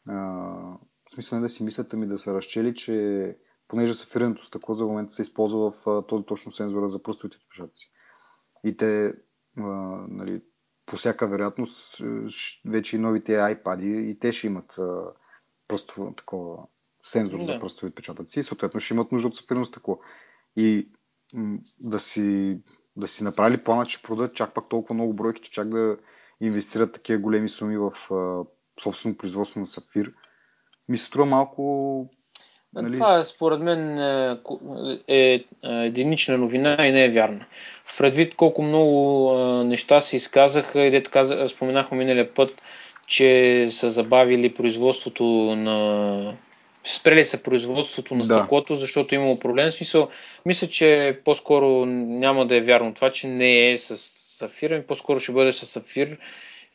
а, 0.08 0.14
в 0.14 1.14
смисъл 1.14 1.38
не 1.38 1.42
да 1.42 1.48
си 1.48 1.64
мислят, 1.64 1.94
ами 1.94 2.06
да 2.06 2.18
са 2.18 2.34
разчели, 2.34 2.74
че 2.74 3.36
понеже 3.68 3.94
сафирното 3.94 4.44
стъкло 4.44 4.74
за 4.74 4.84
момента 4.84 5.14
се 5.14 5.22
използва 5.22 5.70
в 5.70 5.86
а, 5.86 6.06
този 6.06 6.24
точно 6.24 6.52
сензора 6.52 6.88
за 6.88 7.02
пръстовите 7.02 7.36
отпечатъци. 7.36 7.90
И 8.64 8.76
те, 8.76 9.14
а, 9.58 9.62
нали, 10.08 10.42
по 10.86 10.96
всяка 10.96 11.28
вероятност, 11.28 12.02
вече 12.66 12.96
и 12.96 12.98
новите 12.98 13.32
iPad 13.32 13.82
и 13.82 14.18
те 14.18 14.32
ще 14.32 14.46
имат 14.46 14.78
а, 14.78 15.12
пръстово 15.68 16.14
такова 16.14 16.66
сензор 17.06 17.38
Да. 17.38 17.44
за 17.44 17.58
пръстови 17.58 17.88
отпечатъци 17.88 18.40
и 18.40 18.42
съответно 18.42 18.80
ще 18.80 18.94
имат 18.94 19.12
нужда 19.12 19.28
от 19.28 19.36
сафирно 19.36 19.66
стъкло. 19.66 19.98
И 20.56 20.88
м, 21.34 21.58
да 21.80 22.00
си, 22.00 22.58
да 22.96 23.08
си 23.08 23.24
направили 23.24 23.64
плана, 23.64 23.86
че 23.86 24.02
продадат 24.02 24.34
чак 24.34 24.54
пак 24.54 24.68
толкова 24.68 24.94
много 24.94 25.14
бройки, 25.14 25.42
че 25.42 25.50
чак 25.50 25.68
да 25.68 25.96
инвестират 26.40 26.92
такива 26.92 27.18
големи 27.18 27.48
суми 27.48 27.78
в 27.78 28.14
а, 28.14 28.44
собствено 28.82 29.16
производство 29.16 29.60
на 29.60 29.66
сафир, 29.66 30.12
ми 30.88 30.98
се 30.98 31.04
струва 31.04 31.26
малко... 31.26 32.06
Нали, 32.74 32.92
Това 32.92 33.18
е, 33.18 33.24
според 33.24 33.60
мен 33.60 33.98
е, 33.98 34.38
е, 35.08 35.34
е 35.34 35.44
единична 35.62 36.38
новина 36.38 36.86
и 36.86 36.92
не 36.92 37.04
е 37.04 37.10
вярна. 37.10 37.46
В 37.84 37.98
предвид 37.98 38.34
колко 38.34 38.62
много 38.62 39.30
а, 39.30 39.64
неща 39.64 40.00
се 40.00 40.16
изказаха 40.16 40.80
и 40.80 40.90
дето 40.90 41.10
каза, 41.10 41.48
споменахме 41.48 41.98
миналия 41.98 42.34
път, 42.34 42.62
че 43.06 43.68
са 43.70 43.90
забавили 43.90 44.54
производството 44.54 45.24
на 45.56 46.36
спрели 46.86 47.24
са 47.24 47.42
производството 47.42 48.14
на 48.14 48.24
Да. 48.24 48.34
стъклото, 48.34 48.74
защото 48.74 49.14
е 49.14 49.18
имало 49.18 49.38
проблем. 49.38 49.68
В 49.70 49.74
Смисъл, 49.74 50.08
мисля, 50.46 50.66
че 50.66 51.18
по-скоро 51.24 51.86
няма 51.86 52.46
да 52.46 52.56
е 52.56 52.60
вярно 52.60 52.94
това, 52.94 53.10
че 53.10 53.28
не 53.28 53.70
е 53.70 53.76
с 53.76 53.96
сафир, 54.38 54.70
ами 54.70 54.82
по-скоро 54.82 55.20
ще 55.20 55.32
бъде 55.32 55.52
с 55.52 55.66
сафир. 55.66 56.18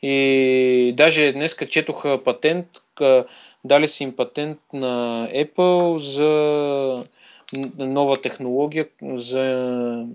И 0.02 0.94
даже 0.96 1.32
днес 1.32 1.56
четоха 1.70 2.24
патент, 2.24 2.66
дали 3.64 3.88
са 3.88 4.04
им 4.04 4.16
патент 4.16 4.58
на 4.72 5.26
Apple 5.34 5.96
за 5.96 7.04
нова 7.78 8.16
технология 8.16 8.88
за 9.02 10.06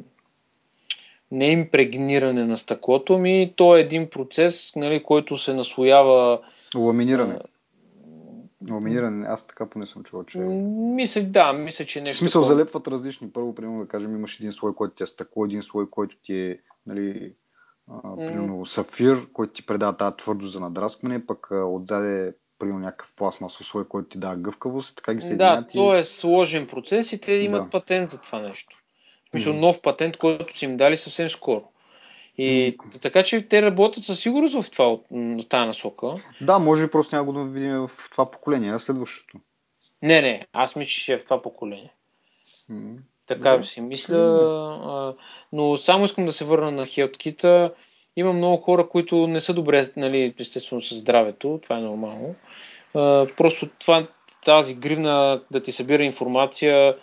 неимпрегниране 1.31 2.45
на 2.45 2.57
стъклото 2.57 3.17
ми. 3.17 3.53
То 3.55 3.77
е 3.77 3.81
един 3.81 4.09
процес, 4.09 4.71
нали, 4.75 5.03
който 5.03 5.37
се 5.37 5.53
наслоява 5.53 6.39
Ламиниране. 6.75 7.35
Ламиниране. 8.71 9.27
Аз 9.27 9.47
така 9.47 9.69
поне 9.69 9.85
съм 9.85 10.03
чувал, 10.03 10.23
че... 10.25 10.39
Мисля, 10.39 11.21
да, 11.23 11.53
мисля, 11.53 11.85
че 11.85 11.99
В 11.99 12.03
нещо. 12.03 12.19
смисъл 12.19 12.41
такова. 12.41 12.55
залепват 12.55 12.87
различни. 12.87 13.31
Първо, 13.31 13.55
примерно, 13.55 13.79
да 13.79 13.87
кажем, 13.87 14.15
имаш 14.15 14.39
един 14.39 14.53
слой, 14.53 14.75
който 14.75 14.95
ти 14.95 15.03
е 15.03 15.07
стъкло, 15.07 15.45
един 15.45 15.63
слой, 15.63 15.89
който 15.89 16.17
ти 16.23 16.33
е, 16.33 16.59
нали, 16.85 17.33
а, 17.91 18.15
примерно, 18.15 18.65
сафир, 18.65 19.27
който 19.33 19.53
ти 19.53 19.65
предава 19.65 19.97
тази 19.97 20.17
твърдост 20.17 20.53
за 20.53 20.59
надраскване, 20.59 21.25
пък 21.25 21.51
а, 21.51 21.65
отзаде, 21.65 22.33
примерно, 22.59 22.79
някакъв 22.79 23.13
пластмасов 23.15 23.65
слой, 23.65 23.87
който 23.87 24.09
ти 24.09 24.17
дава 24.17 24.35
гъвкавост, 24.37 24.95
така 24.95 25.13
ги 25.13 25.19
Да, 25.19 25.25
съединяват 25.25 25.73
и... 25.73 25.77
то 25.77 25.95
е 25.95 26.03
сложен 26.03 26.67
процес 26.67 27.13
и 27.13 27.21
те 27.21 27.31
имат 27.31 27.63
Да. 27.63 27.69
патент 27.69 28.09
за 28.09 28.21
това 28.21 28.39
нещо. 28.41 28.77
В 29.25 29.29
смисъл, 29.29 29.53
Мгм. 29.53 29.61
нов 29.61 29.81
патент, 29.81 30.17
който 30.17 30.57
са 30.57 30.65
им 30.65 30.77
дали 30.77 30.97
съвсем 30.97 31.29
скоро. 31.29 31.63
И 32.37 32.77
така 33.01 33.23
че 33.23 33.47
те 33.47 33.61
работят 33.61 34.03
със 34.03 34.19
сигурност 34.19 34.61
в, 34.61 34.71
това, 34.71 34.97
в 35.11 35.47
тази 35.49 35.67
насока. 35.67 36.13
Да, 36.41 36.59
може 36.59 36.85
би 36.85 36.91
просто 36.91 37.15
няма 37.15 37.25
го 37.25 37.39
да 37.39 37.45
видим 37.45 37.71
в 37.71 37.91
това 38.11 38.31
поколение, 38.31 38.71
а 38.71 38.79
следващото. 38.79 39.37
Не, 40.01 40.21
не, 40.21 40.47
аз 40.53 40.75
мисля, 40.75 40.89
че 40.89 40.99
ще 40.99 41.13
е 41.13 41.17
в 41.17 41.23
това 41.23 41.41
поколение. 41.41 41.93
М. 42.69 42.95
Така 43.27 43.51
Добре. 43.51 43.63
си 43.63 43.81
мисля. 43.81 44.17
А, 44.17 45.13
но 45.53 45.75
само 45.75 46.05
искам 46.05 46.25
да 46.25 46.31
се 46.33 46.45
върна 46.45 46.71
на 46.71 46.85
HealthKit. 46.85 47.71
Има 48.15 48.33
много 48.33 48.57
хора, 48.57 48.89
които 48.89 49.27
не 49.27 49.39
са 49.39 49.53
добре, 49.53 49.87
нали, 49.97 50.33
естествено, 50.39 50.81
с 50.81 50.95
здравето. 50.95 51.59
Това 51.63 51.77
е 51.77 51.81
нормално. 51.81 52.35
А, 52.93 53.27
просто 53.37 53.69
това, 53.79 54.07
тази 54.45 54.75
гривна 54.75 55.41
да 55.51 55.63
ти 55.63 55.71
събира 55.71 56.03
информация 56.03 56.95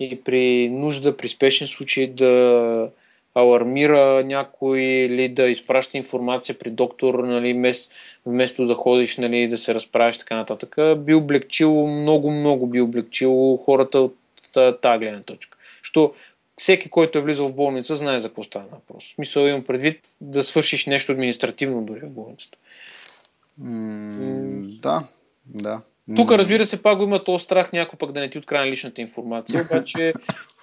и 0.00 0.20
при 0.24 0.68
нужда, 0.70 1.16
при 1.16 1.28
спешен 1.28 1.66
случай 1.66 2.06
да 2.06 2.90
алармира 3.34 4.24
някой 4.24 4.80
или 4.80 5.28
да 5.28 5.48
изпраща 5.48 5.96
информация 5.96 6.58
при 6.58 6.70
доктор, 6.70 7.14
нали, 7.14 7.52
вместо, 7.52 7.94
вместо 8.26 8.66
да 8.66 8.74
ходиш 8.74 9.16
нали, 9.16 9.48
да 9.48 9.58
се 9.58 9.74
разправиш 9.74 10.18
така 10.18 10.36
нататък, 10.36 10.76
би 11.04 11.14
облегчило, 11.14 11.86
много, 11.86 12.30
много 12.30 12.66
би 12.66 12.80
облегчило 12.80 13.56
хората 13.56 14.00
от 14.00 14.16
та- 14.54 14.76
тази 14.76 14.98
гледна 14.98 15.22
точка. 15.22 15.58
Що 15.82 16.12
всеки, 16.58 16.90
който 16.90 17.18
е 17.18 17.22
влизал 17.22 17.48
в 17.48 17.54
болница, 17.54 17.96
знае 17.96 18.18
за 18.18 18.28
какво 18.28 18.42
става 18.42 18.64
въпрос. 18.72 19.12
Смисъл 19.14 19.46
имам 19.46 19.64
предвид 19.64 20.00
да 20.20 20.42
свършиш 20.42 20.86
нещо 20.86 21.12
административно 21.12 21.82
дори 21.82 22.00
в 22.00 22.10
болницата. 22.10 22.58
М, 23.58 24.62
Да, 24.82 25.08
да. 25.46 25.80
Тук, 26.16 26.30
разбира 26.30 26.66
се, 26.66 26.82
пак 26.82 26.98
го 26.98 27.04
има 27.04 27.24
този 27.24 27.44
страх 27.44 27.72
някой 27.72 27.98
пък 27.98 28.12
да 28.12 28.20
не 28.20 28.30
ти 28.30 28.38
открадне 28.38 28.70
личната 28.70 29.00
информация, 29.00 29.62
обаче 29.70 30.14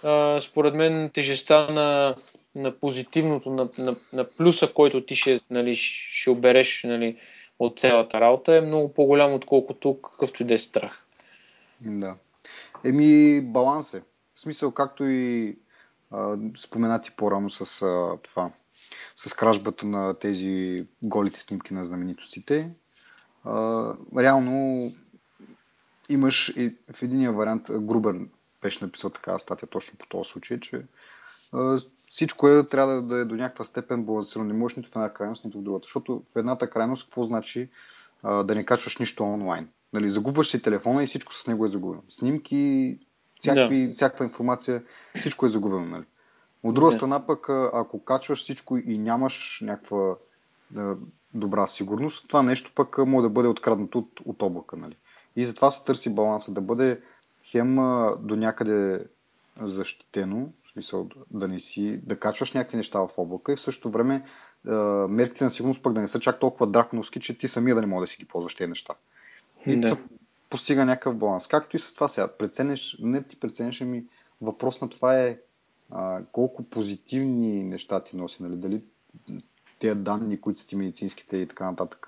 а, 0.04 0.42
според 0.42 0.74
мен 0.74 1.10
тежестта 1.14 1.72
на, 1.72 2.16
на 2.56 2.80
позитивното, 2.80 3.50
на, 3.50 3.70
на, 3.78 3.96
на 4.14 4.24
плюса, 4.24 4.68
който 4.74 5.06
ти 5.06 5.16
ще, 5.16 5.40
нали, 5.50 5.76
ще 5.76 6.30
обереш 6.30 6.84
нали, 6.84 7.18
от 7.60 7.80
цялата 7.80 8.22
работа 8.22 8.56
е 8.56 8.62
много 8.62 8.94
по-голям, 8.94 9.34
отколкото 9.34 10.02
какъвто 10.02 10.44
и 10.44 10.46
да 10.46 10.54
е 10.54 10.58
страх. 10.58 11.06
Да. 11.82 12.16
Еми, 12.86 13.42
баланс 13.42 13.94
е. 13.94 14.02
В 14.36 14.40
смисъл, 14.40 14.72
както 14.72 15.06
и 15.06 15.56
а, 16.12 16.38
споменати 16.58 17.12
по-рано 17.18 17.50
с 17.50 17.82
а, 17.82 18.18
това, 18.24 18.52
с 19.16 19.34
кражбата 19.34 19.86
на 19.86 20.14
тези 20.14 20.86
голите 21.04 21.40
снимки 21.40 21.74
на 21.74 21.86
знаменитостите. 21.86 22.70
А, 23.44 23.94
реално 24.20 24.90
имаш 26.10 26.54
и 26.58 26.70
в 26.94 27.04
единия 27.04 27.32
вариант, 27.32 27.68
Грубер 27.72 28.16
беше 28.62 28.86
написал 28.86 29.10
такава 29.10 29.40
статия 29.40 29.70
точно 29.70 29.98
по 29.98 30.06
този 30.06 30.30
случай, 30.30 30.60
че 30.60 30.86
а, 31.54 31.80
всичко 32.12 32.48
е, 32.48 32.66
трябва 32.66 32.94
да, 32.94 33.02
да 33.02 33.18
е 33.18 33.26
до 33.26 33.36
някаква 33.36 33.66
степен 33.66 34.04
балансирано. 34.04 34.48
Не 34.48 34.60
можеш 34.60 34.78
нито 34.78 34.90
в 34.90 34.96
една 34.96 35.14
крайност, 35.14 35.46
нито 35.46 35.58
в 35.58 35.62
другата. 35.62 35.86
Защото 35.86 36.24
в 36.34 36.36
едната 36.36 36.70
крайност 36.70 37.04
какво 37.04 37.24
значи 37.24 37.70
а, 38.24 38.44
да 38.44 38.56
не 38.56 38.66
качваш 38.66 38.98
нищо 38.98 39.24
онлайн? 39.24 39.70
Нали, 39.94 40.12
загубваш 40.12 40.50
си 40.50 40.62
телефона 40.62 41.04
и 41.04 41.08
всичко 41.08 41.34
с 41.34 41.48
него 41.48 41.66
е 41.66 41.70
загубено. 41.70 42.04
Снимки, 42.10 42.98
всякакви, 43.40 43.88
да. 43.88 43.94
всякаква 43.94 44.26
информация, 44.26 44.84
всичко 45.20 45.46
е 45.46 45.50
загубено. 45.50 45.86
Нали? 45.86 46.04
От 46.64 46.76
друга 46.76 46.92
Да. 46.92 46.98
страна 46.98 47.26
пък, 47.26 47.50
ако 47.74 48.04
качваш 48.04 48.40
всичко 48.40 48.78
и 48.78 48.98
нямаш 48.98 49.62
някаква 49.66 50.16
а, 50.78 50.96
добра 51.34 51.68
сигурност, 51.68 52.28
това 52.28 52.44
нещо 52.44 52.72
пък 52.76 52.98
може 52.98 53.24
да 53.24 53.30
бъде 53.30 53.48
откраднато 53.48 53.98
от, 54.00 54.20
от 54.26 54.42
облака. 54.42 54.78
Нали? 54.78 54.96
И 55.40 55.46
затова 55.46 55.72
се 55.72 55.86
търси 55.86 56.16
баланса, 56.16 56.52
да 56.52 56.62
бъде 56.62 57.02
хем 57.44 57.76
до 58.22 58.36
някъде 58.36 59.06
защитено, 59.62 60.50
в 60.64 60.72
смисъл 60.72 61.10
да 61.32 61.48
не 61.48 61.60
си, 61.60 62.02
да 62.04 62.20
качваш 62.20 62.54
някакви 62.54 62.78
неща 62.78 63.00
в 63.00 63.10
облака 63.18 63.54
и 63.54 63.56
в 63.56 63.62
същото 63.62 63.92
време 63.92 64.24
мерките 65.10 65.44
на 65.44 65.50
сигурност 65.50 65.84
пък 65.84 65.94
да 65.94 66.02
не 66.02 66.08
са 66.08 66.20
чак 66.20 66.40
толкова 66.40 66.68
драконовски, 66.68 67.20
че 67.20 67.38
ти 67.38 67.48
самия 67.48 67.76
да 67.76 67.82
не 67.82 67.88
можеш 67.88 68.10
да 68.10 68.12
си 68.12 68.18
ги 68.18 68.28
ползваш 68.28 68.56
тези 68.56 68.70
неща. 68.70 68.94
И 69.66 69.80
Да. 69.80 69.98
постига 70.50 70.86
някакъв 70.86 71.16
баланс. 71.16 71.48
Както 71.48 71.78
и 71.78 71.80
с 71.80 71.94
това 71.94 72.08
сега. 72.08 72.28
Преценеш, 72.28 72.98
не 73.02 73.24
ти 73.24 73.40
преценеш, 73.40 73.82
ами 73.82 74.04
въпрос 74.42 74.82
на 74.82 74.90
това 74.90 75.20
е 75.20 75.40
а, 75.92 76.22
колко 76.32 76.64
позитивни 76.64 77.64
неща 77.64 78.04
ти 78.04 78.18
носи. 78.18 78.44
Нали? 78.44 78.56
Дали 78.56 78.84
тези 79.80 80.00
данни, 80.00 80.42
които 80.42 80.60
са 80.60 80.68
ти 80.68 80.76
медицинските 80.76 81.38
и 81.38 81.48
така 81.48 81.66
нататък, 81.66 82.08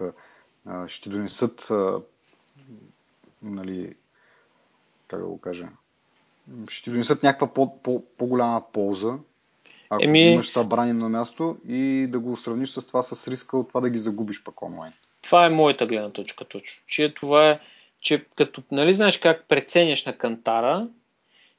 а, 0.66 0.88
ще 0.88 1.10
донесат 1.10 1.72
а, 1.72 2.02
нали, 3.42 3.90
как 5.08 5.20
да 5.20 5.26
го 5.26 5.38
кажа, 5.42 5.68
ще 6.68 6.84
ти 6.84 6.90
донесат 6.90 7.24
някаква 7.24 7.54
по, 7.54 7.82
по, 7.84 8.04
по-голяма 8.18 8.62
полза, 8.74 9.18
ако 9.90 10.04
Еми- 10.04 10.32
имаш 10.32 10.50
събрани 10.50 10.94
на 10.94 11.10
място 11.10 11.58
и 11.68 12.08
да 12.08 12.20
го 12.20 12.38
сравниш 12.38 12.70
с 12.70 12.88
това 12.88 13.04
с 13.04 13.28
риска 13.28 13.58
от 13.58 13.68
това 13.68 13.82
да 13.82 13.90
ги 13.90 13.98
загубиш 13.98 14.44
пък 14.44 14.62
онлайн. 14.62 14.94
Това 15.22 15.46
е 15.46 15.50
моята 15.50 15.86
гледна 15.86 16.10
точка 16.10 16.46
точно. 16.46 16.84
Че 16.88 17.14
това 17.14 17.50
е, 17.50 17.60
че 18.02 18.26
като, 18.36 18.64
нали 18.72 18.94
знаеш 18.94 19.18
как 19.18 19.48
преценяш 19.48 20.06
на 20.06 20.18
кантара 20.18 20.88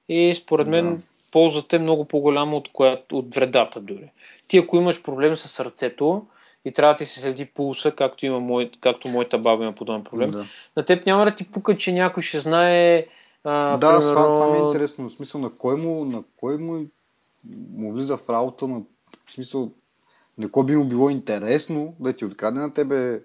и 0.08 0.34
според 0.34 0.66
мен 0.68 0.96
Да. 0.96 1.02
ползата 1.30 1.76
е 1.76 1.78
много 1.78 2.04
по-голяма 2.04 2.56
от, 2.56 2.68
коя, 2.72 3.00
от 3.12 3.34
вредата 3.34 3.80
дори. 3.80 4.10
Ти 4.48 4.58
ако 4.58 4.76
имаш 4.76 5.02
проблем 5.02 5.36
с 5.36 5.48
сърцето 5.48 6.26
и 6.64 6.72
трябва 6.72 6.94
да 6.94 6.98
ти 6.98 7.04
се 7.04 7.20
следи 7.20 7.44
пулса, 7.46 7.92
както, 7.92 8.26
има 8.26 8.40
мой, 8.40 8.70
както 8.80 9.08
моята 9.08 9.38
баба 9.38 9.62
има 9.64 9.72
подобен 9.72 10.04
проблем, 10.04 10.30
Да. 10.30 10.44
на 10.76 10.84
теб 10.84 11.06
няма 11.06 11.24
да 11.24 11.34
ти 11.34 11.50
пука, 11.50 11.76
че 11.76 11.92
някой 11.92 12.22
ще 12.22 12.40
знае 12.40 13.06
а, 13.44 13.76
Да, 13.76 14.00
с 14.00 14.04
това, 14.08 14.14
примерно, 14.14 14.40
това 14.40 14.50
ми 14.52 14.58
е 14.58 14.66
интересно. 14.66 15.08
В 15.08 15.12
смисъл, 15.12 15.40
на 15.40 15.50
кой 15.50 15.76
му, 15.76 16.04
на 16.04 16.22
кой 16.36 16.58
му, 16.58 16.86
му 17.74 17.92
влиза 17.92 18.16
в 18.16 18.28
работа, 18.30 18.68
на, 18.68 18.80
в 19.26 19.32
смисъл, 19.32 19.70
на 20.38 20.50
кой 20.50 20.66
би 20.66 20.76
му 20.76 20.84
било 20.84 21.10
интересно 21.10 21.94
да 22.00 22.12
ти 22.12 22.24
открадне 22.24 22.60
на 22.60 22.74
тебе 22.74 23.22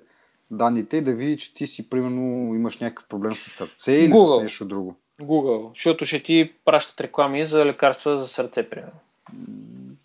данните 0.51 0.97
и 0.97 1.01
да 1.01 1.13
види, 1.13 1.37
че 1.37 1.53
ти 1.53 1.67
си, 1.67 1.89
примерно, 1.89 2.55
имаш 2.55 2.77
някакъв 2.79 3.05
проблем 3.07 3.35
с 3.35 3.49
сърце 3.49 3.91
или 3.91 4.11
Google. 4.13 4.39
с 4.39 4.41
нещо 4.41 4.65
друго. 4.65 4.95
Google, 5.21 5.69
защото 5.69 6.05
ще 6.05 6.23
ти 6.23 6.53
пращат 6.65 7.01
реклами 7.01 7.45
за 7.45 7.65
лекарства 7.65 8.17
за 8.17 8.27
сърце, 8.27 8.69
примерно. 8.69 8.99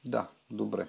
Да, 0.04 0.26
добре. 0.50 0.86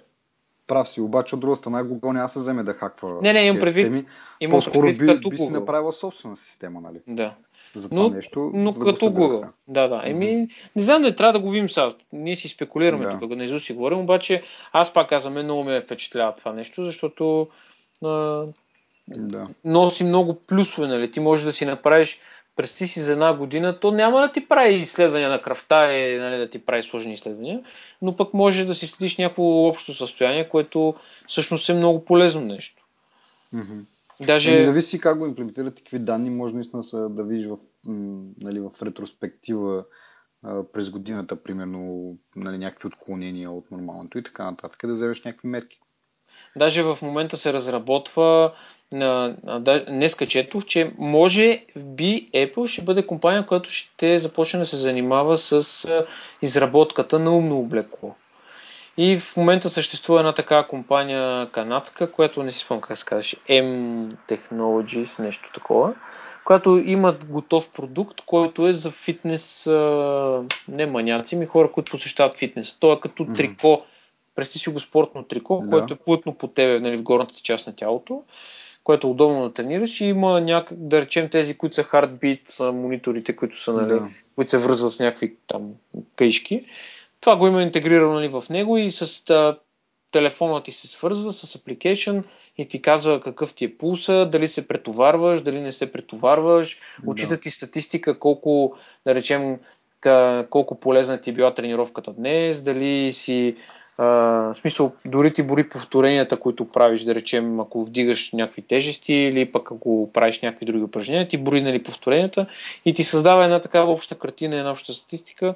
Прав 0.66 0.88
си, 0.88 1.00
обаче 1.00 1.34
от 1.34 1.40
друга 1.40 1.56
страна 1.56 1.84
Google 1.84 2.12
няма 2.12 2.28
се 2.28 2.38
вземе 2.38 2.62
да 2.62 2.72
хаква 2.72 3.18
Не, 3.22 3.32
не, 3.32 3.46
имам 3.46 3.60
предвид, 3.60 3.94
системи. 3.94 4.14
имам 4.40 4.56
По-скоро 4.56 4.80
предвид 4.80 5.06
би, 5.08 5.14
като 5.14 5.30
би 5.30 5.36
си 5.38 5.48
направила 5.50 5.92
собствена 5.92 6.36
система, 6.36 6.80
нали? 6.80 6.98
Да. 7.06 7.34
За 7.74 7.90
това 7.90 8.02
Но, 8.02 8.08
нещо. 8.08 8.50
но 8.54 8.72
да 8.72 8.80
като 8.80 9.06
Google. 9.06 9.48
Да, 9.68 9.88
да. 9.88 10.02
Еми, 10.04 10.48
не 10.76 10.82
знам 10.82 11.02
да 11.02 11.16
трябва 11.16 11.32
да 11.32 11.40
го 11.40 11.50
видим 11.50 11.70
сега. 11.70 11.90
Ние 12.12 12.36
си 12.36 12.48
спекулираме 12.48 13.04
Да. 13.04 13.18
тук, 13.18 13.30
на 13.30 13.44
Изус 13.44 13.64
си 13.64 13.72
говорим, 13.72 13.98
обаче 13.98 14.42
аз 14.72 14.92
пак 14.92 15.08
казвам, 15.08 15.32
много 15.32 15.64
ме 15.64 15.80
впечатлява 15.80 16.34
това 16.36 16.52
нещо, 16.52 16.84
защото 16.84 17.48
а, 18.04 18.44
Да. 19.08 19.48
носи 19.64 20.04
много 20.04 20.34
плюсове, 20.34 20.88
нали? 20.88 21.10
Ти 21.10 21.20
можеш 21.20 21.44
да 21.44 21.52
си 21.52 21.66
направиш 21.66 22.20
Представи 22.56 22.88
си 22.88 23.00
за 23.00 23.12
една 23.12 23.34
година, 23.34 23.80
то 23.80 23.90
няма 23.90 24.20
да 24.20 24.32
ти 24.32 24.48
прави 24.48 24.74
изследвания 24.74 25.30
на 25.30 25.42
кръвта 25.42 25.92
и 25.92 26.18
нали, 26.18 26.38
да 26.38 26.50
ти 26.50 26.58
прави 26.58 26.82
сложни 26.82 27.12
изследвания, 27.12 27.62
но 28.02 28.16
пък 28.16 28.34
може 28.34 28.64
да 28.64 28.74
си 28.74 28.86
следиш 28.86 29.18
някакво 29.18 29.42
общо 29.42 29.94
състояние, 29.94 30.48
което 30.48 30.94
всъщност 31.26 31.68
е 31.68 31.74
много 31.74 32.04
полезно 32.04 32.42
нещо. 32.42 32.84
Мгм. 33.52 33.78
Даже... 34.20 34.56
Еми, 34.56 34.64
зависи 34.64 35.00
как 35.00 35.18
го 35.18 35.26
имплементират 35.26 35.80
и 35.80 35.82
какви 35.82 35.98
данни 35.98 36.30
може 36.30 36.54
наистина 36.54 36.84
са 36.84 37.08
да 37.08 37.24
видиш 37.24 37.46
в, 37.46 37.56
нали, 38.42 38.60
в 38.60 38.70
ретроспектива 38.82 39.84
през 40.72 40.90
годината, 40.90 41.36
примерно, 41.36 42.12
нали, 42.36 42.58
някакви 42.58 42.86
отклонения 42.86 43.50
от 43.50 43.70
нормалното 43.70 44.18
и 44.18 44.22
така 44.22 44.44
нататък, 44.44 44.86
да 44.86 44.92
вземеш 44.92 45.24
някакви 45.24 45.48
мерки. 45.48 45.80
Даже 46.56 46.82
в 46.82 46.98
момента 47.02 47.36
се 47.36 47.52
разработва 47.52 48.54
на, 48.94 49.36
на, 49.44 49.84
днеска 49.84 50.26
четох, 50.26 50.64
че 50.64 50.92
може 50.98 51.64
би 51.76 52.30
Apple 52.34 52.66
ще 52.66 52.82
бъде 52.82 53.06
компания, 53.06 53.46
която 53.46 53.70
ще 53.70 54.18
започне 54.18 54.58
да 54.58 54.66
се 54.66 54.76
занимава 54.76 55.36
с 55.36 55.88
изработката 56.42 57.18
на 57.18 57.36
умно 57.36 57.58
облекло. 57.58 58.14
И 58.96 59.16
в 59.16 59.36
момента 59.36 59.68
съществува 59.68 60.20
една 60.20 60.32
такава 60.32 60.66
компания 60.66 61.50
канадска, 61.50 62.12
която 62.12 62.42
не 62.42 62.52
си 62.52 62.58
спомням 62.58 62.80
как 62.80 62.98
се 62.98 63.04
казваше, 63.04 63.36
M 63.36 64.10
Technologies, 64.28 65.22
нещо 65.22 65.50
такова, 65.54 65.94
която 66.44 66.82
имат 66.84 67.24
готов 67.24 67.72
продукт, 67.72 68.20
който 68.26 68.68
е 68.68 68.72
за 68.72 68.90
фитнес, 68.90 69.66
не 70.68 70.86
маняци, 70.86 71.36
ми 71.36 71.46
хора, 71.46 71.72
които 71.72 71.90
посещават 71.90 72.38
фитнес. 72.38 72.78
То 72.80 72.92
е 72.92 73.00
като 73.00 73.24
mm-hmm. 73.24 73.36
трико, 73.36 73.82
представи 74.34 74.58
си 74.58 74.70
го 74.70 74.80
спортно 74.80 75.22
трико, 75.22 75.60
да. 75.64 75.70
което 75.70 75.94
е 75.94 75.96
плътно 76.04 76.34
по 76.34 76.48
тебе, 76.48 76.80
нали, 76.80 76.96
в 76.96 77.02
горната 77.02 77.34
част 77.42 77.66
на 77.66 77.76
тялото, 77.76 78.22
което 78.84 79.06
е 79.06 79.10
удобно 79.10 79.42
да 79.42 79.52
тренираш 79.52 80.00
и 80.00 80.04
има 80.04 80.40
някак, 80.40 80.78
да 80.78 81.00
речем 81.00 81.28
тези, 81.28 81.58
които 81.58 81.74
са 81.74 81.84
heartbeat, 81.84 82.70
мониторите, 82.70 83.36
които 83.36 83.60
са, 83.62 83.72
нали, 83.72 83.88
да. 83.88 84.08
които 84.34 84.50
се 84.50 84.58
връзват 84.58 84.92
с 84.92 85.00
някакви 85.00 85.36
там 85.46 85.72
къишки. 86.16 86.66
Това 87.20 87.36
го 87.36 87.46
има 87.46 87.62
интегрирано 87.62 88.14
нали, 88.14 88.28
в 88.28 88.44
него 88.50 88.78
и 88.78 88.90
с 88.90 89.30
а, 89.30 89.58
телефона 90.10 90.62
ти 90.62 90.72
се 90.72 90.88
свързва 90.88 91.32
с 91.32 91.58
application 91.58 92.22
и 92.58 92.68
ти 92.68 92.82
казва 92.82 93.20
какъв 93.20 93.54
ти 93.54 93.64
е 93.64 93.76
пулса, 93.76 94.28
дали 94.32 94.48
се 94.48 94.68
претоварваш, 94.68 95.42
дали 95.42 95.60
не 95.60 95.72
се 95.72 95.92
претоварваш, 95.92 96.78
да. 97.28 97.40
ти 97.40 97.50
статистика 97.50 98.18
колко, 98.18 98.76
да 99.06 99.14
речем, 99.14 99.58
колко 100.50 100.80
полезна 100.80 101.20
ти 101.20 101.30
е 101.30 101.32
била 101.32 101.54
тренировката 101.54 102.12
днес, 102.12 102.62
дали 102.62 103.12
си 103.12 103.56
а, 103.98 104.06
в 104.06 104.54
смисъл, 104.54 104.92
дори 105.06 105.32
ти 105.32 105.42
бори 105.42 105.68
повторенията, 105.68 106.40
които 106.40 106.64
правиш, 106.64 107.02
да 107.02 107.14
речем, 107.14 107.60
ако 107.60 107.84
вдигаш 107.84 108.32
някакви 108.32 108.62
тежести 108.62 109.14
или 109.14 109.52
пък 109.52 109.72
ако 109.72 110.10
правиш 110.12 110.40
някакви 110.40 110.66
други 110.66 110.84
упражнения, 110.84 111.28
ти 111.28 111.38
бори 111.38 111.62
нали, 111.62 111.82
повторенията 111.82 112.46
и 112.84 112.94
ти 112.94 113.04
създава 113.04 113.44
една 113.44 113.60
такава 113.60 113.92
обща 113.92 114.14
картина, 114.14 114.56
една 114.56 114.70
обща 114.70 114.92
статистика, 114.92 115.54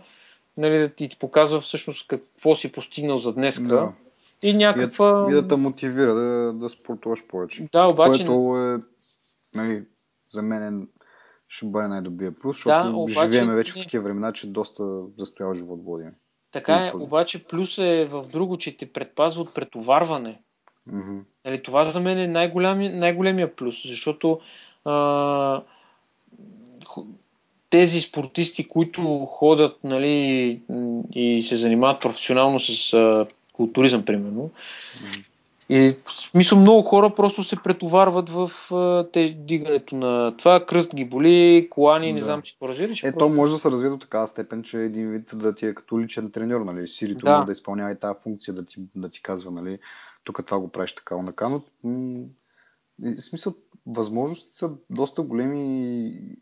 нали, 0.56 0.78
да 0.78 0.88
ти 0.88 1.16
показва 1.20 1.60
всъщност 1.60 2.08
какво 2.08 2.54
си 2.54 2.72
постигнал 2.72 3.16
за 3.16 3.34
днеска. 3.34 3.62
Да. 3.62 3.92
И 4.42 4.54
някаква... 4.54 5.26
И, 5.28 5.32
и 5.32 5.34
да 5.34 5.48
те 5.48 5.56
мотивира 5.56 6.14
да, 6.14 6.52
да 6.52 6.68
спортуваш 6.68 7.26
повече. 7.26 7.68
Да, 7.72 7.88
обаче... 7.88 8.26
Което 8.26 8.56
е, 8.56 8.78
нали, 9.54 9.82
за 10.28 10.42
мен 10.42 10.82
е, 10.82 10.86
ще 11.48 11.66
бъде 11.66 11.88
най-добрия 11.88 12.34
плюс, 12.34 12.56
защото 12.56 12.90
да, 12.90 12.96
обаче... 12.96 13.20
живееме 13.22 13.54
вече 13.54 13.72
в 13.72 13.74
такива 13.74 14.04
времена, 14.04 14.32
че 14.32 14.46
доста 14.46 14.84
застоял 15.18 15.54
живот 15.54 15.80
водим. 15.84 16.10
Така 16.52 16.86
е, 16.86 16.92
обаче 16.94 17.44
плюс 17.44 17.78
е 17.78 18.04
в 18.04 18.24
друго, 18.32 18.56
че 18.56 18.76
те 18.76 18.92
предпазва 18.92 19.42
от 19.42 19.54
претоварване. 19.54 20.40
Mm-hmm. 20.92 21.26
Нали, 21.44 21.62
това 21.62 21.90
за 21.90 22.00
мен 22.00 22.18
е 22.18 22.26
най-големия, 22.26 22.96
най-големия 22.96 23.56
плюс, 23.56 23.88
защото 23.88 24.40
а, 24.84 25.62
тези 27.70 28.00
спортисти, 28.00 28.68
които 28.68 29.26
ходят 29.26 29.76
нали, 29.84 30.60
и 31.14 31.42
се 31.42 31.56
занимават 31.56 32.00
професионално 32.00 32.60
с 32.60 32.92
а, 32.92 33.26
културизъм, 33.52 34.04
примерно, 34.04 34.50
mm-hmm. 34.50 35.24
И 35.70 35.96
в 36.04 36.10
смисъл 36.10 36.58
много 36.58 36.82
хора 36.82 37.14
просто 37.14 37.44
се 37.44 37.56
претоварват 37.62 38.30
в 38.30 38.50
те, 39.12 39.36
дигането 39.38 39.96
на 39.96 40.36
това, 40.36 40.66
кръст 40.66 40.94
ги 40.94 41.04
боли, 41.04 41.68
колани, 41.70 42.12
да. 42.12 42.18
не 42.18 42.24
знам, 42.24 42.42
че 42.42 42.56
го 42.60 42.68
разбираш. 42.68 43.02
Е, 43.02 43.06
просто... 43.06 43.18
то 43.18 43.28
може 43.28 43.52
да 43.52 43.58
се 43.58 43.70
развие 43.70 43.90
до 43.90 43.98
такава 43.98 44.26
степен, 44.26 44.62
че 44.62 44.78
един 44.78 45.10
вид 45.10 45.30
да 45.34 45.54
ти 45.54 45.66
е 45.66 45.74
като 45.74 46.00
личен 46.00 46.30
треньор, 46.30 46.60
нали? 46.60 46.88
Сирито 46.88 47.24
да. 47.24 47.34
може 47.34 47.46
да 47.46 47.52
изпълнява 47.52 47.92
и 47.92 47.98
тази 47.98 48.22
функция, 48.22 48.54
да 48.54 48.64
ти, 48.64 48.80
да 48.94 49.08
ти 49.08 49.22
казва, 49.22 49.50
нали? 49.50 49.78
Тук 50.24 50.46
това 50.46 50.58
го 50.58 50.68
правиш 50.68 50.94
така, 50.94 51.16
онака, 51.16 51.48
но 51.48 51.60
м- 51.84 52.24
в 52.98 53.20
смисъл, 53.20 53.54
възможности 53.86 54.56
са 54.56 54.70
доста 54.90 55.22
големи 55.22 55.86
и 56.06 56.36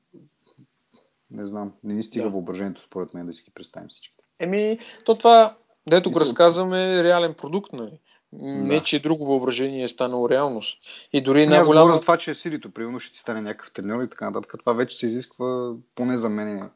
не 1.30 1.46
знам, 1.46 1.72
не 1.84 1.94
ни 1.94 2.02
стига 2.02 2.24
да. 2.24 2.30
въображението 2.30 2.82
според 2.82 3.14
мен 3.14 3.26
да 3.26 3.32
си 3.32 3.42
ги 3.44 3.50
представим 3.54 3.88
всички. 3.88 4.16
Еми, 4.38 4.78
то 5.04 5.18
това, 5.18 5.56
дето 5.88 6.10
го 6.10 6.20
разказваме, 6.20 6.98
е 6.98 7.04
реален 7.04 7.34
продукт, 7.34 7.72
нали? 7.72 8.00
Не, 8.32 8.74
да. 8.74 8.82
че 8.82 9.02
друго 9.02 9.26
въображение 9.26 9.82
е 9.82 9.88
станало 9.88 10.30
реалност. 10.30 10.78
И 11.12 11.22
дори 11.22 11.46
не 11.46 11.62
голяма... 11.62 11.94
за 11.94 12.00
това, 12.00 12.16
че 12.16 12.30
е 12.30 12.34
Сирито, 12.34 12.70
примерно 12.70 13.00
ще 13.00 13.12
ти 13.12 13.18
стане 13.18 13.40
някакъв 13.40 13.72
треньор 13.72 14.02
и 14.02 14.08
така 14.08 14.24
нататък. 14.24 14.54
Това 14.60 14.72
вече 14.72 14.96
се 14.96 15.06
изисква, 15.06 15.74
поне 15.94 16.16
за 16.16 16.28
мен, 16.28 16.70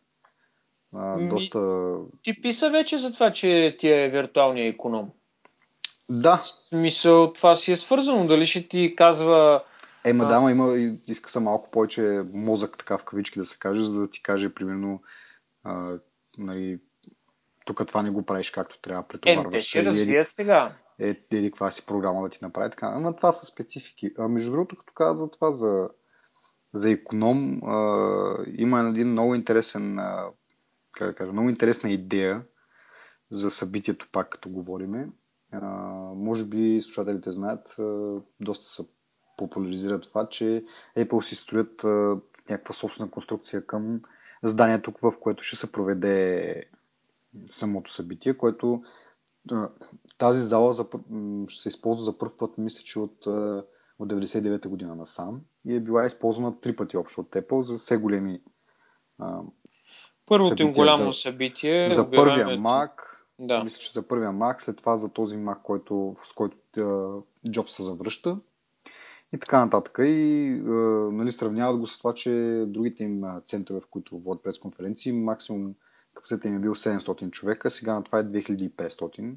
а, 0.94 1.16
Ми... 1.16 1.28
доста... 1.28 1.92
Ти 2.22 2.42
писа 2.42 2.70
вече 2.70 2.98
за 2.98 3.12
това, 3.12 3.32
че 3.32 3.74
ти 3.78 3.88
е 3.88 4.08
виртуалния 4.08 4.68
економ. 4.68 5.10
Да. 6.10 6.36
В 6.36 6.52
смисъл, 6.52 7.32
това 7.32 7.54
си 7.54 7.72
е 7.72 7.76
свързано. 7.76 8.26
Дали 8.26 8.46
ще 8.46 8.68
ти 8.68 8.94
казва... 8.96 9.62
Ема, 10.04 10.26
да, 10.26 10.40
ма 10.40 10.50
има, 10.50 10.96
иска 11.06 11.30
се 11.30 11.40
малко 11.40 11.70
повече 11.70 12.22
мозък, 12.32 12.78
така 12.78 12.98
в 12.98 13.04
кавички 13.04 13.38
да 13.38 13.44
се 13.44 13.58
каже, 13.58 13.82
за 13.82 14.00
да 14.00 14.10
ти 14.10 14.22
каже, 14.22 14.54
примерно, 14.54 15.00
а, 15.64 15.98
нали, 16.38 16.78
тук 17.74 17.88
това 17.88 18.02
не 18.02 18.10
го 18.10 18.22
правиш 18.22 18.50
както 18.50 18.80
трябва, 18.80 19.08
претоварваш. 19.08 19.54
Е, 19.54 19.56
те 19.56 19.62
ще 19.62 19.84
развият 19.84 20.32
сега 20.32 20.72
е, 20.98 21.16
еди 21.30 21.50
каква 21.50 21.70
си 21.70 21.86
програма 21.86 22.22
да 22.22 22.28
ти 22.28 22.38
направи 22.42 22.70
така. 22.70 22.92
Ама 22.96 23.16
това 23.16 23.32
са 23.32 23.46
специфики. 23.46 24.10
А 24.18 24.28
между 24.28 24.50
другото, 24.50 24.76
като 24.76 24.92
каза 24.92 25.30
това 25.30 25.50
за, 25.52 25.88
за 26.72 26.90
економ, 26.90 27.62
а, 27.64 28.36
има 28.56 28.80
един 28.80 29.08
много 29.08 29.34
интересен, 29.34 29.98
а, 29.98 30.28
как 30.92 31.08
да 31.08 31.14
кажа, 31.14 31.32
много 31.32 31.50
интересна 31.50 31.90
идея 31.90 32.42
за 33.30 33.50
събитието, 33.50 34.08
пак 34.12 34.30
като 34.30 34.48
говориме. 34.48 35.08
А, 35.52 35.68
може 36.14 36.44
би 36.44 36.82
слушателите 36.82 37.30
знаят, 37.30 37.78
а, 37.78 38.16
доста 38.40 38.64
се 38.64 38.82
популяризира 39.36 40.00
това, 40.00 40.28
че 40.28 40.64
Apple 40.98 41.20
си 41.20 41.34
строят 41.34 41.84
а, 41.84 42.16
някаква 42.50 42.74
собствена 42.74 43.10
конструкция 43.10 43.66
към 43.66 44.00
зданието, 44.42 44.92
в 45.02 45.12
което 45.20 45.42
ще 45.42 45.56
се 45.56 45.72
проведе 45.72 46.64
самото 47.46 47.92
събитие, 47.92 48.34
което 48.34 48.82
тази 50.18 50.40
зала 50.40 50.74
за, 50.74 50.86
ще 51.48 51.62
се 51.62 51.68
използва 51.68 52.04
за 52.04 52.18
първ 52.18 52.32
път, 52.38 52.58
мисля, 52.58 52.84
че 52.84 52.98
от, 52.98 53.26
от 53.98 54.08
99-та 54.12 54.68
година 54.68 54.94
насам 54.94 55.40
и 55.66 55.74
е 55.74 55.80
била 55.80 56.06
използвана 56.06 56.60
три 56.60 56.76
пъти 56.76 56.96
общо 56.96 57.20
от 57.20 57.30
Apple 57.30 57.60
за 57.60 57.78
все 57.78 57.96
големи 57.96 58.40
Първото 60.26 60.62
им 60.62 60.72
голямо 60.72 61.12
за, 61.12 61.18
събитие. 61.18 61.90
За 61.90 62.10
първия 62.10 62.46
Mac, 62.46 62.90
да. 63.38 63.64
мисля, 63.64 63.78
че 63.78 63.92
за 63.92 64.06
първия 64.06 64.30
Mac, 64.30 64.62
след 64.62 64.76
това 64.76 64.96
за 64.96 65.08
този 65.08 65.36
Mac, 65.36 65.62
който, 65.62 66.16
с 66.24 66.32
който 66.32 66.56
Джоб 67.50 67.68
се 67.68 67.82
завръща 67.82 68.38
и 69.32 69.38
така 69.38 69.64
нататък. 69.64 69.98
И 70.02 70.60
нали, 71.12 71.32
сравняват 71.32 71.78
го 71.78 71.86
с 71.86 71.98
това, 71.98 72.14
че 72.14 72.64
другите 72.66 73.04
им 73.04 73.22
центрове, 73.44 73.80
в 73.80 73.86
които 73.90 74.18
водят 74.18 74.44
пресконференции, 74.44 75.12
максимум 75.12 75.74
капацитета 76.20 76.48
им 76.48 76.56
е 76.56 76.60
бил 76.60 76.74
700 76.74 77.30
човека, 77.30 77.70
сега 77.70 77.94
на 77.94 78.04
това 78.04 78.18
е 78.18 78.24
2500. 78.24 79.34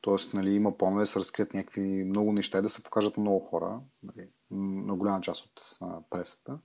Тоест, 0.00 0.34
нали, 0.34 0.50
има 0.50 0.78
планове 0.78 1.02
да 1.02 1.06
се 1.06 1.18
разкрият 1.18 1.54
някакви 1.54 1.80
много 1.80 2.32
неща 2.32 2.58
и 2.58 2.62
да 2.62 2.70
се 2.70 2.82
покажат 2.82 3.16
много 3.16 3.40
хора, 3.40 3.80
нали, 4.02 4.28
на 4.50 4.94
голяма 4.94 5.20
част 5.20 5.46
от 5.46 5.76
а, 5.80 5.98
пресата. 6.10 6.58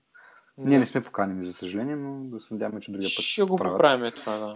Да. 0.58 0.68
Ние 0.70 0.80
не 0.80 0.86
сме 0.86 1.04
поканени, 1.04 1.44
за 1.44 1.54
съжаление, 1.54 1.96
но 1.96 2.24
да 2.24 2.40
се 2.40 2.54
надяваме, 2.54 2.80
че 2.80 2.92
другия 2.92 3.08
път 3.16 3.24
ще 3.24 3.44
го 3.44 3.56
поправим 3.56 4.12
това, 4.16 4.38
да. 4.38 4.54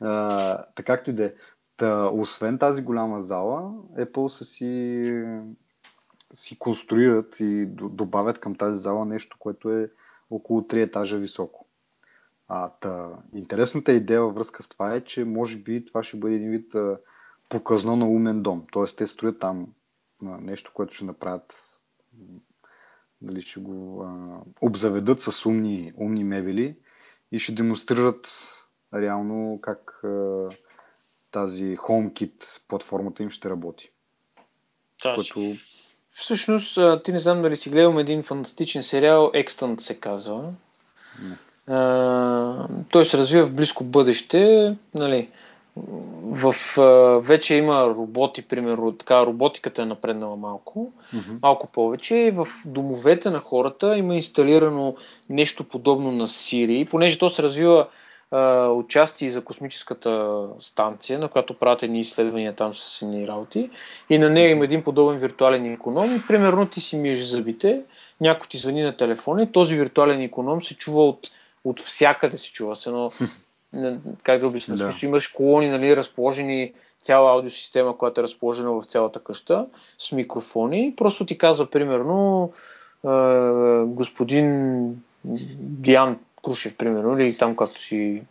а, 0.00 0.56
така 0.74 0.96
както 0.96 1.10
и 1.10 1.12
да 1.12 1.24
е. 1.24 1.32
Та, 1.76 2.10
освен 2.12 2.58
тази 2.58 2.82
голяма 2.82 3.20
зала, 3.20 3.72
Apple 3.98 4.28
са 4.28 4.44
си, 4.44 5.24
си 6.32 6.58
конструират 6.58 7.40
и 7.40 7.66
добавят 7.70 8.38
към 8.38 8.54
тази 8.54 8.80
зала 8.80 9.04
нещо, 9.04 9.36
което 9.40 9.70
е 9.70 9.90
около 10.30 10.60
3 10.60 10.82
етажа 10.82 11.16
високо. 11.16 11.63
А, 12.48 12.68
та, 12.68 13.10
интересната 13.34 13.92
идея 13.92 14.22
във 14.22 14.34
връзка 14.34 14.62
с 14.62 14.68
това 14.68 14.94
е, 14.94 15.00
че 15.00 15.24
може 15.24 15.58
би 15.58 15.84
това 15.84 16.02
ще 16.02 16.16
бъде 16.16 16.34
един 16.34 16.50
вид 16.50 16.74
а, 16.74 16.98
показно 17.48 17.96
на 17.96 18.06
умен 18.06 18.42
дом. 18.42 18.66
Тоест 18.72 18.96
те 18.96 19.06
строят 19.06 19.38
там 19.38 19.66
а, 20.22 20.26
нещо, 20.26 20.70
което 20.74 20.94
ще 20.94 21.04
направят, 21.04 21.78
дали 23.20 23.42
ще 23.42 23.60
го 23.60 24.02
а, 24.02 24.38
обзаведат 24.60 25.22
с 25.22 25.46
умни, 25.46 25.92
умни 25.96 26.24
мебели 26.24 26.76
и 27.32 27.38
ще 27.38 27.52
демонстрират 27.52 28.28
реално 28.94 29.58
как 29.62 30.00
а, 30.04 30.48
тази 31.30 31.76
HomeKit 31.76 32.62
платформата 32.68 33.22
им 33.22 33.30
ще 33.30 33.50
работи. 33.50 33.90
Което... 35.14 35.56
Всъщност, 36.10 36.78
ти 37.04 37.12
не 37.12 37.18
знам 37.18 37.42
дали 37.42 37.56
си 37.56 37.70
гледам 37.70 37.98
един 37.98 38.22
фантастичен 38.22 38.82
сериал, 38.82 39.30
Extant 39.34 39.80
се 39.80 40.00
казва. 40.00 40.54
Не 41.22 41.36
той 42.90 43.04
се 43.04 43.18
развива 43.18 43.46
в 43.46 43.54
близко 43.54 43.84
бъдеще. 43.84 44.76
Нали, 44.94 45.28
в, 46.22 46.54
а, 46.78 46.82
вече 47.20 47.54
има 47.54 47.86
роботи, 47.86 48.42
примерно, 48.42 48.92
така 48.92 49.26
роботиката 49.26 49.82
е 49.82 49.86
напреднала 49.86 50.36
малко, 50.36 50.92
mm-hmm. 51.14 51.42
малко 51.42 51.66
повече. 51.66 52.34
В 52.36 52.46
домовете 52.66 53.30
на 53.30 53.38
хората 53.38 53.96
има 53.96 54.14
инсталирано 54.14 54.96
нещо 55.30 55.64
подобно 55.64 56.12
на 56.12 56.28
Siri, 56.28 56.90
понеже 56.90 57.18
то 57.18 57.28
се 57.28 57.42
развива 57.42 57.86
а, 58.30 58.68
участие 58.68 59.30
за 59.30 59.44
космическата 59.44 60.42
станция, 60.58 61.18
на 61.18 61.28
която 61.28 61.54
правят 61.54 61.82
едни 61.82 62.00
изследвания 62.00 62.54
там 62.54 62.74
с 62.74 63.02
едни 63.02 63.28
работи. 63.28 63.70
И 64.10 64.18
на 64.18 64.30
нея 64.30 64.50
има 64.50 64.64
един 64.64 64.82
подобен 64.82 65.18
виртуален 65.18 65.72
економ. 65.72 66.16
И 66.16 66.26
примерно 66.28 66.66
ти 66.66 66.80
си 66.80 66.96
миеш 66.96 67.20
зъбите, 67.20 67.80
някой 68.20 68.46
ти 68.48 68.56
звъни 68.56 68.82
на 68.82 68.96
телефона 68.96 69.42
и 69.42 69.52
този 69.52 69.76
виртуален 69.76 70.20
економ 70.20 70.62
се 70.62 70.76
чува 70.76 71.08
от, 71.08 71.30
от 71.64 71.80
всякъде 71.80 72.38
се 72.38 72.52
чува. 72.52 72.76
С 72.76 72.86
едно, 72.86 73.12
как 74.22 74.40
да 74.40 74.46
обясня, 74.46 74.76
да. 74.76 74.92
смисъл, 74.92 75.08
имаш 75.08 75.28
колони, 75.28 75.68
нали, 75.68 75.96
разположени 75.96 76.72
цяла 77.00 77.32
аудиосистема, 77.32 77.98
която 77.98 78.20
е 78.20 78.24
разположена 78.24 78.72
в 78.72 78.84
цялата 78.84 79.20
къща 79.20 79.66
с 79.98 80.12
микрофони. 80.12 80.94
Просто 80.96 81.26
ти 81.26 81.38
казва, 81.38 81.66
примерно, 81.66 82.52
господин 83.86 84.88
Диан 85.58 86.18
Крушев, 86.44 86.76
примерно, 86.76 87.18
или 87.18 87.36
там 87.36 87.56
както 87.56 87.80
си 87.80 88.22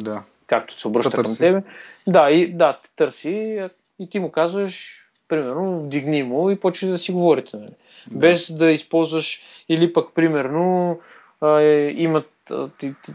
да. 0.00 0.22
както 0.46 0.80
се 0.80 0.88
обръща 0.88 1.22
към 1.22 1.36
тебе. 1.36 1.62
Да, 2.06 2.30
и 2.30 2.52
да, 2.52 2.78
те 2.82 2.90
търси 2.96 3.68
и 3.98 4.08
ти 4.10 4.18
му 4.18 4.30
казваш, 4.30 5.02
примерно, 5.28 5.80
вдигни 5.80 6.22
му 6.22 6.50
и 6.50 6.60
почваш 6.60 6.90
да 6.90 6.98
си 6.98 7.12
говорите. 7.12 7.56
Нали? 7.56 7.70
Да. 8.10 8.18
Без 8.18 8.52
да 8.52 8.70
използваш 8.70 9.40
или 9.68 9.92
пък, 9.92 10.14
примерно, 10.14 10.98
а, 11.40 11.60
имат, 11.96 12.26
ти, 12.78 12.94
ти, 13.04 13.12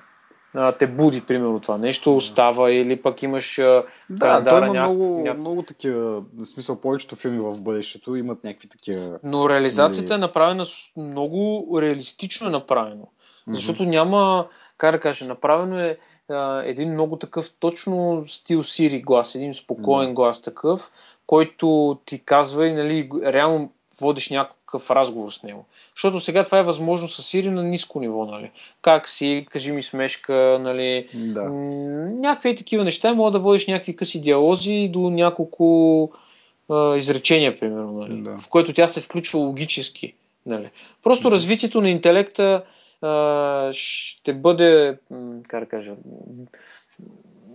а, 0.54 0.72
те 0.72 0.88
буди, 0.88 1.22
примерно, 1.22 1.60
това 1.60 1.78
нещо, 1.78 2.16
остава 2.16 2.72
или 2.72 3.02
пък 3.02 3.24
имаш 3.24 3.60
а, 3.60 3.84
Да, 4.10 4.46
той 4.46 4.58
има 4.58 4.74
ня... 4.74 4.84
много, 4.84 5.24
ня... 5.26 5.34
много 5.34 5.62
такива, 5.64 6.24
в 6.38 6.46
смисъл 6.46 6.82
повечето 6.82 7.16
филми 7.16 7.40
в 7.40 7.62
бъдещето 7.62 8.16
имат 8.16 8.44
някакви 8.44 8.68
такива... 8.68 9.20
Но 9.24 9.50
реализацията 9.50 10.14
нали... 10.14 10.24
е 10.24 10.28
направена 10.28 10.66
много 10.98 11.68
реалистично 11.82 12.48
е 12.48 12.52
направено. 12.52 13.04
Mm-hmm. 13.04 13.54
Защото 13.54 13.84
няма, 13.84 14.48
как 14.78 14.92
да 14.92 15.00
кажа, 15.00 15.26
направено 15.26 15.80
е 15.80 15.98
а, 16.30 16.62
един 16.66 16.94
много 16.94 17.16
такъв 17.16 17.54
точно 17.60 18.26
стил 18.28 18.64
Сири 18.64 19.02
глас, 19.02 19.36
един 19.36 19.54
спокоен 19.54 20.10
mm-hmm. 20.10 20.14
глас 20.14 20.42
такъв, 20.42 20.92
който 21.28 22.00
ти 22.06 22.20
казва 22.26 22.68
и 22.68 22.74
нали, 22.74 23.10
реално 23.26 23.72
водиш 24.02 24.30
някакъв 24.72 24.92
разговор 24.92 25.32
с 25.32 25.44
него. 25.44 25.66
Защото 25.96 26.20
сега 26.20 26.44
това 26.44 26.60
е 26.60 26.64
възможно 26.64 27.08
с 27.08 27.24
Сири 27.24 27.50
на 27.50 27.64
ниско 27.64 28.00
ниво, 28.00 28.26
нали? 28.26 28.52
Как 28.82 29.10
си, 29.10 29.46
кажи 29.50 29.72
ми 29.72 29.84
смешка, 29.84 30.60
нали? 30.62 31.10
Да. 31.14 31.50
някакви 31.50 32.56
такива 32.56 32.84
неща, 32.84 33.14
мога 33.14 33.32
да 33.32 33.40
водиш 33.40 33.68
някакви 33.68 33.96
къси 33.96 34.22
диалози 34.22 34.90
до 34.94 35.10
няколко 35.10 36.12
а, 36.70 36.98
изречения, 36.98 37.60
примерно, 37.60 37.92
нали? 37.92 38.22
Да. 38.22 38.38
в 38.38 38.50
което 38.50 38.74
тя 38.74 38.88
се 38.88 39.02
включва 39.02 39.40
логически. 39.40 40.14
Нали? 40.46 40.70
Просто 41.04 41.30
да. 41.30 41.36
развитието 41.36 41.82
на 41.82 41.90
интелекта 41.90 42.64
а, 43.02 43.70
ще 43.74 44.34
бъде, 44.34 44.98
как 45.48 45.60
да 45.60 45.70
кажа, 45.70 45.94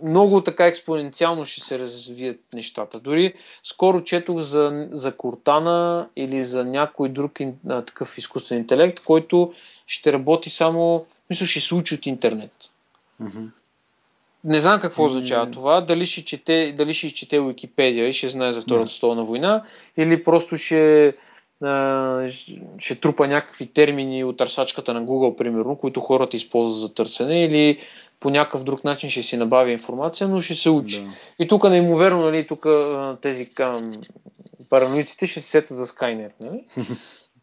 много 0.03 0.41
така 0.41 0.65
експоненциално 0.65 1.45
ще 1.45 1.61
се 1.61 1.79
развият 1.79 2.39
нещата. 2.53 2.99
Дори 2.99 3.33
скоро 3.63 4.03
четох 4.03 4.39
за, 4.39 4.87
за 4.91 5.11
Кортана 5.11 6.07
или 6.15 6.43
за 6.43 6.65
някой 6.65 7.09
друг 7.09 7.39
а, 7.69 7.81
такъв 7.81 8.17
изкуствен 8.17 8.57
интелект, 8.57 8.99
който 8.99 9.53
ще 9.87 10.13
работи 10.13 10.49
само, 10.49 11.05
мисля, 11.29 11.45
ще 11.45 11.59
се 11.59 11.75
учи 11.75 11.95
от 11.95 12.05
интернет. 12.05 12.51
Mm-hmm. 13.21 13.47
Не 14.43 14.59
знам 14.59 14.79
какво 14.79 15.03
означава 15.03 15.47
mm-hmm. 15.47 15.53
това. 15.53 15.81
Дали 15.81 16.05
ще, 16.05 16.25
чете, 16.25 16.75
дали 16.77 16.93
ще 16.93 17.13
чете 17.13 17.39
Уикипедия 17.39 18.07
и 18.07 18.13
ще 18.13 18.27
знае 18.27 18.53
за 18.53 18.61
Втората 18.61 18.89
yeah. 18.89 18.97
столна 18.97 19.23
война, 19.23 19.63
или 19.97 20.23
просто 20.23 20.57
ще, 20.57 21.13
а, 21.61 22.29
ще 22.77 22.95
трупа 22.95 23.27
някакви 23.27 23.67
термини 23.67 24.23
от 24.23 24.37
търсачката 24.37 24.93
на 24.93 25.03
Google, 25.03 25.37
примерно, 25.37 25.75
които 25.75 26.01
хората 26.01 26.37
използват 26.37 26.81
за 26.81 26.93
търсене, 26.93 27.43
или 27.43 27.79
по 28.19 28.29
някакъв 28.29 28.63
друг 28.63 28.83
начин 28.83 29.09
ще 29.09 29.23
си 29.23 29.37
набави 29.37 29.71
информация, 29.71 30.27
но 30.27 30.41
ще 30.41 30.55
се 30.55 30.69
учи. 30.69 31.01
Да. 31.01 31.09
И 31.39 31.47
тук 31.47 31.69
неимоверно, 31.69 32.21
нали, 32.21 32.47
тук 32.47 32.65
тези 33.21 33.49
параноиците 34.69 35.27
ще 35.27 35.39
се 35.39 35.49
сетят 35.49 35.77
за 35.77 35.87
Skynet. 35.87 36.31
Нали? 36.39 36.63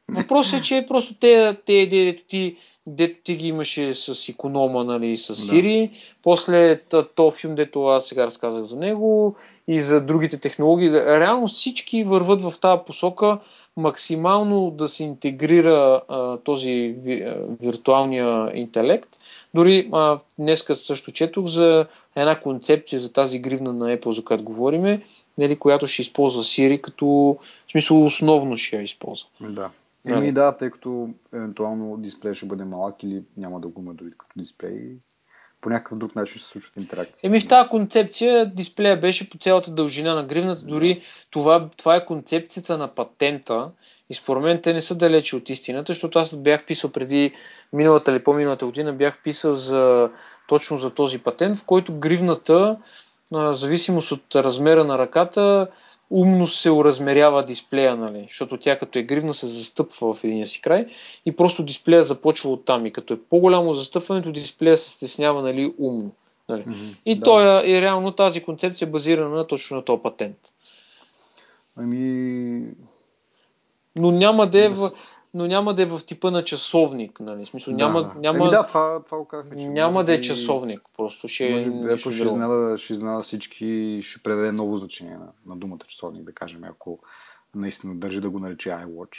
Въпросът 0.08 0.60
е, 0.60 0.62
че 0.62 0.84
просто 0.88 1.14
те, 1.14 1.56
те 1.66 1.72
идеи, 1.72 2.04
дето 2.04 2.24
ти, 2.28 2.56
дето 2.86 3.22
ти 3.24 3.36
ги 3.36 3.48
имаше 3.48 3.94
с 3.94 4.28
иконома, 4.28 4.84
нали, 4.84 5.18
с 5.18 5.36
Сири, 5.36 5.88
да. 5.92 5.98
после 6.22 6.80
то 7.14 7.30
филм, 7.30 7.54
дето 7.54 7.86
аз 7.86 8.06
сега 8.06 8.26
разказах 8.26 8.62
за 8.62 8.76
него 8.76 9.36
и 9.68 9.80
за 9.80 10.00
другите 10.00 10.40
технологии. 10.40 10.92
Реално 10.92 11.46
всички 11.46 12.04
върват 12.04 12.42
в 12.42 12.54
тази 12.60 12.80
посока 12.86 13.38
максимално 13.76 14.70
да 14.70 14.88
се 14.88 15.04
интегрира 15.04 16.02
а, 16.08 16.36
този 16.36 16.96
ви, 17.02 17.22
а, 17.22 17.36
виртуалния 17.60 18.50
интелект. 18.54 19.18
Дори 19.54 19.88
а, 19.92 20.18
днеска 20.38 20.74
също 20.74 21.12
четох 21.12 21.46
за 21.46 21.86
една 22.16 22.40
концепция 22.40 23.00
за 23.00 23.12
тази 23.12 23.38
гривна 23.38 23.72
на 23.72 23.96
Apple, 23.96 24.10
за 24.10 24.24
която 24.24 24.44
говориме, 24.44 25.02
нали, 25.38 25.56
която 25.56 25.86
ще 25.86 26.02
използва 26.02 26.42
Siri 26.42 26.80
като, 26.80 27.06
в 27.66 27.70
смисъл, 27.70 28.04
основно 28.04 28.56
ще 28.56 28.76
я 28.76 28.82
използва. 28.82 29.28
Да. 29.40 29.70
Еми 30.06 30.32
да, 30.32 30.56
тъй 30.56 30.70
като 30.70 31.08
евентуално 31.32 31.96
дисплея 31.96 32.34
ще 32.34 32.46
бъде 32.46 32.64
малък 32.64 33.02
или 33.02 33.22
няма 33.36 33.60
да 33.60 33.68
го 33.68 33.80
има 33.80 33.94
дори 33.94 34.10
като 34.10 34.32
дисплей 34.36 34.96
по 35.64 35.70
някакъв 35.70 35.98
друг 35.98 36.14
начин 36.16 36.38
ще 36.38 36.44
се 36.44 36.48
случват 36.48 36.76
интеракции. 36.76 37.26
Еми 37.26 37.40
в 37.40 37.48
тази 37.48 37.68
концепция 37.68 38.54
дисплея 38.54 39.00
беше 39.00 39.30
по 39.30 39.38
цялата 39.38 39.70
дължина 39.70 40.14
на 40.14 40.24
гривната, 40.24 40.62
дори 40.62 41.02
това, 41.30 41.68
това 41.76 41.96
е 41.96 42.04
концепцията 42.04 42.78
на 42.78 42.88
патента 42.88 43.70
и 44.10 44.14
според 44.14 44.42
мен 44.42 44.62
те 44.62 44.72
не 44.72 44.80
са 44.80 44.94
далече 44.94 45.36
от 45.36 45.50
истината, 45.50 45.92
защото 45.92 46.18
аз 46.18 46.36
бях 46.36 46.64
писал 46.66 46.92
преди 46.92 47.32
миналата 47.72 48.12
или 48.12 48.22
по-миналата 48.22 48.66
година, 48.66 48.92
бях 48.92 49.22
писал 49.22 49.54
за, 49.54 50.10
точно 50.48 50.78
за 50.78 50.90
този 50.90 51.18
патент, 51.18 51.58
в 51.58 51.64
който 51.64 51.98
гривната, 51.98 52.76
в 53.30 53.54
зависимост 53.54 54.12
от 54.12 54.36
размера 54.36 54.84
на 54.84 54.98
ръката, 54.98 55.68
умно 56.10 56.46
се 56.46 56.70
уразмерява 56.70 57.44
дисплея, 57.44 57.96
нали? 57.96 58.26
защото 58.28 58.56
тя 58.56 58.78
като 58.78 58.98
е 58.98 59.02
гривна 59.02 59.34
се 59.34 59.46
застъпва 59.46 60.14
в 60.14 60.24
единия 60.24 60.46
си 60.46 60.60
край 60.60 60.86
и 61.26 61.36
просто 61.36 61.62
дисплея 61.62 62.04
започва 62.04 62.50
от 62.50 62.64
там 62.64 62.86
и 62.86 62.92
като 62.92 63.14
е 63.14 63.20
по-голямо 63.30 63.74
застъпването, 63.74 64.32
дисплея 64.32 64.76
се 64.76 64.90
стеснява 64.90 65.42
нали, 65.42 65.74
умно. 65.78 66.10
Нали? 66.48 66.62
Mm-hmm, 66.62 67.00
и 67.06 67.14
да. 67.14 67.24
той 67.24 67.64
е, 67.64 67.70
и 67.70 67.80
реално 67.80 68.12
тази 68.12 68.42
концепция 68.42 68.86
е 68.86 68.90
базирана 68.90 69.46
точно 69.46 69.76
на 69.76 69.84
този 69.84 70.02
патент. 70.02 70.36
Ами... 71.76 72.62
Но 73.96 74.10
няма 74.10 74.46
да 74.46 74.64
е 74.64 74.68
в 74.68 74.90
но 75.34 75.46
няма 75.46 75.74
да 75.74 75.82
е 75.82 75.86
в 75.86 76.00
типа 76.06 76.30
на 76.30 76.44
часовник. 76.44 77.20
Нали? 77.20 77.46
Смисъл, 77.46 77.74
да, 77.74 77.78
няма, 77.78 78.02
да. 78.02 78.20
няма, 78.20 78.38
Еми 78.38 78.50
да, 78.50 78.66
това, 78.66 79.02
това 79.04 79.18
го 79.18 79.24
казахме, 79.24 79.56
че 79.56 79.68
няма 79.68 80.04
да 80.04 80.14
е 80.14 80.20
часовник, 80.20 80.80
просто 80.96 81.28
ще 81.28 81.50
може 81.50 81.70
би 81.70 81.76
Apple 81.76 81.96
ще, 81.96 82.22
изнада, 82.22 82.78
ще 82.78 82.92
изнада 82.92 83.22
всички 83.22 83.66
и 83.66 84.02
ще 84.02 84.22
предаде 84.22 84.52
ново 84.52 84.76
значение 84.76 85.16
на, 85.16 85.28
на 85.46 85.56
думата 85.56 85.78
часовник, 85.86 86.24
да 86.24 86.32
кажем, 86.32 86.64
ако 86.64 86.98
наистина 87.54 87.94
държи 87.94 88.20
да 88.20 88.30
го 88.30 88.38
нарече 88.38 88.68
iWatch. 88.68 89.16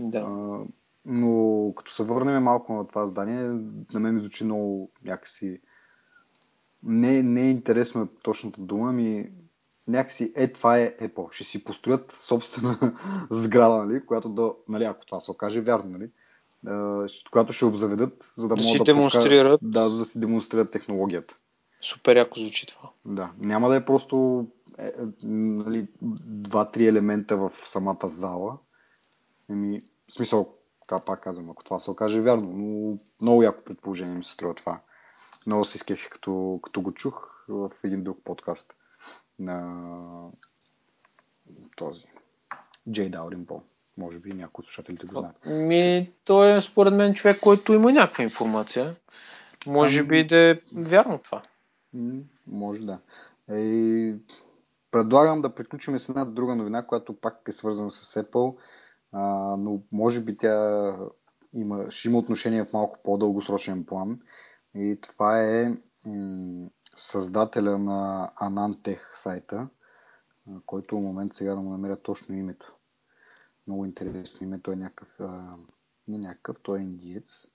Да. 0.00 0.18
А, 0.18 0.58
но 1.06 1.72
като 1.76 1.92
се 1.92 2.02
върнем 2.02 2.42
малко 2.42 2.72
на 2.72 2.86
това 2.86 3.06
здание, 3.06 3.40
на 3.92 4.00
мен 4.00 4.14
ми 4.14 4.20
звучи 4.20 4.44
много 4.44 4.90
някакси 5.04 5.60
не, 6.82 7.22
не 7.22 7.40
е 7.40 7.50
интересно 7.50 8.08
точната 8.22 8.60
дума, 8.60 8.92
ми 8.92 9.30
някакси 9.88 10.32
е 10.36 10.52
това 10.52 10.78
е 10.78 10.96
Apple. 10.96 11.32
Ще 11.32 11.44
си 11.44 11.64
построят 11.64 12.12
собствена 12.12 12.76
сграда, 13.30 13.84
нали, 13.84 14.06
която 14.06 14.28
да, 14.28 14.52
нали, 14.68 14.84
ако 14.84 15.06
това 15.06 15.20
се 15.20 15.30
окаже 15.30 15.60
вярно, 15.60 15.98
нали, 15.98 16.10
която 17.30 17.52
ще 17.52 17.64
обзаведат, 17.64 18.32
за 18.36 18.48
да, 18.48 18.54
да 18.54 18.62
могат 18.62 18.78
да 18.78 18.84
демонстрират. 18.84 19.60
Покажат, 19.60 19.72
да, 19.72 19.88
за 19.88 19.98
да 19.98 20.04
си 20.04 20.20
демонстрират 20.20 20.70
технологията. 20.70 21.36
Супер 21.80 22.16
яко 22.16 22.38
звучи 22.38 22.66
това. 22.66 22.90
Да. 23.04 23.30
Няма 23.38 23.68
да 23.68 23.76
е 23.76 23.84
просто 23.84 24.46
е, 24.78 24.86
е, 24.86 24.92
нали, 25.22 25.86
два-три 26.02 26.86
елемента 26.86 27.36
в 27.36 27.50
самата 27.50 28.08
зала. 28.08 28.58
Еми, 29.50 29.80
в 30.08 30.12
смисъл, 30.12 30.54
така 30.80 31.04
пак 31.04 31.20
казвам, 31.20 31.50
ако 31.50 31.64
това 31.64 31.80
се 31.80 31.90
окаже 31.90 32.20
вярно, 32.20 32.52
но 32.52 32.98
много 33.20 33.42
яко 33.42 33.64
предположение 33.64 34.14
ми 34.14 34.24
се 34.24 34.32
струва 34.32 34.54
това. 34.54 34.80
Много 35.46 35.64
се 35.64 35.76
изкефих 35.76 36.08
като, 36.08 36.60
като 36.62 36.80
го 36.80 36.92
чух 36.92 37.44
в 37.48 37.70
един 37.84 38.04
друг 38.04 38.18
подкаст 38.24 38.74
на 39.38 40.30
този 41.76 42.06
Джей 42.90 43.10
Дауринбол. 43.10 43.62
Може 43.96 44.18
би 44.18 44.34
някои 44.34 44.62
от 44.62 44.66
слушателите 44.66 45.06
го 45.06 45.18
знаят. 45.18 45.36
Ми, 45.46 46.12
той 46.24 46.56
е 46.56 46.60
според 46.60 46.94
мен 46.94 47.14
човек, 47.14 47.40
който 47.40 47.72
има 47.72 47.92
някаква 47.92 48.24
информация. 48.24 48.94
Може 49.66 49.98
ами... 49.98 50.08
би 50.08 50.26
да 50.26 50.36
е 50.36 50.60
вярно 50.72 51.18
това. 51.18 51.42
може 52.46 52.82
да. 52.82 53.00
И 53.50 54.14
предлагам 54.90 55.42
да 55.42 55.54
приключим 55.54 55.98
с 55.98 56.08
една 56.08 56.24
друга 56.24 56.56
новина, 56.56 56.86
която 56.86 57.20
пак 57.20 57.40
е 57.48 57.52
свързана 57.52 57.90
с 57.90 58.22
Apple, 58.22 58.56
а, 59.12 59.56
но 59.56 59.82
може 59.92 60.20
би 60.20 60.36
тя 60.36 60.96
има, 61.54 61.90
ще 61.90 62.08
има 62.08 62.18
отношение 62.18 62.64
в 62.64 62.72
малко 62.72 62.98
по-дългосрочен 63.04 63.84
план. 63.84 64.20
И 64.74 64.98
това 65.00 65.42
е 65.42 65.74
м- 66.06 66.68
създателя 66.96 67.78
на 67.78 68.32
Anantech 68.40 69.00
сайта, 69.12 69.68
който 70.66 70.96
в 70.96 71.02
момент 71.02 71.34
сега 71.34 71.54
да 71.54 71.60
му 71.60 71.70
намеря 71.70 71.96
точно 71.96 72.34
името. 72.34 72.74
Много 73.66 73.84
интересно 73.84 74.46
име. 74.46 74.60
Той 74.62 74.74
е 74.74 74.76
някакъв... 74.76 75.18
Не 76.08 76.18
някакъв, 76.18 76.56
той 76.62 76.78
е 76.78 76.82
индиец. 76.82 77.46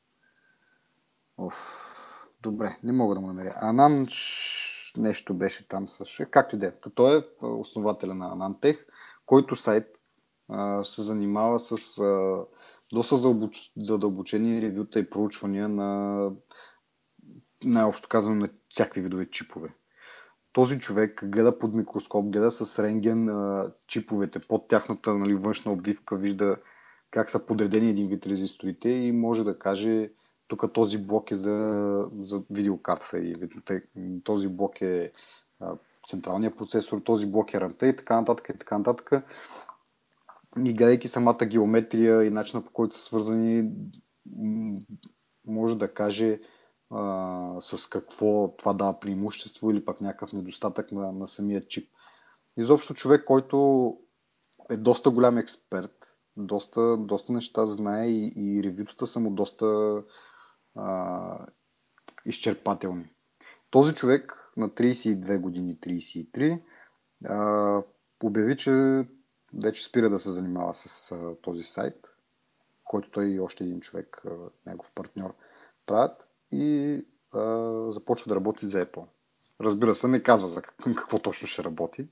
Оф. 1.38 1.86
добре, 2.42 2.78
не 2.84 2.92
мога 2.92 3.16
да 3.16 3.22
му 3.22 3.28
намеря. 3.28 3.54
Анан 3.56 4.08
нещо 4.98 5.34
беше 5.34 5.68
там 5.68 5.90
с... 5.90 6.26
Както 6.26 6.56
и 6.56 6.60
да 6.60 6.68
е. 6.68 6.74
Той 6.96 7.18
е 7.18 7.46
основателя 7.46 8.16
на 8.16 8.36
Anantech, 8.36 8.86
който 9.26 9.56
сайт 9.56 9.86
се 10.84 11.02
занимава 11.02 11.60
с 11.60 11.98
а, 11.98 12.44
доста 12.94 13.18
задълбочени 13.78 14.62
ревюта 14.62 15.00
и 15.00 15.10
проучвания 15.10 15.70
на 15.70 16.32
най-общо 17.64 18.10
казано 18.10 18.36
на 18.36 18.50
всякакви 18.70 19.02
видове 19.02 19.30
чипове. 19.30 19.70
Този 20.54 20.80
човек 20.80 21.26
гледа 21.26 21.60
под 21.60 21.76
микроскоп, 21.76 22.26
гледа 22.26 22.52
с 22.52 22.84
рентген 22.84 23.30
а, 23.30 23.74
чиповете 23.88 24.40
под 24.40 24.68
тяхната 24.68 25.14
нали, 25.14 25.36
външна 25.36 25.72
обвивка, 25.72 26.16
вижда 26.16 26.58
как 27.12 27.30
са 27.30 27.46
подредени 27.46 27.90
един 27.90 28.08
вид 28.08 28.26
резисторите 28.26 28.90
и 28.90 29.12
може 29.12 29.44
да 29.44 29.60
каже 29.60 30.10
тук 30.48 30.74
този 30.74 30.98
блок 30.98 31.32
е 31.32 31.36
за, 31.36 32.10
за 32.22 32.42
видеокарта 32.50 33.22
този 34.24 34.48
блок 34.48 34.82
е 34.82 35.12
а, 35.60 35.74
централния 36.10 36.56
процесор, 36.56 37.02
този 37.02 37.26
блок 37.32 37.54
е 37.54 37.62
рамта 37.62 37.88
и 37.88 37.96
така 37.96 38.16
нататък 38.16 38.50
и 38.50 38.58
така 38.58 38.78
нататък. 38.78 39.12
И 40.66 40.74
гледайки 40.74 41.08
самата 41.08 41.46
геометрия 41.46 42.24
и 42.24 42.30
начина 42.30 42.66
по 42.66 42.72
който 42.72 42.96
са 42.96 43.02
свързани, 43.02 43.72
може 45.46 45.78
да 45.78 45.94
каже 45.94 46.40
а, 46.92 47.62
с 47.62 47.90
какво 47.90 48.56
това 48.58 48.74
дава 48.74 49.00
преимущество 49.00 49.72
или 49.72 49.86
пък 49.86 50.02
някакъв 50.02 50.34
недостатък 50.34 50.92
на, 50.92 51.12
на 51.12 51.28
самия 51.28 51.68
чип. 51.68 51.90
Изобщо 52.58 52.94
човек, 52.94 53.26
който 53.26 53.98
е 54.70 54.78
доста 54.78 55.10
голям 55.10 55.38
експерт, 55.38 56.22
доста, 56.38 56.98
доста 56.98 57.32
неща 57.32 57.66
знае 57.66 58.08
и, 58.08 58.34
и 58.36 58.64
ревютата 58.64 59.08
са 59.08 59.20
му 59.20 59.30
доста 59.30 60.02
а, 60.76 61.46
изчерпателни. 62.26 63.12
Този 63.70 63.96
човек 63.96 64.52
на 64.58 64.70
32 64.70 65.40
години, 65.40 65.78
33, 65.78 66.62
а, 67.26 67.84
обяви, 68.24 68.58
че 68.58 69.06
вече 69.54 69.84
спира 69.84 70.10
да 70.10 70.20
се 70.20 70.32
занимава 70.32 70.74
с 70.74 71.12
а, 71.12 71.36
този 71.42 71.64
сайт, 71.64 72.14
който 72.84 73.12
той 73.12 73.26
и 73.26 73.40
още 73.40 73.64
един 73.64 73.80
човек, 73.80 74.22
а, 74.26 74.32
негов 74.66 74.92
партньор, 74.96 75.36
правят 75.86 76.30
и 76.52 76.96
а, 77.32 77.92
започва 77.92 78.30
да 78.30 78.36
работи 78.36 78.66
за 78.66 78.82
Apple. 78.82 79.06
Разбира 79.62 79.96
се, 79.96 80.08
не 80.08 80.24
казва 80.24 80.48
за 80.48 80.62
какво 80.62 81.20
точно 81.20 81.48
ще 81.48 81.64
работи. 81.64 82.08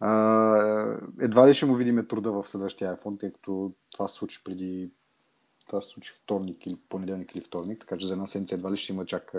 А, 0.00 0.98
едва 1.20 1.48
ли 1.48 1.54
ще 1.54 1.66
му 1.66 1.74
видим 1.74 2.06
труда 2.06 2.32
в 2.32 2.48
следващия 2.48 2.96
iPhone, 2.96 3.20
тъй 3.20 3.32
като 3.32 3.72
това 3.90 4.08
се 4.08 4.14
случи 4.14 4.44
преди 4.44 4.90
това 5.68 5.80
се 5.80 5.88
случи 5.88 6.12
вторник 6.12 6.66
или 6.66 6.76
понеделник 6.88 7.34
или 7.34 7.40
вторник, 7.40 7.80
така 7.80 7.98
че 7.98 8.06
за 8.06 8.12
една 8.12 8.26
седмица 8.26 8.54
едва 8.54 8.72
ли 8.72 8.76
ще 8.76 8.92
има 8.92 9.06
чак 9.06 9.34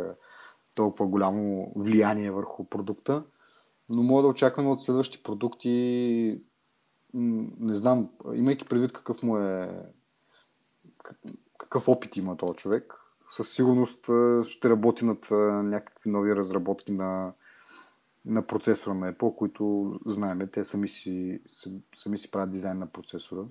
толкова 0.75 1.07
голямо 1.07 1.73
влияние 1.75 2.31
върху 2.31 2.65
продукта. 2.65 3.23
Но 3.89 4.03
мога 4.03 4.21
да 4.21 4.27
очакваме 4.27 4.69
от 4.69 4.83
следващи 4.83 5.23
продукти, 5.23 6.41
не 7.13 7.73
знам, 7.73 8.09
имайки 8.33 8.65
предвид 8.65 8.93
какъв 8.93 9.23
му 9.23 9.37
е, 9.37 9.83
какъв 11.57 11.87
опит 11.87 12.17
има 12.17 12.37
този 12.37 12.55
човек, 12.55 12.93
със 13.29 13.53
сигурност 13.53 14.09
ще 14.47 14.69
работи 14.69 15.05
над 15.05 15.31
някакви 15.63 16.09
нови 16.09 16.35
разработки 16.35 16.91
на, 16.91 17.33
на 18.25 18.47
процесора 18.47 18.93
на 18.93 19.13
Apple, 19.13 19.35
които 19.35 19.93
знаеме, 20.05 20.47
те 20.47 20.63
сами 20.63 20.87
си, 20.87 21.39
сами 21.95 22.17
си 22.17 22.31
правят 22.31 22.51
дизайн 22.51 22.79
на 22.79 22.87
процесора. 22.87 23.41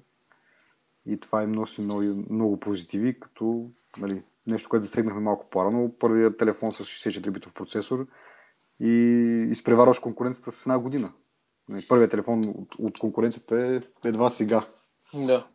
И 1.06 1.20
това 1.20 1.42
им 1.42 1.52
носи 1.52 1.80
много, 1.80 2.02
много 2.30 2.60
позитиви, 2.60 3.20
като 3.20 3.70
нали, 3.98 4.22
нещо, 4.46 4.68
което 4.68 4.84
засегнахме 4.84 5.20
малко 5.20 5.50
по-рано. 5.50 5.94
Първият 5.98 6.38
телефон 6.38 6.72
с 6.72 6.84
64 6.84 7.30
битов 7.30 7.55
процесор 7.55 8.06
и 8.80 8.92
изпреварваш 9.50 9.98
конкуренцията 9.98 10.52
с 10.52 10.66
една 10.66 10.78
година. 10.78 11.12
Нали, 11.68 11.84
първият 11.88 12.10
телефон 12.10 12.48
от, 12.48 12.74
от 12.74 12.98
конкуренцията 12.98 13.66
е 13.66 14.09
едва 14.09 14.30
сега. 14.30 14.66
Да. 15.14 15.46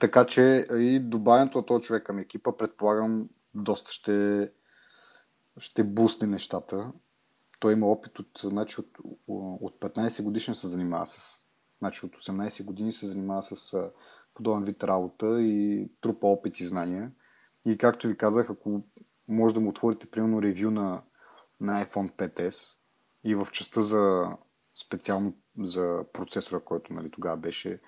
Така 0.00 0.26
че 0.26 0.66
и 0.78 1.00
добавянето 1.00 1.58
на 1.58 1.66
този 1.66 1.84
човек 1.84 2.06
към 2.06 2.18
екипа, 2.18 2.56
предполагам, 2.56 3.28
доста 3.54 3.92
ще, 3.92 4.50
ще 5.58 5.84
бусне 5.84 6.26
нещата. 6.26 6.92
Той 7.60 7.72
има 7.72 7.86
опит 7.86 8.18
от, 8.18 8.40
значи, 8.40 8.80
от, 8.80 8.98
от 9.60 9.80
15 9.80 10.22
годишни 10.22 10.54
се 10.54 10.68
занимава 10.68 11.06
с. 11.06 11.40
Значи 11.78 12.06
от 12.06 12.16
18 12.16 12.64
години 12.64 12.92
се 12.92 13.06
занимава 13.06 13.42
с 13.42 13.90
подобен 14.34 14.64
вид 14.64 14.84
работа 14.84 15.42
и 15.42 15.88
трупа 16.00 16.26
опит 16.26 16.60
и 16.60 16.66
знания. 16.66 17.12
И 17.66 17.78
както 17.78 18.08
ви 18.08 18.16
казах, 18.16 18.50
ако 18.50 18.82
може 19.28 19.54
да 19.54 19.60
му 19.60 19.70
отворите 19.70 20.10
примерно 20.10 20.42
ревю 20.42 20.70
на, 20.70 21.02
на 21.60 21.86
iPhone 21.86 22.12
5s 22.12 22.76
и 23.24 23.34
в 23.34 23.48
частта 23.52 23.82
за 23.82 24.26
специално 24.74 25.34
за 25.58 26.04
процесора, 26.12 26.60
който 26.60 26.92
нали, 26.92 27.10
тогава 27.10 27.36
беше 27.36 27.80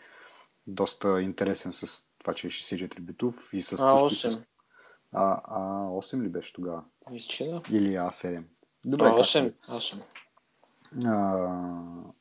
доста 0.66 1.22
интересен 1.22 1.72
с 1.72 2.06
това, 2.18 2.34
че 2.34 2.46
е 2.46 2.50
64 2.50 3.00
битов 3.00 3.50
и 3.52 3.62
с 3.62 3.76
А8. 3.76 4.28
С... 4.28 4.42
А, 5.12 5.42
А8 5.88 6.22
ли 6.22 6.28
беше 6.28 6.52
тогава? 6.52 6.84
Мисля, 7.10 7.46
да. 7.46 7.76
Или 7.76 7.94
А7. 7.94 8.44
Добре, 8.86 9.04
А8. 9.04 9.54
8. 9.68 10.02
А, 11.04 12.12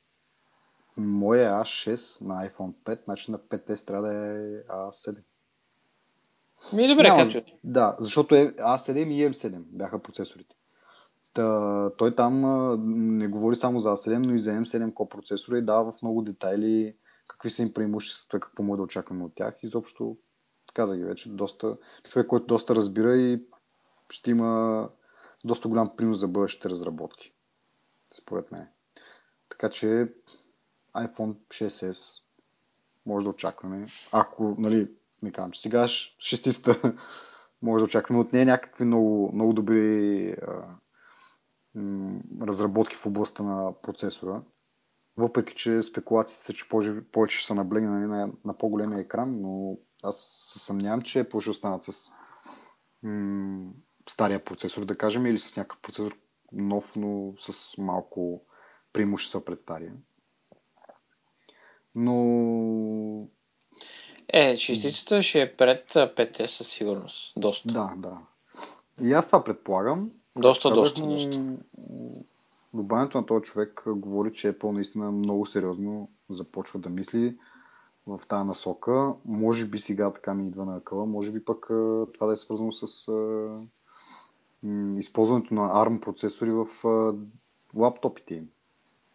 моя 0.97 1.51
A6 1.51 2.21
на 2.21 2.49
iPhone 2.49 2.73
5, 2.85 3.03
значи 3.03 3.31
на 3.31 3.39
5S 3.39 3.87
трябва 3.87 4.07
да 4.07 4.13
е 4.13 4.63
A7. 4.63 5.17
Ми 6.73 6.83
е 6.83 6.87
добре, 6.87 7.03
Няма, 7.03 7.31
Да, 7.63 7.95
защото 7.99 8.35
е 8.35 8.51
A7 8.51 9.07
и 9.07 9.29
M7 9.29 9.59
бяха 9.59 9.99
процесорите. 9.99 10.55
Та, 11.33 11.89
той 11.97 12.15
там 12.15 12.45
а, 12.45 12.77
не 12.81 13.27
говори 13.27 13.55
само 13.55 13.79
за 13.79 13.89
A7, 13.89 14.17
но 14.17 14.35
и 14.35 14.39
за 14.39 14.51
M7 14.51 14.93
копроцесора 14.93 15.57
и 15.57 15.61
дава 15.61 15.91
в 15.91 16.01
много 16.01 16.21
детайли 16.21 16.95
какви 17.31 17.49
са 17.49 17.61
им 17.61 17.73
преимуществата, 17.73 18.39
какво 18.39 18.63
може 18.63 18.77
да 18.77 18.83
очакваме 18.83 19.23
от 19.23 19.35
тях. 19.35 19.63
Изобщо, 19.63 20.17
каза 20.73 20.97
ги 20.97 21.03
вече, 21.03 21.29
доста, 21.29 21.77
човек, 22.09 22.27
който 22.27 22.45
доста 22.45 22.75
разбира 22.75 23.17
и 23.17 23.43
ще 24.09 24.31
има 24.31 24.89
доста 25.45 25.67
голям 25.67 25.95
принос 25.95 26.19
за 26.19 26.27
бъдещите 26.27 26.69
разработки. 26.69 27.33
Според 28.13 28.51
мен. 28.51 28.67
Така 29.49 29.69
че 29.69 30.13
iPhone 30.95 31.37
6s 31.47 32.21
може 33.05 33.23
да 33.23 33.29
очакваме. 33.29 33.85
Ако, 34.11 34.55
нали, 34.57 34.91
не 35.21 35.31
казвам, 35.31 35.51
че 35.51 35.61
сега 35.61 35.87
6 35.87 36.97
може 37.61 37.81
да 37.81 37.85
очакваме 37.85 38.21
от 38.21 38.33
нея 38.33 38.45
някакви 38.45 38.85
много, 38.85 39.31
много 39.33 39.53
добри 39.53 40.31
а, 40.31 40.63
м, 41.75 42.19
разработки 42.41 42.95
в 42.95 43.05
областта 43.05 43.43
на 43.43 43.81
процесора. 43.81 44.41
Въпреки, 45.17 45.55
че 45.55 45.83
спекулациите 45.83 46.53
че 46.53 46.69
повече, 47.11 47.37
ще 47.37 47.47
са 47.47 47.55
наблегнали 47.55 47.99
нали, 47.99 48.07
на, 48.07 48.29
на 48.45 48.57
по-големия 48.57 48.99
екран, 48.99 49.41
но 49.41 49.77
аз 50.03 50.17
се 50.53 50.59
съмнявам, 50.59 51.01
че 51.01 51.23
Apple 51.23 51.39
ще 51.39 51.49
останат 51.49 51.83
с 51.83 52.11
м- 53.03 53.71
стария 54.09 54.41
процесор, 54.41 54.85
да 54.85 54.97
кажем, 54.97 55.25
или 55.25 55.39
с 55.39 55.55
някакъв 55.55 55.81
процесор 55.81 56.17
нов, 56.51 56.95
но 56.95 57.33
с 57.39 57.77
малко 57.77 58.41
преимущества 58.93 59.45
пред 59.45 59.59
стария. 59.59 59.93
Но... 61.95 63.27
Е, 64.27 64.55
шестицата 64.55 65.21
ще 65.21 65.41
е 65.41 65.53
пред 65.53 65.89
5 65.93 66.45
със 66.45 66.67
сигурност. 66.67 67.33
Доста. 67.37 67.73
Да, 67.73 67.93
да. 67.97 68.17
И 69.01 69.13
аз 69.13 69.25
това 69.25 69.43
предполагам. 69.43 70.11
Доста, 70.35 70.69
Казах, 70.69 70.83
доста, 70.83 71.05
доста. 71.05 71.39
Добавянето 72.73 73.17
на 73.17 73.25
този 73.25 73.41
човек 73.41 73.83
говори, 73.87 74.33
че 74.33 74.53
Apple 74.53 74.71
наистина 74.71 75.11
много 75.11 75.45
сериозно 75.45 76.09
започва 76.29 76.79
да 76.79 76.89
мисли 76.89 77.37
в 78.07 78.21
тази 78.27 78.47
насока. 78.47 79.13
Може 79.25 79.67
би 79.67 79.79
сега 79.79 80.11
така 80.11 80.33
ми 80.33 80.47
идва 80.47 80.65
на 80.65 80.77
акъла, 80.77 81.05
може 81.05 81.31
би 81.31 81.45
пък 81.45 81.65
това 82.13 82.27
да 82.27 82.33
е 82.33 82.37
свързано 82.37 82.71
с 82.71 83.11
използването 84.97 85.53
на 85.53 85.61
ARM 85.61 85.99
процесори 85.99 86.51
в 86.51 86.67
лаптопите 87.75 88.35
им. 88.35 88.49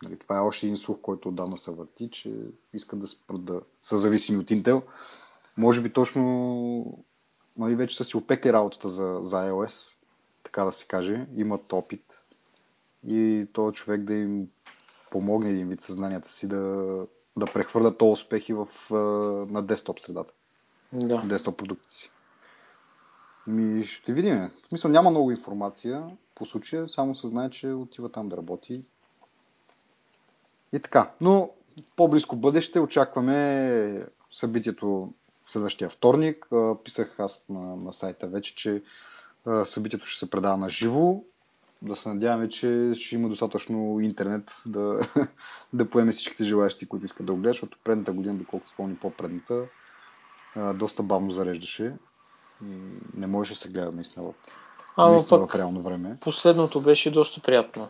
Нали, 0.03 0.19
това 0.19 0.37
е 0.37 0.41
още 0.41 0.67
един 0.67 0.77
слух, 0.77 1.01
който 1.01 1.29
отдавна 1.29 1.57
се 1.57 1.71
върти, 1.71 2.11
че 2.11 2.35
искат 2.75 2.99
да 2.99 3.07
спрат 3.07 3.45
да 3.45 3.61
са 3.83 3.99
зависими 3.99 4.39
от 4.39 4.49
Intel. 4.49 4.83
Може 5.57 5.83
би 5.83 5.93
точно 5.93 7.05
нали, 7.57 7.77
вече 7.77 7.97
са 7.97 8.05
си 8.05 8.17
опекли 8.17 8.53
работата 8.53 8.89
за, 8.89 9.19
за 9.23 9.37
iOS, 9.37 9.97
така 10.43 10.65
да 10.65 10.73
се 10.73 10.87
каже. 10.87 11.27
Имат 11.37 11.73
опит 11.73 12.26
и 13.07 13.47
този 13.53 13.75
човек 13.75 14.01
да 14.01 14.15
им 14.15 14.49
помогне 15.11 15.51
един 15.51 15.69
вид 15.69 15.81
съзнанията 15.81 16.29
си 16.29 16.49
да, 16.49 16.57
да 17.37 17.47
прехвърлят 17.47 17.99
този 17.99 18.13
успехи 18.13 18.53
в, 18.53 18.69
на 19.51 19.63
десктоп 19.63 20.01
средата. 20.01 20.33
Да. 20.93 21.23
Десктоп 21.23 21.59
продукта 21.59 21.91
си. 21.91 22.11
Ми 23.47 23.85
ще 23.85 24.13
видим. 24.13 24.51
В 24.65 24.69
смисъл 24.69 24.91
няма 24.91 25.11
много 25.11 25.31
информация 25.31 26.11
по 26.35 26.47
случая, 26.47 26.89
само 26.89 27.15
се 27.15 27.29
знае, 27.29 27.51
че 27.51 27.69
отива 27.69 28.09
там 28.13 28.29
да 28.29 28.37
работи 28.37 28.83
и 30.73 30.81
така. 30.81 31.11
Но 31.21 31.51
по-близко 31.97 32.37
бъдеще 32.37 32.81
очакваме 32.81 34.07
събитието 34.31 35.13
в 35.45 35.51
следващия 35.51 35.91
вторник. 35.91 36.49
Писах 36.85 37.21
аз 37.21 37.45
на, 37.49 37.77
на 37.77 37.93
сайта 37.93 38.27
вече, 38.27 38.55
че 38.55 38.83
събитието 39.65 40.07
ще 40.07 40.19
се 40.19 40.31
предава 40.31 40.57
на 40.57 40.69
живо. 40.69 41.23
Да 41.83 41.97
се 41.97 42.09
надяваме, 42.09 42.49
че 42.49 42.93
ще 42.95 43.15
има 43.15 43.29
достатъчно 43.29 44.01
интернет 44.01 44.63
да, 44.67 45.01
да 45.73 45.91
поеме 45.91 46.13
всичките 46.13 46.45
желаящи, 46.45 46.87
които 46.87 47.05
искат 47.05 47.27
да 47.27 47.33
го 47.33 47.39
гледат, 47.39 47.55
защото 47.55 47.79
предната 47.85 48.13
година, 48.13 48.35
доколкото 48.35 48.71
спомни 48.71 48.97
по-предната, 48.97 49.65
доста 50.75 51.03
бавно 51.03 51.31
зареждаше 51.31 51.95
и 52.63 52.77
не 53.15 53.27
можеше 53.27 53.55
да 53.55 53.59
се 53.59 53.69
гледа 53.69 53.93
наистина 53.93 54.25
в, 54.27 54.33
Ама 54.97 55.11
наистина 55.11 55.41
пък 55.41 55.51
в 55.51 55.55
реално 55.55 55.81
време. 55.81 56.17
последното 56.21 56.81
беше 56.81 57.11
доста 57.11 57.41
приятно. 57.41 57.89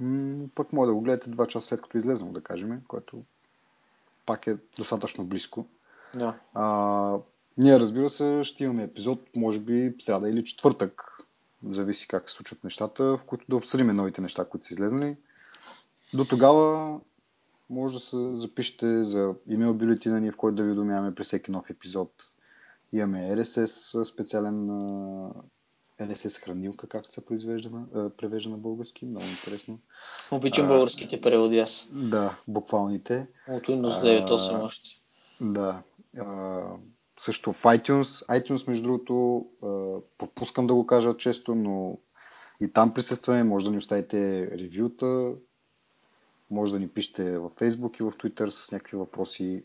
М, 0.00 0.46
Пък 0.54 0.72
може 0.72 0.86
да 0.88 0.94
го 0.94 1.00
гледате 1.00 1.30
два 1.30 1.46
часа 1.46 1.66
след 1.66 1.82
като 1.82 1.98
е 1.98 2.00
излезнало, 2.00 2.32
да 2.32 2.40
кажем, 2.40 2.80
което 2.88 3.22
пак 4.26 4.46
е 4.46 4.56
достатъчно 4.76 5.24
близко. 5.24 5.66
Да. 6.14 6.34
А, 6.54 7.16
ние, 7.58 7.80
разбира 7.80 8.08
се, 8.08 8.40
ще 8.44 8.64
имаме 8.64 8.82
епизод, 8.82 9.36
може 9.36 9.60
би 9.60 9.94
сряда 10.00 10.28
или 10.28 10.44
четвъртък. 10.44 11.19
Зависи 11.68 12.08
как 12.08 12.30
се 12.30 12.36
случат 12.36 12.64
нещата, 12.64 13.04
в 13.04 13.20
които 13.26 13.44
да 13.48 13.56
обсъдим 13.56 13.86
новите 13.86 14.20
неща, 14.20 14.44
които 14.44 14.66
са 14.66 14.74
излезнали. 14.74 15.16
До 16.14 16.24
тогава 16.24 17.00
може 17.70 17.94
да 17.94 18.00
се 18.00 18.36
запишете 18.36 19.04
за 19.04 19.34
имейл 19.48 19.74
бюлетина 19.74 20.20
ни, 20.20 20.30
в 20.30 20.36
който 20.36 20.56
да 20.56 20.62
ви 20.62 20.68
уведомяваме 20.68 21.14
при 21.14 21.24
всеки 21.24 21.50
нов 21.50 21.70
епизод. 21.70 22.12
Имаме 22.92 23.36
RSS 23.36 24.04
специален 24.04 24.68
RSS 26.00 26.44
хранилка, 26.44 26.86
както 26.86 27.12
се 27.12 27.24
произвежда 27.24 27.70
превежда 28.16 28.50
на 28.50 28.56
български. 28.56 29.06
Много 29.06 29.26
интересно. 29.26 29.78
Обичам 30.30 30.68
българските 30.68 31.20
преводи 31.20 31.58
аз. 31.58 31.86
Да, 31.92 32.38
буквалните. 32.48 33.26
От 33.48 33.62
Windows 33.62 33.98
А, 33.98 34.26
9.8 34.28 34.62
още. 34.62 34.90
Да. 35.40 35.82
А, 36.18 36.62
също 37.20 37.52
в 37.52 37.62
iTunes. 37.62 38.26
iTunes, 38.26 38.68
между 38.68 38.82
другото, 38.82 39.46
пропускам 40.18 40.66
да 40.66 40.74
го 40.74 40.86
кажа 40.86 41.16
често, 41.16 41.54
но 41.54 41.98
и 42.60 42.72
там 42.72 42.94
присъстваме. 42.94 43.44
Може 43.44 43.64
да 43.64 43.70
ни 43.70 43.78
оставите 43.78 44.50
ревюта, 44.58 45.34
може 46.50 46.72
да 46.72 46.78
ни 46.78 46.88
пишете 46.88 47.38
във 47.38 47.54
Facebook 47.54 48.00
и 48.00 48.02
в 48.02 48.12
Twitter 48.12 48.50
с 48.50 48.72
някакви 48.72 48.96
въпроси. 48.96 49.64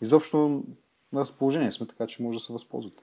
Изобщо 0.00 0.64
на 1.12 1.20
разположение 1.20 1.72
сме, 1.72 1.86
така 1.86 2.06
че 2.06 2.22
може 2.22 2.38
да 2.38 2.44
се 2.44 2.52
възползвате. 2.52 3.02